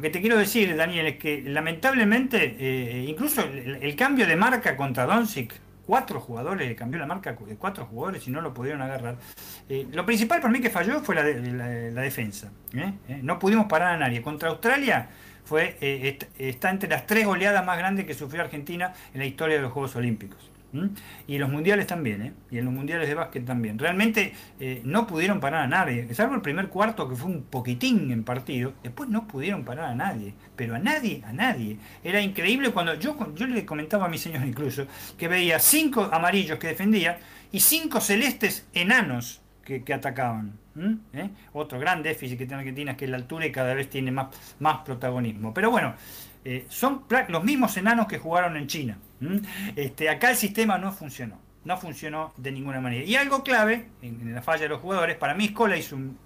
que 0.00 0.10
te 0.10 0.20
quiero 0.20 0.36
decir, 0.36 0.76
Daniel, 0.76 1.06
es 1.06 1.16
que 1.16 1.42
lamentablemente, 1.42 3.04
incluso 3.08 3.42
el, 3.42 3.96
cambio 3.96 4.26
de 4.26 4.36
marca 4.36 4.76
contra 4.76 5.06
Doncic 5.06 5.54
cuatro 5.90 6.20
jugadores, 6.20 6.72
cambió 6.76 7.00
la 7.00 7.06
marca 7.06 7.32
de 7.32 7.56
cuatro 7.56 7.84
jugadores 7.84 8.28
y 8.28 8.30
no 8.30 8.40
lo 8.40 8.54
pudieron 8.54 8.80
agarrar. 8.80 9.16
Eh, 9.68 9.88
lo 9.90 10.06
principal 10.06 10.40
para 10.40 10.52
mí 10.52 10.60
que 10.60 10.70
falló 10.70 11.00
fue 11.00 11.16
la, 11.16 11.24
defensa. 11.24 12.52
¿eh? 12.72 12.92
¿Eh? 13.08 13.18
No 13.24 13.40
pudimos 13.40 13.66
parar 13.66 13.94
a 13.94 13.96
nadie. 13.96 14.22
Contra 14.22 14.50
Australia 14.50 15.08
fue 15.44 15.76
está 16.38 16.70
entre 16.70 16.88
las 16.88 17.08
tres 17.08 17.26
goleadas 17.26 17.66
más 17.66 17.76
grandes 17.76 18.06
que 18.06 18.14
sufrió 18.14 18.42
Argentina 18.42 18.92
en 19.12 19.18
la 19.18 19.26
historia 19.26 19.56
de 19.56 19.62
los 19.62 19.72
Juegos 19.72 19.96
Olímpicos. 19.96 20.49
Y 21.26 21.34
en 21.34 21.40
los 21.40 21.50
mundiales 21.50 21.86
también, 21.86 22.22
¿eh? 22.22 22.32
y 22.50 22.58
en 22.58 22.64
los 22.64 22.74
mundiales 22.74 23.08
de 23.08 23.14
básquet 23.14 23.44
también. 23.44 23.78
Realmente 23.78 24.32
eh, 24.60 24.80
no 24.84 25.06
pudieron 25.06 25.40
parar 25.40 25.64
a 25.64 25.66
nadie, 25.66 26.12
salvo 26.14 26.34
el 26.34 26.42
primer 26.42 26.68
cuarto 26.68 27.08
que 27.08 27.16
fue 27.16 27.30
un 27.30 27.42
poquitín 27.42 28.10
en 28.10 28.24
partido, 28.24 28.74
después 28.82 29.08
no 29.08 29.26
pudieron 29.26 29.64
parar 29.64 29.86
a 29.86 29.94
nadie, 29.94 30.34
pero 30.54 30.74
a 30.74 30.78
nadie, 30.78 31.22
a 31.26 31.32
nadie. 31.32 31.78
Era 32.04 32.20
increíble 32.20 32.70
cuando 32.70 32.94
yo, 32.94 33.16
yo 33.34 33.46
le 33.46 33.64
comentaba 33.66 34.06
a 34.06 34.08
mi 34.08 34.18
señor 34.18 34.46
incluso 34.46 34.86
que 35.18 35.28
veía 35.28 35.58
cinco 35.58 36.08
amarillos 36.12 36.58
que 36.58 36.68
defendía 36.68 37.18
y 37.52 37.60
cinco 37.60 38.00
celestes 38.00 38.66
enanos 38.72 39.40
que, 39.64 39.94
atacaban. 39.94 40.58
¿Eh? 41.12 41.30
Otro 41.52 41.78
gran 41.78 42.02
déficit 42.02 42.38
que 42.38 42.46
tiene 42.46 42.60
Argentina 42.60 42.92
es 42.92 42.96
que 42.96 43.06
la 43.06 43.16
altura 43.16 43.46
y 43.46 43.52
cada 43.52 43.74
vez 43.74 43.88
tiene 43.88 44.10
más, 44.10 44.28
más 44.58 44.78
protagonismo. 44.78 45.52
Pero 45.54 45.70
bueno, 45.70 45.94
eh, 46.44 46.66
son 46.68 47.04
los 47.28 47.44
mismos 47.44 47.76
enanos 47.76 48.06
que 48.06 48.18
jugaron 48.18 48.56
en 48.56 48.66
China. 48.66 48.98
Este, 49.76 50.08
acá 50.08 50.30
el 50.30 50.36
sistema 50.36 50.78
no 50.78 50.92
funcionó, 50.92 51.38
no 51.64 51.76
funcionó 51.76 52.32
de 52.36 52.52
ninguna 52.52 52.80
manera. 52.80 53.04
Y 53.04 53.16
algo 53.16 53.42
clave 53.42 53.88
en, 54.00 54.34
la 54.34 54.42
falla 54.42 54.62
de 54.62 54.70
los 54.70 54.80
jugadores, 54.80 55.16
para 55.16 55.34
mí 55.34 55.46
Escola 55.46 55.76
hizo 55.76 55.96
un 55.96 56.18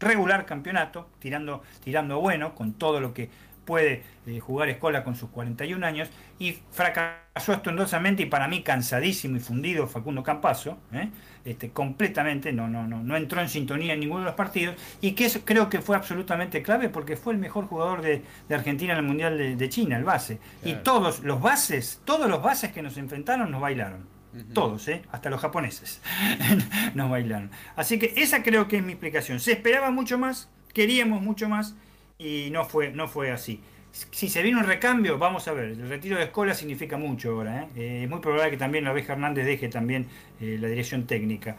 regular 0.00 0.46
campeonato, 0.46 1.10
tirando, 1.18 1.62
tirando 1.84 2.20
bueno, 2.20 2.54
con 2.54 2.74
todo 2.74 3.00
lo 3.00 3.12
que 3.12 3.28
puede 3.66 4.04
eh, 4.26 4.40
jugar 4.40 4.68
Escola 4.68 5.04
con 5.04 5.16
sus 5.16 5.28
41 5.30 5.84
años, 5.84 6.08
y 6.38 6.52
fracasó 6.70 7.52
estrondosamente 7.52 8.22
y 8.22 8.26
para 8.26 8.48
mí 8.48 8.62
cansadísimo 8.62 9.36
y 9.36 9.40
fundido 9.40 9.86
Facundo 9.86 10.22
Campazo, 10.22 10.78
¿eh? 10.92 11.10
Este, 11.46 11.70
completamente, 11.70 12.52
no, 12.52 12.66
no, 12.66 12.88
no, 12.88 13.02
no 13.02 13.16
entró 13.16 13.40
en 13.40 13.48
sintonía 13.48 13.94
en 13.94 14.00
ninguno 14.00 14.20
de 14.20 14.26
los 14.26 14.34
partidos 14.34 14.74
y 15.00 15.12
que 15.12 15.26
eso 15.26 15.42
creo 15.44 15.70
que 15.70 15.80
fue 15.80 15.94
absolutamente 15.94 16.60
clave 16.60 16.88
porque 16.88 17.16
fue 17.16 17.34
el 17.34 17.38
mejor 17.38 17.66
jugador 17.66 18.02
de, 18.02 18.22
Argentina 18.50 18.94
en 18.94 18.98
el 18.98 19.04
Mundial 19.04 19.56
de, 19.56 19.68
China, 19.68 19.96
el 19.96 20.02
base. 20.02 20.40
Y 20.64 20.74
todos 20.74 21.20
los 21.20 21.40
bases, 21.40 22.00
todos 22.04 22.28
los 22.28 22.42
bases 22.42 22.72
que 22.72 22.82
nos 22.82 22.96
enfrentaron 22.96 23.50
nos 23.50 23.60
bailaron. 23.60 24.08
todos, 24.52 24.88
¿eh? 24.88 25.02
hasta 25.12 25.30
los 25.30 25.40
japoneses 25.40 26.02
nos 26.94 27.08
bailaron. 27.08 27.50
Así 27.76 27.98
que 27.98 28.12
esa 28.16 28.42
creo 28.42 28.66
que 28.66 28.78
es 28.78 28.82
mi 28.82 28.92
explicación. 28.92 29.38
Se 29.38 29.52
esperaba 29.52 29.92
mucho 29.92 30.18
más, 30.18 30.50
queríamos 30.74 31.22
mucho 31.22 31.48
más 31.48 31.76
y 32.18 32.48
no 32.50 32.64
fue, 32.64 32.90
no 32.90 33.06
fue 33.06 33.30
así 33.30 33.62
si 34.10 34.28
se 34.28 34.42
viene 34.42 34.58
un 34.58 34.66
recambio, 34.66 35.16
vamos 35.16 35.48
a 35.48 35.52
ver, 35.52 35.70
el 35.70 35.88
retiro 35.88 36.18
de 36.18 36.24
Escola 36.24 36.52
significa 36.52 36.98
mucho 36.98 37.30
ahora. 37.30 37.62
¿eh? 37.62 37.68
Eh, 37.76 38.00
es 38.04 38.10
muy 38.10 38.20
probable 38.20 38.50
que 38.50 38.56
también 38.58 38.84
la 38.84 38.90
abeja 38.90 39.14
Hernández 39.14 39.46
deje 39.46 39.68
también 39.68 40.06
eh, 40.38 40.58
la 40.60 40.68
dirección 40.68 41.06
técnica. 41.06 41.56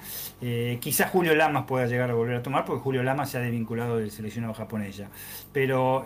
quizás 0.79 1.09
Julio 1.09 1.33
Lamas 1.33 1.65
pueda 1.65 1.87
llegar 1.87 2.11
a 2.11 2.13
volver 2.13 2.35
a 2.35 2.43
tomar, 2.43 2.63
porque 2.63 2.81
Julio 2.83 3.01
Lamas 3.01 3.31
se 3.31 3.39
ha 3.39 3.41
desvinculado 3.41 3.97
del 3.97 4.11
seleccionado 4.11 4.53
japonés 4.53 4.97
ya. 4.97 5.09
Pero 5.51 6.05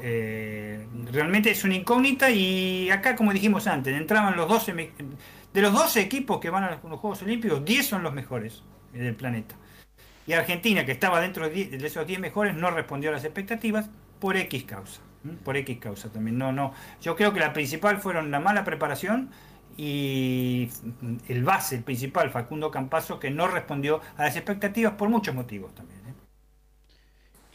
realmente 1.11 1.51
es 1.51 1.63
una 1.65 1.75
incógnita 1.75 2.29
y 2.29 2.89
acá, 2.89 3.15
como 3.15 3.33
dijimos 3.33 3.67
antes, 3.67 3.93
entraban 3.95 4.37
los 4.37 4.47
12, 4.47 4.73
de 5.53 5.61
los 5.61 5.73
12 5.73 5.99
equipos 5.99 6.39
que 6.39 6.49
van 6.49 6.63
a 6.63 6.71
los 6.71 6.99
Juegos 6.99 7.21
Olímpicos, 7.23 7.65
10 7.65 7.85
son 7.85 8.03
los 8.03 8.13
mejores 8.13 8.63
del 8.93 9.15
planeta. 9.15 9.55
Y 10.25 10.33
Argentina, 10.33 10.85
que 10.85 10.93
estaba 10.93 11.19
dentro 11.19 11.49
de 11.49 11.77
esos 11.85 12.07
10 12.07 12.19
mejores, 12.19 12.55
no 12.55 12.71
respondió 12.71 13.09
a 13.09 13.13
las 13.13 13.25
expectativas 13.25 13.89
por 14.19 14.37
X 14.37 14.63
causa 14.63 15.01
por 15.43 15.57
X 15.57 15.77
causa 15.79 16.09
también. 16.09 16.37
No, 16.37 16.51
no. 16.51 16.73
Yo 17.01 17.15
creo 17.15 17.33
que 17.33 17.39
la 17.39 17.53
principal 17.53 17.99
fueron 17.99 18.31
la 18.31 18.39
mala 18.39 18.63
preparación 18.63 19.29
y 19.77 20.69
el 21.27 21.43
base, 21.43 21.75
el 21.75 21.83
principal, 21.83 22.29
Facundo 22.29 22.71
Campazo, 22.71 23.19
que 23.19 23.29
no 23.29 23.47
respondió 23.47 24.01
a 24.17 24.23
las 24.23 24.35
expectativas 24.35 24.93
por 24.93 25.09
muchos 25.09 25.33
motivos 25.33 25.73
también. 25.73 25.99
¿eh? 26.07 26.13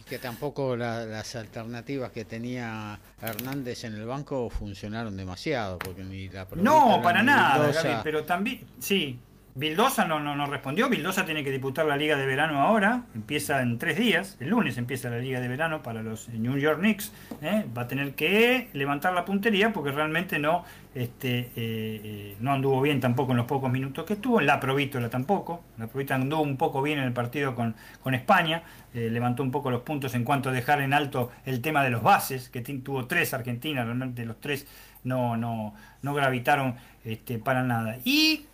Y 0.00 0.04
que 0.04 0.18
tampoco 0.18 0.76
las 0.76 1.36
alternativas 1.36 2.12
que 2.12 2.24
tenía 2.24 2.98
Hernández 3.20 3.84
en 3.84 3.94
el 3.94 4.06
banco 4.06 4.48
funcionaron 4.50 5.16
demasiado, 5.16 5.78
porque 5.78 6.04
ni 6.04 6.28
la 6.28 6.46
No, 6.56 7.00
para 7.02 7.22
nada, 7.22 8.02
pero 8.02 8.24
también, 8.24 8.66
sí, 8.78 9.18
Vildosa 9.56 10.04
no, 10.04 10.20
no, 10.20 10.46
respondió. 10.46 10.90
Vildosa 10.90 11.24
tiene 11.24 11.42
que 11.42 11.50
disputar 11.50 11.86
la 11.86 11.96
Liga 11.96 12.14
de 12.18 12.26
Verano 12.26 12.60
ahora. 12.60 13.04
Empieza 13.14 13.62
en 13.62 13.78
tres 13.78 13.96
días. 13.96 14.36
El 14.38 14.50
lunes 14.50 14.76
empieza 14.76 15.08
la 15.08 15.16
Liga 15.16 15.40
de 15.40 15.48
Verano 15.48 15.82
para 15.82 16.02
los 16.02 16.28
New 16.28 16.58
York 16.58 16.80
Knicks. 16.80 17.10
¿eh? 17.40 17.64
Va 17.76 17.82
a 17.82 17.88
tener 17.88 18.14
que 18.14 18.68
levantar 18.74 19.14
la 19.14 19.24
puntería 19.24 19.72
porque 19.72 19.92
realmente 19.92 20.38
no, 20.38 20.62
este, 20.94 21.38
eh, 21.38 21.50
eh, 21.56 22.36
no 22.38 22.52
anduvo 22.52 22.82
bien 22.82 23.00
tampoco 23.00 23.30
en 23.30 23.38
los 23.38 23.46
pocos 23.46 23.72
minutos 23.72 24.04
que 24.04 24.12
estuvo. 24.12 24.42
La 24.42 24.60
Provítola 24.60 25.08
tampoco. 25.08 25.64
La 25.78 25.86
Provítola 25.86 26.16
anduvo 26.16 26.42
un 26.42 26.58
poco 26.58 26.82
bien 26.82 26.98
en 26.98 27.04
el 27.04 27.14
partido 27.14 27.54
con, 27.54 27.74
con 28.02 28.14
España. 28.14 28.62
levantó 28.92 29.42
un 29.42 29.50
poco 29.50 29.70
los 29.70 29.80
puntos 29.80 30.14
en 30.14 30.24
cuanto 30.24 30.50
a 30.50 30.52
dejar 30.52 30.82
en 30.82 30.92
alto 30.92 31.32
el 31.46 31.62
tema 31.62 31.82
de 31.82 31.88
los 31.88 32.02
bases, 32.02 32.50
que 32.50 32.60
tuvo 32.60 33.06
tres 33.06 33.32
Argentinas. 33.32 33.86
Realmente 33.86 34.26
los 34.26 34.38
tres 34.38 34.66
no, 35.02 35.38
no, 35.38 35.74
no 36.02 36.12
gravitaron 36.12 36.74
este, 37.06 37.38
para 37.38 37.62
nada. 37.62 37.96
Y 38.04 38.44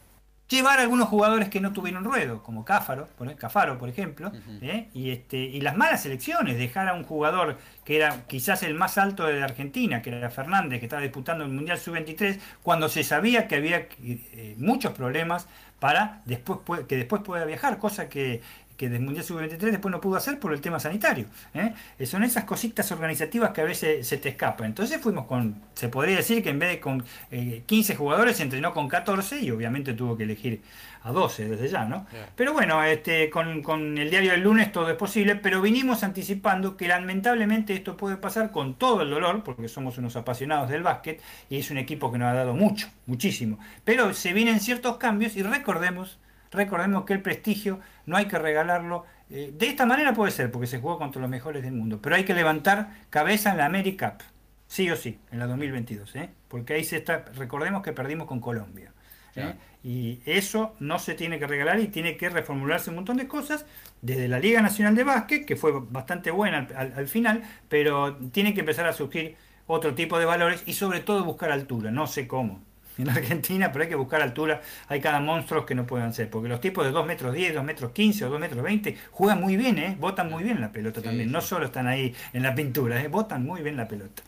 llevar 0.52 0.78
a 0.78 0.82
algunos 0.82 1.08
jugadores 1.08 1.48
que 1.48 1.60
no 1.60 1.72
tuvieron 1.72 2.04
ruedo, 2.04 2.42
como 2.42 2.64
Cáfaro, 2.64 3.08
por, 3.16 3.34
Cafaro, 3.36 3.78
por 3.78 3.88
ejemplo, 3.88 4.30
¿eh? 4.60 4.88
y, 4.94 5.10
este, 5.10 5.38
y 5.38 5.60
las 5.60 5.76
malas 5.76 6.04
elecciones, 6.06 6.58
dejar 6.58 6.88
a 6.88 6.94
un 6.94 7.04
jugador 7.04 7.58
que 7.84 7.96
era 7.96 8.26
quizás 8.26 8.62
el 8.62 8.74
más 8.74 8.98
alto 8.98 9.26
de 9.26 9.42
Argentina, 9.42 10.02
que 10.02 10.10
era 10.10 10.30
Fernández, 10.30 10.78
que 10.78 10.86
estaba 10.86 11.02
disputando 11.02 11.44
el 11.44 11.50
Mundial 11.50 11.78
Sub-23, 11.78 12.38
cuando 12.62 12.88
se 12.88 13.02
sabía 13.02 13.48
que 13.48 13.56
había 13.56 13.88
eh, 14.02 14.54
muchos 14.58 14.92
problemas 14.92 15.48
para 15.80 16.22
después 16.26 16.60
que 16.86 16.96
después 16.96 17.22
pueda 17.22 17.44
viajar, 17.44 17.78
cosa 17.78 18.08
que 18.08 18.40
que 18.82 18.88
del 18.88 19.02
Mundial 19.02 19.24
Sub-23 19.24 19.58
después 19.58 19.92
no 19.92 20.00
pudo 20.00 20.16
hacer 20.16 20.40
por 20.40 20.52
el 20.52 20.60
tema 20.60 20.80
sanitario. 20.80 21.26
¿eh? 21.54 21.72
Son 22.04 22.24
esas 22.24 22.42
cositas 22.42 22.90
organizativas 22.90 23.52
que 23.52 23.60
a 23.60 23.64
veces 23.64 24.04
se 24.04 24.16
te 24.16 24.30
escapan. 24.30 24.66
Entonces 24.66 25.00
fuimos 25.00 25.26
con, 25.26 25.54
se 25.72 25.88
podría 25.88 26.16
decir 26.16 26.42
que 26.42 26.50
en 26.50 26.58
vez 26.58 26.70
de 26.70 26.80
con 26.80 27.04
15 27.30 27.92
eh, 27.92 27.96
jugadores 27.96 28.38
se 28.38 28.42
entrenó 28.42 28.74
con 28.74 28.88
14 28.88 29.38
y 29.38 29.52
obviamente 29.52 29.92
tuvo 29.92 30.16
que 30.16 30.24
elegir 30.24 30.62
a 31.04 31.12
12 31.12 31.50
desde 31.50 31.68
ya, 31.68 31.84
¿no? 31.84 32.08
Pero 32.34 32.54
bueno, 32.54 32.82
este, 32.82 33.30
con, 33.30 33.62
con, 33.62 33.96
el 33.98 34.10
diario 34.10 34.32
del 34.32 34.40
lunes 34.40 34.72
todo 34.72 34.90
es 34.90 34.96
posible, 34.96 35.36
pero 35.36 35.62
vinimos 35.62 36.02
anticipando 36.02 36.76
que 36.76 36.88
lamentablemente 36.88 37.74
esto 37.74 37.96
puede 37.96 38.16
pasar 38.16 38.50
con 38.50 38.74
todo 38.74 39.02
el 39.02 39.10
dolor, 39.10 39.44
porque 39.44 39.68
somos 39.68 39.96
unos 39.96 40.16
apasionados 40.16 40.70
del 40.70 40.82
básquet 40.82 41.22
y 41.48 41.58
es 41.58 41.70
un 41.70 41.78
equipo 41.78 42.10
que 42.10 42.18
nos 42.18 42.32
ha 42.32 42.34
dado 42.34 42.54
mucho, 42.54 42.88
muchísimo. 43.06 43.60
Pero 43.84 44.12
se 44.12 44.32
vienen 44.32 44.58
ciertos 44.58 44.96
cambios 44.96 45.36
y 45.36 45.44
recordemos 45.44 46.18
recordemos 46.52 47.04
que 47.04 47.14
el 47.14 47.22
prestigio 47.22 47.80
no 48.06 48.16
hay 48.16 48.26
que 48.26 48.38
regalarlo. 48.38 49.04
Eh, 49.30 49.52
de 49.56 49.66
esta 49.66 49.86
manera 49.86 50.14
puede 50.14 50.30
ser, 50.30 50.50
porque 50.50 50.66
se 50.66 50.78
jugó 50.78 50.98
contra 50.98 51.20
los 51.20 51.30
mejores 51.30 51.62
del 51.62 51.72
mundo, 51.72 52.00
pero 52.00 52.16
hay 52.16 52.24
que 52.24 52.34
levantar 52.34 52.90
cabeza 53.10 53.50
en 53.50 53.56
la 53.56 53.66
AmeriCup, 53.66 54.22
sí 54.66 54.90
o 54.90 54.96
sí, 54.96 55.18
en 55.30 55.38
la 55.38 55.46
2022, 55.46 56.16
¿eh? 56.16 56.30
porque 56.48 56.74
ahí 56.74 56.84
se 56.84 56.98
está, 56.98 57.24
recordemos 57.34 57.82
que 57.82 57.92
perdimos 57.92 58.26
con 58.26 58.40
Colombia. 58.40 58.92
¿eh? 59.34 59.54
Y 59.82 60.20
eso 60.26 60.76
no 60.78 60.98
se 60.98 61.14
tiene 61.14 61.38
que 61.38 61.46
regalar 61.46 61.80
y 61.80 61.88
tiene 61.88 62.16
que 62.18 62.28
reformularse 62.28 62.90
un 62.90 62.96
montón 62.96 63.16
de 63.16 63.26
cosas, 63.26 63.64
desde 64.02 64.28
la 64.28 64.38
Liga 64.38 64.60
Nacional 64.60 64.94
de 64.94 65.04
Básquet, 65.04 65.46
que 65.46 65.56
fue 65.56 65.72
bastante 65.74 66.30
buena 66.30 66.68
al 66.76 67.08
final, 67.08 67.42
pero 67.68 68.16
tiene 68.30 68.52
que 68.52 68.60
empezar 68.60 68.86
a 68.86 68.92
surgir 68.92 69.36
otro 69.66 69.94
tipo 69.94 70.18
de 70.18 70.26
valores 70.26 70.62
y 70.66 70.74
sobre 70.74 71.00
todo 71.00 71.24
buscar 71.24 71.50
altura, 71.50 71.90
no 71.90 72.06
sé 72.06 72.28
cómo 72.28 72.60
en 72.98 73.08
Argentina, 73.08 73.70
pero 73.72 73.84
hay 73.84 73.88
que 73.88 73.96
buscar 73.96 74.22
altura. 74.22 74.60
Hay 74.88 75.00
cada 75.00 75.20
monstruo 75.20 75.66
que 75.66 75.74
no 75.74 75.86
puedan 75.86 76.12
ser, 76.12 76.30
porque 76.30 76.48
los 76.48 76.60
tipos 76.60 76.84
de 76.84 76.90
2 76.90 77.06
metros 77.06 77.34
10, 77.34 77.54
2 77.54 77.64
metros 77.64 77.92
15 77.92 78.24
o 78.24 78.30
2 78.30 78.40
metros 78.40 78.62
20 78.62 78.96
juegan 79.10 79.40
muy 79.40 79.56
bien, 79.56 79.78
¿eh? 79.78 79.96
botan 79.98 80.30
muy 80.30 80.42
bien 80.42 80.60
la 80.60 80.72
pelota 80.72 81.02
también. 81.02 81.30
No 81.30 81.40
solo 81.40 81.66
están 81.66 81.86
ahí 81.86 82.14
en 82.32 82.42
la 82.42 82.54
pintura, 82.54 83.02
¿eh? 83.02 83.08
botan 83.08 83.44
muy 83.44 83.62
bien 83.62 83.76
la 83.76 83.88
pelota. 83.88 84.22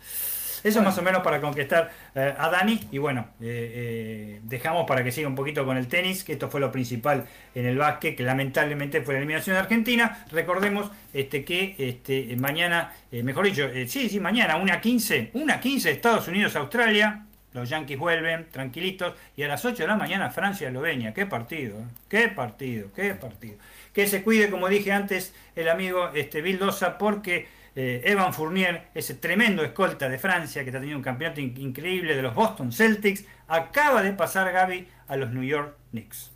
Eso 0.65 0.81
más 0.81 0.97
o 0.97 1.03
menos 1.03 1.23
para 1.23 1.43
conquistar 1.43 1.93
eh, 2.15 2.35
a 2.37 2.49
Dani. 2.49 2.81
Y 2.91 2.97
bueno, 2.97 3.27
eh, 3.39 3.73
eh, 3.75 4.41
dejamos 4.45 4.87
para 4.87 5.05
que 5.05 5.13
siga 5.13 5.29
un 5.29 5.35
poquito 5.35 5.67
con 5.67 5.77
el 5.77 5.89
tenis, 5.89 6.25
que 6.25 6.33
esto 6.33 6.49
fue 6.49 6.59
lo 6.59 6.73
principal 6.73 7.27
en 7.55 7.67
el 7.67 7.77
básquet, 7.77 8.17
que 8.17 8.23
lamentablemente 8.23 9.03
fue 9.03 9.13
la 9.13 9.21
eliminación 9.21 9.55
de 9.55 9.61
Argentina. 9.61 10.25
Recordemos 10.33 10.91
este, 11.13 11.45
que 11.45 11.75
este, 11.77 12.35
mañana, 12.37 12.95
mejor 13.13 13.45
dicho, 13.45 13.69
sí, 13.87 14.09
sí, 14.09 14.19
mañana, 14.21 14.57
una 14.57 14.81
15, 14.81 15.33
una 15.35 15.61
15 15.61 15.91
Estados 15.91 16.29
Unidos-Australia. 16.29 17.27
Los 17.55 17.71
Yankees 17.71 17.99
vuelven 17.99 18.51
tranquilitos 18.51 19.15
y 19.37 19.45
a 19.45 19.49
las 19.49 19.65
8 19.65 19.85
de 19.85 19.87
la 19.87 19.97
mañana 19.97 20.29
Francia-Eslovenia. 20.29 21.15
Qué 21.15 21.25
partido, 21.25 21.79
¿eh? 21.79 21.85
qué 22.09 22.29
partido, 22.29 22.93
qué 22.95 23.15
partido. 23.15 23.57
Que 23.93 24.09
se 24.09 24.23
cuide, 24.23 24.51
como 24.51 24.69
dije 24.69 24.93
antes, 24.93 25.33
el 25.55 25.69
amigo 25.69 26.11
este, 26.15 26.43
Vildosa, 26.43 26.99
porque 26.99 27.47
eh, 27.77 28.03
Evan 28.05 28.35
Fournier, 28.35 28.89
ese 28.93 29.15
tremendo 29.15 29.63
escolta 29.63 30.09
de 30.09 30.19
Francia 30.19 30.63
que 30.63 30.71
está 30.71 30.81
teniendo 30.81 30.99
un 30.99 31.05
campeonato 31.05 31.41
increíble 31.41 32.17
de 32.17 32.23
los 32.23 32.35
Boston 32.35 32.73
Celtics, 32.73 33.25
acaba 33.47 34.03
de 34.03 34.13
pasar 34.13 34.53
Gaby 34.53 34.89
a 35.07 35.17
los 35.17 35.31
New 35.31 35.45
York 35.45 35.77
Knicks. 35.93 36.33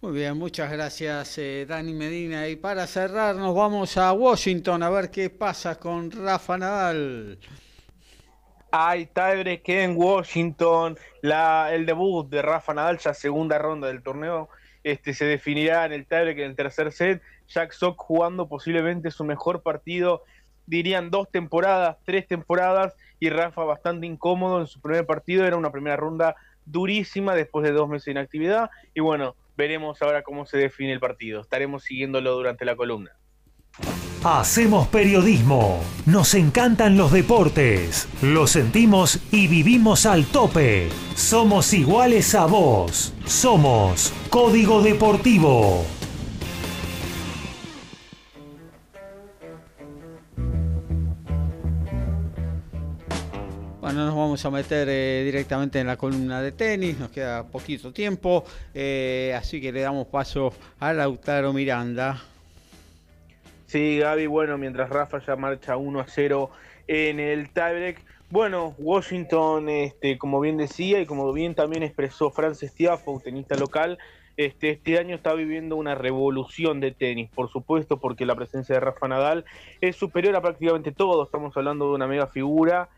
Muy 0.00 0.12
bien, 0.12 0.38
muchas 0.38 0.70
gracias 0.70 1.38
eh, 1.38 1.66
Dani 1.68 1.92
Medina. 1.92 2.48
Y 2.48 2.54
para 2.54 2.86
cerrar 2.86 3.34
nos 3.34 3.54
vamos 3.54 3.96
a 3.96 4.12
Washington 4.12 4.82
a 4.84 4.90
ver 4.90 5.10
qué 5.10 5.28
pasa 5.28 5.74
con 5.78 6.10
Rafa 6.10 6.56
Nadal. 6.56 7.38
Hay 8.72 9.06
tiebreak 9.06 9.68
en 9.68 9.96
Washington, 9.96 10.96
la, 11.22 11.74
el 11.74 11.86
debut 11.86 12.28
de 12.28 12.40
Rafa 12.40 12.72
Nadal, 12.72 12.98
ya 12.98 13.14
segunda 13.14 13.58
ronda 13.58 13.88
del 13.88 14.02
torneo, 14.02 14.48
este, 14.84 15.12
se 15.12 15.24
definirá 15.24 15.84
en 15.86 15.92
el 15.92 16.06
tiebreak 16.06 16.38
en 16.38 16.50
el 16.50 16.56
tercer 16.56 16.92
set. 16.92 17.22
Jack 17.48 17.72
Sock 17.72 18.00
jugando 18.00 18.48
posiblemente 18.48 19.10
su 19.10 19.24
mejor 19.24 19.62
partido, 19.62 20.22
dirían 20.66 21.10
dos 21.10 21.28
temporadas, 21.30 21.96
tres 22.04 22.28
temporadas, 22.28 22.94
y 23.18 23.28
Rafa 23.28 23.64
bastante 23.64 24.06
incómodo 24.06 24.60
en 24.60 24.66
su 24.68 24.80
primer 24.80 25.04
partido. 25.04 25.46
Era 25.46 25.56
una 25.56 25.72
primera 25.72 25.96
ronda 25.96 26.36
durísima 26.64 27.34
después 27.34 27.64
de 27.64 27.72
dos 27.72 27.88
meses 27.88 28.06
de 28.06 28.12
inactividad. 28.12 28.70
Y 28.94 29.00
bueno, 29.00 29.34
veremos 29.56 30.00
ahora 30.00 30.22
cómo 30.22 30.46
se 30.46 30.58
define 30.58 30.92
el 30.92 31.00
partido. 31.00 31.40
Estaremos 31.40 31.82
siguiéndolo 31.82 32.32
durante 32.32 32.64
la 32.64 32.76
columna. 32.76 33.10
Hacemos 34.22 34.86
periodismo. 34.88 35.80
Nos 36.04 36.34
encantan 36.34 36.98
los 36.98 37.10
deportes. 37.10 38.06
Lo 38.20 38.46
sentimos 38.46 39.18
y 39.32 39.46
vivimos 39.46 40.04
al 40.04 40.26
tope. 40.26 40.90
Somos 41.14 41.72
iguales 41.72 42.34
a 42.34 42.44
vos. 42.44 43.14
Somos 43.24 44.12
Código 44.28 44.82
Deportivo. 44.82 45.86
Bueno, 53.80 54.04
nos 54.04 54.14
vamos 54.14 54.44
a 54.44 54.50
meter 54.50 54.86
eh, 54.90 55.22
directamente 55.24 55.80
en 55.80 55.86
la 55.86 55.96
columna 55.96 56.42
de 56.42 56.52
tenis, 56.52 56.98
nos 56.98 57.10
queda 57.10 57.44
poquito 57.44 57.90
tiempo, 57.90 58.44
eh, 58.74 59.34
así 59.36 59.62
que 59.62 59.72
le 59.72 59.80
damos 59.80 60.08
paso 60.08 60.52
a 60.78 60.92
Lautaro 60.92 61.54
Miranda. 61.54 62.22
Sí, 63.70 64.00
Gaby, 64.00 64.26
bueno, 64.26 64.58
mientras 64.58 64.90
Rafa 64.90 65.20
ya 65.24 65.36
marcha 65.36 65.76
1 65.76 66.00
a 66.00 66.06
0 66.08 66.50
en 66.88 67.20
el 67.20 67.50
tiebreak. 67.50 68.04
Bueno, 68.28 68.74
Washington, 68.78 69.68
este, 69.68 70.18
como 70.18 70.40
bien 70.40 70.56
decía 70.56 71.00
y 71.00 71.06
como 71.06 71.32
bien 71.32 71.54
también 71.54 71.84
expresó 71.84 72.32
Francis 72.32 72.74
Tiafoe, 72.74 73.22
tenista 73.22 73.54
local, 73.54 73.96
este, 74.36 74.70
este 74.70 74.98
año 74.98 75.14
está 75.14 75.34
viviendo 75.34 75.76
una 75.76 75.94
revolución 75.94 76.80
de 76.80 76.90
tenis, 76.90 77.30
por 77.32 77.48
supuesto, 77.48 77.98
porque 77.98 78.26
la 78.26 78.34
presencia 78.34 78.74
de 78.74 78.80
Rafa 78.80 79.06
Nadal 79.06 79.44
es 79.80 79.94
superior 79.94 80.34
a 80.34 80.42
prácticamente 80.42 80.90
todo. 80.90 81.22
Estamos 81.22 81.56
hablando 81.56 81.90
de 81.90 81.94
una 81.94 82.08
mega 82.08 82.26
figura 82.26 82.88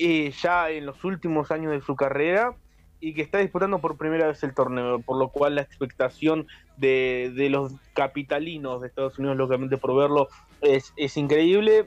eh, 0.00 0.32
ya 0.42 0.68
en 0.70 0.84
los 0.84 1.04
últimos 1.04 1.52
años 1.52 1.70
de 1.70 1.80
su 1.80 1.94
carrera 1.94 2.56
y 2.98 3.14
que 3.14 3.22
está 3.22 3.38
disputando 3.38 3.80
por 3.80 3.96
primera 3.96 4.26
vez 4.26 4.42
el 4.42 4.52
torneo, 4.52 4.98
por 4.98 5.16
lo 5.16 5.28
cual 5.28 5.54
la 5.54 5.62
expectación 5.62 6.48
de, 6.82 7.32
de 7.34 7.48
los 7.48 7.72
capitalinos 7.94 8.80
de 8.80 8.88
Estados 8.88 9.18
Unidos, 9.18 9.36
lógicamente, 9.36 9.78
por 9.78 9.96
verlo 9.96 10.28
es, 10.60 10.92
es 10.96 11.16
increíble. 11.16 11.86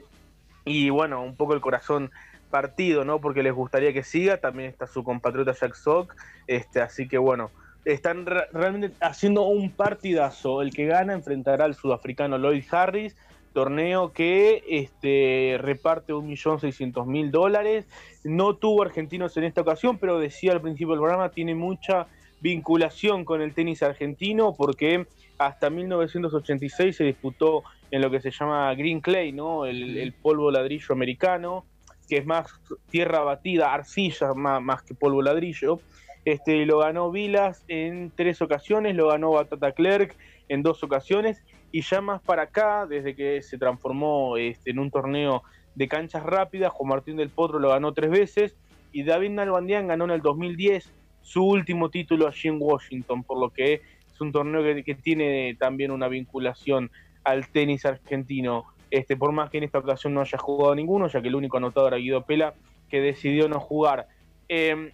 Y 0.64 0.90
bueno, 0.90 1.22
un 1.22 1.36
poco 1.36 1.54
el 1.54 1.60
corazón 1.60 2.10
partido, 2.50 3.04
¿no? 3.04 3.20
Porque 3.20 3.42
les 3.42 3.52
gustaría 3.52 3.92
que 3.92 4.02
siga. 4.02 4.38
También 4.38 4.70
está 4.70 4.86
su 4.86 5.04
compatriota 5.04 5.52
Jack 5.52 5.74
Sock. 5.74 6.16
Este, 6.46 6.80
así 6.80 7.06
que 7.06 7.18
bueno, 7.18 7.50
están 7.84 8.26
realmente 8.26 8.96
haciendo 9.00 9.42
un 9.42 9.70
partidazo. 9.70 10.62
El 10.62 10.72
que 10.72 10.86
gana 10.86 11.12
enfrentará 11.12 11.66
al 11.66 11.74
sudafricano 11.74 12.38
Lloyd 12.38 12.64
Harris. 12.70 13.14
Torneo 13.52 14.12
que 14.12 14.64
este, 14.68 15.56
reparte 15.60 16.12
1.600.000 16.12 17.30
dólares. 17.30 17.86
No 18.24 18.56
tuvo 18.56 18.82
argentinos 18.82 19.36
en 19.36 19.44
esta 19.44 19.60
ocasión, 19.60 19.98
pero 19.98 20.18
decía 20.18 20.52
al 20.52 20.60
principio 20.60 20.92
del 20.92 21.00
programa, 21.00 21.30
tiene 21.30 21.54
mucha 21.54 22.06
vinculación 22.40 23.24
con 23.24 23.40
el 23.42 23.54
tenis 23.54 23.82
argentino 23.82 24.54
porque 24.56 25.06
hasta 25.38 25.70
1986 25.70 26.96
se 26.96 27.04
disputó 27.04 27.62
en 27.90 28.02
lo 28.02 28.10
que 28.10 28.20
se 28.20 28.30
llama 28.30 28.74
green 28.74 29.00
clay, 29.00 29.32
¿no? 29.32 29.66
el 29.66 30.12
polvo 30.22 30.50
ladrillo 30.50 30.92
americano 30.92 31.64
que 32.08 32.18
es 32.18 32.26
más 32.26 32.46
tierra 32.90 33.20
batida, 33.20 33.72
arcilla 33.72 34.34
más, 34.34 34.82
que 34.82 34.94
polvo 34.94 35.22
ladrillo. 35.22 35.80
Este, 36.24 36.66
lo 36.66 36.78
ganó 36.78 37.10
Vilas 37.10 37.64
en 37.68 38.12
tres 38.14 38.42
ocasiones, 38.42 38.96
lo 38.96 39.08
ganó 39.08 39.30
Batata 39.30 39.72
Clerk 39.72 40.16
en 40.48 40.62
dos 40.62 40.82
ocasiones, 40.82 41.42
y 41.72 41.82
ya 41.82 42.00
más 42.00 42.22
para 42.22 42.42
acá, 42.42 42.86
desde 42.86 43.14
que 43.14 43.42
se 43.42 43.58
transformó 43.58 44.36
este, 44.36 44.70
en 44.70 44.78
un 44.78 44.90
torneo 44.90 45.42
de 45.74 45.88
canchas 45.88 46.22
rápidas, 46.22 46.72
Juan 46.72 46.90
Martín 46.90 47.16
del 47.16 47.30
Potro 47.30 47.58
lo 47.58 47.70
ganó 47.70 47.92
tres 47.92 48.10
veces, 48.10 48.56
y 48.92 49.02
David 49.02 49.30
Nalbandián 49.30 49.88
ganó 49.88 50.04
en 50.04 50.12
el 50.12 50.22
2010 50.22 50.90
su 51.26 51.44
último 51.44 51.90
título 51.90 52.28
allí 52.28 52.48
en 52.48 52.58
Washington, 52.60 53.24
por 53.24 53.40
lo 53.40 53.50
que 53.50 53.74
es 53.74 54.20
un 54.20 54.30
torneo 54.30 54.62
que 54.84 54.94
tiene 54.94 55.56
también 55.58 55.90
una 55.90 56.06
vinculación 56.06 56.90
al 57.24 57.48
tenis 57.48 57.84
argentino. 57.84 58.64
Este, 58.92 59.16
por 59.16 59.32
más 59.32 59.50
que 59.50 59.58
en 59.58 59.64
esta 59.64 59.78
ocasión 59.78 60.14
no 60.14 60.20
haya 60.20 60.38
jugado 60.38 60.76
ninguno, 60.76 61.08
ya 61.08 61.20
que 61.20 61.26
el 61.26 61.34
único 61.34 61.56
anotador 61.56 61.94
era 61.94 62.00
Guido 62.00 62.24
Pela, 62.24 62.54
que 62.88 63.00
decidió 63.00 63.48
no 63.48 63.58
jugar. 63.58 64.06
Em, 64.48 64.92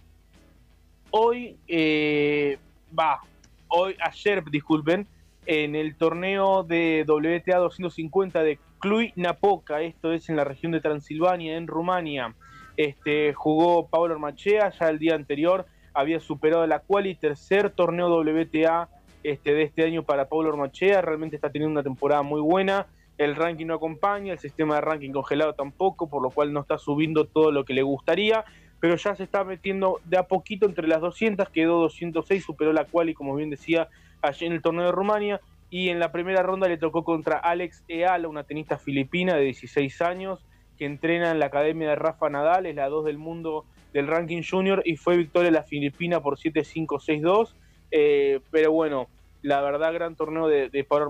hoy, 1.11 1.55
eh, 1.67 2.57
va, 2.97 3.19
hoy, 3.67 3.95
ayer, 4.03 4.43
disculpen, 4.49 5.05
en 5.45 5.75
el 5.75 5.95
torneo 5.95 6.63
de 6.63 7.05
WTA 7.07 7.57
250 7.59 8.41
de 8.41 8.57
Cluj-Napoca, 8.79 9.83
esto 9.83 10.11
es 10.11 10.27
en 10.29 10.37
la 10.37 10.45
región 10.45 10.71
de 10.71 10.81
Transilvania, 10.81 11.57
en 11.57 11.67
Rumania, 11.67 12.33
este, 12.75 13.33
jugó 13.33 13.87
Pablo 13.87 14.15
Armachea, 14.15 14.71
ya 14.71 14.89
el 14.89 14.97
día 14.97 15.13
anterior 15.13 15.67
había 15.93 16.19
superado 16.19 16.65
la 16.67 16.79
quali, 16.79 17.15
tercer 17.15 17.69
torneo 17.69 18.09
WTA 18.09 18.89
este, 19.23 19.53
de 19.53 19.63
este 19.63 19.83
año 19.83 20.03
para 20.03 20.27
Pablo 20.27 20.49
Armachea, 20.49 21.01
realmente 21.01 21.35
está 21.35 21.49
teniendo 21.49 21.71
una 21.71 21.83
temporada 21.83 22.21
muy 22.23 22.41
buena, 22.41 22.87
el 23.17 23.35
ranking 23.35 23.67
no 23.67 23.75
acompaña, 23.75 24.33
el 24.33 24.39
sistema 24.39 24.75
de 24.75 24.81
ranking 24.81 25.11
congelado 25.11 25.53
tampoco, 25.53 26.09
por 26.09 26.21
lo 26.21 26.29
cual 26.29 26.51
no 26.51 26.61
está 26.61 26.77
subiendo 26.77 27.25
todo 27.25 27.51
lo 27.51 27.63
que 27.63 27.73
le 27.73 27.83
gustaría, 27.83 28.43
pero 28.79 28.95
ya 28.95 29.15
se 29.15 29.23
está 29.23 29.43
metiendo 29.43 30.01
de 30.05 30.17
a 30.17 30.23
poquito 30.23 30.65
entre 30.65 30.87
las 30.87 30.99
200, 30.99 31.47
quedó 31.49 31.79
206, 31.79 32.43
superó 32.43 32.73
la 32.73 32.85
cual 32.85 33.09
y 33.09 33.13
como 33.13 33.35
bien 33.35 33.49
decía 33.49 33.87
allí 34.21 34.45
en 34.45 34.53
el 34.53 34.61
torneo 34.61 34.85
de 34.85 34.91
Rumania, 34.91 35.41
y 35.69 35.89
en 35.89 35.99
la 35.99 36.11
primera 36.11 36.43
ronda 36.43 36.67
le 36.67 36.77
tocó 36.77 37.03
contra 37.03 37.37
Alex 37.37 37.83
Eala, 37.87 38.27
una 38.27 38.43
tenista 38.43 38.77
filipina 38.77 39.35
de 39.35 39.45
16 39.45 40.01
años, 40.03 40.45
que 40.77 40.85
entrena 40.85 41.31
en 41.31 41.39
la 41.39 41.47
academia 41.47 41.89
de 41.89 41.95
Rafa 41.95 42.29
Nadal, 42.29 42.65
es 42.65 42.75
la 42.75 42.89
2 42.89 43.05
del 43.05 43.17
mundo 43.17 43.65
del 43.93 44.07
ranking 44.07 44.41
junior 44.41 44.81
y 44.85 44.97
fue 44.97 45.17
victoria 45.17 45.51
de 45.51 45.57
la 45.57 45.63
Filipina 45.63 46.21
por 46.21 46.37
7-5-6-2, 46.37 47.53
eh, 47.91 48.39
pero 48.51 48.71
bueno, 48.71 49.07
la 49.43 49.61
verdad, 49.61 49.93
gran 49.93 50.15
torneo 50.15 50.47
de, 50.47 50.69
de 50.69 50.83
Pablo. 50.83 51.09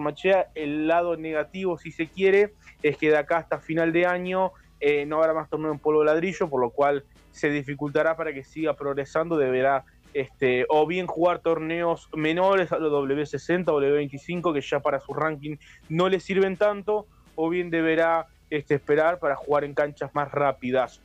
El 0.55 0.87
lado 0.87 1.15
negativo, 1.15 1.77
si 1.77 1.91
se 1.91 2.07
quiere, 2.07 2.53
es 2.81 2.97
que 2.97 3.09
de 3.09 3.17
acá 3.17 3.37
hasta 3.37 3.59
final 3.59 3.93
de 3.93 4.07
año 4.07 4.51
eh, 4.79 5.05
no 5.05 5.19
habrá 5.19 5.33
más 5.33 5.49
torneo 5.49 5.71
en 5.71 5.79
polvo 5.79 6.03
ladrillo, 6.03 6.49
por 6.49 6.59
lo 6.59 6.71
cual 6.71 7.05
se 7.31 7.49
dificultará 7.49 8.17
para 8.17 8.33
que 8.33 8.43
siga 8.43 8.75
progresando. 8.75 9.37
Deberá 9.37 9.85
este, 10.13 10.65
o 10.67 10.85
bien 10.87 11.05
jugar 11.05 11.39
torneos 11.39 12.09
menores 12.15 12.71
a 12.71 12.79
los 12.79 12.91
W60, 12.91 13.65
W25, 13.65 14.53
que 14.53 14.61
ya 14.61 14.79
para 14.79 14.99
su 14.99 15.13
ranking 15.13 15.57
no 15.87 16.09
le 16.09 16.19
sirven 16.19 16.57
tanto, 16.57 17.05
o 17.35 17.49
bien 17.49 17.69
deberá 17.69 18.27
este, 18.53 18.75
esperar 18.75 19.17
para 19.17 19.35
jugar 19.35 19.63
en 19.63 19.73
canchas 19.73 20.13
más 20.13 20.31
rápidas. 20.31 21.01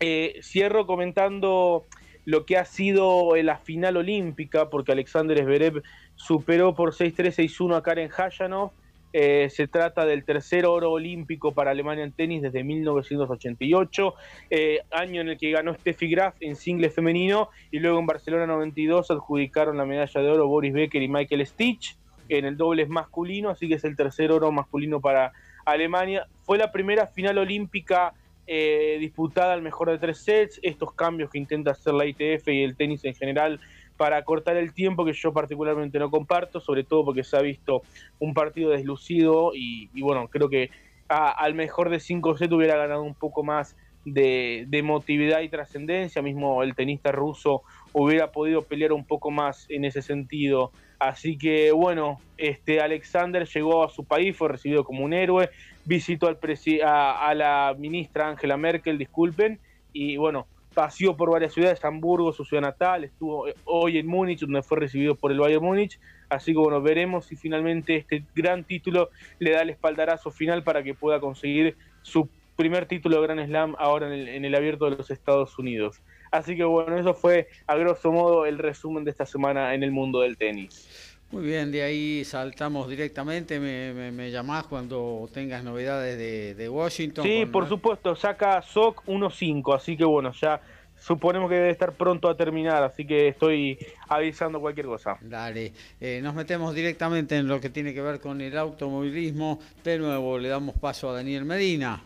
Eh, 0.00 0.40
cierro 0.42 0.84
comentando 0.84 1.84
lo 2.24 2.44
que 2.44 2.56
ha 2.56 2.64
sido 2.64 3.36
la 3.36 3.58
final 3.58 3.96
olímpica, 3.96 4.68
porque 4.68 4.90
Alexander 4.90 5.38
Zverev 5.38 5.82
superó 6.16 6.74
por 6.74 6.92
6-3-6-1 6.92 7.76
a 7.76 7.82
Karen 7.82 8.10
Hayanov. 8.16 8.72
Eh, 9.12 9.48
se 9.50 9.68
trata 9.68 10.06
del 10.06 10.24
tercer 10.24 10.66
oro 10.66 10.90
olímpico 10.90 11.52
para 11.52 11.70
Alemania 11.70 12.02
en 12.02 12.12
tenis 12.12 12.42
desde 12.42 12.64
1988, 12.64 14.14
eh, 14.50 14.80
año 14.90 15.20
en 15.20 15.28
el 15.28 15.38
que 15.38 15.50
ganó 15.50 15.74
Steffi 15.74 16.08
Graf 16.08 16.34
en 16.40 16.56
single 16.56 16.88
femenino 16.88 17.50
y 17.70 17.78
luego 17.78 17.98
en 17.98 18.06
Barcelona 18.06 18.46
92 18.46 19.10
adjudicaron 19.10 19.76
la 19.76 19.84
medalla 19.84 20.20
de 20.20 20.30
oro 20.30 20.48
Boris 20.48 20.72
Becker 20.72 21.02
y 21.02 21.08
Michael 21.08 21.46
Stitch 21.46 21.96
en 22.30 22.46
el 22.46 22.56
doble 22.56 22.86
masculino, 22.86 23.50
así 23.50 23.68
que 23.68 23.74
es 23.74 23.84
el 23.84 23.96
tercer 23.96 24.32
oro 24.32 24.50
masculino 24.50 25.00
para 25.00 25.32
Alemania. 25.64 26.26
Fue 26.42 26.58
la 26.58 26.72
primera 26.72 27.06
final 27.06 27.38
olímpica 27.38 28.14
eh, 28.46 28.96
disputada 28.98 29.52
al 29.52 29.62
mejor 29.62 29.90
de 29.90 29.98
tres 29.98 30.18
sets, 30.18 30.58
estos 30.62 30.92
cambios 30.94 31.30
que 31.30 31.38
intenta 31.38 31.70
hacer 31.70 31.94
la 31.94 32.06
ITF 32.06 32.48
y 32.48 32.64
el 32.64 32.76
tenis 32.76 33.04
en 33.04 33.14
general 33.14 33.60
para 33.96 34.22
cortar 34.24 34.56
el 34.56 34.74
tiempo 34.74 35.04
que 35.04 35.12
yo 35.12 35.32
particularmente 35.32 35.98
no 35.98 36.10
comparto, 36.10 36.60
sobre 36.60 36.82
todo 36.82 37.04
porque 37.04 37.22
se 37.22 37.36
ha 37.36 37.40
visto 37.40 37.82
un 38.18 38.34
partido 38.34 38.70
deslucido 38.70 39.52
y, 39.54 39.88
bueno, 40.00 40.28
creo 40.28 40.48
que 40.48 40.70
al 41.08 41.54
mejor 41.54 41.88
de 41.90 42.00
5 42.00 42.36
sets 42.36 42.52
hubiera 42.52 42.76
ganado 42.76 43.02
un 43.02 43.14
poco 43.14 43.44
más 43.44 43.76
de, 44.04 44.64
de 44.66 44.78
emotividad 44.78 45.42
y 45.42 45.48
trascendencia, 45.48 46.20
mismo 46.20 46.62
el 46.64 46.74
tenista 46.74 47.12
ruso 47.12 47.62
hubiera 47.92 48.32
podido 48.32 48.62
pelear 48.62 48.92
un 48.92 49.04
poco 49.04 49.30
más 49.30 49.66
en 49.68 49.84
ese 49.84 50.02
sentido. 50.02 50.72
Así 51.02 51.36
que 51.36 51.72
bueno, 51.72 52.20
este 52.38 52.80
Alexander 52.80 53.44
llegó 53.44 53.84
a 53.84 53.88
su 53.88 54.04
país, 54.04 54.36
fue 54.36 54.48
recibido 54.48 54.84
como 54.84 55.04
un 55.04 55.12
héroe, 55.12 55.50
visitó 55.84 56.28
al 56.28 56.38
a, 56.84 57.26
a 57.26 57.34
la 57.34 57.74
ministra 57.76 58.28
Angela 58.28 58.56
Merkel, 58.56 58.98
disculpen, 58.98 59.58
y 59.92 60.16
bueno, 60.16 60.46
paseó 60.72 61.16
por 61.16 61.32
varias 61.32 61.54
ciudades, 61.54 61.84
Hamburgo, 61.84 62.32
su 62.32 62.44
ciudad 62.44 62.62
natal, 62.62 63.02
estuvo 63.02 63.48
eh, 63.48 63.54
hoy 63.64 63.98
en 63.98 64.06
Múnich, 64.06 64.42
donde 64.42 64.62
fue 64.62 64.78
recibido 64.78 65.16
por 65.16 65.32
el 65.32 65.40
Bayern 65.40 65.64
Múnich, 65.64 65.98
así 66.28 66.52
que 66.52 66.58
bueno, 66.58 66.80
veremos 66.80 67.26
si 67.26 67.34
finalmente 67.34 67.96
este 67.96 68.22
gran 68.32 68.62
título 68.62 69.10
le 69.40 69.50
da 69.50 69.62
el 69.62 69.70
espaldarazo 69.70 70.30
final 70.30 70.62
para 70.62 70.84
que 70.84 70.94
pueda 70.94 71.18
conseguir 71.18 71.76
su 72.02 72.28
primer 72.54 72.86
título 72.86 73.20
de 73.20 73.26
Grand 73.26 73.44
Slam 73.44 73.74
ahora 73.76 74.06
en 74.06 74.12
el, 74.12 74.28
en 74.28 74.44
el 74.44 74.54
abierto 74.54 74.88
de 74.88 74.96
los 74.96 75.10
Estados 75.10 75.58
Unidos. 75.58 76.00
Así 76.32 76.56
que 76.56 76.64
bueno, 76.64 76.98
eso 76.98 77.14
fue 77.14 77.46
a 77.66 77.76
grosso 77.76 78.10
modo 78.10 78.46
el 78.46 78.58
resumen 78.58 79.04
de 79.04 79.10
esta 79.10 79.26
semana 79.26 79.74
en 79.74 79.82
el 79.82 79.92
mundo 79.92 80.22
del 80.22 80.36
tenis. 80.38 80.88
Muy 81.30 81.44
bien, 81.44 81.70
de 81.70 81.82
ahí 81.82 82.24
saltamos 82.24 82.88
directamente. 82.88 83.60
Me, 83.60 84.10
me, 84.10 84.30
llamás 84.30 84.64
cuando 84.66 85.28
tengas 85.32 85.62
novedades 85.62 86.56
de, 86.56 86.68
Washington. 86.68 87.24
Sí, 87.24 87.46
por 87.46 87.68
supuesto, 87.68 88.16
saca 88.16 88.60
SOC 88.60 89.04
1.5, 89.06 89.74
así 89.74 89.96
que 89.96 90.04
bueno, 90.04 90.32
ya 90.32 90.60
suponemos 90.98 91.48
que 91.48 91.56
debe 91.56 91.70
estar 91.70 91.92
pronto 91.92 92.28
a 92.28 92.36
terminar, 92.36 92.82
así 92.82 93.06
que 93.06 93.28
estoy 93.28 93.78
avisando 94.08 94.60
cualquier 94.60 94.86
cosa. 94.86 95.16
Dale, 95.20 95.72
eh, 96.00 96.20
nos 96.22 96.34
metemos 96.34 96.74
directamente 96.74 97.36
en 97.36 97.48
lo 97.48 97.60
que 97.60 97.70
tiene 97.70 97.92
que 97.92 98.02
ver 98.02 98.20
con 98.20 98.40
el 98.40 98.56
automovilismo. 98.56 99.58
De 99.82 99.98
nuevo 99.98 100.38
le 100.38 100.48
damos 100.48 100.78
paso 100.78 101.10
a 101.10 101.14
Daniel 101.14 101.44
Medina. 101.44 102.02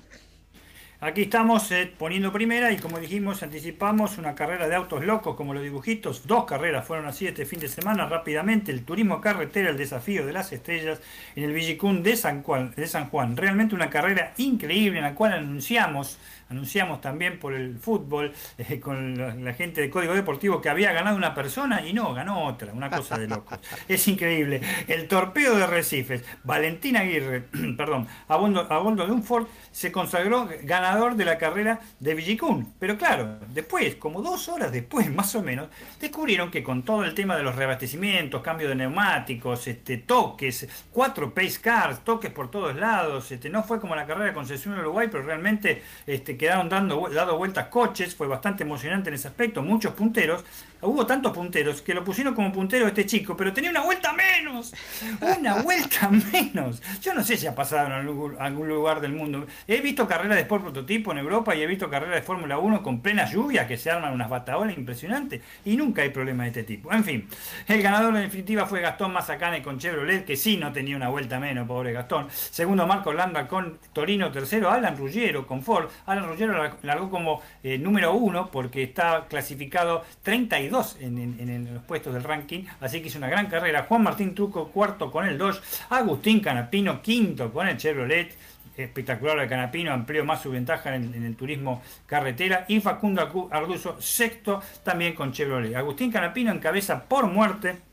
Aquí 0.98 1.22
estamos 1.22 1.70
eh, 1.72 1.92
poniendo 1.98 2.32
primera 2.32 2.72
y 2.72 2.78
como 2.78 2.98
dijimos, 2.98 3.42
anticipamos 3.42 4.16
una 4.16 4.34
carrera 4.34 4.66
de 4.66 4.76
autos 4.76 5.04
locos 5.04 5.36
como 5.36 5.52
los 5.52 5.62
dibujitos. 5.62 6.26
Dos 6.26 6.46
carreras 6.46 6.86
fueron 6.86 7.04
así 7.04 7.26
este 7.26 7.44
fin 7.44 7.60
de 7.60 7.68
semana 7.68 8.06
rápidamente. 8.08 8.72
El 8.72 8.82
turismo 8.82 9.20
carretera, 9.20 9.68
el 9.68 9.76
desafío 9.76 10.24
de 10.24 10.32
las 10.32 10.52
estrellas 10.54 11.02
en 11.34 11.44
el 11.44 11.52
Villicún 11.52 12.02
de 12.02 12.16
San 12.16 12.42
Juan. 12.42 12.72
De 12.74 12.86
San 12.86 13.10
Juan. 13.10 13.36
Realmente 13.36 13.74
una 13.74 13.90
carrera 13.90 14.32
increíble 14.38 14.96
en 14.96 15.04
la 15.04 15.14
cual 15.14 15.34
anunciamos 15.34 16.16
anunciamos 16.48 17.00
también 17.00 17.38
por 17.38 17.54
el 17.54 17.78
fútbol 17.78 18.32
eh, 18.58 18.80
con 18.80 19.44
la, 19.44 19.52
gente 19.54 19.80
de 19.80 19.90
Código 19.90 20.14
Deportivo 20.14 20.60
que 20.60 20.68
había 20.68 20.92
ganado 20.92 21.16
una 21.16 21.34
persona 21.34 21.86
y 21.86 21.92
no, 21.92 22.12
ganó 22.14 22.44
otra, 22.44 22.72
una 22.72 22.90
cosa 22.90 23.18
de 23.18 23.28
locos. 23.28 23.58
es 23.88 24.06
increíble. 24.08 24.60
El 24.86 25.08
torpedo 25.08 25.56
de 25.56 25.66
Recifes, 25.66 26.24
Valentín 26.44 26.96
Aguirre, 26.96 27.44
perdón, 27.76 28.06
a 28.28 28.36
bordo, 28.36 29.06
de 29.06 29.12
un 29.12 29.22
Ford, 29.22 29.46
se 29.70 29.90
consagró 29.92 30.48
ganador 30.62 31.16
de 31.16 31.24
la 31.24 31.38
carrera 31.38 31.80
de 32.00 32.14
Villicún. 32.14 32.74
Pero 32.78 32.96
claro, 32.96 33.38
después, 33.52 33.96
como 33.96 34.22
dos 34.22 34.48
horas 34.48 34.72
después 34.72 35.10
más 35.14 35.34
o 35.34 35.42
menos, 35.42 35.68
descubrieron 36.00 36.50
que 36.50 36.62
con 36.62 36.82
todo 36.82 37.04
el 37.04 37.14
tema 37.14 37.36
de 37.36 37.42
los 37.42 37.56
reabastecimientos, 37.56 38.42
cambio 38.42 38.68
de 38.68 38.74
neumáticos, 38.74 39.66
este, 39.66 39.98
toques, 39.98 40.68
cuatro 40.92 41.32
pace 41.32 41.60
cars, 41.60 42.04
toques 42.04 42.30
por 42.30 42.50
todos 42.50 42.76
lados, 42.76 43.30
este, 43.32 43.48
no 43.48 43.62
fue 43.62 43.80
como 43.80 43.96
la 43.96 44.06
carrera 44.06 44.26
de 44.26 44.34
concesión 44.34 44.74
en 44.74 44.80
Uruguay, 44.80 45.08
pero 45.10 45.24
realmente 45.24 45.82
este, 46.06 46.35
quedaron 46.36 46.68
dando, 46.68 47.08
dado 47.12 47.36
vueltas 47.36 47.66
coches, 47.68 48.14
fue 48.14 48.26
bastante 48.26 48.64
emocionante 48.64 49.08
en 49.10 49.14
ese 49.14 49.28
aspecto, 49.28 49.62
muchos 49.62 49.94
punteros, 49.94 50.44
hubo 50.82 51.06
tantos 51.06 51.32
punteros 51.32 51.82
que 51.82 51.94
lo 51.94 52.04
pusieron 52.04 52.34
como 52.34 52.52
puntero 52.52 52.86
este 52.86 53.06
chico, 53.06 53.36
pero 53.36 53.52
tenía 53.52 53.70
una 53.70 53.82
vuelta 53.82 54.12
menos, 54.12 54.72
una 55.20 55.62
vuelta 55.62 56.10
menos. 56.32 56.82
Yo 57.00 57.14
no 57.14 57.22
sé 57.22 57.36
si 57.36 57.46
ha 57.46 57.54
pasado 57.54 57.86
en 57.86 57.92
algún, 58.38 58.68
lugar 58.68 59.00
del 59.00 59.12
mundo. 59.12 59.46
He 59.66 59.80
visto 59.80 60.06
carreras 60.06 60.36
de 60.36 60.42
Sport 60.42 60.64
Prototipo 60.64 61.12
en 61.12 61.18
Europa 61.18 61.54
y 61.54 61.62
he 61.62 61.66
visto 61.66 61.88
carreras 61.88 62.16
de 62.16 62.22
Fórmula 62.22 62.58
1 62.58 62.82
con 62.82 63.00
plena 63.00 63.30
lluvia 63.30 63.66
que 63.66 63.76
se 63.76 63.90
arman 63.90 64.12
unas 64.12 64.28
batadoras 64.28 64.76
impresionantes 64.76 65.40
y 65.64 65.76
nunca 65.76 66.02
hay 66.02 66.10
problema 66.10 66.44
de 66.44 66.50
este 66.50 66.64
tipo. 66.64 66.92
En 66.92 67.04
fin, 67.04 67.28
el 67.66 67.82
ganador 67.82 68.14
en 68.16 68.22
definitiva 68.22 68.66
fue 68.66 68.80
Gastón 68.80 69.12
Mazacane 69.12 69.62
con 69.62 69.78
Chevrolet, 69.78 70.24
que 70.24 70.36
sí 70.36 70.56
no 70.56 70.72
tenía 70.72 70.96
una 70.96 71.08
vuelta 71.08 71.38
menos, 71.38 71.66
pobre 71.66 71.92
Gastón. 71.92 72.28
Segundo, 72.30 72.86
Marco 72.86 73.12
Landa 73.12 73.46
con 73.48 73.78
Torino. 73.92 74.30
Tercero, 74.30 74.70
Alan 74.70 74.96
Ruggiero 74.96 75.46
con 75.46 75.62
Ford. 75.62 75.88
Alan 76.06 76.25
Ruggiero 76.26 76.76
largó 76.82 77.10
como 77.10 77.42
eh, 77.62 77.78
número 77.78 78.14
uno 78.14 78.50
porque 78.50 78.82
está 78.82 79.26
clasificado 79.28 80.04
32 80.22 80.98
en, 81.00 81.74
los 81.74 81.82
puestos 81.84 82.14
del 82.14 82.24
ranking, 82.24 82.64
así 82.80 83.00
que 83.00 83.08
hizo 83.08 83.18
una 83.18 83.28
gran 83.28 83.46
carrera. 83.46 83.84
Juan 83.88 84.02
Martín 84.02 84.34
Truco, 84.34 84.68
cuarto 84.68 85.10
con 85.10 85.26
el 85.26 85.38
2. 85.38 85.86
Agustín 85.90 86.40
Canapino, 86.40 87.02
quinto 87.02 87.52
con 87.52 87.68
el 87.68 87.76
Chevrolet 87.76 88.36
espectacular 88.76 89.38
el 89.38 89.48
Canapino, 89.48 89.90
amplió 89.90 90.22
más 90.24 90.42
su 90.42 90.50
ventaja 90.50 90.94
en, 90.94 91.14
en, 91.14 91.24
el 91.24 91.34
turismo 91.34 91.82
carretera. 92.04 92.66
Y 92.68 92.80
Facundo 92.80 93.48
Arduzo, 93.50 94.00
sexto 94.00 94.62
también 94.82 95.14
con 95.14 95.32
Chevrolet. 95.32 95.74
Agustín 95.74 96.12
Canapino 96.12 96.52
encabeza 96.52 97.04
por 97.04 97.26
muerte 97.26 97.85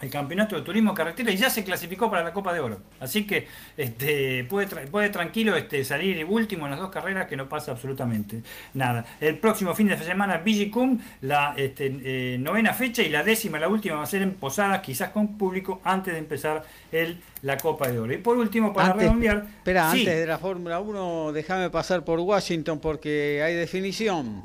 el 0.00 0.10
campeonato 0.10 0.56
de 0.56 0.62
turismo 0.62 0.94
carretera 0.94 1.30
y 1.30 1.36
ya 1.36 1.50
se 1.50 1.62
clasificó 1.62 2.10
para 2.10 2.22
la 2.22 2.32
Copa 2.32 2.52
de 2.52 2.60
Oro. 2.60 2.80
Así 3.00 3.26
que 3.26 3.46
este, 3.76 4.44
puede, 4.44 4.66
puede 4.86 5.10
tranquilo 5.10 5.56
este, 5.56 5.84
salir 5.84 6.24
último 6.24 6.64
en 6.66 6.72
las 6.72 6.80
dos 6.80 6.90
carreras 6.90 7.26
que 7.26 7.36
no 7.36 7.48
pasa 7.48 7.72
absolutamente 7.72 8.42
nada. 8.74 9.04
El 9.20 9.38
próximo 9.38 9.74
fin 9.74 9.88
de 9.88 9.98
semana 9.98 10.38
Vigicum, 10.38 10.98
la 11.20 11.54
este, 11.56 12.00
eh, 12.02 12.38
novena 12.38 12.72
fecha 12.72 13.02
y 13.02 13.08
la 13.08 13.22
décima, 13.22 13.58
la 13.58 13.68
última, 13.68 13.96
va 13.96 14.02
a 14.02 14.06
ser 14.06 14.22
en 14.22 14.34
Posadas, 14.34 14.80
quizás 14.80 15.10
con 15.10 15.36
público, 15.36 15.80
antes 15.84 16.14
de 16.14 16.18
empezar 16.18 16.62
el, 16.92 17.20
la 17.42 17.58
Copa 17.58 17.88
de 17.88 17.98
Oro. 17.98 18.12
Y 18.12 18.18
por 18.18 18.36
último, 18.38 18.72
para 18.72 18.94
redondear... 18.94 19.44
Espera, 19.58 19.90
antes 19.90 20.06
de 20.06 20.26
la 20.26 20.38
Fórmula 20.38 20.80
1, 20.80 21.32
déjame 21.32 21.68
pasar 21.70 22.04
por 22.04 22.20
Washington 22.20 22.80
porque 22.80 23.42
hay 23.44 23.54
definición. 23.54 24.42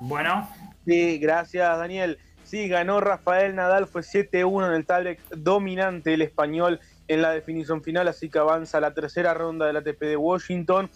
Bueno. 0.00 0.48
Sí, 0.84 1.18
gracias 1.18 1.78
Daniel. 1.78 2.18
Sí, 2.48 2.66
ganó 2.66 2.98
Rafael 2.98 3.54
Nadal, 3.54 3.86
fue 3.86 4.00
7-1 4.00 4.68
en 4.68 4.72
el 4.72 4.86
tablet 4.86 5.20
dominante 5.36 6.14
el 6.14 6.22
español 6.22 6.80
en 7.06 7.20
la 7.20 7.32
definición 7.32 7.82
final, 7.82 8.08
así 8.08 8.30
que 8.30 8.38
avanza 8.38 8.80
la 8.80 8.94
tercera 8.94 9.34
ronda 9.34 9.66
del 9.66 9.76
ATP 9.76 10.00
de 10.00 10.16
Washington. 10.16 10.88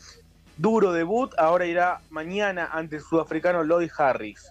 Duro 0.56 0.92
debut, 0.92 1.34
ahora 1.36 1.66
irá 1.66 2.00
mañana 2.08 2.70
ante 2.72 2.96
el 2.96 3.02
sudafricano 3.02 3.64
Lloyd 3.64 3.90
Harris. 3.98 4.50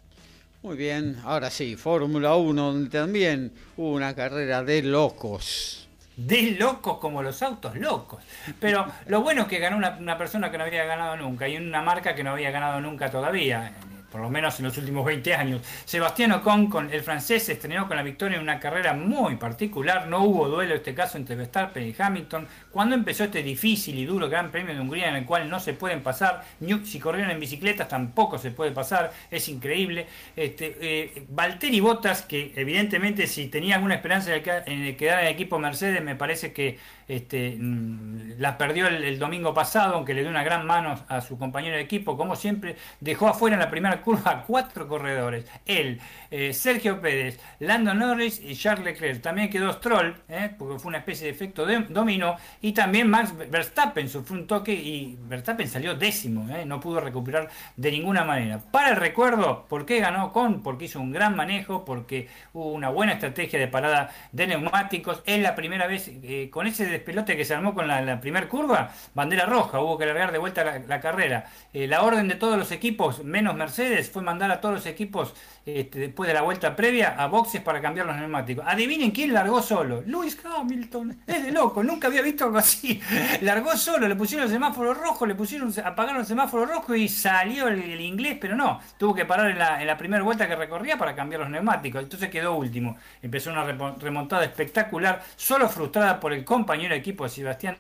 Muy 0.62 0.78
bien, 0.78 1.18
ahora 1.24 1.50
sí, 1.50 1.76
Fórmula 1.76 2.36
1, 2.36 2.62
donde 2.62 2.90
también 2.92 3.52
hubo 3.78 3.94
una 3.94 4.14
carrera 4.14 4.64
de 4.64 4.84
locos. 4.84 5.90
De 6.16 6.52
locos 6.52 7.00
como 7.00 7.24
los 7.24 7.42
autos 7.42 7.76
locos. 7.78 8.24
Pero 8.60 8.86
lo 9.08 9.22
bueno 9.22 9.42
es 9.42 9.48
que 9.48 9.58
ganó 9.58 9.76
una, 9.76 9.98
una 10.00 10.20
persona 10.20 10.52
que 10.52 10.60
no 10.60 10.66
había 10.66 10.86
ganado 10.86 11.18
nunca 11.18 11.48
y 11.48 11.58
una 11.58 11.82
marca 11.82 12.14
que 12.14 12.24
no 12.24 12.30
había 12.34 12.52
ganado 12.52 12.80
nunca 12.80 13.10
todavía 13.10 13.74
por 14.12 14.22
lo 14.22 14.30
menos 14.30 14.60
en 14.60 14.66
los 14.66 14.78
últimos 14.78 15.06
20 15.06 15.34
años. 15.34 15.62
Sebastián 15.86 16.34
Ocon, 16.34 16.68
con 16.68 16.92
el 16.92 17.02
francés, 17.02 17.44
se 17.44 17.54
estrenó 17.54 17.88
con 17.88 17.98
la 17.98 18.04
victoria 18.04 18.38
en 18.38 18.44
una 18.44 18.60
carrera 18.60 18.94
muy 18.94 19.38
particular. 19.38 20.08
No 20.08 20.24
hubo 20.24 20.48
duelo 20.50 20.74
en 20.74 20.78
este 20.78 20.94
caso 20.94 21.18
entre 21.18 21.36
Verstappen 21.36 21.88
y 21.88 21.96
Hamilton. 21.98 22.48
Cuando 22.72 22.96
empezó 22.96 23.24
este 23.24 23.42
difícil 23.42 23.98
y 23.98 24.06
duro 24.06 24.30
Gran 24.30 24.52
Premio 24.52 24.74
de 24.74 24.82
Hungría 24.82 25.10
en 25.10 25.16
el 25.16 25.26
cual 25.26 25.50
no 25.50 25.60
se 25.60 25.74
pueden 25.74 26.02
pasar, 26.02 26.44
si 26.84 27.00
corrieron 27.00 27.32
en 27.32 27.40
bicicletas 27.40 27.88
tampoco 27.88 28.38
se 28.38 28.52
puede 28.52 28.72
pasar, 28.72 29.12
es 29.30 29.48
increíble. 29.48 30.08
Este, 30.36 30.78
eh, 30.82 31.26
Valtteri 31.30 31.80
Bottas, 31.80 32.22
que 32.24 32.54
evidentemente 32.56 33.28
si 33.28 33.48
tenía 33.48 33.76
alguna 33.76 33.96
esperanza 33.96 34.32
de 34.32 34.42
quedar 34.42 34.64
en 34.68 34.82
el 34.82 35.28
equipo 35.28 35.58
Mercedes, 35.60 36.04
me 36.04 36.16
parece 36.16 36.52
que 36.52 36.78
este, 37.12 37.58
mm, 37.60 38.40
la 38.40 38.58
perdió 38.58 38.88
el, 38.88 39.20
domingo 39.20 39.54
pasado, 39.54 39.96
aunque 39.96 40.14
le 40.14 40.22
dio 40.22 40.30
una 40.30 40.44
gran 40.44 40.66
mano 40.66 40.96
a 41.10 41.20
su 41.20 41.38
compañero 41.38 41.76
de 41.76 41.82
equipo, 41.82 42.16
como 42.16 42.38
siempre, 42.38 42.78
dejó 43.02 43.28
afuera 43.28 43.56
en 43.56 43.60
la 43.60 43.70
primera 43.70 44.01
curva 44.02 44.32
a 44.32 44.44
cuatro 44.44 44.88
corredores. 44.88 45.46
Él, 45.66 46.00
eh, 46.34 46.54
Sergio 46.54 47.02
Pérez, 47.02 47.38
Lando 47.60 47.94
Norris 47.94 48.42
y 48.42 48.56
Charles 48.56 48.86
Leclerc. 48.86 49.22
También 49.22 49.50
quedó 49.50 49.74
Stroll, 49.74 50.16
eh, 50.30 50.50
porque 50.58 50.80
fue 50.80 50.88
una 50.88 51.00
especie 51.00 51.26
de 51.26 51.34
efecto 51.34 51.66
de 51.66 51.82
dominó, 51.90 52.38
y 52.62 52.72
también 52.72 53.10
Max 53.10 53.34
Verstappen 53.50 54.08
sufrió 54.08 54.40
un 54.40 54.48
toque 54.48 54.72
y 54.72 55.18
Verstappen 55.24 55.68
salió 55.68 55.94
décimo, 55.94 56.48
eh, 56.56 56.66
no 56.66 56.80
pudo 56.80 57.02
recuperar 57.02 57.50
de 57.76 57.92
ninguna 57.92 58.24
manera. 58.24 58.60
Para 58.72 58.92
el 58.92 58.96
recuerdo, 58.96 59.66
¿por 59.68 59.86
qué 59.86 60.00
ganó 60.00 60.32
con? 60.32 60.64
Porque 60.64 60.86
hizo 60.86 61.02
un 61.02 61.12
gran 61.12 61.36
manejo, 61.36 61.84
porque 61.84 62.30
hubo 62.54 62.72
una 62.72 62.88
buena 62.88 63.14
estrategia 63.14 63.60
de 63.60 63.68
parada 63.68 64.12
de 64.32 64.48
neumáticos. 64.48 65.22
Es 65.26 65.42
la 65.42 65.54
primera 65.54 65.86
vez 65.86 66.10
con 66.50 66.66
ese 66.66 67.00
pelote 67.00 67.36
que 67.36 67.44
se 67.44 67.54
armó 67.56 67.76
con 67.76 67.90
la, 67.90 68.22
primera 68.22 68.48
curva, 68.48 68.92
bandera 69.14 69.46
roja, 69.46 69.82
hubo 69.82 69.98
que 69.98 70.06
largar 70.06 70.32
de 70.32 70.38
vuelta 70.38 70.80
la, 70.88 71.02
carrera. 71.02 71.48
La 71.74 72.04
orden 72.04 72.30
de 72.30 72.36
todos 72.36 72.58
los 72.58 72.72
equipos, 72.72 73.24
menos 73.24 73.56
Mercedes, 73.56 74.10
fue 74.10 74.22
mandar 74.22 74.50
a 74.52 74.62
todos 74.62 74.76
los 74.76 74.86
equipos 74.86 75.34
este, 75.66 76.00
después 76.00 76.28
de 76.28 76.34
la 76.34 76.42
vuelta 76.42 76.76
previa 76.76 77.16
a 77.18 77.28
boxes 77.28 77.62
para 77.62 77.82
cambiar 77.82 78.08
los 78.08 78.16
neumáticos. 78.16 78.66
Adivinen 78.68 79.12
quién 79.12 79.34
largó 79.34 79.62
solo. 79.62 80.02
Lewis 80.06 80.38
Hamilton. 80.44 81.18
Es 81.28 81.44
de 81.44 81.52
loco, 81.52 81.84
nunca 81.84 82.08
había 82.08 82.22
visto 82.22 82.46
algo 82.46 82.58
así. 82.58 83.00
Largó 83.42 83.76
solo, 83.78 84.08
le 84.08 84.16
pusieron 84.16 84.48
el 84.48 84.52
semáforo 84.52 84.94
rojo, 84.94 85.26
le 85.26 85.36
pusieron, 85.36 85.74
apagaron 85.84 86.22
el 86.22 86.26
semáforo 86.26 86.66
rojo 86.66 86.96
y 86.96 87.08
salió 87.08 87.68
el, 87.68 88.02
inglés, 88.02 88.38
pero 88.42 88.56
no. 88.56 88.80
Tuvo 88.98 89.14
que 89.14 89.26
parar 89.26 89.52
en 89.52 89.60
la, 89.60 89.82
en 89.82 89.88
la 89.88 89.98
primera 89.98 90.24
vuelta 90.24 90.48
que 90.48 90.56
recorría 90.56 90.98
para 90.98 91.16
cambiar 91.16 91.42
los 91.42 91.50
neumáticos. 91.50 92.02
Entonces 92.02 92.30
quedó 92.30 92.56
último. 92.56 92.98
Empezó 93.22 93.52
una 93.52 93.64
remontada 93.64 94.44
espectacular, 94.44 95.22
solo 95.36 95.70
frustrada 95.70 96.20
por 96.20 96.34
el 96.34 96.44
compañero 96.44 96.94
de 96.94 97.00
equipo 97.00 97.24
de 97.24 97.30
Sebastián 97.30 97.78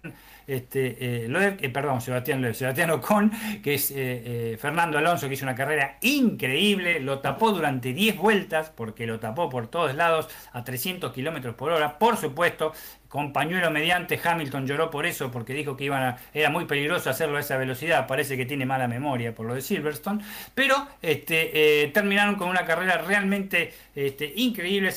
este, 0.55 1.25
eh, 1.25 1.57
eh, 1.61 1.69
perdón, 1.69 2.01
Sebastián 2.01 2.41
Loeb, 2.41 2.55
Sebastián 2.55 2.91
Ocon, 2.91 3.31
que 3.63 3.75
es 3.75 3.91
eh, 3.95 4.57
Fernando 4.59 4.97
Alonso, 4.97 5.27
que 5.27 5.35
hizo 5.35 5.45
una 5.45 5.55
carrera 5.55 5.97
increíble, 6.01 6.99
lo 6.99 7.19
tapó 7.19 7.51
durante 7.51 7.93
10 7.93 8.17
vueltas, 8.17 8.69
porque 8.69 9.07
lo 9.07 9.19
tapó 9.19 9.49
por 9.49 9.67
todos 9.67 9.95
lados 9.95 10.27
a 10.51 10.63
300 10.63 11.13
kilómetros 11.13 11.55
por 11.55 11.71
hora, 11.71 11.97
por 11.97 12.17
supuesto, 12.17 12.73
compañero 13.11 13.69
mediante, 13.71 14.17
Hamilton 14.23 14.65
lloró 14.65 14.89
por 14.89 15.05
eso, 15.05 15.29
porque 15.29 15.53
dijo 15.53 15.75
que 15.75 15.83
iban 15.83 16.15
era 16.33 16.49
muy 16.49 16.63
peligroso 16.63 17.09
hacerlo 17.09 17.35
a 17.35 17.41
esa 17.41 17.57
velocidad, 17.57 18.07
parece 18.07 18.37
que 18.37 18.45
tiene 18.45 18.65
mala 18.65 18.87
memoria 18.87 19.35
por 19.35 19.45
lo 19.45 19.53
de 19.53 19.61
Silverstone, 19.61 20.23
pero 20.55 20.87
este, 21.01 21.91
terminaron 21.93 22.35
con 22.35 22.47
una 22.47 22.63
carrera 22.63 22.99
realmente 22.99 23.73
este, 23.93 24.31
increíble, 24.37 24.93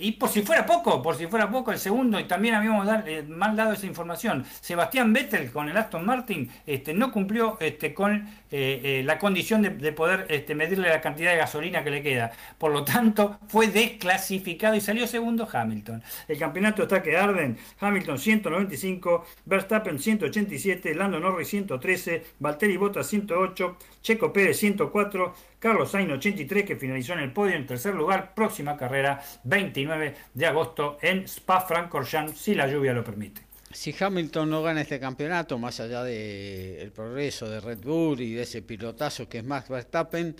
y 0.00 0.12
por 0.12 0.30
si 0.30 0.40
fuera 0.40 0.64
poco, 0.64 1.02
por 1.02 1.14
si 1.14 1.26
fuera 1.26 1.50
poco, 1.50 1.72
el 1.72 1.78
segundo, 1.78 2.18
y 2.18 2.24
también 2.24 2.54
habíamos 2.54 2.88
mal 3.28 3.54
dado 3.54 3.74
esa 3.74 3.84
información, 3.84 4.46
Sebastián 4.62 5.12
Vettel 5.12 5.52
con 5.52 5.68
el 5.68 5.76
Aston 5.76 6.06
Martin 6.06 6.50
este, 6.66 6.94
no 6.94 7.12
cumplió 7.12 7.58
con 7.94 8.30
eh, 8.52 8.80
eh, 8.84 9.02
la 9.02 9.18
condición 9.18 9.62
de, 9.62 9.92
poder 9.92 10.26
este, 10.28 10.54
medirle 10.54 10.90
la 10.90 11.00
cantidad 11.00 11.32
de 11.32 11.38
gasolina 11.38 11.82
que 11.82 11.90
le 11.90 12.02
queda. 12.02 12.32
Por 12.58 12.70
lo 12.70 12.84
tanto, 12.84 13.38
fue 13.48 13.68
desclasificado 13.68 14.74
y 14.74 14.80
salió 14.82 15.06
segundo 15.06 15.48
Hamilton. 15.50 16.02
El 16.28 16.38
campeonato 16.38 16.82
está 16.82 17.02
que 17.02 17.16
arden. 17.16 17.56
Hamilton 17.80 18.18
195, 18.18 19.24
Verstappen 19.46 19.98
187, 19.98 20.94
Lando 20.94 21.18
Norris 21.18 21.48
113, 21.48 22.24
Valtteri 22.40 22.76
Bottas 22.76 23.06
108, 23.06 23.78
Checo 24.02 24.32
Pérez 24.34 24.58
104, 24.58 25.34
Carlos 25.58 25.90
Sainz 25.90 26.12
83 26.12 26.64
que 26.64 26.76
finalizó 26.76 27.14
en 27.14 27.20
el 27.20 27.32
podio 27.32 27.56
en 27.56 27.66
tercer 27.66 27.94
lugar. 27.94 28.34
Próxima 28.34 28.76
carrera 28.76 29.22
29 29.44 30.14
de 30.34 30.46
agosto 30.46 30.98
en 31.00 31.24
Spa-Francorchamps 31.26 32.38
si 32.38 32.54
la 32.54 32.66
lluvia 32.66 32.92
lo 32.92 33.02
permite 33.02 33.51
si 33.72 33.94
Hamilton 33.98 34.50
no 34.50 34.62
gana 34.62 34.82
este 34.82 35.00
campeonato, 35.00 35.58
más 35.58 35.80
allá 35.80 36.02
del 36.04 36.92
progreso 36.92 37.48
de 37.48 37.60
Red 37.60 37.78
Bull 37.78 38.20
y 38.20 38.34
de 38.34 38.42
ese 38.42 38.62
pilotazo 38.62 39.28
que 39.28 39.38
es 39.38 39.44
Max 39.44 39.68
Verstappen, 39.68 40.34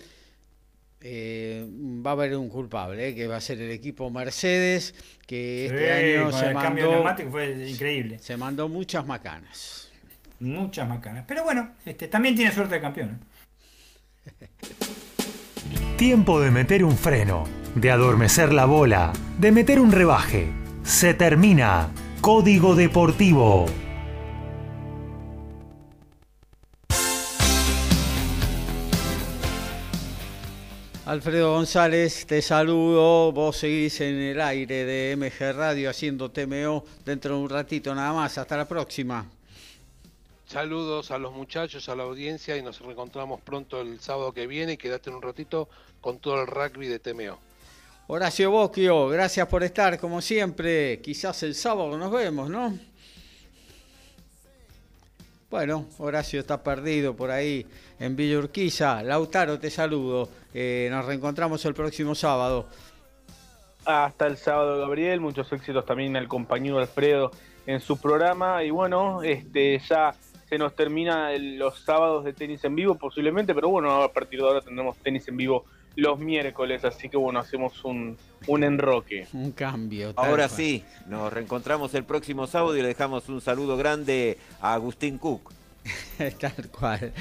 eh, 1.05 1.67
va 1.69 2.11
a 2.11 2.13
haber 2.13 2.35
un 2.37 2.47
culpable, 2.47 3.09
eh, 3.09 3.15
que 3.15 3.27
va 3.27 3.35
a 3.35 3.41
ser 3.41 3.59
el 3.59 3.71
equipo 3.71 4.09
Mercedes, 4.09 4.95
que 5.27 5.65
este 5.65 5.91
año 5.91 6.31
se 6.31 6.47
el 6.47 6.53
mandó, 6.53 7.03
cambio 7.03 7.29
fue 7.29 7.69
increíble. 7.69 8.19
Se 8.19 8.37
mandó 8.37 8.69
muchas 8.69 9.05
macanas. 9.05 9.91
Muchas 10.39 10.87
macanas. 10.87 11.25
Pero 11.27 11.43
bueno, 11.43 11.71
este, 11.85 12.07
también 12.07 12.35
tiene 12.35 12.51
suerte 12.53 12.75
de 12.75 12.81
campeón. 12.81 13.19
¿eh? 14.39 14.47
Tiempo 15.97 16.39
de 16.39 16.51
meter 16.51 16.83
un 16.83 16.97
freno, 16.97 17.45
de 17.75 17.91
adormecer 17.91 18.53
la 18.53 18.65
bola, 18.65 19.11
de 19.39 19.51
meter 19.51 19.79
un 19.79 19.91
rebaje. 19.91 20.47
Se 20.83 21.13
termina. 21.13 21.89
Código 22.23 22.73
Deportivo. 22.73 23.65
Alfredo 31.05 31.51
González, 31.51 32.25
te 32.25 32.41
saludo. 32.41 33.33
Vos 33.33 33.57
seguís 33.57 33.99
en 33.99 34.21
el 34.21 34.39
aire 34.39 34.85
de 34.85 35.17
MG 35.17 35.53
Radio 35.53 35.89
haciendo 35.89 36.31
TMO 36.31 36.85
dentro 37.03 37.35
de 37.35 37.41
un 37.41 37.49
ratito 37.49 37.93
nada 37.93 38.13
más. 38.13 38.37
Hasta 38.37 38.55
la 38.55 38.69
próxima. 38.69 39.29
Saludos 40.45 41.11
a 41.11 41.17
los 41.17 41.33
muchachos, 41.33 41.89
a 41.89 41.95
la 41.97 42.03
audiencia 42.03 42.55
y 42.55 42.61
nos 42.61 42.79
reencontramos 42.79 43.41
pronto 43.41 43.81
el 43.81 43.99
sábado 43.99 44.31
que 44.31 44.47
viene 44.47 44.71
y 44.71 44.77
quédate 44.77 45.09
un 45.09 45.21
ratito 45.21 45.67
con 45.99 46.19
todo 46.19 46.39
el 46.39 46.47
rugby 46.47 46.87
de 46.87 46.99
TMO. 46.99 47.52
Horacio 48.07 48.51
Bosquio, 48.51 49.07
gracias 49.07 49.47
por 49.47 49.63
estar 49.63 49.97
como 49.97 50.21
siempre. 50.21 50.99
Quizás 50.99 51.41
el 51.43 51.55
sábado 51.55 51.97
nos 51.97 52.11
vemos, 52.11 52.49
¿no? 52.49 52.77
Bueno, 55.49 55.85
Horacio 55.99 56.41
está 56.41 56.61
perdido 56.61 57.15
por 57.15 57.31
ahí 57.31 57.65
en 57.99 58.17
Villa 58.17 58.39
Urquiza. 58.39 59.01
Lautaro, 59.03 59.57
te 59.57 59.69
saludo. 59.69 60.27
Eh, 60.53 60.89
nos 60.91 61.05
reencontramos 61.05 61.63
el 61.63 61.73
próximo 61.73 62.13
sábado. 62.13 62.67
Hasta 63.85 64.27
el 64.27 64.35
sábado, 64.35 64.81
Gabriel. 64.81 65.21
Muchos 65.21 65.53
éxitos 65.53 65.85
también 65.85 66.17
al 66.17 66.27
compañero 66.27 66.79
Alfredo 66.79 67.31
en 67.65 67.79
su 67.79 67.97
programa. 67.97 68.65
Y 68.65 68.71
bueno, 68.71 69.23
este 69.23 69.79
ya 69.79 70.13
se 70.49 70.57
nos 70.57 70.75
termina 70.75 71.31
los 71.37 71.79
sábados 71.79 72.25
de 72.25 72.33
tenis 72.33 72.63
en 72.65 72.75
vivo 72.75 72.95
posiblemente, 72.95 73.55
pero 73.55 73.69
bueno, 73.69 74.03
a 74.03 74.11
partir 74.11 74.41
de 74.41 74.47
ahora 74.47 74.61
tendremos 74.61 74.97
tenis 74.97 75.25
en 75.29 75.37
vivo 75.37 75.65
los 75.95 76.19
miércoles, 76.19 76.83
así 76.85 77.09
que 77.09 77.17
bueno, 77.17 77.39
hacemos 77.39 77.83
un, 77.83 78.17
un 78.47 78.63
enroque. 78.63 79.27
Un 79.33 79.51
cambio. 79.51 80.13
Ahora 80.15 80.49
sí, 80.49 80.83
nos 81.07 81.31
reencontramos 81.31 81.93
el 81.93 82.03
próximo 82.03 82.47
sábado 82.47 82.75
y 82.77 82.81
le 82.81 82.89
dejamos 82.89 83.29
un 83.29 83.41
saludo 83.41 83.77
grande 83.77 84.37
a 84.61 84.73
Agustín 84.73 85.17
Cook. 85.17 85.51
Tal 86.39 86.69
cual. 86.69 87.11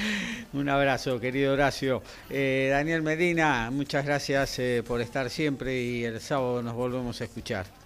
Un 0.53 0.69
abrazo, 0.69 1.19
querido 1.19 1.53
Horacio. 1.53 2.03
Eh, 2.31 2.69
Daniel 2.71 3.03
Medina, 3.03 3.71
muchas 3.73 4.05
gracias 4.05 4.59
eh, 4.59 4.85
por 4.87 5.01
estar 5.01 5.31
siempre 5.31 5.81
y 5.83 6.05
el 6.05 6.21
sábado 6.21 6.63
nos 6.63 6.75
volvemos 6.75 7.21
a 7.21 7.25
escuchar. 7.25 7.82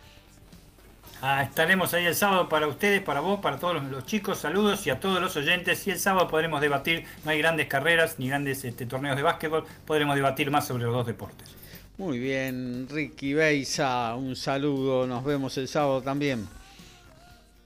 Ah, 1.29 1.43
estaremos 1.43 1.93
ahí 1.93 2.07
el 2.07 2.15
sábado 2.15 2.49
para 2.49 2.69
ustedes, 2.69 3.03
para 3.03 3.19
vos, 3.19 3.41
para 3.41 3.59
todos 3.59 3.83
los, 3.83 4.07
chicos. 4.07 4.39
Saludos 4.39 4.87
y 4.87 4.91
a 4.91 5.01
todos 5.01 5.21
los 5.21 5.37
oyentes. 5.37 5.85
Y 5.89 5.91
el 5.91 5.99
sábado 5.99 6.29
podremos 6.29 6.61
debatir, 6.61 7.05
no 7.25 7.33
hay 7.33 7.39
grandes 7.39 7.67
carreras 7.67 8.21
ni 8.21 8.29
grandes 8.29 8.65
este, 8.65 8.87
torneos 8.87 9.17
de 9.17 9.25
básquetbol, 9.25 9.65
podremos 9.85 10.15
debatir 10.15 10.53
más 10.53 10.69
sobre 10.69 10.85
los 10.85 10.93
dos 10.93 11.05
deportes. 11.05 11.49
Muy 11.99 12.21
bien, 12.21 12.87
Ricky 12.89 13.35
Beisa, 13.35 14.15
un 14.15 14.37
saludo. 14.37 15.09
Nos 15.09 15.25
vemos 15.25 15.59
el 15.59 15.67
sábado 15.67 16.01
también. 16.01 16.47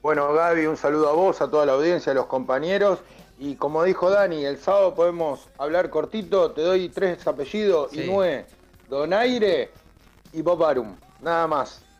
Bueno, 0.01 0.33
Gaby, 0.33 0.65
un 0.65 0.75
saludo 0.75 1.09
a 1.09 1.13
vos, 1.13 1.39
a 1.39 1.47
toda 1.47 1.67
la 1.67 1.73
audiencia, 1.73 2.13
a 2.13 2.15
los 2.15 2.25
compañeros. 2.25 2.97
Y 3.37 3.53
como 3.57 3.83
dijo 3.83 4.09
Dani, 4.09 4.43
el 4.43 4.57
sábado 4.57 4.95
podemos 4.95 5.49
hablar 5.59 5.91
cortito. 5.91 6.49
Te 6.49 6.61
doy 6.61 6.89
tres 6.89 7.27
apellidos: 7.27 7.93
Inue, 7.93 8.43
Donaire 8.89 9.69
y 10.33 10.41
Bob 10.41 10.63
Arum. 10.63 10.95
Nada 11.21 11.45
más. 11.45 11.90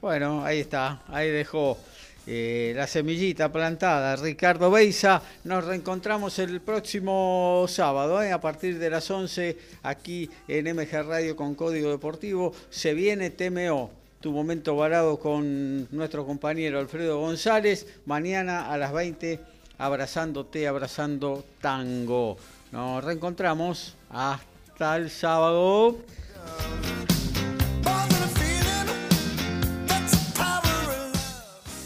Bueno, 0.00 0.44
ahí 0.44 0.60
está, 0.60 1.00
ahí 1.08 1.30
dejó 1.30 1.78
eh, 2.26 2.72
la 2.76 2.86
semillita 2.86 3.50
plantada. 3.50 4.14
Ricardo 4.16 4.70
Beisa, 4.70 5.22
nos 5.44 5.64
reencontramos 5.64 6.38
el 6.38 6.60
próximo 6.60 7.64
sábado, 7.66 8.22
eh, 8.22 8.30
a 8.30 8.40
partir 8.40 8.78
de 8.78 8.90
las 8.90 9.10
11, 9.10 9.56
aquí 9.84 10.28
en 10.48 10.76
MG 10.76 11.02
Radio 11.02 11.34
con 11.34 11.54
Código 11.54 11.90
Deportivo. 11.90 12.52
Se 12.68 12.92
viene 12.92 13.30
TMO, 13.30 13.90
tu 14.20 14.32
momento 14.32 14.76
varado 14.76 15.18
con 15.18 15.88
nuestro 15.90 16.26
compañero 16.26 16.78
Alfredo 16.78 17.18
González. 17.18 17.86
Mañana 18.04 18.70
a 18.70 18.76
las 18.76 18.92
20, 18.92 19.40
abrazándote, 19.78 20.68
abrazando 20.68 21.42
tango. 21.62 22.36
Nos 22.70 23.02
reencontramos 23.02 23.94
hasta 24.10 24.96
el 24.96 25.10
sábado. 25.10 25.96